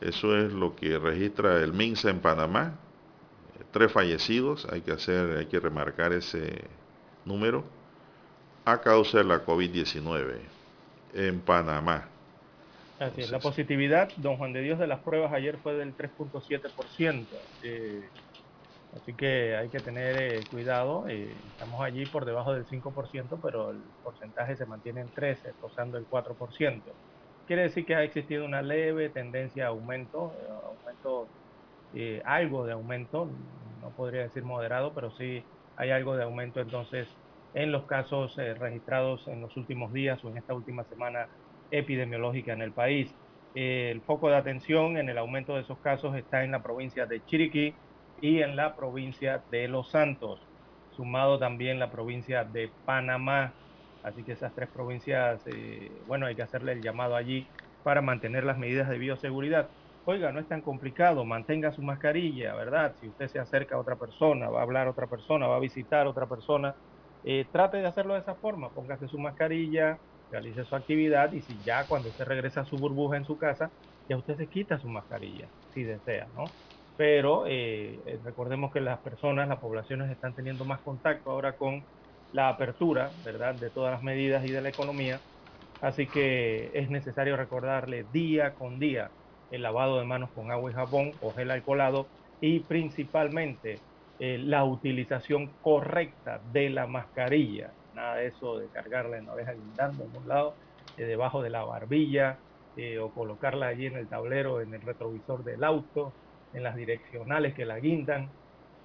Eso 0.00 0.36
es 0.36 0.52
lo 0.52 0.74
que 0.76 0.98
registra 0.98 1.62
el 1.62 1.72
MINSA 1.72 2.10
en 2.10 2.20
Panamá. 2.20 2.78
Tres 3.72 3.90
fallecidos, 3.90 4.68
hay 4.70 4.82
que 4.82 4.92
hacer, 4.92 5.36
hay 5.36 5.46
que 5.46 5.58
remarcar 5.58 6.12
ese 6.12 6.62
número, 7.24 7.64
a 8.64 8.80
causa 8.80 9.18
de 9.18 9.24
la 9.24 9.44
COVID-19 9.44 10.38
en 11.14 11.40
Panamá. 11.40 12.08
Así 12.98 13.22
es, 13.22 13.30
la 13.30 13.40
positividad, 13.40 14.10
don 14.16 14.36
Juan 14.36 14.52
de 14.52 14.62
Dios, 14.62 14.78
de 14.78 14.86
las 14.86 15.00
pruebas 15.00 15.32
ayer 15.32 15.58
fue 15.58 15.74
del 15.74 15.96
3.7%. 15.96 17.26
Eh, 17.62 18.08
así 18.96 19.12
que 19.14 19.56
hay 19.56 19.68
que 19.68 19.80
tener 19.80 20.16
eh, 20.16 20.40
cuidado. 20.50 21.06
Eh, 21.08 21.28
estamos 21.52 21.80
allí 21.82 22.06
por 22.06 22.24
debajo 22.24 22.54
del 22.54 22.66
5%, 22.66 23.38
pero 23.42 23.70
el 23.72 23.82
porcentaje 24.02 24.56
se 24.56 24.64
mantiene 24.64 25.02
en 25.02 25.08
13, 25.08 25.54
rozando 25.60 25.98
el 25.98 26.08
4%. 26.08 26.82
Quiere 27.46 27.62
decir 27.62 27.84
que 27.84 27.94
ha 27.94 28.02
existido 28.02 28.44
una 28.44 28.62
leve 28.62 29.10
tendencia 29.10 29.66
a 29.66 29.68
aumento, 29.68 30.32
eh, 30.40 30.52
aumento 30.64 31.28
algo 32.24 32.64
de 32.64 32.72
aumento, 32.72 33.28
no 33.80 33.90
podría 33.90 34.22
decir 34.22 34.42
moderado, 34.42 34.92
pero 34.94 35.12
sí 35.12 35.44
hay 35.76 35.90
algo 35.90 36.16
de 36.16 36.24
aumento 36.24 36.60
entonces 36.60 37.06
en 37.54 37.72
los 37.72 37.86
casos 37.86 38.36
eh, 38.38 38.54
registrados 38.54 39.26
en 39.28 39.40
los 39.40 39.56
últimos 39.56 39.92
días 39.92 40.22
o 40.24 40.30
en 40.30 40.38
esta 40.38 40.54
última 40.54 40.84
semana 40.84 41.28
epidemiológica 41.70 42.52
en 42.52 42.62
el 42.62 42.72
país. 42.72 43.16
el 43.54 44.02
foco 44.02 44.28
de 44.30 44.36
atención 44.36 44.96
en 44.98 45.08
el 45.08 45.18
aumento 45.18 45.54
de 45.54 45.62
esos 45.62 45.78
casos 45.80 46.16
está 46.16 46.44
en 46.44 46.52
la 46.52 46.62
provincia 46.62 47.06
de 47.06 47.24
Chiriquí 47.24 47.74
y 48.20 48.42
en 48.42 48.56
la 48.56 48.76
provincia 48.76 49.44
de 49.50 49.68
Los 49.68 49.90
Santos, 49.90 50.40
sumado 50.90 51.38
también 51.38 51.78
la 51.78 51.90
provincia 51.90 52.44
de 52.44 52.70
Panamá, 52.84 53.54
Así 54.04 54.22
que 54.22 54.32
esas 54.32 54.54
tres 54.54 54.68
provincias, 54.70 55.42
eh, 55.46 56.02
bueno, 56.06 56.26
hay 56.26 56.36
que 56.36 56.42
hacerle 56.42 56.72
el 56.72 56.82
llamado 56.82 57.16
allí 57.16 57.48
para 57.82 58.02
mantener 58.02 58.44
las 58.44 58.58
medidas 58.58 58.88
de 58.90 58.98
bioseguridad. 58.98 59.70
Oiga, 60.04 60.30
no 60.30 60.40
es 60.40 60.46
tan 60.48 60.60
complicado, 60.60 61.24
mantenga 61.24 61.72
su 61.72 61.80
mascarilla, 61.82 62.54
¿verdad? 62.54 62.94
Si 63.00 63.08
usted 63.08 63.28
se 63.28 63.38
acerca 63.38 63.76
a 63.76 63.78
otra 63.80 63.96
persona, 63.96 64.50
va 64.50 64.60
a 64.60 64.62
hablar 64.62 64.88
a 64.88 64.90
otra 64.90 65.06
persona, 65.06 65.46
va 65.46 65.56
a 65.56 65.60
visitar 65.60 66.06
a 66.06 66.10
otra 66.10 66.28
persona, 66.28 66.76
eh, 67.24 67.48
trate 67.52 67.78
de 67.78 67.86
hacerlo 67.88 68.14
de 68.14 68.20
esa 68.20 68.36
forma, 68.36 68.72
póngase 68.72 69.08
su 69.08 69.18
mascarilla, 69.20 70.00
realice 70.30 70.64
su 70.66 70.76
actividad 70.76 71.32
y 71.32 71.42
si 71.42 71.62
ya 71.64 71.86
cuando 71.88 72.10
usted 72.10 72.24
regresa 72.26 72.62
a 72.62 72.66
su 72.66 72.78
burbuja 72.78 73.16
en 73.18 73.24
su 73.26 73.38
casa, 73.38 73.72
ya 74.08 74.18
usted 74.18 74.36
se 74.36 74.48
quita 74.50 74.78
su 74.80 74.88
mascarilla, 74.88 75.50
si 75.68 75.84
desea, 75.84 76.28
¿no? 76.32 76.56
Pero 76.96 77.46
eh, 77.48 78.20
recordemos 78.24 78.72
que 78.72 78.80
las 78.82 79.00
personas, 79.02 79.48
las 79.48 79.58
poblaciones 79.60 80.10
están 80.12 80.34
teniendo 80.34 80.64
más 80.66 80.82
contacto 80.82 81.30
ahora 81.32 81.56
con 81.56 81.86
la 82.32 82.48
apertura, 82.50 83.14
¿verdad?, 83.18 83.56
de 83.56 83.70
todas 83.72 83.92
las 83.92 84.02
medidas 84.02 84.44
y 84.46 84.50
de 84.52 84.62
la 84.62 84.68
economía. 84.70 85.22
Así 85.80 86.10
que 86.10 86.70
es 86.74 86.88
necesario 86.90 87.36
recordarle 87.36 88.04
día 88.04 88.54
con 88.54 88.78
día 88.78 89.12
el 89.50 89.62
lavado 89.62 89.98
de 89.98 90.06
manos 90.06 90.32
con 90.32 90.50
agua 90.50 90.70
y 90.70 90.74
jabón 90.74 91.16
o 91.20 91.34
gel 91.34 91.50
alcoholado 91.50 92.12
y 92.40 92.66
principalmente 92.66 93.84
eh, 94.18 94.38
la 94.38 94.64
utilización 94.64 95.50
correcta 95.62 96.40
de 96.52 96.70
la 96.70 96.86
mascarilla. 96.86 97.70
Nada 97.94 98.16
de 98.16 98.26
eso 98.28 98.58
de 98.58 98.66
cargarla 98.68 99.18
en 99.18 99.26
la 99.26 99.32
oreja 99.32 99.52
guindando 99.52 100.04
en 100.04 100.16
un 100.16 100.28
lado, 100.28 100.54
eh, 100.96 101.04
debajo 101.04 101.42
de 101.42 101.50
la 101.50 101.64
barbilla 101.64 102.38
eh, 102.76 102.98
o 102.98 103.10
colocarla 103.10 103.68
allí 103.68 103.86
en 103.86 103.96
el 103.96 104.08
tablero, 104.08 104.60
en 104.60 104.74
el 104.74 104.82
retrovisor 104.82 105.44
del 105.44 105.62
auto, 105.64 106.12
en 106.52 106.62
las 106.62 106.76
direccionales 106.76 107.54
que 107.54 107.64
la 107.64 107.78
guindan, 107.78 108.28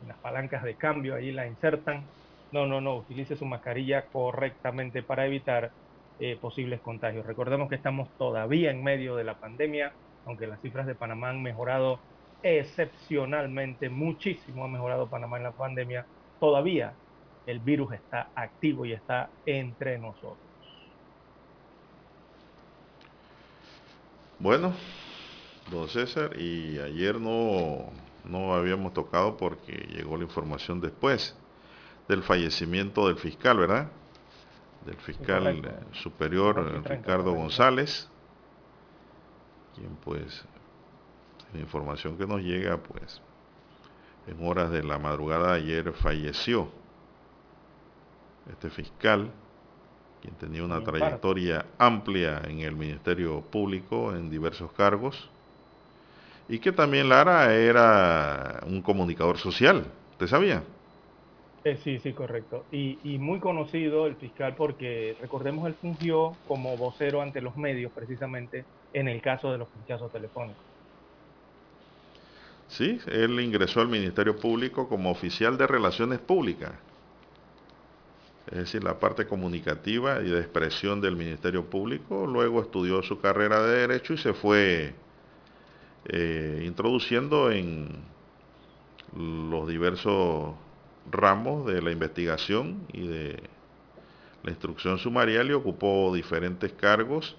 en 0.02 0.08
las 0.08 0.18
palancas 0.18 0.64
de 0.64 0.76
cambio, 0.76 1.16
allí 1.16 1.32
la 1.32 1.48
insertan 1.48 2.04
no, 2.52 2.66
no, 2.66 2.82
no, 2.82 2.96
utilice 2.96 3.36
su 3.36 3.46
mascarilla 3.46 4.06
correctamente 4.06 5.04
para 5.04 5.26
evitar 5.26 5.72
eh, 6.20 6.38
posibles 6.42 6.82
contagios. 6.82 7.26
Recordemos 7.26 7.70
que 7.70 7.76
estamos 7.76 8.10
todavía 8.18 8.72
en 8.72 8.84
medio 8.84 9.16
de 9.16 9.24
la 9.24 9.36
pandemia, 9.36 9.94
aunque 10.26 10.48
las 10.48 10.60
cifras 10.62 10.88
de 10.88 10.96
Panamá 10.96 11.30
han 11.30 11.44
mejorado 11.44 12.00
excepcionalmente, 12.44 13.90
muchísimo 13.90 14.66
ha 14.66 14.68
mejorado 14.68 15.08
Panamá 15.08 15.38
en 15.38 15.44
la 15.44 15.52
pandemia, 15.52 16.06
todavía 16.40 16.94
el 17.46 17.60
virus 17.60 17.94
está 17.94 18.30
activo 18.36 18.86
y 18.86 18.94
está 18.94 19.30
entre 19.46 19.98
nosotros. 19.98 20.38
Bueno, 24.40 24.74
don 25.70 25.90
César, 25.90 26.40
y 26.40 26.80
ayer 26.80 27.20
no, 27.20 27.90
no 28.24 28.54
habíamos 28.54 28.94
tocado 28.94 29.36
porque 29.36 29.74
llegó 29.90 30.16
la 30.16 30.24
información 30.24 30.80
después 30.80 31.36
del 32.08 32.24
fallecimiento 32.24 33.08
del 33.08 33.18
fiscal, 33.18 33.58
¿verdad? 33.58 33.90
Del 34.86 34.96
fiscal 34.98 35.62
superior 35.92 36.84
Ricardo 36.86 37.34
González, 37.34 38.10
quien 39.76 39.96
pues, 39.98 40.46
la 41.54 41.60
información 41.60 42.18
que 42.18 42.28
nos 42.28 42.42
llega, 42.42 42.78
pues, 42.78 43.22
en 44.28 44.46
horas 44.46 44.72
de 44.72 44.84
la 44.84 45.00
madrugada 45.00 45.54
de 45.54 45.62
ayer 45.62 45.94
falleció 45.94 46.70
este 48.52 48.70
fiscal, 48.70 49.30
quien 50.22 50.36
tenía 50.36 50.64
una 50.64 50.84
trayectoria 50.84 51.66
amplia 51.78 52.42
en 52.46 52.60
el 52.60 52.76
Ministerio 52.76 53.42
Público 53.42 54.16
en 54.16 54.30
diversos 54.30 54.72
cargos, 54.74 55.30
y 56.48 56.60
que 56.60 56.72
también 56.72 57.10
Lara 57.10 57.54
era 57.54 58.62
un 58.66 58.82
comunicador 58.82 59.38
social, 59.38 59.86
¿usted 60.12 60.28
sabía? 60.28 60.64
Eh, 61.64 61.78
sí, 61.84 62.00
sí, 62.00 62.14
correcto. 62.14 62.66
Y, 62.72 62.98
y, 63.04 63.20
muy 63.20 63.40
conocido 63.40 64.08
el 64.08 64.16
fiscal 64.16 64.56
porque, 64.56 65.16
recordemos, 65.22 65.68
él 65.68 65.76
fungió 65.76 66.38
como 66.48 66.76
vocero 66.78 67.22
ante 67.22 67.42
los 67.42 67.56
medios 67.58 67.92
precisamente 67.92 68.66
en 68.94 69.08
el 69.10 69.22
caso 69.22 69.52
de 69.52 69.58
los 69.58 69.68
pinchazos 69.68 70.12
telefónicos. 70.12 70.69
Sí, 72.70 73.00
él 73.08 73.40
ingresó 73.40 73.82
al 73.82 73.88
Ministerio 73.88 74.38
Público 74.38 74.88
como 74.88 75.10
oficial 75.10 75.58
de 75.58 75.66
Relaciones 75.66 76.20
Públicas. 76.20 76.72
Es 78.52 78.58
decir, 78.58 78.84
la 78.84 79.00
parte 79.00 79.28
comunicativa 79.28 80.22
y 80.22 80.30
de 80.30 80.40
expresión 80.40 81.02
del 81.02 81.16
Ministerio 81.16 81.66
Público. 81.66 82.26
Luego 82.28 82.62
estudió 82.62 83.02
su 83.02 83.20
carrera 83.20 83.64
de 83.64 83.88
Derecho 83.88 84.14
y 84.14 84.18
se 84.18 84.34
fue 84.34 84.94
eh, 86.06 86.64
introduciendo 86.66 87.52
en 87.52 87.90
los 89.16 89.68
diversos 89.68 90.54
ramos 91.12 91.66
de 91.66 91.82
la 91.82 91.92
investigación 91.92 92.86
y 92.94 93.08
de 93.08 93.44
la 94.44 94.52
instrucción 94.52 95.00
sumarial 95.00 95.50
y 95.50 95.54
ocupó 95.54 96.14
diferentes 96.14 96.72
cargos 96.74 97.36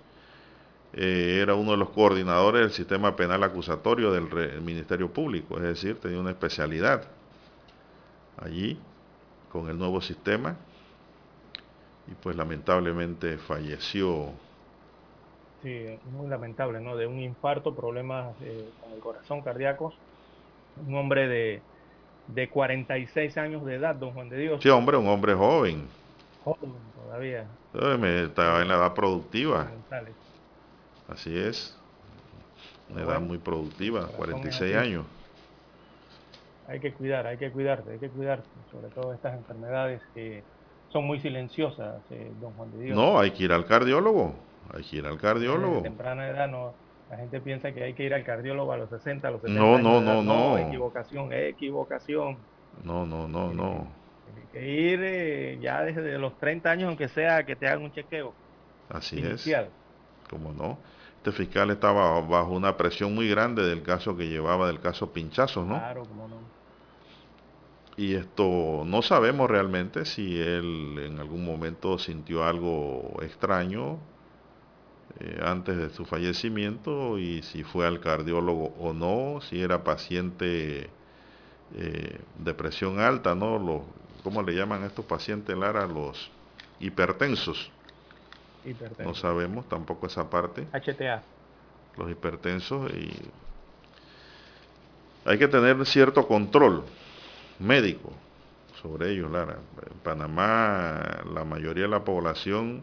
eh, 0.92 1.38
era 1.42 1.54
uno 1.54 1.72
de 1.72 1.76
los 1.76 1.90
coordinadores 1.90 2.62
del 2.62 2.70
sistema 2.72 3.14
penal 3.14 3.42
acusatorio 3.44 4.12
del 4.12 4.60
Ministerio 4.60 5.12
Público, 5.12 5.56
es 5.56 5.62
decir, 5.62 6.00
tenía 6.00 6.18
una 6.18 6.30
especialidad 6.30 7.04
allí 8.42 8.78
con 9.52 9.68
el 9.68 9.78
nuevo 9.78 10.00
sistema 10.00 10.56
y 12.10 12.14
pues 12.14 12.36
lamentablemente 12.36 13.38
falleció. 13.38 14.30
Sí, 15.62 15.98
muy 16.10 16.28
lamentable, 16.28 16.80
¿no? 16.80 16.96
De 16.96 17.06
un 17.06 17.20
infarto, 17.20 17.74
problemas 17.74 18.34
eh, 18.42 18.68
con 18.82 18.92
el 18.92 18.98
corazón 19.00 19.42
cardíacos, 19.42 19.94
un 20.86 20.94
hombre 20.96 21.28
de, 21.28 21.62
de 22.28 22.48
46 22.48 23.36
años 23.36 23.64
de 23.64 23.76
edad, 23.76 23.94
don 23.94 24.12
Juan 24.12 24.28
de 24.28 24.38
Dios. 24.38 24.62
Sí, 24.62 24.70
hombre, 24.70 24.96
un 24.96 25.06
hombre 25.06 25.34
joven. 25.34 25.86
Joven 26.44 26.72
todavía. 27.04 27.46
Estaba 27.74 28.62
en 28.62 28.68
la 28.68 28.76
edad 28.76 28.94
productiva. 28.94 29.70
Así 31.10 31.36
es. 31.36 31.76
Una 32.90 33.02
edad 33.02 33.20
muy 33.20 33.38
productiva, 33.38 34.06
46 34.16 34.76
años. 34.76 35.06
Hay 36.66 36.80
que 36.80 36.92
cuidar, 36.92 37.26
hay 37.26 37.36
que 37.36 37.50
cuidarte, 37.50 37.92
hay 37.92 37.98
que 37.98 38.08
cuidarte, 38.08 38.48
sobre 38.70 38.88
todo 38.88 39.12
estas 39.12 39.34
enfermedades 39.34 40.00
que 40.14 40.42
son 40.88 41.04
muy 41.04 41.20
silenciosas, 41.20 42.00
eh, 42.10 42.30
don 42.40 42.52
Juan 42.52 42.70
de 42.72 42.84
Dios. 42.84 42.96
No, 42.96 43.18
hay 43.18 43.32
que 43.32 43.44
ir 43.44 43.52
al 43.52 43.64
cardiólogo, 43.64 44.34
hay 44.72 44.84
que 44.84 44.96
ir 44.96 45.06
al 45.06 45.18
cardiólogo. 45.18 45.76
De 45.76 45.82
temprana 45.82 46.28
edad 46.28 46.48
no, 46.48 46.74
la 47.10 47.16
gente 47.16 47.40
piensa 47.40 47.72
que 47.72 47.82
hay 47.82 47.94
que 47.94 48.04
ir 48.04 48.14
al 48.14 48.24
cardiólogo 48.24 48.72
a 48.72 48.76
los 48.76 48.88
60, 48.90 49.26
a 49.26 49.30
los 49.32 49.40
70 49.40 49.60
No, 49.60 49.78
no, 49.78 50.00
no, 50.00 50.22
no. 50.22 50.58
Equivocación, 50.58 51.32
equivocación. 51.32 52.38
No, 52.84 53.04
no, 53.04 53.26
no, 53.26 53.52
no. 53.52 53.88
Hay 54.36 54.46
que 54.52 54.70
ir 54.70 55.00
eh, 55.02 55.58
ya 55.60 55.82
desde 55.82 56.18
los 56.18 56.38
30 56.38 56.70
años, 56.70 56.88
aunque 56.88 57.08
sea 57.08 57.44
que 57.44 57.56
te 57.56 57.66
hagan 57.66 57.82
un 57.82 57.92
chequeo. 57.92 58.32
Así 58.88 59.18
inicial. 59.18 59.64
es. 59.64 60.28
¿Cómo 60.30 60.52
no? 60.52 60.78
Este 61.20 61.32
fiscal 61.32 61.70
estaba 61.70 62.18
bajo 62.22 62.52
una 62.52 62.78
presión 62.78 63.14
muy 63.14 63.28
grande 63.28 63.62
del 63.62 63.82
caso 63.82 64.16
que 64.16 64.28
llevaba, 64.28 64.68
del 64.68 64.80
caso 64.80 65.12
Pinchazos, 65.12 65.66
¿no? 65.66 65.76
Claro, 65.76 66.04
cómo 66.06 66.26
no. 66.28 66.36
Y 67.98 68.14
esto 68.14 68.84
no 68.86 69.02
sabemos 69.02 69.50
realmente 69.50 70.06
si 70.06 70.40
él 70.40 70.98
en 71.04 71.18
algún 71.18 71.44
momento 71.44 71.98
sintió 71.98 72.44
algo 72.44 73.18
extraño 73.20 73.98
eh, 75.18 75.40
antes 75.44 75.76
de 75.76 75.90
su 75.90 76.06
fallecimiento 76.06 77.18
y 77.18 77.42
si 77.42 77.64
fue 77.64 77.86
al 77.86 78.00
cardiólogo 78.00 78.74
o 78.78 78.94
no, 78.94 79.42
si 79.42 79.60
era 79.60 79.84
paciente 79.84 80.88
eh, 81.74 82.20
de 82.38 82.54
presión 82.54 82.98
alta, 82.98 83.34
¿no? 83.34 83.58
Los, 83.58 83.82
¿Cómo 84.24 84.42
le 84.42 84.54
llaman 84.54 84.84
a 84.84 84.86
estos 84.86 85.04
pacientes, 85.04 85.54
Lara? 85.54 85.86
Los 85.86 86.30
hipertensos. 86.78 87.70
No 88.98 89.14
sabemos 89.14 89.68
tampoco 89.68 90.06
esa 90.06 90.28
parte. 90.28 90.66
HTA. 90.72 91.22
Los 91.96 92.10
hipertensos 92.10 92.90
y 92.92 93.10
hay 95.24 95.38
que 95.38 95.48
tener 95.48 95.84
cierto 95.86 96.26
control 96.26 96.84
médico 97.58 98.12
sobre 98.80 99.12
ellos, 99.12 99.30
Lara. 99.30 99.58
En 99.90 99.98
Panamá 99.98 101.22
la 101.32 101.44
mayoría 101.44 101.84
de 101.84 101.90
la 101.90 102.04
población 102.04 102.82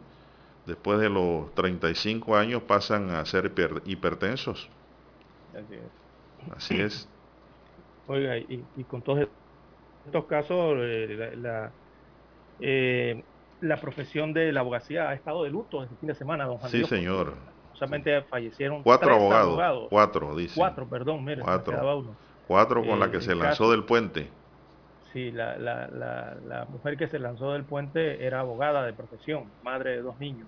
después 0.66 1.00
de 1.00 1.10
los 1.10 1.54
35 1.56 2.36
años 2.36 2.62
pasan 2.64 3.10
a 3.12 3.26
ser 3.26 3.52
hipertensos. 3.86 4.70
Así 5.54 5.76
es. 5.76 6.56
Así 6.56 6.82
es. 6.82 7.10
Oiga, 8.08 8.38
y, 8.38 8.64
con 8.88 9.02
todos 9.02 9.28
estos 10.06 10.26
casos, 10.26 10.78
eh, 10.78 11.34
la, 11.36 11.72
eh, 12.62 13.22
la 13.62 13.78
profesión 13.78 14.34
de 14.34 14.52
la 14.52 14.62
abogacía 14.62 15.10
ha 15.10 15.14
estado 15.14 15.44
de 15.44 15.50
luto 15.50 15.84
este 15.84 15.96
fin 15.96 16.08
de 16.08 16.16
semana, 16.16 16.46
don 16.46 16.58
Juan 16.58 16.72
Sí, 16.72 16.84
señor. 16.86 17.34
Solamente 17.74 18.22
fallecieron 18.24 18.82
cuatro 18.82 19.14
abogados, 19.14 19.88
Cuatro, 19.90 20.36
dice. 20.36 20.56
Cuatro, 20.56 20.88
perdón, 20.88 21.24
mire, 21.24 21.42
cuatro. 21.42 21.98
Uno. 22.00 22.16
Cuatro 22.48 22.84
con 22.84 23.00
la 23.00 23.08
eh, 23.08 23.12
que 23.12 23.22
se 23.22 23.36
lanzó 23.36 23.70
del 23.72 23.84
puente. 23.84 24.30
Sí, 25.14 25.32
la, 25.32 25.58
la, 25.58 25.88
la, 25.88 26.66
mujer 26.66 26.98
que 26.98 27.08
se 27.08 27.20
lanzó 27.20 27.54
del 27.54 27.64
puente 27.64 28.26
era 28.26 28.40
abogada 28.40 28.86
de 28.86 28.94
profesión, 28.94 29.46
madre 29.64 29.92
de 29.92 30.02
dos 30.02 30.20
niños. 30.20 30.48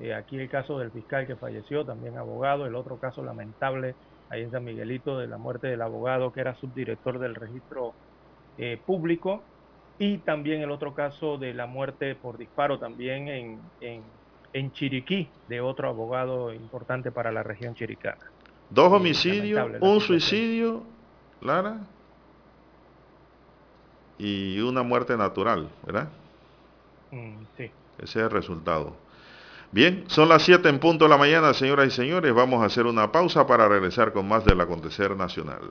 Eh, 0.00 0.14
aquí 0.14 0.38
el 0.38 0.48
caso 0.48 0.78
del 0.78 0.90
fiscal 0.90 1.26
que 1.26 1.36
falleció, 1.36 1.84
también 1.84 2.18
abogado. 2.18 2.66
El 2.66 2.74
otro 2.74 2.98
caso 2.98 3.22
lamentable 3.22 3.94
ahí 4.28 4.42
en 4.42 4.50
San 4.50 4.64
Miguelito 4.64 5.18
de 5.18 5.26
la 5.26 5.38
muerte 5.38 5.68
del 5.68 5.82
abogado 5.82 6.32
que 6.32 6.40
era 6.40 6.54
subdirector 6.56 7.18
del 7.18 7.34
registro 7.34 7.94
eh, 8.58 8.80
público 8.84 9.42
y 9.98 10.18
también 10.18 10.62
el 10.62 10.70
otro 10.70 10.94
caso 10.94 11.38
de 11.38 11.54
la 11.54 11.66
muerte 11.66 12.14
por 12.14 12.38
disparo 12.38 12.78
también 12.78 13.28
en, 13.28 13.60
en, 14.52 14.72
Chiriquí, 14.72 15.28
de 15.48 15.60
otro 15.60 15.88
abogado 15.88 16.52
importante 16.52 17.12
para 17.12 17.30
la 17.30 17.42
región 17.42 17.74
chiricana. 17.74 18.30
Dos 18.70 18.92
homicidios, 18.92 19.68
un 19.80 20.00
suicidio, 20.00 20.82
Lara, 21.42 21.80
y 24.18 24.58
una 24.60 24.82
muerte 24.82 25.16
natural, 25.16 25.68
¿verdad? 25.84 26.08
Mm, 27.10 27.44
sí. 27.56 27.70
Ese 27.98 28.18
es 28.20 28.24
el 28.24 28.30
resultado. 28.30 28.96
Bien, 29.72 30.04
son 30.06 30.28
las 30.28 30.42
7 30.42 30.68
en 30.68 30.78
punto 30.78 31.04
de 31.04 31.10
la 31.10 31.18
mañana, 31.18 31.52
señoras 31.52 31.88
y 31.88 31.90
señores. 31.90 32.32
Vamos 32.32 32.62
a 32.62 32.66
hacer 32.66 32.86
una 32.86 33.10
pausa 33.12 33.46
para 33.46 33.68
regresar 33.68 34.12
con 34.12 34.26
más 34.26 34.44
del 34.44 34.60
acontecer 34.60 35.16
nacional. 35.16 35.70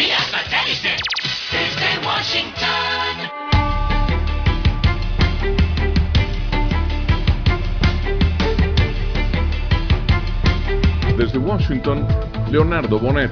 vía 0.00 0.16
desde 1.52 2.06
Washington. 2.06 3.16
Desde 11.18 11.38
Washington, 11.38 12.08
Leonardo 12.50 12.98
Bonet. 12.98 13.30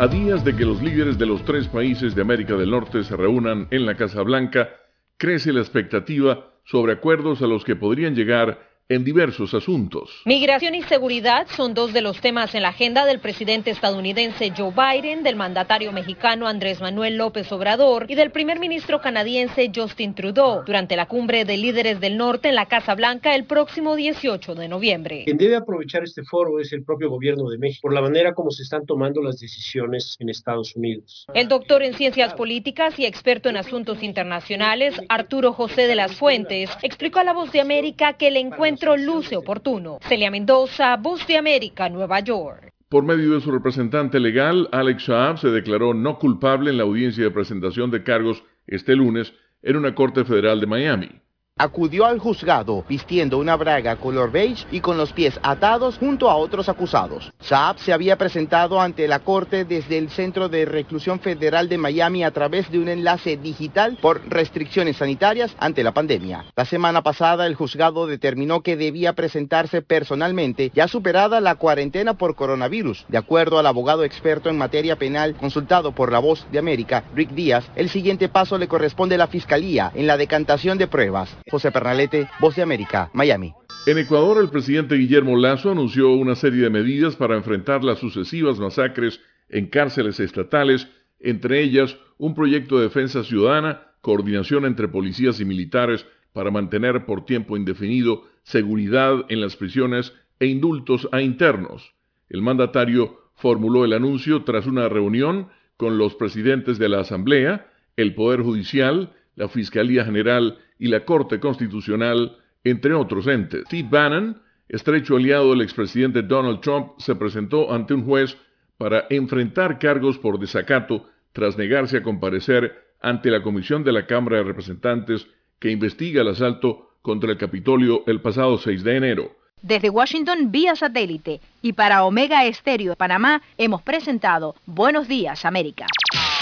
A 0.00 0.08
días 0.08 0.44
de 0.44 0.56
que 0.56 0.64
los 0.64 0.82
líderes 0.82 1.18
de 1.18 1.26
los 1.26 1.44
tres 1.44 1.68
países 1.68 2.16
de 2.16 2.22
América 2.22 2.56
del 2.56 2.70
Norte 2.70 3.04
se 3.04 3.16
reúnan 3.16 3.68
en 3.70 3.86
la 3.86 3.94
Casa 3.94 4.22
Blanca, 4.22 4.70
crece 5.18 5.52
la 5.52 5.60
expectativa 5.60 6.50
sobre 6.64 6.94
acuerdos 6.94 7.42
a 7.42 7.46
los 7.46 7.64
que 7.64 7.76
podrían 7.76 8.16
llegar 8.16 8.71
en 8.88 9.04
diversos 9.04 9.54
asuntos. 9.54 10.10
Migración 10.24 10.74
y 10.74 10.82
seguridad 10.82 11.46
son 11.56 11.74
dos 11.74 11.92
de 11.92 12.02
los 12.02 12.20
temas 12.20 12.54
en 12.54 12.62
la 12.62 12.68
agenda 12.68 13.06
del 13.06 13.20
presidente 13.20 13.70
estadounidense 13.70 14.52
Joe 14.56 14.72
Biden, 14.72 15.22
del 15.22 15.36
mandatario 15.36 15.92
mexicano 15.92 16.46
Andrés 16.46 16.80
Manuel 16.80 17.16
López 17.16 17.50
Obrador 17.52 18.06
y 18.08 18.14
del 18.14 18.30
primer 18.30 18.58
ministro 18.58 19.00
canadiense 19.00 19.70
Justin 19.74 20.14
Trudeau 20.14 20.64
durante 20.64 20.96
la 20.96 21.06
cumbre 21.06 21.44
de 21.44 21.56
líderes 21.56 22.00
del 22.00 22.16
norte 22.16 22.48
en 22.48 22.54
la 22.54 22.66
Casa 22.66 22.94
Blanca 22.94 23.34
el 23.34 23.44
próximo 23.44 23.96
18 23.96 24.54
de 24.54 24.68
noviembre. 24.68 25.24
Quien 25.24 25.38
debe 25.38 25.56
aprovechar 25.56 26.02
este 26.02 26.22
foro 26.24 26.58
es 26.60 26.72
el 26.72 26.84
propio 26.84 27.08
gobierno 27.08 27.48
de 27.48 27.58
México 27.58 27.82
por 27.82 27.94
la 27.94 28.02
manera 28.02 28.34
como 28.34 28.50
se 28.50 28.62
están 28.62 28.84
tomando 28.84 29.22
las 29.22 29.38
decisiones 29.38 30.16
en 30.18 30.28
Estados 30.28 30.76
Unidos. 30.76 31.26
El 31.34 31.48
doctor 31.48 31.82
en 31.82 31.94
ciencias 31.94 32.34
políticas 32.34 32.98
y 32.98 33.06
experto 33.06 33.48
en 33.48 33.56
asuntos 33.56 34.02
internacionales, 34.02 34.94
Arturo 35.08 35.52
José 35.52 35.86
de 35.86 35.94
las 35.94 36.14
Fuentes, 36.16 36.70
explicó 36.82 37.20
a 37.20 37.24
La 37.24 37.32
Voz 37.32 37.52
de 37.52 37.60
América 37.60 38.14
que 38.14 38.28
el 38.28 38.36
encuentro 38.36 38.71
luce 38.98 39.36
oportuno. 39.36 39.98
Celia 40.08 40.30
Mendoza, 40.30 40.96
Voz 40.96 41.26
de 41.26 41.36
América, 41.36 41.88
Nueva 41.88 42.20
York. 42.20 42.72
Por 42.88 43.04
medio 43.04 43.34
de 43.34 43.40
su 43.40 43.50
representante 43.50 44.20
legal, 44.20 44.68
Alex 44.70 45.04
Saab 45.04 45.38
se 45.38 45.48
declaró 45.48 45.94
no 45.94 46.18
culpable 46.18 46.70
en 46.70 46.76
la 46.76 46.82
audiencia 46.82 47.24
de 47.24 47.30
presentación 47.30 47.90
de 47.90 48.02
cargos 48.02 48.44
este 48.66 48.94
lunes 48.94 49.32
en 49.62 49.76
una 49.76 49.94
corte 49.94 50.24
federal 50.24 50.60
de 50.60 50.66
Miami 50.66 51.21
acudió 51.62 52.06
al 52.06 52.18
juzgado 52.18 52.84
vistiendo 52.88 53.38
una 53.38 53.54
braga 53.54 53.94
color 53.94 54.32
beige 54.32 54.66
y 54.72 54.80
con 54.80 54.96
los 54.96 55.12
pies 55.12 55.38
atados 55.44 55.96
junto 55.96 56.28
a 56.28 56.34
otros 56.34 56.68
acusados. 56.68 57.32
Saab 57.38 57.78
se 57.78 57.92
había 57.92 58.18
presentado 58.18 58.80
ante 58.80 59.06
la 59.06 59.20
corte 59.20 59.64
desde 59.64 59.96
el 59.96 60.10
Centro 60.10 60.48
de 60.48 60.64
Reclusión 60.64 61.20
Federal 61.20 61.68
de 61.68 61.78
Miami 61.78 62.24
a 62.24 62.32
través 62.32 62.68
de 62.72 62.80
un 62.80 62.88
enlace 62.88 63.36
digital 63.36 63.96
por 64.02 64.28
restricciones 64.28 64.96
sanitarias 64.96 65.54
ante 65.60 65.84
la 65.84 65.92
pandemia. 65.92 66.46
La 66.56 66.64
semana 66.64 67.02
pasada 67.02 67.46
el 67.46 67.54
juzgado 67.54 68.08
determinó 68.08 68.62
que 68.62 68.76
debía 68.76 69.12
presentarse 69.12 69.82
personalmente 69.82 70.72
ya 70.74 70.88
superada 70.88 71.40
la 71.40 71.54
cuarentena 71.54 72.14
por 72.14 72.34
coronavirus. 72.34 73.04
De 73.06 73.18
acuerdo 73.18 73.60
al 73.60 73.68
abogado 73.68 74.02
experto 74.02 74.50
en 74.50 74.58
materia 74.58 74.96
penal 74.96 75.36
consultado 75.36 75.92
por 75.92 76.10
La 76.10 76.18
Voz 76.18 76.44
de 76.50 76.58
América, 76.58 77.04
Rick 77.14 77.30
Díaz, 77.30 77.70
el 77.76 77.88
siguiente 77.88 78.28
paso 78.28 78.58
le 78.58 78.66
corresponde 78.66 79.14
a 79.14 79.18
la 79.18 79.28
Fiscalía 79.28 79.92
en 79.94 80.08
la 80.08 80.16
decantación 80.16 80.76
de 80.76 80.88
pruebas. 80.88 81.28
José 81.50 81.70
Pernalete, 81.70 82.28
Voz 82.40 82.56
de 82.56 82.62
América, 82.62 83.10
Miami. 83.12 83.52
En 83.86 83.98
Ecuador, 83.98 84.38
el 84.40 84.48
presidente 84.48 84.94
Guillermo 84.94 85.36
Lazo 85.36 85.70
anunció 85.70 86.12
una 86.12 86.34
serie 86.34 86.62
de 86.62 86.70
medidas 86.70 87.16
para 87.16 87.36
enfrentar 87.36 87.82
las 87.82 87.98
sucesivas 87.98 88.58
masacres 88.58 89.20
en 89.48 89.66
cárceles 89.66 90.20
estatales, 90.20 90.88
entre 91.20 91.60
ellas 91.60 91.96
un 92.18 92.34
proyecto 92.34 92.78
de 92.78 92.84
defensa 92.84 93.24
ciudadana, 93.24 93.88
coordinación 94.00 94.64
entre 94.66 94.88
policías 94.88 95.40
y 95.40 95.44
militares 95.44 96.06
para 96.32 96.50
mantener 96.50 97.04
por 97.06 97.24
tiempo 97.24 97.56
indefinido 97.56 98.24
seguridad 98.44 99.24
en 99.28 99.40
las 99.40 99.56
prisiones 99.56 100.12
e 100.38 100.46
indultos 100.46 101.08
a 101.12 101.20
internos. 101.20 101.94
El 102.28 102.42
mandatario 102.42 103.18
formuló 103.34 103.84
el 103.84 103.92
anuncio 103.92 104.44
tras 104.44 104.66
una 104.66 104.88
reunión 104.88 105.48
con 105.76 105.98
los 105.98 106.14
presidentes 106.14 106.78
de 106.78 106.88
la 106.88 107.00
Asamblea, 107.00 107.66
el 107.96 108.14
Poder 108.14 108.42
Judicial, 108.42 109.12
la 109.34 109.48
Fiscalía 109.48 110.04
General 110.04 110.58
y 110.82 110.88
la 110.88 111.04
Corte 111.04 111.38
Constitucional, 111.38 112.38
entre 112.64 112.92
otros 112.92 113.28
entes. 113.28 113.62
Steve 113.66 113.88
Bannon, 113.88 114.42
estrecho 114.68 115.14
aliado 115.14 115.50
del 115.50 115.60
expresidente 115.60 116.22
Donald 116.22 116.60
Trump, 116.60 116.94
se 116.98 117.14
presentó 117.14 117.72
ante 117.72 117.94
un 117.94 118.04
juez 118.04 118.36
para 118.78 119.06
enfrentar 119.08 119.78
cargos 119.78 120.18
por 120.18 120.40
desacato 120.40 121.08
tras 121.32 121.56
negarse 121.56 121.98
a 121.98 122.02
comparecer 122.02 122.72
ante 123.00 123.30
la 123.30 123.44
Comisión 123.44 123.84
de 123.84 123.92
la 123.92 124.06
Cámara 124.06 124.38
de 124.38 124.42
Representantes 124.42 125.24
que 125.60 125.70
investiga 125.70 126.22
el 126.22 126.28
asalto 126.28 126.96
contra 127.00 127.30
el 127.30 127.38
Capitolio 127.38 128.02
el 128.08 128.20
pasado 128.20 128.58
6 128.58 128.82
de 128.82 128.96
enero. 128.96 129.36
Desde 129.62 129.88
Washington 129.88 130.50
vía 130.50 130.74
satélite 130.74 131.40
y 131.62 131.74
para 131.74 132.02
Omega 132.02 132.44
Estéreo 132.44 132.90
de 132.90 132.96
Panamá 132.96 133.40
hemos 133.56 133.82
presentado 133.82 134.56
Buenos 134.66 135.06
Días 135.06 135.44
América. 135.44 135.86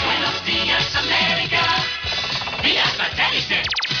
Buenos 0.03 0.43
días 0.47 0.95
América. 0.95 1.61
Vía 2.63 2.85
satélite 2.85 4.00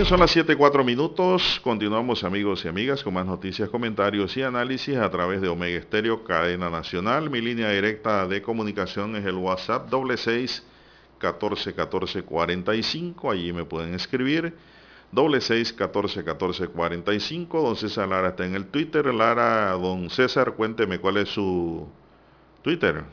Bien, 0.00 0.08
son 0.08 0.20
las 0.20 0.34
7.4 0.34 0.82
minutos. 0.82 1.60
Continuamos 1.62 2.24
amigos 2.24 2.64
y 2.64 2.68
amigas 2.68 3.04
con 3.04 3.12
más 3.12 3.26
noticias, 3.26 3.68
comentarios 3.68 4.34
y 4.34 4.40
análisis 4.40 4.96
a 4.96 5.10
través 5.10 5.42
de 5.42 5.48
Omega 5.48 5.78
Estéreo, 5.78 6.24
cadena 6.24 6.70
nacional. 6.70 7.28
Mi 7.28 7.42
línea 7.42 7.68
directa 7.70 8.26
de 8.26 8.40
comunicación 8.40 9.14
es 9.16 9.26
el 9.26 9.34
WhatsApp 9.34 9.90
doble 9.90 10.16
seis 10.16 10.64
14 11.18 11.74
14 11.74 12.22
45. 12.22 13.30
Allí 13.30 13.52
me 13.52 13.66
pueden 13.66 13.92
escribir. 13.92 14.56
Doble 15.12 15.42
seis 15.42 15.70
14 15.70 16.24
14 16.24 16.68
45. 16.68 17.60
Don 17.60 17.76
César 17.76 18.08
Lara 18.08 18.30
está 18.30 18.46
en 18.46 18.54
el 18.54 18.68
Twitter. 18.68 19.04
Lara, 19.12 19.72
don 19.72 20.08
César, 20.08 20.54
cuénteme 20.54 20.98
cuál 20.98 21.18
es 21.18 21.28
su 21.28 21.86
Twitter. 22.62 23.04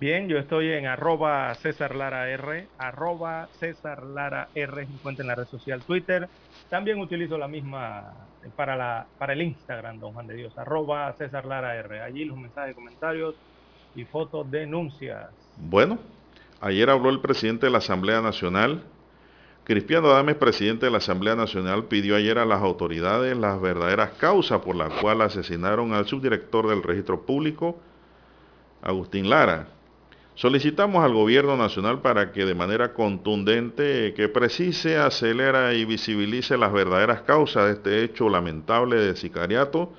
Bien, 0.00 0.28
yo 0.28 0.38
estoy 0.38 0.72
en 0.72 0.86
arroba 0.86 1.54
César 1.54 1.94
Lara 1.94 2.28
R, 2.28 2.66
arroba 2.78 3.48
César 3.60 4.02
Lara 4.02 4.48
R, 4.54 4.82
encuentra 4.82 5.22
en 5.22 5.28
la 5.28 5.36
red 5.36 5.46
social 5.46 5.82
Twitter. 5.82 6.28
También 6.68 6.98
utilizo 6.98 7.38
la 7.38 7.46
misma 7.46 8.12
para, 8.56 8.76
la, 8.76 9.06
para 9.18 9.34
el 9.34 9.42
Instagram, 9.42 10.00
don 10.00 10.12
Juan 10.12 10.26
de 10.26 10.34
Dios, 10.34 10.58
arroba 10.58 11.12
César 11.12 11.46
Lara 11.46 11.76
R. 11.76 12.00
Allí 12.00 12.24
los 12.24 12.36
mensajes, 12.36 12.74
comentarios 12.74 13.36
y 13.94 14.04
fotos 14.04 14.50
denuncias. 14.50 15.30
Bueno, 15.56 15.98
ayer 16.60 16.90
habló 16.90 17.10
el 17.10 17.20
presidente 17.20 17.66
de 17.66 17.72
la 17.72 17.78
Asamblea 17.78 18.20
Nacional. 18.20 18.82
Cristiano 19.62 20.08
Adames, 20.10 20.34
presidente 20.34 20.86
de 20.86 20.92
la 20.92 20.98
Asamblea 20.98 21.36
Nacional, 21.36 21.84
pidió 21.84 22.16
ayer 22.16 22.38
a 22.38 22.44
las 22.44 22.60
autoridades 22.60 23.36
las 23.36 23.60
verdaderas 23.60 24.10
causas 24.18 24.60
por 24.60 24.74
las 24.74 24.92
cuales 25.00 25.28
asesinaron 25.28 25.94
al 25.94 26.06
subdirector 26.06 26.68
del 26.68 26.82
registro 26.82 27.24
público, 27.24 27.78
Agustín 28.82 29.30
Lara. 29.30 29.68
Solicitamos 30.36 31.04
al 31.04 31.14
gobierno 31.14 31.56
nacional 31.56 32.00
para 32.00 32.32
que 32.32 32.44
de 32.44 32.56
manera 32.56 32.92
contundente, 32.92 34.14
que 34.14 34.28
precise, 34.28 34.98
acelera 34.98 35.74
y 35.74 35.84
visibilice 35.84 36.56
las 36.56 36.72
verdaderas 36.72 37.22
causas 37.22 37.66
de 37.66 37.72
este 37.74 38.02
hecho 38.02 38.28
lamentable 38.28 38.96
de 38.96 39.14
sicariato, 39.14 39.92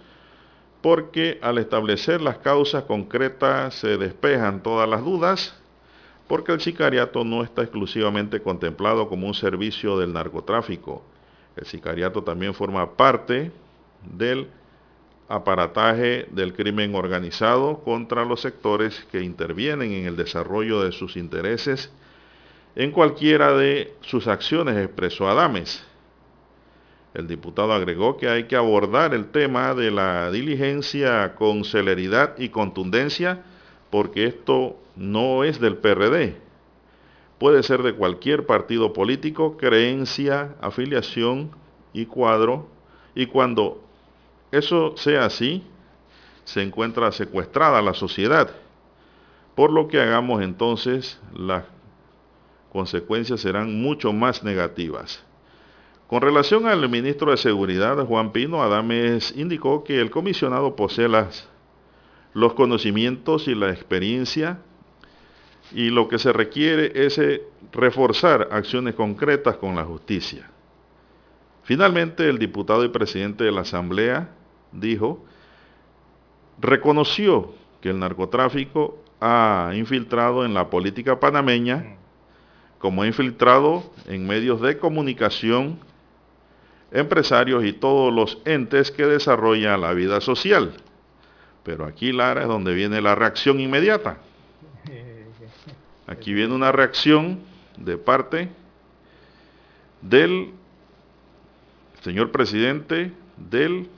porque 0.82 1.40
al 1.42 1.58
establecer 1.58 2.22
las 2.22 2.40
causas 2.40 2.84
concretas 2.84 3.76
se 3.76 3.98
despejan 3.98 4.62
todas 4.62 4.90
las 4.90 5.06
dudas, 5.06 5.56
porque 6.28 6.52
el 6.52 6.60
sicariato 6.60 7.24
no 7.24 7.42
está 7.42 7.62
exclusivamente 7.62 8.42
contemplado 8.42 9.08
como 9.08 9.28
un 9.28 9.34
servicio 9.34 9.98
del 9.98 10.12
narcotráfico. 10.12 11.02
El 11.56 11.66
sicariato 11.66 12.24
también 12.24 12.54
forma 12.54 12.98
parte 12.98 13.54
del 14.04 14.50
aparataje 15.28 16.28
del 16.32 16.54
crimen 16.54 16.96
organizado 16.96 17.84
contra 17.84 18.26
los 18.26 18.42
sectores 18.42 19.06
que 19.12 19.22
intervienen 19.22 19.92
en 19.92 20.06
el 20.06 20.16
desarrollo 20.16 20.82
de 20.82 20.92
sus 20.92 21.18
intereses 21.18 21.92
en 22.76 22.92
cualquiera 22.92 23.56
de 23.56 23.94
sus 24.02 24.28
acciones, 24.28 24.76
expresó 24.76 25.30
Adames. 25.30 25.86
El 27.14 27.26
diputado 27.28 27.72
agregó 27.72 28.18
que 28.18 28.28
hay 28.28 28.44
que 28.44 28.58
abordar 28.58 29.14
el 29.14 29.28
tema 29.28 29.74
de 29.74 29.92
la 29.92 30.30
diligencia 30.30 31.36
con 31.36 31.64
celeridad 31.64 32.38
y 32.38 32.50
contundencia 32.50 33.44
porque 33.90 34.26
esto 34.26 34.78
no 34.98 35.46
es 35.46 35.62
del 35.62 35.78
PRD. 35.78 36.36
Puede 37.40 37.64
ser 37.64 37.82
de 37.82 37.94
cualquier 37.94 38.46
partido 38.46 38.92
político, 38.92 39.56
creencia, 39.56 40.56
afiliación 40.60 41.52
y 41.94 42.08
cuadro. 42.08 42.68
Y 43.16 43.28
cuando 43.28 43.85
eso 44.58 44.96
sea 44.98 45.26
así, 45.26 45.64
se 46.44 46.62
encuentra 46.62 47.12
secuestrada 47.12 47.82
la 47.82 47.94
sociedad. 47.94 48.50
Por 49.56 49.72
lo 49.72 49.88
que 49.88 50.00
hagamos 50.00 50.42
entonces, 50.42 51.20
las 51.34 51.66
consecuencias 52.72 53.42
serán 53.42 53.82
mucho 53.82 54.12
más 54.14 54.44
negativas. 54.44 55.24
Con 56.08 56.22
relación 56.22 56.68
al 56.68 56.88
ministro 56.88 57.32
de 57.32 57.38
Seguridad, 57.38 57.98
Juan 58.06 58.32
Pino, 58.32 58.62
Adames 58.62 59.34
indicó 59.36 59.84
que 59.84 60.00
el 60.00 60.12
comisionado 60.12 60.76
posee 60.76 61.08
las, 61.08 61.48
los 62.34 62.54
conocimientos 62.54 63.48
y 63.48 63.56
la 63.56 63.72
experiencia 63.72 64.60
y 65.72 65.90
lo 65.90 66.08
que 66.08 66.20
se 66.20 66.32
requiere 66.32 66.92
es 67.06 67.18
eh, 67.18 67.42
reforzar 67.72 68.50
acciones 68.52 68.94
concretas 68.94 69.58
con 69.58 69.76
la 69.76 69.84
justicia. 69.84 70.50
Finalmente, 71.64 72.30
el 72.30 72.38
diputado 72.38 72.86
y 72.86 72.90
presidente 72.90 73.44
de 73.44 73.52
la 73.52 73.62
Asamblea 73.62 74.30
dijo, 74.76 75.24
reconoció 76.60 77.54
que 77.82 77.90
el 77.90 78.00
narcotráfico 78.00 78.98
ha 79.20 79.72
infiltrado 79.74 80.46
en 80.46 80.54
la 80.54 80.70
política 80.70 81.20
panameña, 81.20 81.98
como 82.80 83.02
ha 83.02 83.08
infiltrado 83.08 83.84
en 84.08 84.28
medios 84.28 84.62
de 84.62 84.78
comunicación, 84.78 85.80
empresarios 86.92 87.66
y 87.66 87.74
todos 87.74 88.14
los 88.14 88.40
entes 88.46 88.92
que 88.92 89.06
desarrollan 89.06 89.82
la 89.82 89.94
vida 89.94 90.22
social. 90.22 90.74
Pero 91.64 91.86
aquí, 91.86 92.12
Lara, 92.12 92.44
es 92.44 92.48
donde 92.48 92.74
viene 92.74 93.02
la 93.02 93.16
reacción 93.16 93.60
inmediata. 93.60 94.18
Aquí 96.08 96.34
viene 96.34 96.54
una 96.54 96.72
reacción 96.72 97.40
de 97.78 97.98
parte 97.98 98.50
del 100.02 100.52
señor 102.02 102.32
presidente 102.32 103.12
del 103.38 103.90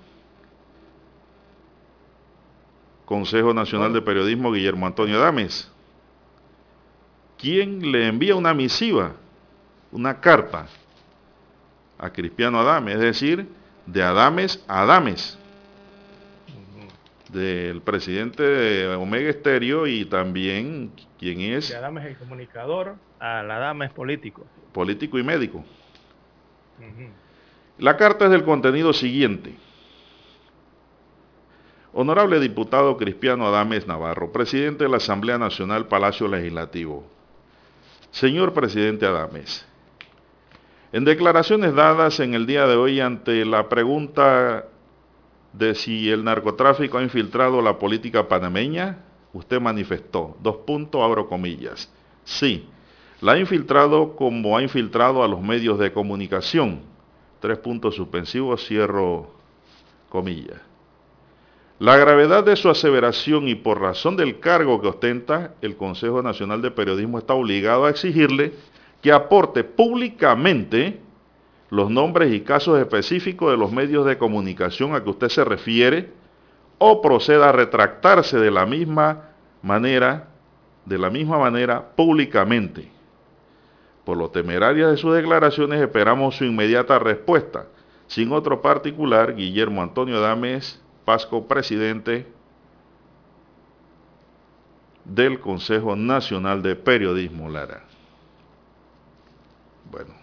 Consejo 3.08 3.54
Nacional 3.54 3.94
de 3.94 4.02
Periodismo, 4.02 4.52
Guillermo 4.52 4.86
Antonio 4.86 5.16
Adames, 5.16 5.72
quien 7.38 7.94
le 7.94 8.06
envía 8.06 8.36
una 8.36 8.54
misiva, 8.54 9.14
una 9.94 10.20
carta 10.20 10.68
a 11.98 12.10
Cristiano 12.10 12.60
Adames, 12.60 12.96
es 12.96 13.00
decir, 13.00 13.48
de 13.86 14.04
Adames 14.04 14.62
a 14.68 14.82
Adames, 14.82 15.40
del 17.30 17.80
presidente 17.82 18.44
de 18.44 18.96
Omega 18.96 19.30
Estéreo 19.30 19.88
y 19.88 20.04
también 20.04 20.92
quien 21.18 21.40
es... 21.40 21.70
De 21.70 21.78
Adames 21.78 22.06
el 22.08 22.18
comunicador, 22.18 22.96
a 23.22 23.42
la 23.42 23.56
Adames 23.56 23.90
político. 23.92 24.46
Político 24.74 25.18
y 25.18 25.24
médico. 25.24 25.64
La 27.78 27.96
carta 27.96 28.26
es 28.26 28.32
del 28.32 28.44
contenido 28.44 28.92
siguiente. 28.92 29.56
Honorable 31.94 32.40
diputado 32.40 32.98
Cristiano 32.98 33.48
Adames 33.48 33.88
Navarro, 33.88 34.32
presidente 34.32 34.84
de 34.84 34.90
la 34.90 34.98
Asamblea 34.98 35.38
Nacional 35.38 35.88
Palacio 35.88 36.28
Legislativo. 36.28 37.06
Señor 38.12 38.54
presidente 38.54 39.06
Adames, 39.06 39.66
en 40.92 41.06
declaraciones 41.06 41.74
dadas 41.74 42.20
en 42.20 42.34
el 42.34 42.46
día 42.46 42.68
de 42.68 42.76
hoy 42.76 43.00
ante 43.00 43.46
la 43.46 43.70
pregunta 43.70 44.66
de 45.54 45.76
si 45.76 46.10
el 46.10 46.24
narcotráfico 46.24 46.98
ha 46.98 47.04
infiltrado 47.04 47.62
la 47.62 47.80
política 47.80 48.28
panameña, 48.28 49.00
usted 49.34 49.60
manifestó, 49.60 50.36
dos 50.42 50.58
puntos, 50.58 51.02
abro 51.02 51.28
comillas, 51.28 51.92
sí, 52.24 52.68
la 53.22 53.34
ha 53.34 53.40
infiltrado 53.40 54.16
como 54.16 54.58
ha 54.58 54.62
infiltrado 54.62 55.24
a 55.24 55.28
los 55.28 55.42
medios 55.42 55.80
de 55.80 55.92
comunicación, 55.92 56.82
tres 57.40 57.58
puntos 57.60 57.96
suspensivos, 57.96 58.66
cierro 58.66 59.32
comillas. 60.10 60.66
La 61.80 61.95
gravedad 61.95 62.44
de 62.44 62.56
su 62.56 62.70
aseveración 62.70 63.48
y 63.48 63.54
por 63.54 63.80
razón 63.80 64.18
del 64.18 64.40
cargo 64.40 64.82
que 64.82 64.88
ostenta, 64.88 65.54
el 65.62 65.78
Consejo 65.78 66.24
Nacional 66.24 66.64
de 66.64 66.72
Periodismo 66.72 67.20
está 67.20 67.36
obligado 67.36 67.86
a 67.86 67.91
exigirle 67.91 68.54
que 69.04 69.12
aporte 69.12 69.64
públicamente 69.64 70.99
los 71.70 71.91
nombres 71.91 72.34
y 72.34 72.41
casos 72.41 72.80
específicos 72.80 73.52
de 73.52 73.58
los 73.58 73.72
medios 73.72 74.08
de 74.08 74.18
comunicación 74.18 74.95
a 74.95 75.04
que 75.04 75.12
usted 75.12 75.30
se 75.30 75.44
refiere 75.44 76.10
o 76.80 76.99
proceda 76.99 77.49
a 77.49 77.52
retractarse 77.52 78.40
de 78.40 78.49
la 78.49 78.66
misma 78.66 79.30
manera, 79.62 80.30
de 80.84 80.98
la 80.98 81.12
misma 81.12 81.38
manera 81.38 81.91
públicamente. 81.95 82.90
Por 84.04 84.18
lo 84.18 84.32
temeraria 84.32 84.88
de 84.88 84.98
sus 84.98 85.14
declaraciones 85.14 85.80
esperamos 85.80 86.38
su 86.38 86.45
inmediata 86.45 86.98
respuesta. 86.98 87.68
Sin 88.08 88.32
otro 88.32 88.64
particular, 88.64 89.36
Guillermo 89.36 89.84
Antonio 89.84 90.20
Dames 90.20 90.82
Pasco, 91.08 91.48
presidente 91.48 92.26
del 95.06 95.40
Consejo 95.40 95.96
Nacional 95.96 96.62
de 96.62 96.76
Periodismo 96.76 97.48
Lara. 97.48 97.82
Bueno. 99.90 100.14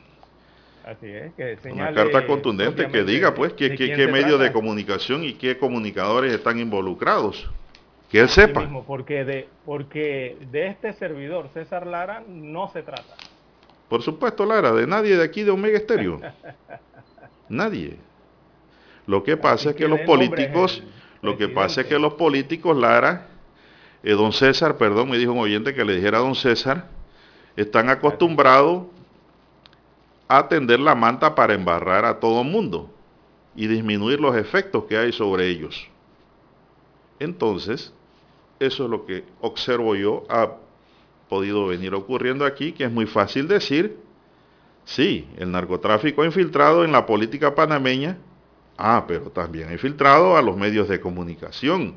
Así 0.84 1.06
es, 1.06 1.32
que 1.32 1.56
Una 1.70 1.94
carta 1.94 2.26
contundente 2.26 2.88
que 2.88 3.02
diga 3.02 3.32
pues 3.32 3.54
qué, 3.54 3.74
qué 3.74 4.06
medios 4.08 4.38
de 4.38 4.52
comunicación 4.52 5.24
y 5.24 5.32
qué 5.32 5.56
comunicadores 5.56 6.34
están 6.34 6.58
involucrados. 6.58 7.50
Que 8.10 8.20
él 8.20 8.28
sepa. 8.28 8.60
Mismo, 8.60 8.84
porque, 8.84 9.24
de, 9.24 9.48
porque 9.64 10.36
de 10.50 10.66
este 10.66 10.92
servidor, 10.92 11.48
César 11.54 11.86
Lara, 11.86 12.22
no 12.28 12.68
se 12.68 12.82
trata. 12.82 13.16
Por 13.88 14.02
supuesto, 14.02 14.44
Lara, 14.44 14.72
de 14.72 14.86
nadie 14.86 15.16
de 15.16 15.24
aquí 15.24 15.44
de 15.44 15.50
Omega 15.50 15.78
Estéreo. 15.78 16.20
nadie. 17.48 17.96
Lo 19.06 19.22
que 19.22 19.36
pasa 19.36 19.70
es 19.70 19.76
que 19.76 19.88
los 19.88 20.00
políticos, 20.00 20.82
lo 21.22 21.36
que 21.36 21.48
pasa 21.48 21.82
es 21.82 21.86
que 21.86 21.98
los 21.98 22.14
políticos, 22.14 22.76
Lara, 22.76 23.28
eh, 24.02 24.12
don 24.12 24.32
César, 24.32 24.76
perdón, 24.76 25.10
me 25.10 25.18
dijo 25.18 25.32
un 25.32 25.38
oyente 25.38 25.74
que 25.74 25.84
le 25.84 25.96
dijera 25.96 26.18
a 26.18 26.22
don 26.22 26.34
César, 26.34 26.88
están 27.56 27.88
acostumbrados 27.88 28.84
a 30.28 30.48
tender 30.48 30.80
la 30.80 30.94
manta 30.94 31.34
para 31.34 31.54
embarrar 31.54 32.04
a 32.04 32.18
todo 32.18 32.42
el 32.42 32.48
mundo 32.48 32.90
y 33.54 33.66
disminuir 33.66 34.20
los 34.20 34.36
efectos 34.36 34.84
que 34.84 34.96
hay 34.96 35.12
sobre 35.12 35.48
ellos. 35.48 35.88
Entonces, 37.18 37.92
eso 38.58 38.84
es 38.84 38.90
lo 38.90 39.06
que 39.06 39.24
observo 39.40 39.94
yo, 39.94 40.24
ha 40.28 40.56
podido 41.28 41.66
venir 41.66 41.94
ocurriendo 41.94 42.44
aquí, 42.44 42.72
que 42.72 42.84
es 42.84 42.90
muy 42.90 43.06
fácil 43.06 43.48
decir, 43.48 43.96
sí, 44.84 45.28
el 45.36 45.50
narcotráfico 45.50 46.22
ha 46.22 46.26
infiltrado 46.26 46.84
en 46.84 46.92
la 46.92 47.06
política 47.06 47.54
panameña, 47.54 48.18
Ah, 48.76 49.04
pero 49.06 49.30
también 49.30 49.68
ha 49.68 49.72
infiltrado 49.72 50.36
a 50.36 50.42
los 50.42 50.56
medios 50.56 50.88
de 50.88 51.00
comunicación, 51.00 51.94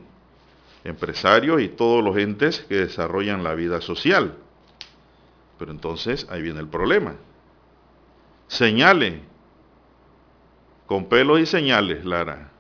empresarios 0.83 1.61
y 1.61 1.69
todos 1.69 2.03
los 2.03 2.17
entes 2.17 2.61
que 2.69 2.75
desarrollan 2.75 3.43
la 3.43 3.55
vida 3.55 3.81
social. 3.81 4.35
Pero 5.57 5.71
entonces 5.71 6.27
ahí 6.29 6.41
viene 6.41 6.59
el 6.59 6.67
problema. 6.67 7.15
Señale, 8.47 9.21
con 10.85 11.09
pelos 11.09 11.39
y 11.39 11.45
señales, 11.45 12.05
Lara, 12.05 12.51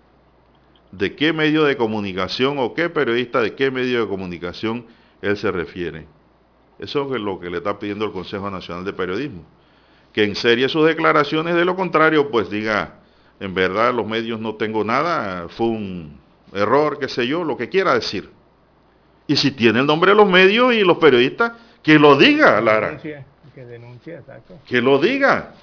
de 0.91 1.15
qué 1.15 1.31
medio 1.31 1.63
de 1.63 1.77
comunicación 1.77 2.57
o 2.59 2.73
qué 2.73 2.89
periodista 2.89 3.41
de 3.41 3.55
qué 3.55 3.71
medio 3.71 4.01
de 4.01 4.07
comunicación 4.07 4.85
él 5.21 5.37
se 5.37 5.51
refiere. 5.51 6.07
Eso 6.79 7.13
es 7.15 7.21
lo 7.21 7.39
que 7.39 7.49
le 7.49 7.57
está 7.57 7.79
pidiendo 7.79 8.05
el 8.05 8.11
Consejo 8.11 8.49
Nacional 8.49 8.83
de 8.83 8.93
Periodismo. 8.93 9.43
Que 10.13 10.23
en 10.23 10.35
serie 10.35 10.69
sus 10.69 10.85
declaraciones, 10.85 11.55
de 11.55 11.65
lo 11.65 11.75
contrario, 11.75 12.29
pues 12.29 12.49
diga, 12.49 12.99
en 13.39 13.53
verdad 13.53 13.93
los 13.93 14.07
medios 14.07 14.39
no 14.39 14.55
tengo 14.55 14.83
nada, 14.83 15.47
fue 15.49 15.67
un 15.67 16.19
error, 16.53 16.97
qué 16.99 17.07
sé 17.07 17.27
yo, 17.27 17.43
lo 17.43 17.57
que 17.57 17.69
quiera 17.69 17.93
decir. 17.93 18.29
Y 19.27 19.35
si 19.35 19.51
tiene 19.51 19.79
el 19.79 19.85
nombre 19.85 20.11
de 20.11 20.17
los 20.17 20.29
medios 20.29 20.73
y 20.73 20.81
los 20.81 20.97
periodistas, 20.97 21.53
que 21.83 21.99
lo 21.99 22.17
diga, 22.17 22.59
Lara. 22.61 22.97
que 22.97 23.23
exacto. 24.05 24.59
Que 24.65 24.81
lo 24.81 24.97
diga. 24.99 25.53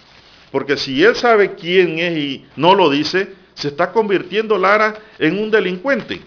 Porque 0.51 0.76
si 0.76 1.02
él 1.02 1.16
sabe 1.16 1.55
quién 1.55 1.98
es 1.98 2.16
y 2.16 2.46
no 2.56 2.74
lo 2.74 2.90
dice, 2.90 3.34
se 3.55 3.68
está 3.68 3.90
convirtiendo 3.90 4.59
Lara 4.59 4.94
en 5.18 5.38
un 5.38 5.51
delincuente. 5.51 6.20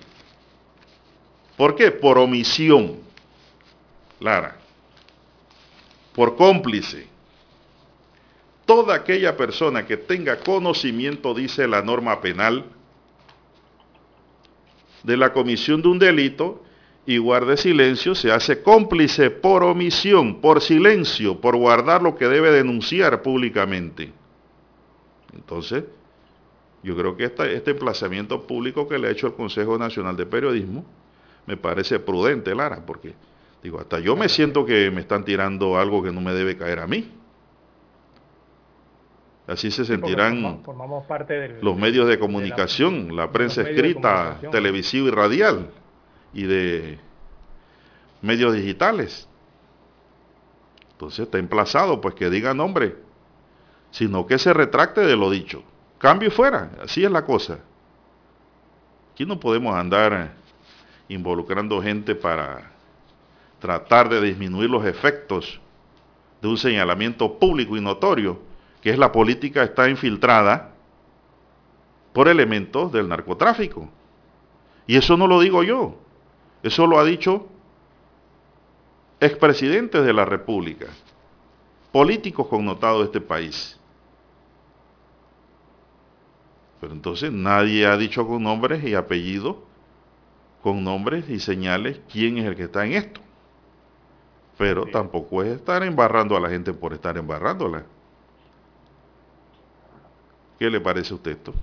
¿Por 1.55 1.75
qué? 1.75 1.91
Por 1.91 2.17
omisión. 2.17 2.99
Lara. 4.19 4.57
Por 6.13 6.35
cómplice 6.35 7.16
toda 8.67 8.93
aquella 8.93 9.35
persona 9.35 9.87
que 9.87 9.97
tenga 9.97 10.41
conocimiento, 10.41 11.33
dice 11.33 11.67
la 11.67 11.81
norma 11.81 12.21
penal, 12.21 12.65
de 15.03 15.17
la 15.17 15.31
comisión 15.31 15.81
de 15.81 15.87
un 15.87 15.97
delito 15.97 16.63
y 17.05 17.17
guarde 17.17 17.55
silencio, 17.55 18.13
se 18.13 18.29
hace 18.29 18.61
cómplice 18.61 19.31
por 19.31 19.63
omisión, 19.63 20.41
por 20.41 20.61
silencio, 20.61 21.39
por 21.39 21.55
guardar 21.55 22.03
lo 22.03 22.17
que 22.17 22.27
debe 22.27 22.51
denunciar 22.51 23.21
públicamente. 23.21 24.11
Entonces, 25.33 25.85
yo 26.83 26.95
creo 26.97 27.15
que 27.15 27.23
este 27.23 27.71
emplazamiento 27.71 28.45
público 28.45 28.87
que 28.87 28.99
le 28.99 29.07
ha 29.07 29.11
hecho 29.11 29.27
el 29.27 29.33
Consejo 29.33 29.77
Nacional 29.77 30.17
de 30.17 30.25
Periodismo 30.25 30.85
me 31.45 31.55
parece 31.55 31.99
prudente, 31.99 32.53
Lara, 32.53 32.85
porque 32.85 33.13
digo, 33.63 33.79
hasta 33.79 33.99
yo 33.99 34.17
me 34.17 34.27
siento 34.27 34.65
que 34.65 34.91
me 34.91 34.99
están 34.99 35.23
tirando 35.23 35.77
algo 35.77 36.03
que 36.03 36.11
no 36.11 36.19
me 36.19 36.33
debe 36.33 36.57
caer 36.57 36.79
a 36.79 36.87
mí. 36.87 37.09
Así 39.47 39.71
se 39.71 39.85
sentirán 39.85 40.61
los 41.61 41.77
medios 41.77 42.09
de 42.09 42.19
comunicación, 42.19 43.15
la, 43.15 43.31
prensa 43.31 43.61
escrita, 43.61 44.39
televisiva 44.51 45.07
y 45.07 45.11
radial, 45.11 45.69
y 46.33 46.43
de 46.43 46.99
medios 48.21 48.53
digitales. 48.53 49.29
Entonces 50.91 51.19
está 51.19 51.37
emplazado, 51.37 52.01
pues 52.01 52.13
que 52.15 52.29
diga 52.29 52.53
nombre, 52.53 52.97
sino 53.91 54.27
que 54.27 54.37
se 54.37 54.53
retracte 54.53 55.01
de 55.01 55.15
lo 55.15 55.31
dicho. 55.31 55.63
Cambio 55.97 56.27
y 56.27 56.31
fuera, 56.31 56.71
así 56.83 57.05
es 57.05 57.11
la 57.11 57.23
cosa. 57.23 57.59
Aquí 59.13 59.25
no 59.25 59.39
podemos 59.39 59.73
andar 59.73 60.33
involucrando 61.07 61.81
gente 61.81 62.15
para 62.15 62.69
tratar 63.59 64.09
de 64.09 64.19
disminuir 64.19 64.69
los 64.69 64.85
efectos 64.85 65.61
de 66.41 66.49
un 66.49 66.57
señalamiento 66.57 67.39
público 67.39 67.77
y 67.77 67.81
notorio 67.81 68.45
que 68.81 68.89
es 68.91 68.97
la 68.97 69.11
política 69.11 69.63
está 69.63 69.89
infiltrada 69.89 70.73
por 72.13 72.27
elementos 72.27 72.91
del 72.91 73.07
narcotráfico. 73.07 73.89
Y 74.85 74.97
eso 74.97 75.17
no 75.17 75.27
lo 75.27 75.39
digo 75.39 75.63
yo, 75.63 75.97
eso 76.63 76.87
lo 76.87 76.99
ha 76.99 77.03
dicho 77.03 77.47
expresidentes 79.19 80.05
de 80.05 80.13
la 80.13 80.25
República, 80.25 80.87
políticos 81.91 82.47
connotados 82.47 82.99
de 82.99 83.05
este 83.05 83.21
país. 83.21 83.79
Pero 86.79 86.93
entonces 86.93 87.31
nadie 87.31 87.85
ha 87.87 87.97
dicho 87.97 88.27
con 88.27 88.43
nombres 88.43 88.83
y 88.83 88.93
apellidos, 88.93 89.57
con 90.61 90.83
nombres 90.83 91.29
y 91.29 91.39
señales 91.39 91.99
quién 92.11 92.37
es 92.37 92.45
el 92.45 92.55
que 92.55 92.63
está 92.63 92.85
en 92.85 92.93
esto. 92.93 93.21
Pero 94.57 94.85
tampoco 94.85 95.43
es 95.43 95.49
estar 95.49 95.83
embarrando 95.83 96.35
a 96.35 96.39
la 96.39 96.49
gente 96.49 96.73
por 96.73 96.93
estar 96.93 97.17
embarrándola. 97.17 97.85
¿Qué 100.57 100.69
le 100.69 100.81
parece 100.81 101.13
a 101.13 101.17
usted 101.17 101.31
esto? 101.31 101.53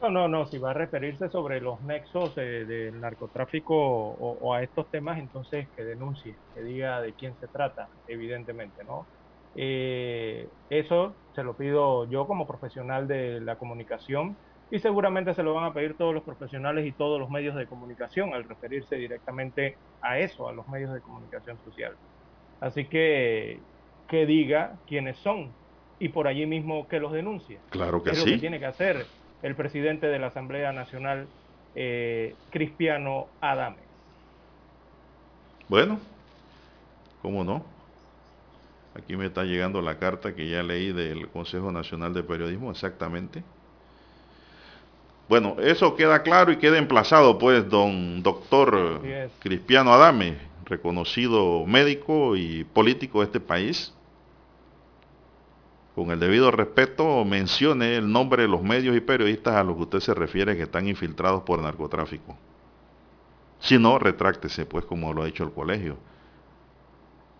No, 0.00 0.10
no, 0.10 0.28
no, 0.28 0.46
si 0.46 0.58
va 0.58 0.72
a 0.72 0.74
referirse 0.74 1.30
sobre 1.30 1.60
los 1.60 1.80
nexos 1.82 2.34
del 2.34 3.00
narcotráfico 3.00 3.74
o, 3.76 4.54
a 4.54 4.62
estos 4.62 4.90
temas, 4.90 5.18
entonces 5.18 5.70
que 5.74 5.84
denuncie, 5.84 6.40
que 6.52 6.62
diga 6.62 7.00
de 7.00 7.14
quién 7.14 7.34
se 7.38 7.48
trata, 7.48 7.90
evidentemente, 8.06 8.84
¿no? 8.84 9.08
Eh, 9.54 10.50
eso 10.68 11.18
se 11.34 11.42
lo 11.42 11.56
pido 11.56 12.08
yo 12.10 12.26
como 12.26 12.46
profesional 12.46 13.08
de 13.08 13.40
la 13.40 13.56
comunicación 13.56 14.38
y 14.68 14.80
seguramente 14.80 15.34
se 15.34 15.42
lo 15.42 15.54
van 15.54 15.64
a 15.64 15.72
pedir 15.72 15.96
todos 15.96 16.12
los 16.14 16.24
profesionales 16.24 16.86
y 16.86 16.92
todos 16.94 17.18
los 17.18 17.30
medios 17.30 17.54
de 17.56 17.66
comunicación 17.66 18.34
al 18.34 18.44
referirse 18.44 18.96
directamente 18.96 19.78
a 20.02 20.18
eso, 20.18 20.48
a 20.48 20.52
los 20.52 20.68
medios 20.68 20.92
de 20.92 21.00
comunicación 21.00 21.58
social. 21.62 21.96
Así 22.60 22.88
que 22.88 23.66
que 24.08 24.26
diga 24.26 24.80
quiénes 24.86 25.18
son 25.18 25.56
y 25.98 26.08
por 26.08 26.26
allí 26.28 26.46
mismo 26.46 26.88
que 26.88 27.00
los 27.00 27.12
denuncie. 27.12 27.58
Claro 27.70 28.02
que 28.02 28.10
es 28.10 28.18
sí. 28.18 28.30
Lo 28.30 28.36
que 28.36 28.40
tiene 28.40 28.58
que 28.58 28.66
hacer 28.66 29.06
el 29.42 29.54
presidente 29.54 30.06
de 30.06 30.18
la 30.18 30.28
Asamblea 30.28 30.72
Nacional, 30.72 31.26
eh, 31.74 32.34
Cristiano 32.50 33.28
Adames. 33.40 33.84
Bueno, 35.68 35.98
¿cómo 37.22 37.44
no? 37.44 37.64
Aquí 38.94 39.16
me 39.16 39.26
está 39.26 39.44
llegando 39.44 39.82
la 39.82 39.98
carta 39.98 40.34
que 40.34 40.48
ya 40.48 40.62
leí 40.62 40.92
del 40.92 41.28
Consejo 41.28 41.70
Nacional 41.70 42.14
de 42.14 42.22
Periodismo, 42.22 42.70
exactamente. 42.70 43.42
Bueno, 45.28 45.56
eso 45.58 45.96
queda 45.96 46.22
claro 46.22 46.52
y 46.52 46.56
queda 46.56 46.78
emplazado, 46.78 47.36
pues, 47.36 47.68
don 47.68 48.22
doctor 48.22 49.02
Cristiano 49.40 49.92
Adame, 49.92 50.38
reconocido 50.64 51.66
médico 51.66 52.36
y 52.36 52.64
político 52.64 53.20
de 53.20 53.26
este 53.26 53.40
país. 53.40 53.92
Con 55.96 56.10
el 56.10 56.20
debido 56.20 56.50
respeto, 56.50 57.24
mencione 57.24 57.96
el 57.96 58.12
nombre 58.12 58.42
de 58.42 58.48
los 58.48 58.62
medios 58.62 58.94
y 58.94 59.00
periodistas 59.00 59.54
a 59.54 59.64
los 59.64 59.76
que 59.76 59.82
usted 59.84 60.00
se 60.00 60.12
refiere 60.12 60.54
que 60.54 60.64
están 60.64 60.86
infiltrados 60.86 61.42
por 61.42 61.62
narcotráfico. 61.62 62.36
Si 63.60 63.78
no, 63.78 63.98
retráctese, 63.98 64.66
pues, 64.66 64.84
como 64.84 65.14
lo 65.14 65.22
ha 65.22 65.24
dicho 65.24 65.42
el 65.42 65.52
colegio. 65.52 65.96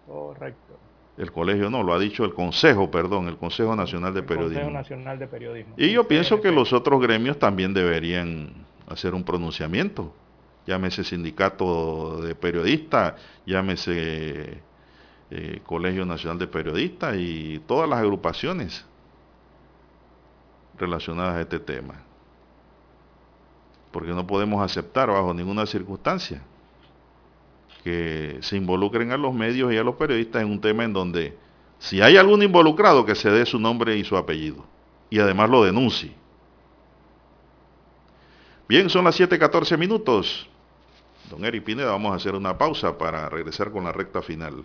Correcto. 0.07 0.79
El 1.19 1.33
colegio 1.33 1.69
no, 1.69 1.83
lo 1.83 1.93
ha 1.93 1.99
dicho 1.99 2.25
el 2.25 2.33
Consejo, 2.33 2.91
perdón, 2.91 3.29
el 3.29 3.37
Consejo 3.37 3.77
Nacional 3.77 4.15
de 4.15 4.23
Periodismo. 4.23 4.63
Consejo 4.63 4.79
Nacional 4.79 5.19
de 5.19 5.27
Periodismo. 5.27 5.75
Y 5.77 5.91
yo 5.93 6.09
pienso 6.09 6.41
que 6.41 6.51
los 6.51 6.73
otros 6.73 6.99
gremios 7.03 7.39
también 7.39 7.75
deberían 7.75 8.55
hacer 8.89 9.15
un 9.15 9.23
pronunciamiento. 9.23 10.15
Llámese 10.67 11.05
sindicato 11.05 12.23
de 12.23 12.35
periodistas, 12.35 13.21
llámese 13.45 14.63
eh, 15.31 15.61
Colegio 15.65 16.05
Nacional 16.05 16.39
de 16.39 16.47
Periodistas 16.47 17.17
y 17.19 17.61
todas 17.67 17.89
las 17.89 17.99
agrupaciones 18.01 18.85
relacionadas 20.79 21.37
a 21.37 21.41
este 21.41 21.59
tema. 21.59 21.95
Porque 23.91 24.11
no 24.11 24.27
podemos 24.27 24.63
aceptar 24.63 25.09
bajo 25.09 25.33
ninguna 25.33 25.67
circunstancia 25.67 26.43
que 27.83 28.39
se 28.43 28.57
involucren 28.57 29.13
a 29.13 29.17
los 29.17 29.33
medios 29.33 29.73
y 29.73 29.77
a 29.77 29.85
los 29.85 29.95
periodistas 29.95 30.43
en 30.43 30.51
un 30.51 30.61
tema 30.61 30.85
en 30.85 30.93
donde 30.93 31.39
si 31.79 32.01
hay 32.01 32.17
algún 32.17 32.43
involucrado 32.43 33.05
que 33.05 33.15
se 33.15 33.31
dé 33.31 33.47
su 33.47 33.59
nombre 33.59 33.97
y 33.97 34.05
su 34.05 34.17
apellido 34.17 34.65
y 35.09 35.19
además 35.19 35.51
lo 35.51 35.65
denuncie. 35.65 36.13
Bien, 38.69 38.91
son 38.91 39.05
las 39.05 39.19
7.14 39.19 39.79
minutos. 39.79 40.49
Don 41.31 41.45
Eri 41.45 41.61
Pineda, 41.61 41.93
vamos 41.93 42.13
a 42.13 42.17
hacer 42.17 42.35
una 42.35 42.59
pausa 42.59 42.99
para 42.99 43.29
regresar 43.29 43.71
con 43.71 43.85
la 43.85 43.93
recta 43.93 44.23
final. 44.23 44.65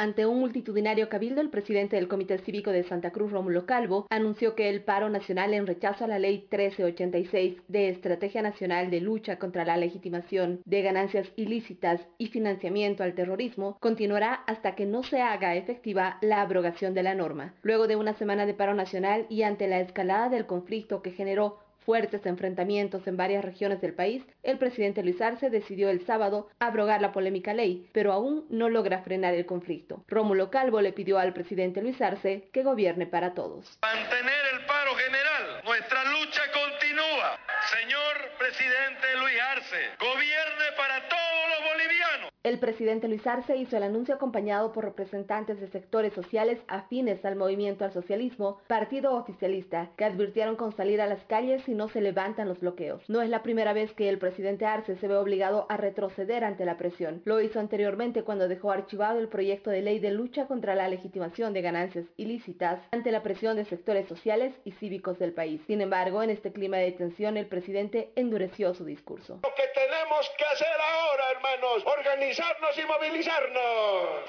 Ante 0.00 0.26
un 0.26 0.38
multitudinario 0.38 1.08
cabildo, 1.08 1.40
el 1.40 1.50
presidente 1.50 1.96
del 1.96 2.06
Comité 2.06 2.38
Cívico 2.38 2.70
de 2.70 2.84
Santa 2.84 3.10
Cruz, 3.10 3.32
Rómulo 3.32 3.66
Calvo, 3.66 4.06
anunció 4.10 4.54
que 4.54 4.68
el 4.68 4.84
paro 4.84 5.10
nacional 5.10 5.54
en 5.54 5.66
rechazo 5.66 6.04
a 6.04 6.06
la 6.06 6.20
Ley 6.20 6.46
1386 6.52 7.56
de 7.66 7.88
Estrategia 7.88 8.40
Nacional 8.40 8.90
de 8.92 9.00
Lucha 9.00 9.40
contra 9.40 9.64
la 9.64 9.76
Legitimación 9.76 10.60
de 10.64 10.82
Ganancias 10.82 11.32
Ilícitas 11.34 12.00
y 12.16 12.28
Financiamiento 12.28 13.02
al 13.02 13.16
Terrorismo 13.16 13.76
continuará 13.80 14.34
hasta 14.34 14.76
que 14.76 14.86
no 14.86 15.02
se 15.02 15.20
haga 15.20 15.56
efectiva 15.56 16.18
la 16.20 16.42
abrogación 16.42 16.94
de 16.94 17.02
la 17.02 17.16
norma. 17.16 17.54
Luego 17.62 17.88
de 17.88 17.96
una 17.96 18.14
semana 18.14 18.46
de 18.46 18.54
paro 18.54 18.74
nacional 18.74 19.26
y 19.28 19.42
ante 19.42 19.66
la 19.66 19.80
escalada 19.80 20.28
del 20.28 20.46
conflicto 20.46 21.02
que 21.02 21.10
generó 21.10 21.58
fuertes 21.88 22.26
enfrentamientos 22.26 23.06
en 23.06 23.16
varias 23.16 23.42
regiones 23.42 23.80
del 23.80 23.94
país, 23.94 24.22
el 24.42 24.58
presidente 24.58 25.02
Luis 25.02 25.22
Arce 25.22 25.48
decidió 25.48 25.88
el 25.88 26.04
sábado 26.04 26.50
abrogar 26.58 27.00
la 27.00 27.12
polémica 27.12 27.54
ley, 27.54 27.88
pero 27.94 28.12
aún 28.12 28.44
no 28.50 28.68
logra 28.68 29.00
frenar 29.00 29.32
el 29.32 29.46
conflicto. 29.46 30.04
Rómulo 30.06 30.50
Calvo 30.50 30.82
le 30.82 30.92
pidió 30.92 31.18
al 31.18 31.32
presidente 31.32 31.80
Luis 31.80 31.98
Arce 32.02 32.50
que 32.52 32.62
gobierne 32.62 33.06
para 33.06 33.32
todos. 33.32 33.78
Mantener 33.80 34.44
el 34.52 34.66
paro 34.66 34.94
general. 34.96 35.62
Nuestra 35.64 36.04
lucha 36.12 36.42
continúa. 36.52 37.40
Señor 37.72 38.32
presidente 38.38 39.06
Luis 39.20 39.40
Arce, 39.40 39.80
gobierne 39.98 40.66
para 40.76 41.08
todos 41.08 41.48
los 41.48 41.70
bolivianos. 41.72 42.27
El 42.44 42.60
presidente 42.60 43.08
Luis 43.08 43.26
Arce 43.26 43.56
hizo 43.56 43.76
el 43.76 43.82
anuncio 43.82 44.14
acompañado 44.14 44.72
por 44.72 44.84
representantes 44.84 45.60
de 45.60 45.66
sectores 45.66 46.12
sociales 46.12 46.60
afines 46.68 47.24
al 47.24 47.34
movimiento 47.34 47.84
al 47.84 47.92
socialismo, 47.92 48.60
partido 48.68 49.16
oficialista, 49.16 49.90
que 49.96 50.04
advirtieron 50.04 50.54
con 50.54 50.70
salir 50.70 51.00
a 51.00 51.08
las 51.08 51.24
calles 51.24 51.62
si 51.64 51.74
no 51.74 51.88
se 51.88 52.00
levantan 52.00 52.46
los 52.46 52.60
bloqueos. 52.60 53.02
No 53.08 53.22
es 53.22 53.28
la 53.28 53.42
primera 53.42 53.72
vez 53.72 53.92
que 53.92 54.08
el 54.08 54.18
presidente 54.18 54.66
Arce 54.66 54.94
se 54.94 55.08
ve 55.08 55.16
obligado 55.16 55.66
a 55.68 55.76
retroceder 55.76 56.44
ante 56.44 56.64
la 56.64 56.76
presión. 56.76 57.22
Lo 57.24 57.40
hizo 57.40 57.58
anteriormente 57.58 58.22
cuando 58.22 58.46
dejó 58.46 58.70
archivado 58.70 59.18
el 59.18 59.26
proyecto 59.26 59.70
de 59.70 59.82
ley 59.82 59.98
de 59.98 60.12
lucha 60.12 60.46
contra 60.46 60.76
la 60.76 60.88
legitimación 60.88 61.52
de 61.52 61.62
ganancias 61.62 62.06
ilícitas 62.16 62.80
ante 62.92 63.10
la 63.10 63.24
presión 63.24 63.56
de 63.56 63.64
sectores 63.64 64.06
sociales 64.06 64.54
y 64.64 64.70
cívicos 64.70 65.18
del 65.18 65.32
país. 65.32 65.60
Sin 65.66 65.80
embargo, 65.80 66.22
en 66.22 66.30
este 66.30 66.52
clima 66.52 66.76
de 66.76 66.92
tensión, 66.92 67.36
el 67.36 67.48
presidente 67.48 68.12
endureció 68.14 68.74
su 68.74 68.84
discurso. 68.84 69.40
Lo 69.42 69.54
que 69.56 69.64
tenemos 69.74 70.30
que 70.38 70.44
hacer 70.44 70.68
ahora, 70.68 71.24
hermanos, 71.32 71.84
organizarnos 72.28 72.78
y 72.78 72.86
movilizarnos. 72.86 74.20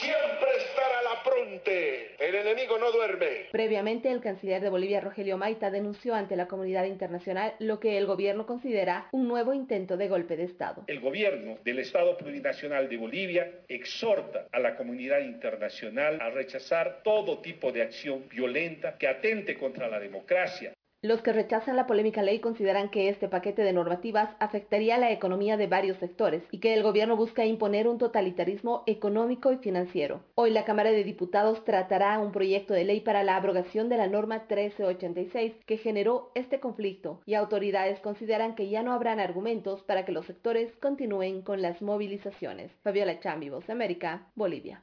Siempre 0.00 0.48
estar 0.56 0.90
a 0.92 1.02
la 1.02 1.16
fronte. 1.22 2.14
El 2.18 2.34
enemigo 2.34 2.78
no 2.78 2.90
duerme. 2.90 3.48
Previamente, 3.52 4.10
el 4.10 4.20
canciller 4.20 4.62
de 4.62 4.70
Bolivia, 4.70 5.00
Rogelio 5.00 5.36
Maita, 5.36 5.70
denunció 5.70 6.14
ante 6.14 6.34
la 6.34 6.48
comunidad 6.48 6.84
internacional 6.86 7.54
lo 7.58 7.78
que 7.78 7.98
el 7.98 8.06
gobierno 8.06 8.46
considera 8.46 9.08
un 9.12 9.28
nuevo 9.28 9.52
intento 9.52 9.96
de 9.98 10.08
golpe 10.08 10.36
de 10.36 10.44
Estado. 10.44 10.84
El 10.86 11.00
gobierno 11.00 11.58
del 11.62 11.78
Estado 11.78 12.16
Plurinacional 12.16 12.88
de 12.88 12.96
Bolivia 12.96 13.50
exhorta 13.68 14.46
a 14.50 14.58
la 14.58 14.74
comunidad 14.74 15.20
internacional 15.20 16.20
a 16.22 16.30
rechazar 16.30 17.02
todo 17.04 17.40
tipo 17.40 17.70
de 17.70 17.82
acción 17.82 18.28
violenta 18.30 18.96
que 18.96 19.08
atente 19.08 19.58
contra 19.58 19.88
la 19.88 20.00
democracia, 20.00 20.72
los 21.02 21.20
que 21.22 21.32
rechazan 21.32 21.76
la 21.76 21.86
polémica 21.86 22.22
ley 22.22 22.40
consideran 22.40 22.88
que 22.88 23.08
este 23.08 23.28
paquete 23.28 23.62
de 23.62 23.72
normativas 23.72 24.30
afectaría 24.40 24.96
la 24.98 25.12
economía 25.12 25.56
de 25.56 25.66
varios 25.66 25.98
sectores 25.98 26.42
y 26.50 26.58
que 26.58 26.74
el 26.74 26.82
gobierno 26.82 27.16
busca 27.16 27.44
imponer 27.44 27.86
un 27.86 27.98
totalitarismo 27.98 28.82
económico 28.86 29.52
y 29.52 29.58
financiero. 29.58 30.22
Hoy 30.34 30.50
la 30.50 30.64
Cámara 30.64 30.90
de 30.90 31.04
Diputados 31.04 31.64
tratará 31.64 32.18
un 32.18 32.32
proyecto 32.32 32.72
de 32.72 32.84
ley 32.84 33.00
para 33.00 33.24
la 33.24 33.36
abrogación 33.36 33.88
de 33.88 33.98
la 33.98 34.06
norma 34.06 34.46
1386 34.48 35.52
que 35.66 35.76
generó 35.76 36.30
este 36.34 36.60
conflicto 36.60 37.20
y 37.26 37.34
autoridades 37.34 38.00
consideran 38.00 38.54
que 38.54 38.70
ya 38.70 38.82
no 38.82 38.92
habrán 38.92 39.20
argumentos 39.20 39.82
para 39.82 40.04
que 40.04 40.12
los 40.12 40.26
sectores 40.26 40.72
continúen 40.76 41.42
con 41.42 41.60
las 41.60 41.82
movilizaciones. 41.82 42.72
Fabiola 42.82 43.20
Chambi, 43.20 43.50
Voz 43.50 43.68
América, 43.68 44.28
Bolivia. 44.34 44.82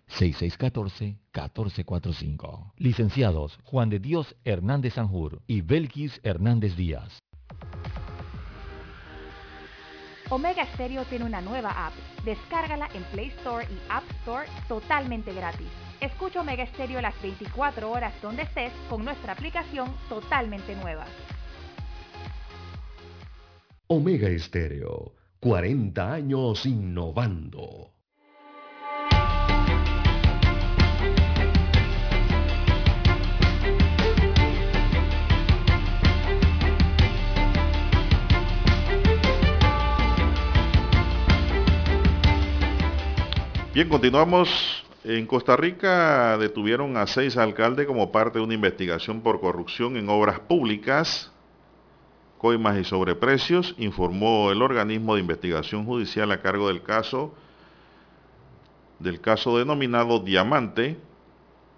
6614-1445. 0.17 2.73
Licenciados 2.77 3.59
Juan 3.63 3.89
de 3.89 3.99
Dios 3.99 4.35
Hernández 4.43 4.95
Sanjur 4.95 5.41
y 5.47 5.61
Belkis 5.61 6.19
Hernández 6.23 6.75
Díaz. 6.75 7.19
Omega 10.29 10.65
Stereo 10.73 11.05
tiene 11.05 11.23
una 11.25 11.41
nueva 11.41 11.87
app. 11.87 11.93
Descárgala 12.23 12.87
en 12.93 13.01
Play 13.11 13.29
Store 13.39 13.65
y 13.65 13.77
App 13.89 14.03
Store 14.21 14.47
totalmente 14.69 15.33
gratis. 15.33 15.67
Escucha 15.99 16.39
Omega 16.39 16.65
Stereo 16.67 17.01
las 17.01 17.21
24 17.21 17.91
horas 17.91 18.13
donde 18.21 18.43
estés 18.43 18.71
con 18.89 19.03
nuestra 19.03 19.33
aplicación 19.33 19.93
totalmente 20.07 20.73
nueva. 20.77 21.05
Omega 23.87 24.29
Estéreo, 24.29 25.15
40 25.41 26.13
años 26.13 26.65
innovando. 26.65 27.91
Bien, 43.73 43.87
continuamos. 43.87 44.83
En 45.05 45.25
Costa 45.25 45.55
Rica 45.55 46.37
detuvieron 46.37 46.97
a 46.97 47.07
seis 47.07 47.37
alcaldes 47.37 47.87
como 47.87 48.11
parte 48.11 48.37
de 48.37 48.43
una 48.43 48.53
investigación 48.53 49.21
por 49.21 49.39
corrupción 49.39 49.95
en 49.95 50.09
obras 50.09 50.41
públicas, 50.41 51.31
coimas 52.37 52.77
y 52.77 52.83
sobreprecios, 52.83 53.73
informó 53.77 54.51
el 54.51 54.61
organismo 54.61 55.15
de 55.15 55.21
investigación 55.21 55.85
judicial 55.85 56.33
a 56.33 56.41
cargo 56.41 56.67
del 56.67 56.83
caso 56.83 57.33
del 58.99 59.21
caso 59.21 59.57
denominado 59.57 60.19
Diamante, 60.19 60.97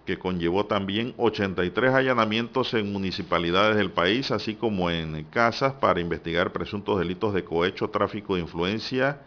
que 0.08 0.18
conllevó 0.18 0.66
también 0.66 1.14
83 1.18 1.94
allanamientos 1.94 2.74
en 2.74 2.92
municipalidades 2.92 3.78
del 3.78 3.92
país, 3.92 4.32
así 4.32 4.56
como 4.56 4.90
en 4.90 5.26
casas 5.26 5.74
para 5.74 6.00
investigar 6.00 6.54
presuntos 6.54 6.98
delitos 6.98 7.36
de 7.36 7.44
cohecho, 7.44 7.92
tráfico 7.92 8.34
de 8.34 8.42
influencia, 8.42 9.22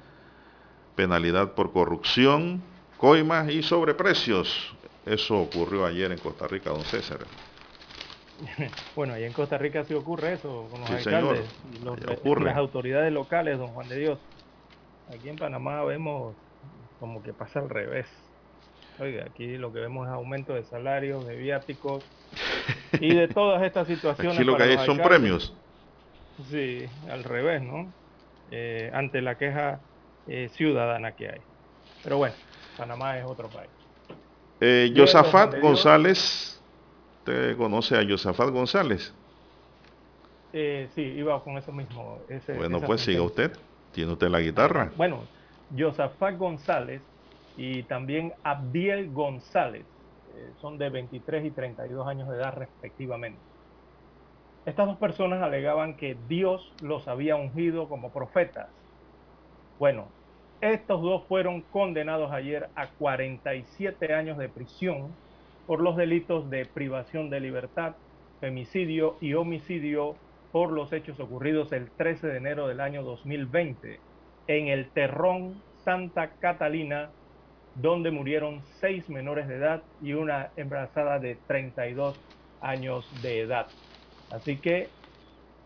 penalidad 0.96 1.54
por 1.54 1.72
corrupción, 1.72 2.64
coimas 2.96 3.50
y 3.50 3.62
sobreprecios. 3.62 4.76
Eso 5.06 5.38
ocurrió 5.40 5.86
ayer 5.86 6.12
en 6.12 6.18
Costa 6.20 6.48
Rica, 6.48 6.70
don 6.70 6.84
César. 6.84 7.28
Bueno, 8.94 9.14
ahí 9.14 9.24
en 9.24 9.32
Costa 9.32 9.58
Rica 9.58 9.84
sí 9.84 9.94
ocurre 9.94 10.34
eso 10.34 10.68
con 10.70 10.80
los 10.80 10.90
Sí, 10.90 10.94
alcaldes 11.08 11.52
y 11.64 11.78
los- 11.78 11.98
las 12.42 12.56
autoridades 12.56 13.12
locales, 13.12 13.58
don 13.58 13.72
Juan 13.72 13.88
de 13.88 13.96
Dios. 13.96 14.20
Aquí 15.08 15.28
en 15.28 15.38
Panamá 15.38 15.84
vemos 15.84 16.38
como 16.98 17.22
que 17.22 17.34
pasa 17.34 17.60
al 17.60 17.70
revés. 17.70 18.08
Oiga, 18.98 19.24
aquí 19.26 19.56
lo 19.58 19.72
que 19.72 19.80
vemos 19.80 20.06
es 20.06 20.12
aumento 20.14 20.54
de 20.54 20.64
salarios, 20.64 21.26
de 21.26 21.36
viáticos 21.36 22.04
y 23.00 23.14
de 23.14 23.28
todas 23.28 23.62
estas 23.64 23.88
situaciones. 23.88 24.36
Aquí 24.38 24.44
lo 24.44 24.56
que 24.56 24.62
hay 24.64 24.78
son 24.78 24.98
alcaldes. 24.98 25.08
premios. 25.08 25.54
Sí, 26.50 26.86
al 27.08 27.24
revés, 27.24 27.62
¿no? 27.62 27.94
Eh, 28.48 28.90
ante 28.92 29.22
la 29.22 29.38
queja 29.38 29.82
eh, 30.26 30.48
ciudadana 30.50 31.14
que 31.14 31.28
hay. 31.28 31.40
Pero 32.02 32.18
bueno, 32.18 32.36
Panamá 32.76 33.18
es 33.18 33.24
otro 33.24 33.50
país. 33.50 33.70
Eh, 34.60 34.90
Dios. 34.92 35.12
González, 35.60 36.62
¿usted 37.18 37.56
conoce 37.56 37.96
a 37.96 38.02
Yosafat 38.02 38.50
González? 38.50 39.14
Eh, 40.52 40.88
sí, 40.94 41.02
iba 41.02 41.42
con 41.42 41.58
eso 41.58 41.72
mismo. 41.72 42.20
ese- 42.28 42.54
Bueno, 42.56 42.80
pues 42.80 43.02
siga 43.02 43.22
usted. 43.22 43.52
¿Tiene 43.92 44.12
usted 44.12 44.28
la 44.28 44.40
guitarra? 44.40 44.92
Bueno, 44.96 45.28
Josafat 45.70 46.36
González 46.36 47.02
y 47.54 47.82
también 47.84 48.32
Abdiel 48.42 49.10
González 49.10 49.88
eh, 50.26 50.54
son 50.56 50.78
de 50.78 50.90
23 50.90 51.44
y 51.46 51.50
32 51.52 52.06
años 52.08 52.28
de 52.28 52.36
edad 52.36 52.52
respectivamente. 52.54 53.42
Estas 54.66 54.86
dos 54.86 54.98
personas 54.98 55.42
alegaban 55.42 55.96
que 55.96 56.14
Dios 56.14 56.74
los 56.82 57.08
había 57.08 57.36
ungido 57.36 57.88
como 57.88 58.12
profetas. 58.12 58.68
Bueno, 59.78 60.15
estos 60.60 61.02
dos 61.02 61.24
fueron 61.24 61.60
condenados 61.60 62.32
ayer 62.32 62.68
a 62.74 62.88
47 62.88 64.14
años 64.14 64.38
de 64.38 64.48
prisión 64.48 65.14
por 65.66 65.80
los 65.80 65.96
delitos 65.96 66.48
de 66.48 66.64
privación 66.64 67.28
de 67.28 67.40
libertad, 67.40 67.94
femicidio 68.40 69.16
y 69.20 69.34
homicidio 69.34 70.14
por 70.52 70.72
los 70.72 70.92
hechos 70.92 71.20
ocurridos 71.20 71.72
el 71.72 71.90
13 71.90 72.28
de 72.28 72.36
enero 72.38 72.68
del 72.68 72.80
año 72.80 73.02
2020 73.02 74.00
en 74.46 74.68
el 74.68 74.88
Terrón 74.90 75.60
Santa 75.84 76.30
Catalina, 76.40 77.10
donde 77.74 78.10
murieron 78.10 78.62
seis 78.80 79.08
menores 79.10 79.48
de 79.48 79.56
edad 79.56 79.82
y 80.00 80.14
una 80.14 80.50
embarazada 80.56 81.18
de 81.18 81.36
32 81.46 82.18
años 82.60 83.06
de 83.22 83.40
edad. 83.40 83.66
Así 84.30 84.56
que 84.56 84.88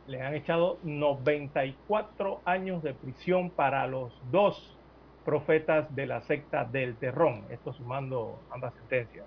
le 0.06 0.20
han 0.22 0.34
echado 0.34 0.78
94 0.82 2.40
años 2.44 2.82
de 2.82 2.94
prisión 2.94 3.50
para 3.50 3.86
los 3.86 4.12
dos 4.32 4.76
profetas 5.24 5.94
de 5.94 6.06
la 6.06 6.20
secta 6.22 6.64
del 6.64 6.96
Terrón, 6.96 7.44
esto 7.50 7.72
sumando 7.72 8.38
ambas 8.50 8.74
sentencias. 8.74 9.26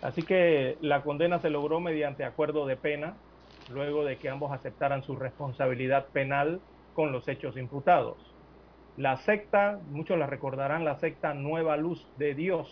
Así 0.00 0.22
que 0.22 0.76
la 0.80 1.02
condena 1.02 1.38
se 1.38 1.50
logró 1.50 1.80
mediante 1.80 2.24
acuerdo 2.24 2.66
de 2.66 2.76
pena, 2.76 3.14
luego 3.72 4.04
de 4.04 4.16
que 4.16 4.28
ambos 4.28 4.52
aceptaran 4.52 5.02
su 5.04 5.16
responsabilidad 5.16 6.06
penal 6.08 6.60
con 6.94 7.12
los 7.12 7.28
hechos 7.28 7.56
imputados. 7.56 8.16
La 8.96 9.16
secta, 9.18 9.78
muchos 9.90 10.18
la 10.18 10.26
recordarán, 10.26 10.84
la 10.84 10.98
secta 10.98 11.34
Nueva 11.34 11.76
Luz 11.76 12.06
de 12.18 12.34
Dios, 12.34 12.68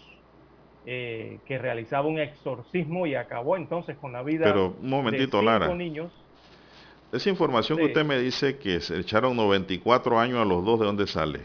eh, 0.87 1.39
que 1.47 1.59
realizaba 1.59 2.09
un 2.09 2.19
exorcismo 2.19 3.07
y 3.07 3.15
acabó 3.15 3.57
entonces 3.57 3.97
con 3.99 4.13
la 4.13 4.23
vida 4.23 4.45
Pero, 4.45 4.75
un 4.81 4.91
momentito, 4.91 5.39
de 5.39 5.43
cinco 5.43 5.43
Lara. 5.43 5.75
niños. 5.75 6.13
Esa 7.13 7.29
información 7.29 7.79
que 7.79 7.87
usted 7.87 8.05
me 8.05 8.19
dice 8.19 8.59
que 8.59 8.81
se 8.81 8.99
echaron 8.99 9.37
94 9.37 10.19
años 10.19 10.39
a 10.39 10.45
los 10.45 10.65
dos, 10.65 10.81
¿de 10.81 10.87
dónde 10.87 11.07
sale? 11.07 11.41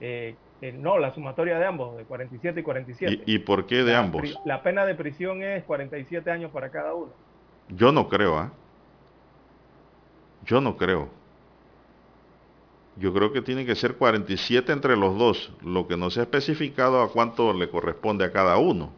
Eh, 0.00 0.34
eh, 0.62 0.72
no, 0.72 0.98
la 0.98 1.14
sumatoria 1.14 1.58
de 1.58 1.66
ambos, 1.66 1.96
de 1.96 2.04
47 2.04 2.60
y 2.60 2.62
47. 2.62 3.22
¿Y, 3.26 3.34
y 3.34 3.38
por 3.40 3.66
qué 3.66 3.84
de 3.84 3.92
La 3.92 4.00
ambos? 4.00 4.38
La 4.44 4.62
pena 4.62 4.84
de 4.86 4.94
prisión 4.94 5.42
es 5.42 5.64
47 5.64 6.30
años 6.30 6.50
para 6.50 6.70
cada 6.70 6.94
uno. 6.94 7.12
Yo 7.68 7.92
no 7.92 8.08
creo, 8.08 8.38
¿ah? 8.38 8.52
Yo 10.44 10.60
no 10.60 10.76
creo. 10.76 11.08
Yo 12.96 13.12
creo 13.12 13.32
que 13.32 13.42
tiene 13.42 13.66
que 13.66 13.74
ser 13.74 13.96
47 13.96 14.72
entre 14.72 14.96
los 14.96 15.18
dos, 15.18 15.52
lo 15.62 15.86
que 15.86 15.96
no 15.98 16.08
se 16.08 16.20
ha 16.20 16.22
especificado 16.22 17.02
a 17.02 17.12
cuánto 17.12 17.52
le 17.52 17.68
corresponde 17.68 18.24
a 18.24 18.32
cada 18.32 18.56
uno. 18.56 18.90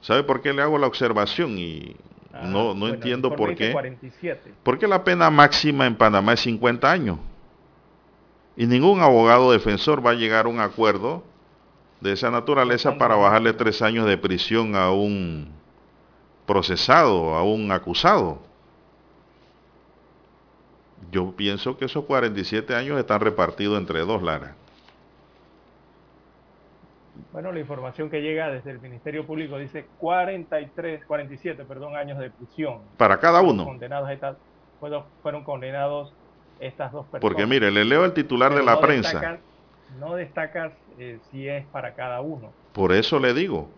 ¿Sabe 0.00 0.24
por 0.24 0.40
qué 0.42 0.52
le 0.52 0.62
hago 0.62 0.78
la 0.78 0.88
observación? 0.88 1.56
Y 1.58 1.94
no, 2.32 2.40
no 2.40 2.40
Ah, 2.42 2.50
Bueno, 2.52 2.86
el 2.86 2.94
entiendo 2.94 3.36
por 3.36 3.54
qué. 3.54 3.70
47. 3.70 4.52
¿Por 4.64 4.78
qué 4.78 4.88
la 4.88 5.04
pena 5.04 5.30
máxima 5.30 5.86
en 5.86 5.94
Panamá 5.94 6.32
es 6.32 6.40
50 6.40 6.90
años? 6.90 7.18
Y 8.56 8.66
ningún 8.66 9.00
abogado 9.00 9.52
defensor 9.52 10.04
va 10.04 10.10
a 10.10 10.14
llegar 10.14 10.46
a 10.46 10.48
un 10.48 10.60
acuerdo 10.60 11.22
de 12.00 12.12
esa 12.12 12.30
naturaleza 12.30 12.98
para 12.98 13.16
bajarle 13.16 13.52
tres 13.52 13.80
años 13.80 14.06
de 14.06 14.18
prisión 14.18 14.74
a 14.74 14.90
un 14.90 15.48
procesado, 16.46 17.34
a 17.34 17.44
un 17.44 17.70
acusado. 17.70 18.38
Yo 21.10 21.32
pienso 21.32 21.76
que 21.76 21.84
esos 21.84 22.04
47 22.04 22.74
años 22.74 22.98
están 22.98 23.20
repartidos 23.20 23.78
entre 23.78 24.00
dos, 24.00 24.22
Lara. 24.22 24.56
Bueno, 27.32 27.52
la 27.52 27.60
información 27.60 28.10
que 28.10 28.20
llega 28.20 28.50
desde 28.50 28.70
el 28.70 28.80
Ministerio 28.80 29.26
Público 29.26 29.58
dice 29.58 29.86
43, 29.98 31.04
47, 31.06 31.64
perdón, 31.64 31.96
años 31.96 32.18
de 32.18 32.30
prisión. 32.30 32.80
Para 32.96 33.18
cada 33.20 33.40
uno. 33.40 33.64
Condenados 33.64 34.10
estas, 34.10 34.36
fueron, 34.80 35.04
fueron 35.22 35.44
condenados 35.44 36.12
estas 36.62 36.92
dos 36.92 37.04
personas. 37.06 37.20
Porque 37.20 37.46
mire, 37.46 37.70
le 37.70 37.84
leo 37.84 38.04
el 38.04 38.12
titular 38.12 38.54
de 38.54 38.62
la 38.62 38.74
no 38.74 38.80
prensa. 38.80 39.20
destacas- 39.20 39.40
no 40.00 40.14
destacas 40.14 40.72
eh, 40.98 41.18
si 41.30 41.46
es 41.48 41.66
para 41.66 41.94
cada 41.94 42.20
uno. 42.22 42.50
Por 42.72 42.92
eso 42.92 43.18
le 43.18 43.34
digo. 43.34 43.68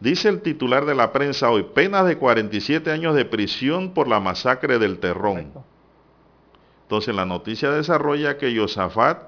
Dice 0.00 0.30
el 0.30 0.40
titular 0.40 0.86
de 0.86 0.94
la 0.94 1.12
prensa 1.12 1.50
hoy, 1.50 1.62
penas 1.62 2.06
de 2.06 2.16
47 2.16 2.90
años 2.90 3.14
de 3.14 3.26
prisión 3.26 3.92
por 3.92 4.08
la 4.08 4.18
masacre 4.18 4.78
del 4.78 4.98
Terrón. 4.98 5.52
Entonces 6.84 7.14
la 7.14 7.26
noticia 7.26 7.70
desarrolla 7.70 8.38
que 8.38 8.52
Yosafat 8.54 9.24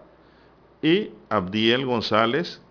y 0.81 1.11
Abdiel 1.29 1.85
González, 1.85 2.63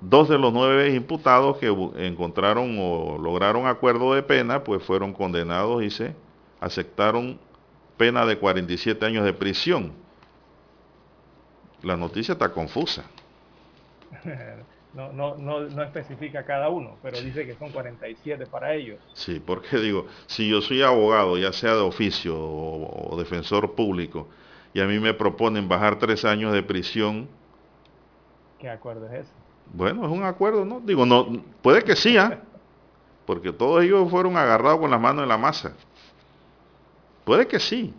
dos 0.00 0.28
de 0.28 0.38
los 0.38 0.52
nueve 0.52 0.94
imputados 0.94 1.56
que 1.58 1.68
encontraron 1.96 2.76
o 2.78 3.18
lograron 3.18 3.66
acuerdo 3.66 4.14
de 4.14 4.22
pena, 4.22 4.64
pues 4.64 4.82
fueron 4.82 5.12
condenados 5.12 5.82
y 5.82 5.90
se 5.90 6.14
aceptaron 6.60 7.38
pena 7.96 8.26
de 8.26 8.38
47 8.38 9.04
años 9.04 9.24
de 9.24 9.32
prisión. 9.32 9.92
La 11.82 11.96
noticia 11.96 12.32
está 12.32 12.52
confusa. 12.52 13.04
No, 14.94 15.10
no, 15.10 15.36
no, 15.36 15.60
no 15.60 15.82
especifica 15.82 16.44
cada 16.44 16.68
uno, 16.68 16.98
pero 17.02 17.18
dice 17.18 17.46
que 17.46 17.54
son 17.54 17.70
47 17.70 18.44
para 18.44 18.74
ellos. 18.74 18.98
Sí, 19.14 19.40
porque 19.40 19.78
digo, 19.78 20.06
si 20.26 20.50
yo 20.50 20.60
soy 20.60 20.82
abogado, 20.82 21.38
ya 21.38 21.50
sea 21.50 21.72
de 21.72 21.80
oficio 21.80 22.38
o, 22.38 23.14
o 23.14 23.16
defensor 23.16 23.74
público, 23.74 24.28
y 24.74 24.80
a 24.80 24.86
mí 24.86 24.98
me 24.98 25.14
proponen 25.14 25.66
bajar 25.66 25.98
tres 25.98 26.26
años 26.26 26.52
de 26.52 26.62
prisión. 26.62 27.26
¿Qué 28.58 28.68
acuerdo 28.68 29.06
es 29.06 29.24
ese? 29.24 29.32
Bueno, 29.72 30.04
es 30.04 30.12
un 30.12 30.24
acuerdo, 30.24 30.66
¿no? 30.66 30.80
Digo, 30.80 31.06
no, 31.06 31.42
puede 31.62 31.82
que 31.82 31.96
sí, 31.96 32.18
¿ah? 32.18 32.42
porque 33.26 33.52
todos 33.52 33.82
ellos 33.82 34.10
fueron 34.10 34.36
agarrados 34.36 34.80
con 34.80 34.90
las 34.90 35.00
manos 35.00 35.22
en 35.22 35.28
la 35.28 35.38
masa. 35.38 35.74
Puede 37.32 37.48
que 37.48 37.60
sí, 37.60 37.94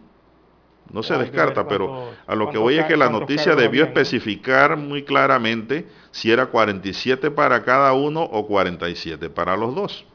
no 0.92 1.02
se 1.02 1.18
descarta, 1.18 1.68
pero 1.68 2.12
a 2.28 2.36
lo 2.36 2.52
que 2.52 2.60
voy 2.60 2.78
es 2.78 2.86
que 2.86 2.96
la 2.96 3.10
noticia 3.10 3.56
debió 3.56 3.84
especificar 3.84 4.78
muy 4.78 5.02
claramente 5.02 5.88
si 6.12 6.32
era 6.32 6.46
47 6.46 7.32
para 7.32 7.64
cada 7.64 7.94
uno 7.94 8.22
o 8.22 8.46
47 8.46 9.32
para 9.32 9.58
los 9.58 9.74
dos. 9.74 10.06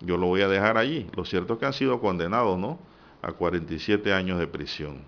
Yo 0.00 0.16
lo 0.16 0.26
voy 0.26 0.42
a 0.42 0.48
dejar 0.48 0.76
allí. 0.78 1.08
Lo 1.14 1.24
cierto 1.24 1.52
es 1.52 1.58
que 1.60 1.66
han 1.66 1.74
sido 1.74 2.00
condenados, 2.00 2.58
¿no? 2.58 2.80
A 3.22 3.30
47 3.30 4.12
años 4.12 4.40
de 4.40 4.48
prisión. 4.48 5.02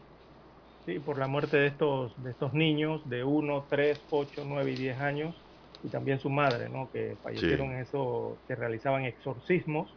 Sí, 0.86 1.00
por 1.00 1.18
la 1.18 1.26
muerte 1.26 1.56
de 1.56 1.66
estos, 1.66 2.12
de 2.22 2.30
estos 2.30 2.54
niños 2.54 3.00
de 3.10 3.24
1, 3.24 3.64
3, 3.68 4.00
8, 4.08 4.44
9 4.46 4.70
y 4.70 4.76
10 4.76 5.00
años, 5.00 5.34
y 5.82 5.88
también 5.88 6.20
su 6.20 6.30
madre, 6.30 6.68
¿no? 6.68 6.88
Que 6.92 7.16
fallecieron 7.24 7.72
en 7.72 7.80
eso, 7.80 8.38
que 8.46 8.54
realizaban 8.54 9.04
exorcismos 9.04 9.92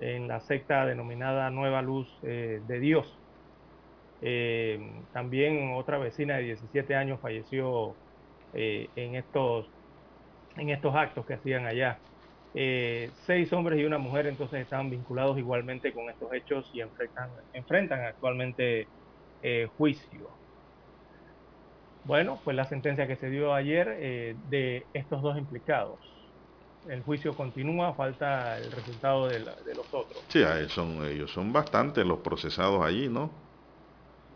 en 0.00 0.28
la 0.28 0.40
secta 0.40 0.84
denominada 0.86 1.50
Nueva 1.50 1.82
Luz 1.82 2.08
eh, 2.22 2.60
de 2.66 2.80
Dios. 2.80 3.18
Eh, 4.22 4.80
también 5.12 5.74
otra 5.74 5.98
vecina 5.98 6.36
de 6.36 6.44
17 6.44 6.94
años 6.94 7.20
falleció 7.20 7.94
eh, 8.54 8.88
en, 8.96 9.14
estos, 9.14 9.66
en 10.56 10.70
estos 10.70 10.94
actos 10.94 11.26
que 11.26 11.34
hacían 11.34 11.66
allá. 11.66 11.98
Seis 13.26 13.52
hombres 13.52 13.78
y 13.78 13.84
una 13.84 13.98
mujer 13.98 14.26
entonces 14.26 14.62
estaban 14.62 14.88
vinculados 14.88 15.36
igualmente 15.36 15.92
con 15.92 16.08
estos 16.08 16.32
hechos 16.32 16.70
y 16.72 16.80
enfrentan, 16.80 17.28
enfrentan 17.52 18.00
actualmente 18.00 18.88
juicio. 19.76 20.30
Bueno, 22.04 22.40
pues 22.42 22.56
la 22.56 22.64
sentencia 22.64 23.06
que 23.06 23.16
se 23.16 23.28
dio 23.28 23.52
ayer 23.52 24.38
de 24.48 24.86
estos 24.94 25.20
dos 25.20 25.36
implicados. 25.36 26.15
El 26.88 27.02
juicio 27.02 27.34
continúa, 27.34 27.94
falta 27.94 28.58
el 28.58 28.70
resultado 28.70 29.28
de, 29.28 29.40
de 29.40 29.74
los 29.74 29.86
otros. 29.92 30.22
Sí, 30.28 30.42
son, 30.68 31.04
ellos 31.04 31.32
son 31.32 31.52
bastantes 31.52 32.06
los 32.06 32.20
procesados 32.20 32.84
allí, 32.84 33.08
¿no? 33.08 33.30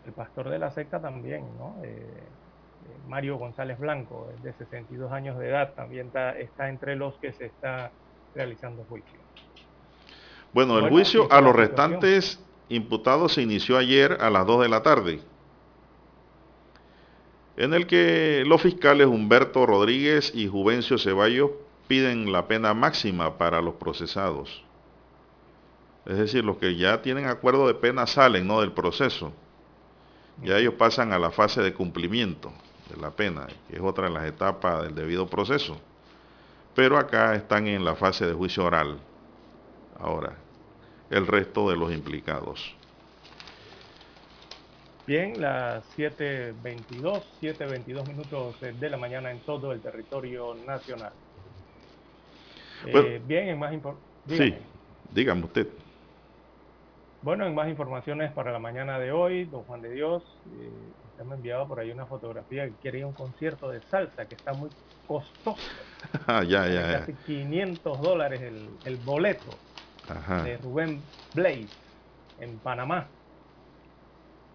el 0.05 0.13
pastor 0.13 0.49
de 0.49 0.59
la 0.59 0.71
secta 0.71 0.99
también, 0.99 1.45
¿no? 1.57 1.77
Eh, 1.83 1.87
eh, 1.87 2.97
Mario 3.07 3.37
González 3.37 3.79
Blanco, 3.79 4.31
de 4.41 4.53
62 4.53 5.11
años 5.11 5.37
de 5.37 5.49
edad, 5.49 5.73
también 5.73 6.11
está, 6.39 6.69
entre 6.69 6.95
los 6.95 7.15
que 7.15 7.33
se 7.33 7.45
está 7.45 7.91
realizando 8.33 8.83
juicio. 8.85 9.19
Bueno, 10.53 10.79
el 10.79 10.89
juicio 10.89 11.31
a 11.31 11.39
los 11.39 11.55
restantes 11.55 12.43
imputados 12.69 13.33
se 13.33 13.41
inició 13.41 13.77
ayer 13.77 14.17
a 14.19 14.29
las 14.29 14.45
2 14.45 14.63
de 14.63 14.69
la 14.69 14.83
tarde, 14.83 15.21
en 17.57 17.73
el 17.73 17.85
que 17.85 18.43
los 18.45 18.61
fiscales 18.61 19.07
Humberto 19.07 19.65
Rodríguez 19.65 20.33
y 20.33 20.47
Juvencio 20.47 20.97
Ceballos 20.97 21.51
piden 21.87 22.31
la 22.31 22.47
pena 22.47 22.73
máxima 22.73 23.37
para 23.37 23.61
los 23.61 23.75
procesados. 23.75 24.63
Es 26.05 26.17
decir, 26.17 26.43
los 26.43 26.57
que 26.57 26.75
ya 26.75 27.01
tienen 27.01 27.27
acuerdo 27.27 27.67
de 27.67 27.75
pena 27.75 28.07
salen 28.07 28.47
¿no? 28.47 28.61
del 28.61 28.71
proceso 28.71 29.33
ya 30.43 30.57
ellos 30.57 30.73
pasan 30.73 31.13
a 31.13 31.19
la 31.19 31.31
fase 31.31 31.61
de 31.61 31.73
cumplimiento 31.73 32.51
de 32.89 32.97
la 32.97 33.11
pena, 33.11 33.47
que 33.69 33.75
es 33.75 33.81
otra 33.81 34.05
de 34.05 34.13
las 34.13 34.25
etapas 34.25 34.83
del 34.83 34.95
debido 34.95 35.27
proceso. 35.27 35.79
Pero 36.73 36.97
acá 36.97 37.35
están 37.35 37.67
en 37.67 37.85
la 37.85 37.95
fase 37.95 38.25
de 38.25 38.33
juicio 38.33 38.65
oral. 38.65 38.97
Ahora, 39.99 40.35
el 41.09 41.27
resto 41.27 41.69
de 41.69 41.75
los 41.75 41.91
implicados. 41.91 42.75
Bien, 45.05 45.39
las 45.39 45.83
7.22, 45.97 47.23
7.22 47.41 48.07
minutos 48.07 48.55
de 48.61 48.89
la 48.89 48.97
mañana 48.97 49.31
en 49.31 49.41
todo 49.41 49.73
el 49.73 49.81
territorio 49.81 50.55
nacional. 50.65 51.11
Eh, 52.85 53.21
bien, 53.25 53.49
en 53.49 53.59
más 53.59 53.73
Sí, 54.27 54.55
dígame 55.11 55.45
usted. 55.45 55.67
Bueno, 57.21 57.45
en 57.45 57.53
más 57.53 57.69
informaciones 57.69 58.31
para 58.31 58.51
la 58.51 58.57
mañana 58.57 58.97
de 58.97 59.11
hoy, 59.11 59.45
don 59.45 59.63
Juan 59.63 59.81
de 59.81 59.91
Dios, 59.91 60.23
eh, 60.47 60.91
usted 61.05 61.23
me 61.23 61.33
ha 61.33 61.35
enviado 61.35 61.67
por 61.67 61.79
ahí 61.79 61.91
una 61.91 62.07
fotografía 62.07 62.65
que 62.67 62.75
quiere 62.77 62.97
ir 62.97 63.03
a 63.03 63.07
un 63.07 63.13
concierto 63.13 63.69
de 63.69 63.79
salsa 63.81 64.25
que 64.25 64.35
está 64.35 64.53
muy 64.53 64.69
costoso. 65.05 65.55
Ah, 66.25 66.43
ya, 66.43 66.67
ya, 66.67 67.05
Casi 67.05 67.13
500 67.13 68.01
dólares 68.01 68.41
el, 68.41 68.97
boleto 68.97 69.59
de 70.43 70.57
Rubén 70.57 71.03
Blaze 71.35 71.69
en 72.39 72.59
Panamá. 72.59 73.11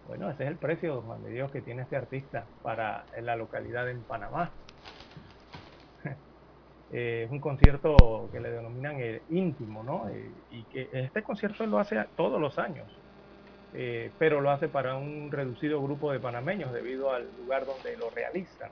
Bueno, 0.05 0.29
ese 0.29 0.43
es 0.43 0.49
el 0.49 0.57
precio, 0.57 0.95
don 0.95 1.05
Juan 1.05 1.23
de 1.23 1.29
Dios, 1.31 1.49
que 1.51 1.61
tiene 1.61 1.83
este 1.83 1.95
artista 1.95 2.49
para 2.61 3.05
la 3.21 3.37
localidad 3.37 3.89
en 3.89 4.03
Panamá. 4.03 4.51
Eh, 6.89 7.23
es 7.25 7.31
un 7.31 7.41
concierto 7.41 8.29
que 8.31 8.39
le 8.39 8.49
denominan 8.49 8.99
el 8.99 9.21
íntimo, 9.29 9.83
¿no? 9.83 10.07
Eh, 10.09 10.31
y 10.49 10.63
que 10.65 10.89
este 10.93 11.21
concierto 11.21 11.65
lo 11.65 11.79
hace 11.79 11.97
todos 12.15 12.39
los 12.39 12.57
años, 12.57 12.89
eh, 13.73 14.11
pero 14.17 14.39
lo 14.39 14.51
hace 14.51 14.69
para 14.69 14.95
un 14.95 15.29
reducido 15.29 15.81
grupo 15.81 16.11
de 16.11 16.19
panameños 16.19 16.71
debido 16.71 17.11
al 17.11 17.27
lugar 17.35 17.65
donde 17.65 17.97
lo 17.97 18.09
realizan. 18.09 18.71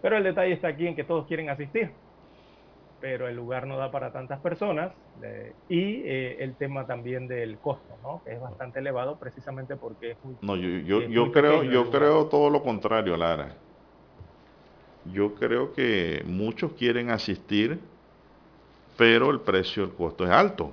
Pero 0.00 0.16
el 0.16 0.22
detalle 0.22 0.52
está 0.52 0.68
aquí 0.68 0.86
en 0.86 0.94
que 0.94 1.02
todos 1.02 1.26
quieren 1.26 1.50
asistir, 1.50 1.90
pero 3.00 3.26
el 3.26 3.34
lugar 3.34 3.66
no 3.66 3.76
da 3.76 3.90
para 3.90 4.12
tantas 4.12 4.40
personas 4.40 4.92
y 5.68 6.04
el 6.06 6.56
tema 6.56 6.86
también 6.86 7.26
del 7.26 7.58
costo, 7.58 7.98
¿no? 8.00 8.22
Que 8.24 8.34
es 8.34 8.40
bastante 8.40 8.78
elevado 8.78 9.18
precisamente 9.18 9.74
porque 9.74 10.12
es 10.12 10.24
muy... 10.24 10.36
No, 10.40 10.54
yo, 10.54 10.68
yo, 10.68 11.02
yo 11.08 11.32
creo, 11.32 11.64
yo 11.64 11.90
creo 11.90 12.26
todo 12.26 12.48
lo 12.48 12.62
contrario, 12.62 13.16
Lara 13.16 13.56
yo 15.12 15.34
creo 15.34 15.72
que 15.72 16.22
muchos 16.26 16.72
quieren 16.72 17.10
asistir, 17.10 17.78
pero 18.96 19.30
el 19.30 19.40
precio, 19.40 19.84
el 19.84 19.90
costo 19.90 20.24
es 20.24 20.30
alto. 20.30 20.72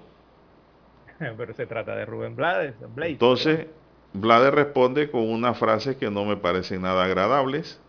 Pero 1.37 1.53
se 1.53 1.65
trata 1.65 1.95
de 1.95 2.05
Rubén 2.05 2.35
Blades. 2.35 2.75
Entonces, 2.97 3.67
Blades 4.13 4.53
responde 4.53 5.09
con 5.09 5.29
una 5.29 5.53
frase 5.53 5.97
que 5.97 6.09
no 6.09 6.25
me 6.25 6.35
parece 6.35 6.77
nada 6.77 7.05
agradables. 7.05 7.79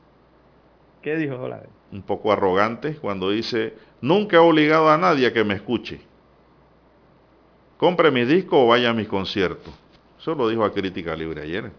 ¿Qué 1.03 1.17
dijo 1.17 1.39
Blades? 1.39 1.69
Un 1.93 2.03
poco 2.03 2.33
arrogante 2.33 2.97
cuando 2.97 3.31
dice, 3.31 3.75
nunca 4.01 4.37
he 4.37 4.39
obligado 4.41 4.91
a 4.91 4.99
nadie 4.99 5.27
a 5.29 5.33
que 5.33 5.45
me 5.45 5.55
escuche. 5.55 6.01
Compre 7.79 8.11
mi 8.11 8.25
disco 8.25 8.65
o 8.65 8.69
vaya 8.69 8.91
a 8.91 8.95
mis 8.95 9.09
conciertos. 9.09 9.73
Eso 10.19 10.35
lo 10.35 10.49
dijo 10.49 10.65
a 10.65 10.73
Crítica 10.73 11.15
Libre 11.15 11.43
ayer. 11.43 11.71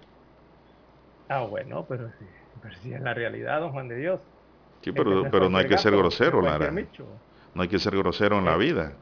Ah, 1.27 1.41
bueno, 1.43 1.85
pero 1.89 2.09
sí, 2.19 2.25
pero 2.61 2.75
sí 2.81 2.93
en 2.93 3.03
la 3.03 3.13
realidad, 3.13 3.59
don 3.59 3.71
Juan 3.71 3.87
de 3.87 3.97
Dios. 3.97 4.21
Sí, 4.81 4.91
pero, 4.91 5.29
pero 5.29 5.49
no 5.49 5.57
hay 5.57 5.67
que 5.67 5.77
ser 5.77 5.95
grosero, 5.95 6.41
Lara. 6.41 6.71
No 7.53 7.61
hay 7.61 7.67
que 7.67 7.79
ser 7.79 7.97
grosero 7.97 8.37
en 8.37 8.45
la 8.45 8.55
vida. 8.55 8.93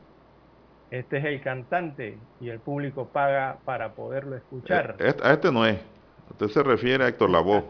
Este 0.91 1.17
es 1.17 1.25
el 1.25 1.41
cantante 1.41 2.17
y 2.39 2.49
el 2.49 2.59
público 2.59 3.09
paga 3.11 3.57
para 3.65 3.93
poderlo 3.93 4.35
escuchar. 4.35 4.95
Eh, 4.99 5.13
a 5.21 5.33
este 5.33 5.51
no 5.51 5.65
es. 5.65 5.79
Usted 6.31 6.47
se 6.47 6.63
refiere 6.63 7.03
a 7.03 7.07
Héctor 7.07 7.29
Lavoe. 7.29 7.65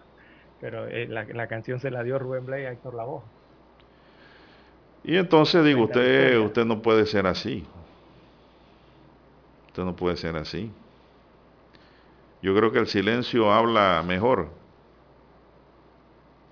pero 0.60 0.86
eh, 0.86 1.08
la, 1.08 1.46
canción 1.48 1.80
se 1.80 1.90
la 1.90 2.02
dio 2.02 2.18
Rubén 2.18 2.46
Blay 2.46 2.66
a 2.66 2.70
Héctor 2.70 2.94
Lavoe. 2.94 3.22
Y 5.02 5.16
entonces 5.16 5.64
digo, 5.64 5.84
usted, 5.84 6.38
usted 6.38 6.64
no 6.64 6.80
puede 6.82 7.06
ser 7.06 7.26
así. 7.26 7.66
Usted 9.68 9.82
no 9.82 9.96
puede 9.96 10.16
ser 10.16 10.36
así. 10.36 10.70
Yo 12.42 12.54
creo 12.54 12.70
que 12.72 12.78
el 12.78 12.86
silencio 12.86 13.52
habla 13.52 14.02
mejor 14.06 14.59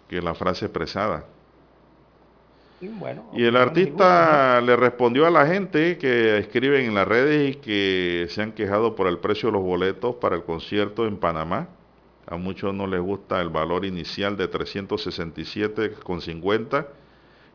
que 0.09 0.23
la 0.23 0.35
frase 0.35 0.67
expresada. 0.67 1.25
y 3.35 3.45
el 3.45 3.57
artista 3.57 4.61
le 4.63 4.77
respondió 4.77 5.27
a 5.27 5.31
la 5.31 5.47
gente 5.47 5.99
que 5.99 6.39
escriben 6.39 6.87
en 6.87 6.95
las 6.95 7.07
redes 7.07 7.57
y 7.57 7.59
que 7.61 8.27
se 8.31 8.41
han 8.43 8.53
quejado 8.53 8.95
por 8.95 9.07
el 9.09 9.19
precio 9.19 9.49
de 9.49 9.53
los 9.55 9.63
boletos 9.63 10.15
para 10.17 10.37
el 10.37 10.45
concierto 10.45 11.07
en 11.07 11.19
Panamá. 11.19 11.69
A 12.27 12.37
muchos 12.37 12.75
no 12.75 12.87
les 12.87 13.01
gusta 13.01 13.41
el 13.41 13.49
valor 13.49 13.85
inicial 13.85 14.37
de 14.37 14.49
377,50 14.51 16.87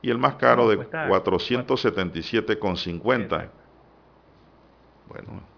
y 0.01 0.09
el 0.09 0.17
más 0.17 0.35
caro 0.35 0.67
de 0.67 0.79
477,50. 0.79 3.49
Bueno, 5.07 5.52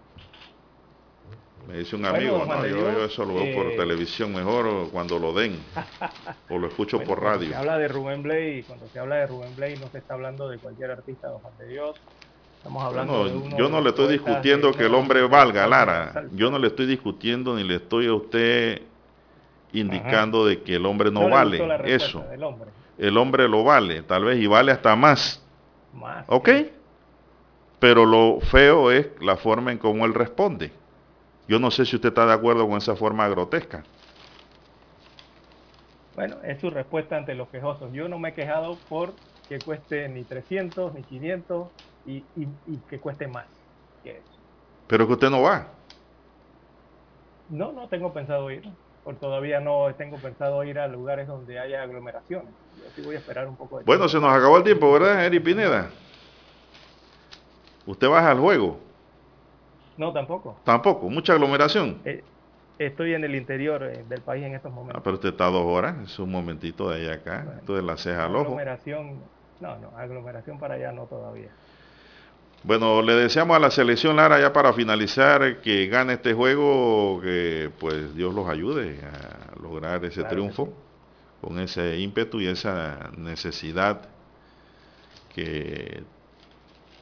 Me 1.66 1.78
dice 1.78 1.96
un 1.96 2.04
amigo, 2.04 2.44
no, 2.46 2.66
yo, 2.66 3.04
eso 3.04 3.24
lo 3.24 3.34
veo 3.34 3.56
por 3.56 3.72
eh, 3.72 3.76
televisión 3.76 4.32
mejor 4.32 4.66
o 4.66 4.88
cuando 4.88 5.18
lo 5.18 5.32
den, 5.32 5.58
o 6.48 6.58
lo 6.58 6.68
escucho 6.68 6.98
Bueno, 6.98 7.08
por 7.12 7.22
radio. 7.24 7.48
Se 7.48 7.56
habla 7.56 7.78
de 7.78 7.88
Rubén 7.88 8.22
Blay, 8.22 8.62
cuando 8.62 8.86
se 8.86 8.98
habla 9.00 9.16
de 9.16 9.26
Rubén 9.26 9.56
Blay 9.56 9.76
no 9.76 9.88
se 9.88 9.98
está 9.98 10.14
hablando 10.14 10.48
de 10.48 10.58
cualquier 10.58 10.92
artista 10.92 11.28
de 11.28 11.38
Juan 11.38 11.52
de 11.58 11.66
Dios. 11.66 11.96
Estamos 12.58 12.84
hablando 12.84 13.24
de 13.24 13.36
uno 13.36 13.56
yo 13.56 13.68
no 13.68 13.80
le 13.80 13.90
estoy 13.90 14.12
discutiendo 14.12 14.72
que 14.72 14.86
el 14.86 14.94
hombre 14.94 15.22
valga, 15.26 15.66
Lara. 15.66 16.24
Yo 16.32 16.50
no 16.50 16.58
le 16.58 16.68
estoy 16.68 16.86
discutiendo 16.86 17.54
ni 17.54 17.64
le 17.64 17.76
estoy 17.76 18.06
a 18.06 18.14
usted 18.14 18.82
indicando 19.72 20.46
de 20.46 20.62
que 20.62 20.76
el 20.76 20.86
hombre 20.86 21.10
no, 21.10 21.22
le 21.22 21.30
vale. 21.30 21.58
Eso. 21.84 22.24
hombre. 22.42 22.70
El 22.98 23.16
hombre 23.18 23.48
lo 23.48 23.62
vale, 23.62 24.02
tal 24.02 24.24
vez 24.24 24.40
y 24.40 24.46
vale 24.46 24.72
hasta 24.72 24.96
más. 24.96 25.44
Más. 25.92 26.24
¿Ok? 26.28 26.48
Pero 27.78 28.06
lo 28.06 28.40
feo 28.40 28.90
es 28.90 29.08
la 29.20 29.36
forma 29.36 29.70
en 29.70 29.78
cómo 29.78 30.06
él 30.06 30.14
responde. 30.14 30.72
Yo 31.48 31.58
no 31.58 31.70
sé 31.72 31.84
si 31.86 31.96
usted 31.96 32.10
está 32.10 32.24
de 32.26 32.32
acuerdo 32.34 32.68
con 32.68 32.78
esa 32.78 32.94
forma 32.94 33.28
grotesca. 33.28 33.86
Bueno, 36.14 36.42
es 36.42 36.60
su 36.60 36.70
respuesta 36.70 37.16
ante 37.16 37.34
los 37.34 37.50
quejosos. 37.50 37.92
Yo 37.92 38.08
no 38.08 38.18
me 38.18 38.30
he 38.30 38.34
quejado 38.34 38.84
por 38.88 39.20
que 39.48 39.62
cueste 39.62 40.08
ni 40.08 40.24
300 40.24 40.92
ni 40.94 41.04
500 41.04 41.72
y, 42.04 42.28
y- 42.34 42.58
y 42.64 42.82
que 42.86 43.00
cueste 43.00 43.28
más 43.28 43.48
que 44.02 44.18
eso. 44.18 44.40
Pero 44.88 45.06
que 45.06 45.12
usted 45.16 45.30
no 45.30 45.42
va. 45.42 45.56
No, 47.48 47.72
no 47.72 47.88
tengo 47.88 48.12
pensado 48.12 48.50
ir. 48.50 48.62
Por 49.02 49.18
todavía 49.20 49.60
no 49.60 49.94
tengo 49.96 50.20
pensado 50.20 50.64
ir 50.64 50.78
a 50.78 50.88
lugares 50.88 51.26
donde 51.28 51.58
haya 51.58 51.82
aglomeraciones. 51.82 52.54
Yo 52.72 52.90
sí 52.92 53.00
voy 53.02 53.16
a 53.16 53.18
esperar 53.20 53.48
un 53.48 53.56
poco 53.56 53.78
de 53.78 53.84
Bueno, 53.86 54.06
se 54.08 54.20
nos 54.20 54.30
acabó 54.34 54.58
el 54.58 54.64
tiempo, 54.64 54.92
¿verdad, 54.92 55.24
Eri 55.24 55.40
Pineda? 55.40 55.94
¿Usted 57.86 58.08
baja 58.08 58.32
al 58.32 58.40
juego? 58.40 58.95
No, 59.96 60.12
tampoco. 60.12 60.58
Tampoco, 60.64 61.08
mucha 61.08 61.32
aglomeración. 61.32 62.00
Eh, 62.04 62.22
estoy 62.78 63.14
en 63.14 63.24
el 63.24 63.34
interior 63.34 63.82
eh, 63.84 64.04
del 64.08 64.20
país 64.20 64.44
en 64.44 64.54
estos 64.54 64.70
Ah, 64.72 64.74
momentos. 64.74 65.02
pero 65.02 65.14
usted 65.14 65.30
está 65.30 65.46
a 65.46 65.50
dos 65.50 65.64
horas, 65.64 65.96
es 66.04 66.18
un 66.18 66.30
momentito 66.30 66.90
de 66.90 67.00
allá 67.02 67.14
acá. 67.14 67.54
Esto 67.60 67.74
de 67.76 67.82
la 67.82 67.96
ceja 67.96 68.24
al 68.26 68.32
ojo. 68.36 68.44
aglomeración, 68.44 69.20
no, 69.60 69.78
no, 69.78 69.90
aglomeración 69.96 70.58
para 70.58 70.74
allá 70.74 70.92
no 70.92 71.04
todavía. 71.04 71.48
Bueno, 72.62 73.00
le 73.00 73.14
deseamos 73.14 73.56
a 73.56 73.60
la 73.60 73.70
selección 73.70 74.16
Lara 74.16 74.40
ya 74.40 74.52
para 74.52 74.72
finalizar 74.72 75.60
que 75.60 75.86
gane 75.86 76.14
este 76.14 76.34
juego, 76.34 77.20
que 77.22 77.70
pues 77.78 78.14
Dios 78.16 78.34
los 78.34 78.48
ayude 78.48 78.98
a 79.04 79.60
lograr 79.62 80.04
ese 80.04 80.20
Claro 80.20 80.28
triunfo 80.30 80.72
con 81.40 81.58
ese 81.60 81.98
ímpetu 81.98 82.40
y 82.40 82.48
esa 82.48 83.10
necesidad 83.16 84.00
que 85.34 86.02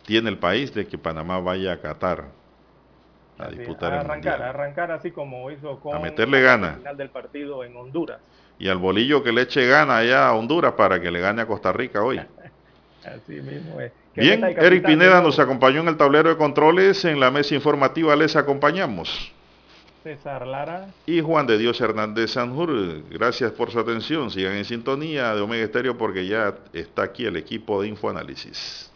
tiene 0.04 0.28
el 0.28 0.38
país 0.38 0.74
de 0.74 0.86
que 0.86 0.98
Panamá 0.98 1.38
vaya 1.40 1.72
a 1.72 1.80
Qatar 1.80 2.26
a 3.38 3.44
Así, 3.44 3.56
disputar 3.58 3.92
a 3.92 3.96
el 3.96 4.00
arrancar, 4.06 4.32
mundial. 4.32 4.42
a 4.42 4.48
arrancar 4.50 4.90
así 4.92 5.10
como 5.10 5.50
hizo 5.50 5.80
con 5.80 5.96
A 5.96 5.98
meterle 5.98 6.40
gana. 6.40 6.74
final 6.76 6.96
del 6.96 7.10
partido 7.10 7.64
en 7.64 7.76
Honduras. 7.76 8.20
Y 8.58 8.68
al 8.68 8.78
bolillo 8.78 9.22
que 9.22 9.32
le 9.32 9.42
eche 9.42 9.66
gana 9.66 9.96
allá 9.98 10.28
a 10.28 10.34
Honduras 10.34 10.72
para 10.74 11.00
que 11.00 11.10
le 11.10 11.20
gane 11.20 11.42
a 11.42 11.46
Costa 11.46 11.72
Rica 11.72 12.02
hoy. 12.02 12.20
Así 13.04 13.34
mismo 13.40 13.80
es. 13.80 13.92
Bien, 14.14 14.42
Eric 14.44 14.86
Pineda 14.86 15.20
nos 15.20 15.38
acompañó 15.40 15.80
en 15.80 15.88
el 15.88 15.96
tablero 15.96 16.28
de 16.30 16.36
controles, 16.36 17.04
en 17.04 17.18
la 17.18 17.30
mesa 17.32 17.54
informativa 17.56 18.14
les 18.14 18.36
acompañamos. 18.36 19.32
César 20.04 20.46
Lara. 20.46 20.86
Y 21.06 21.20
Juan 21.20 21.46
de 21.46 21.58
Dios 21.58 21.80
Hernández 21.80 22.32
Sanjur, 22.32 23.02
gracias 23.10 23.50
por 23.52 23.70
su 23.72 23.80
atención. 23.80 24.30
Sigan 24.30 24.52
en 24.52 24.64
sintonía 24.64 25.34
de 25.34 25.40
Omega 25.40 25.64
Estéreo 25.64 25.98
porque 25.98 26.26
ya 26.26 26.54
está 26.72 27.02
aquí 27.02 27.24
el 27.26 27.36
equipo 27.36 27.82
de 27.82 27.88
Infoanálisis. 27.88 28.90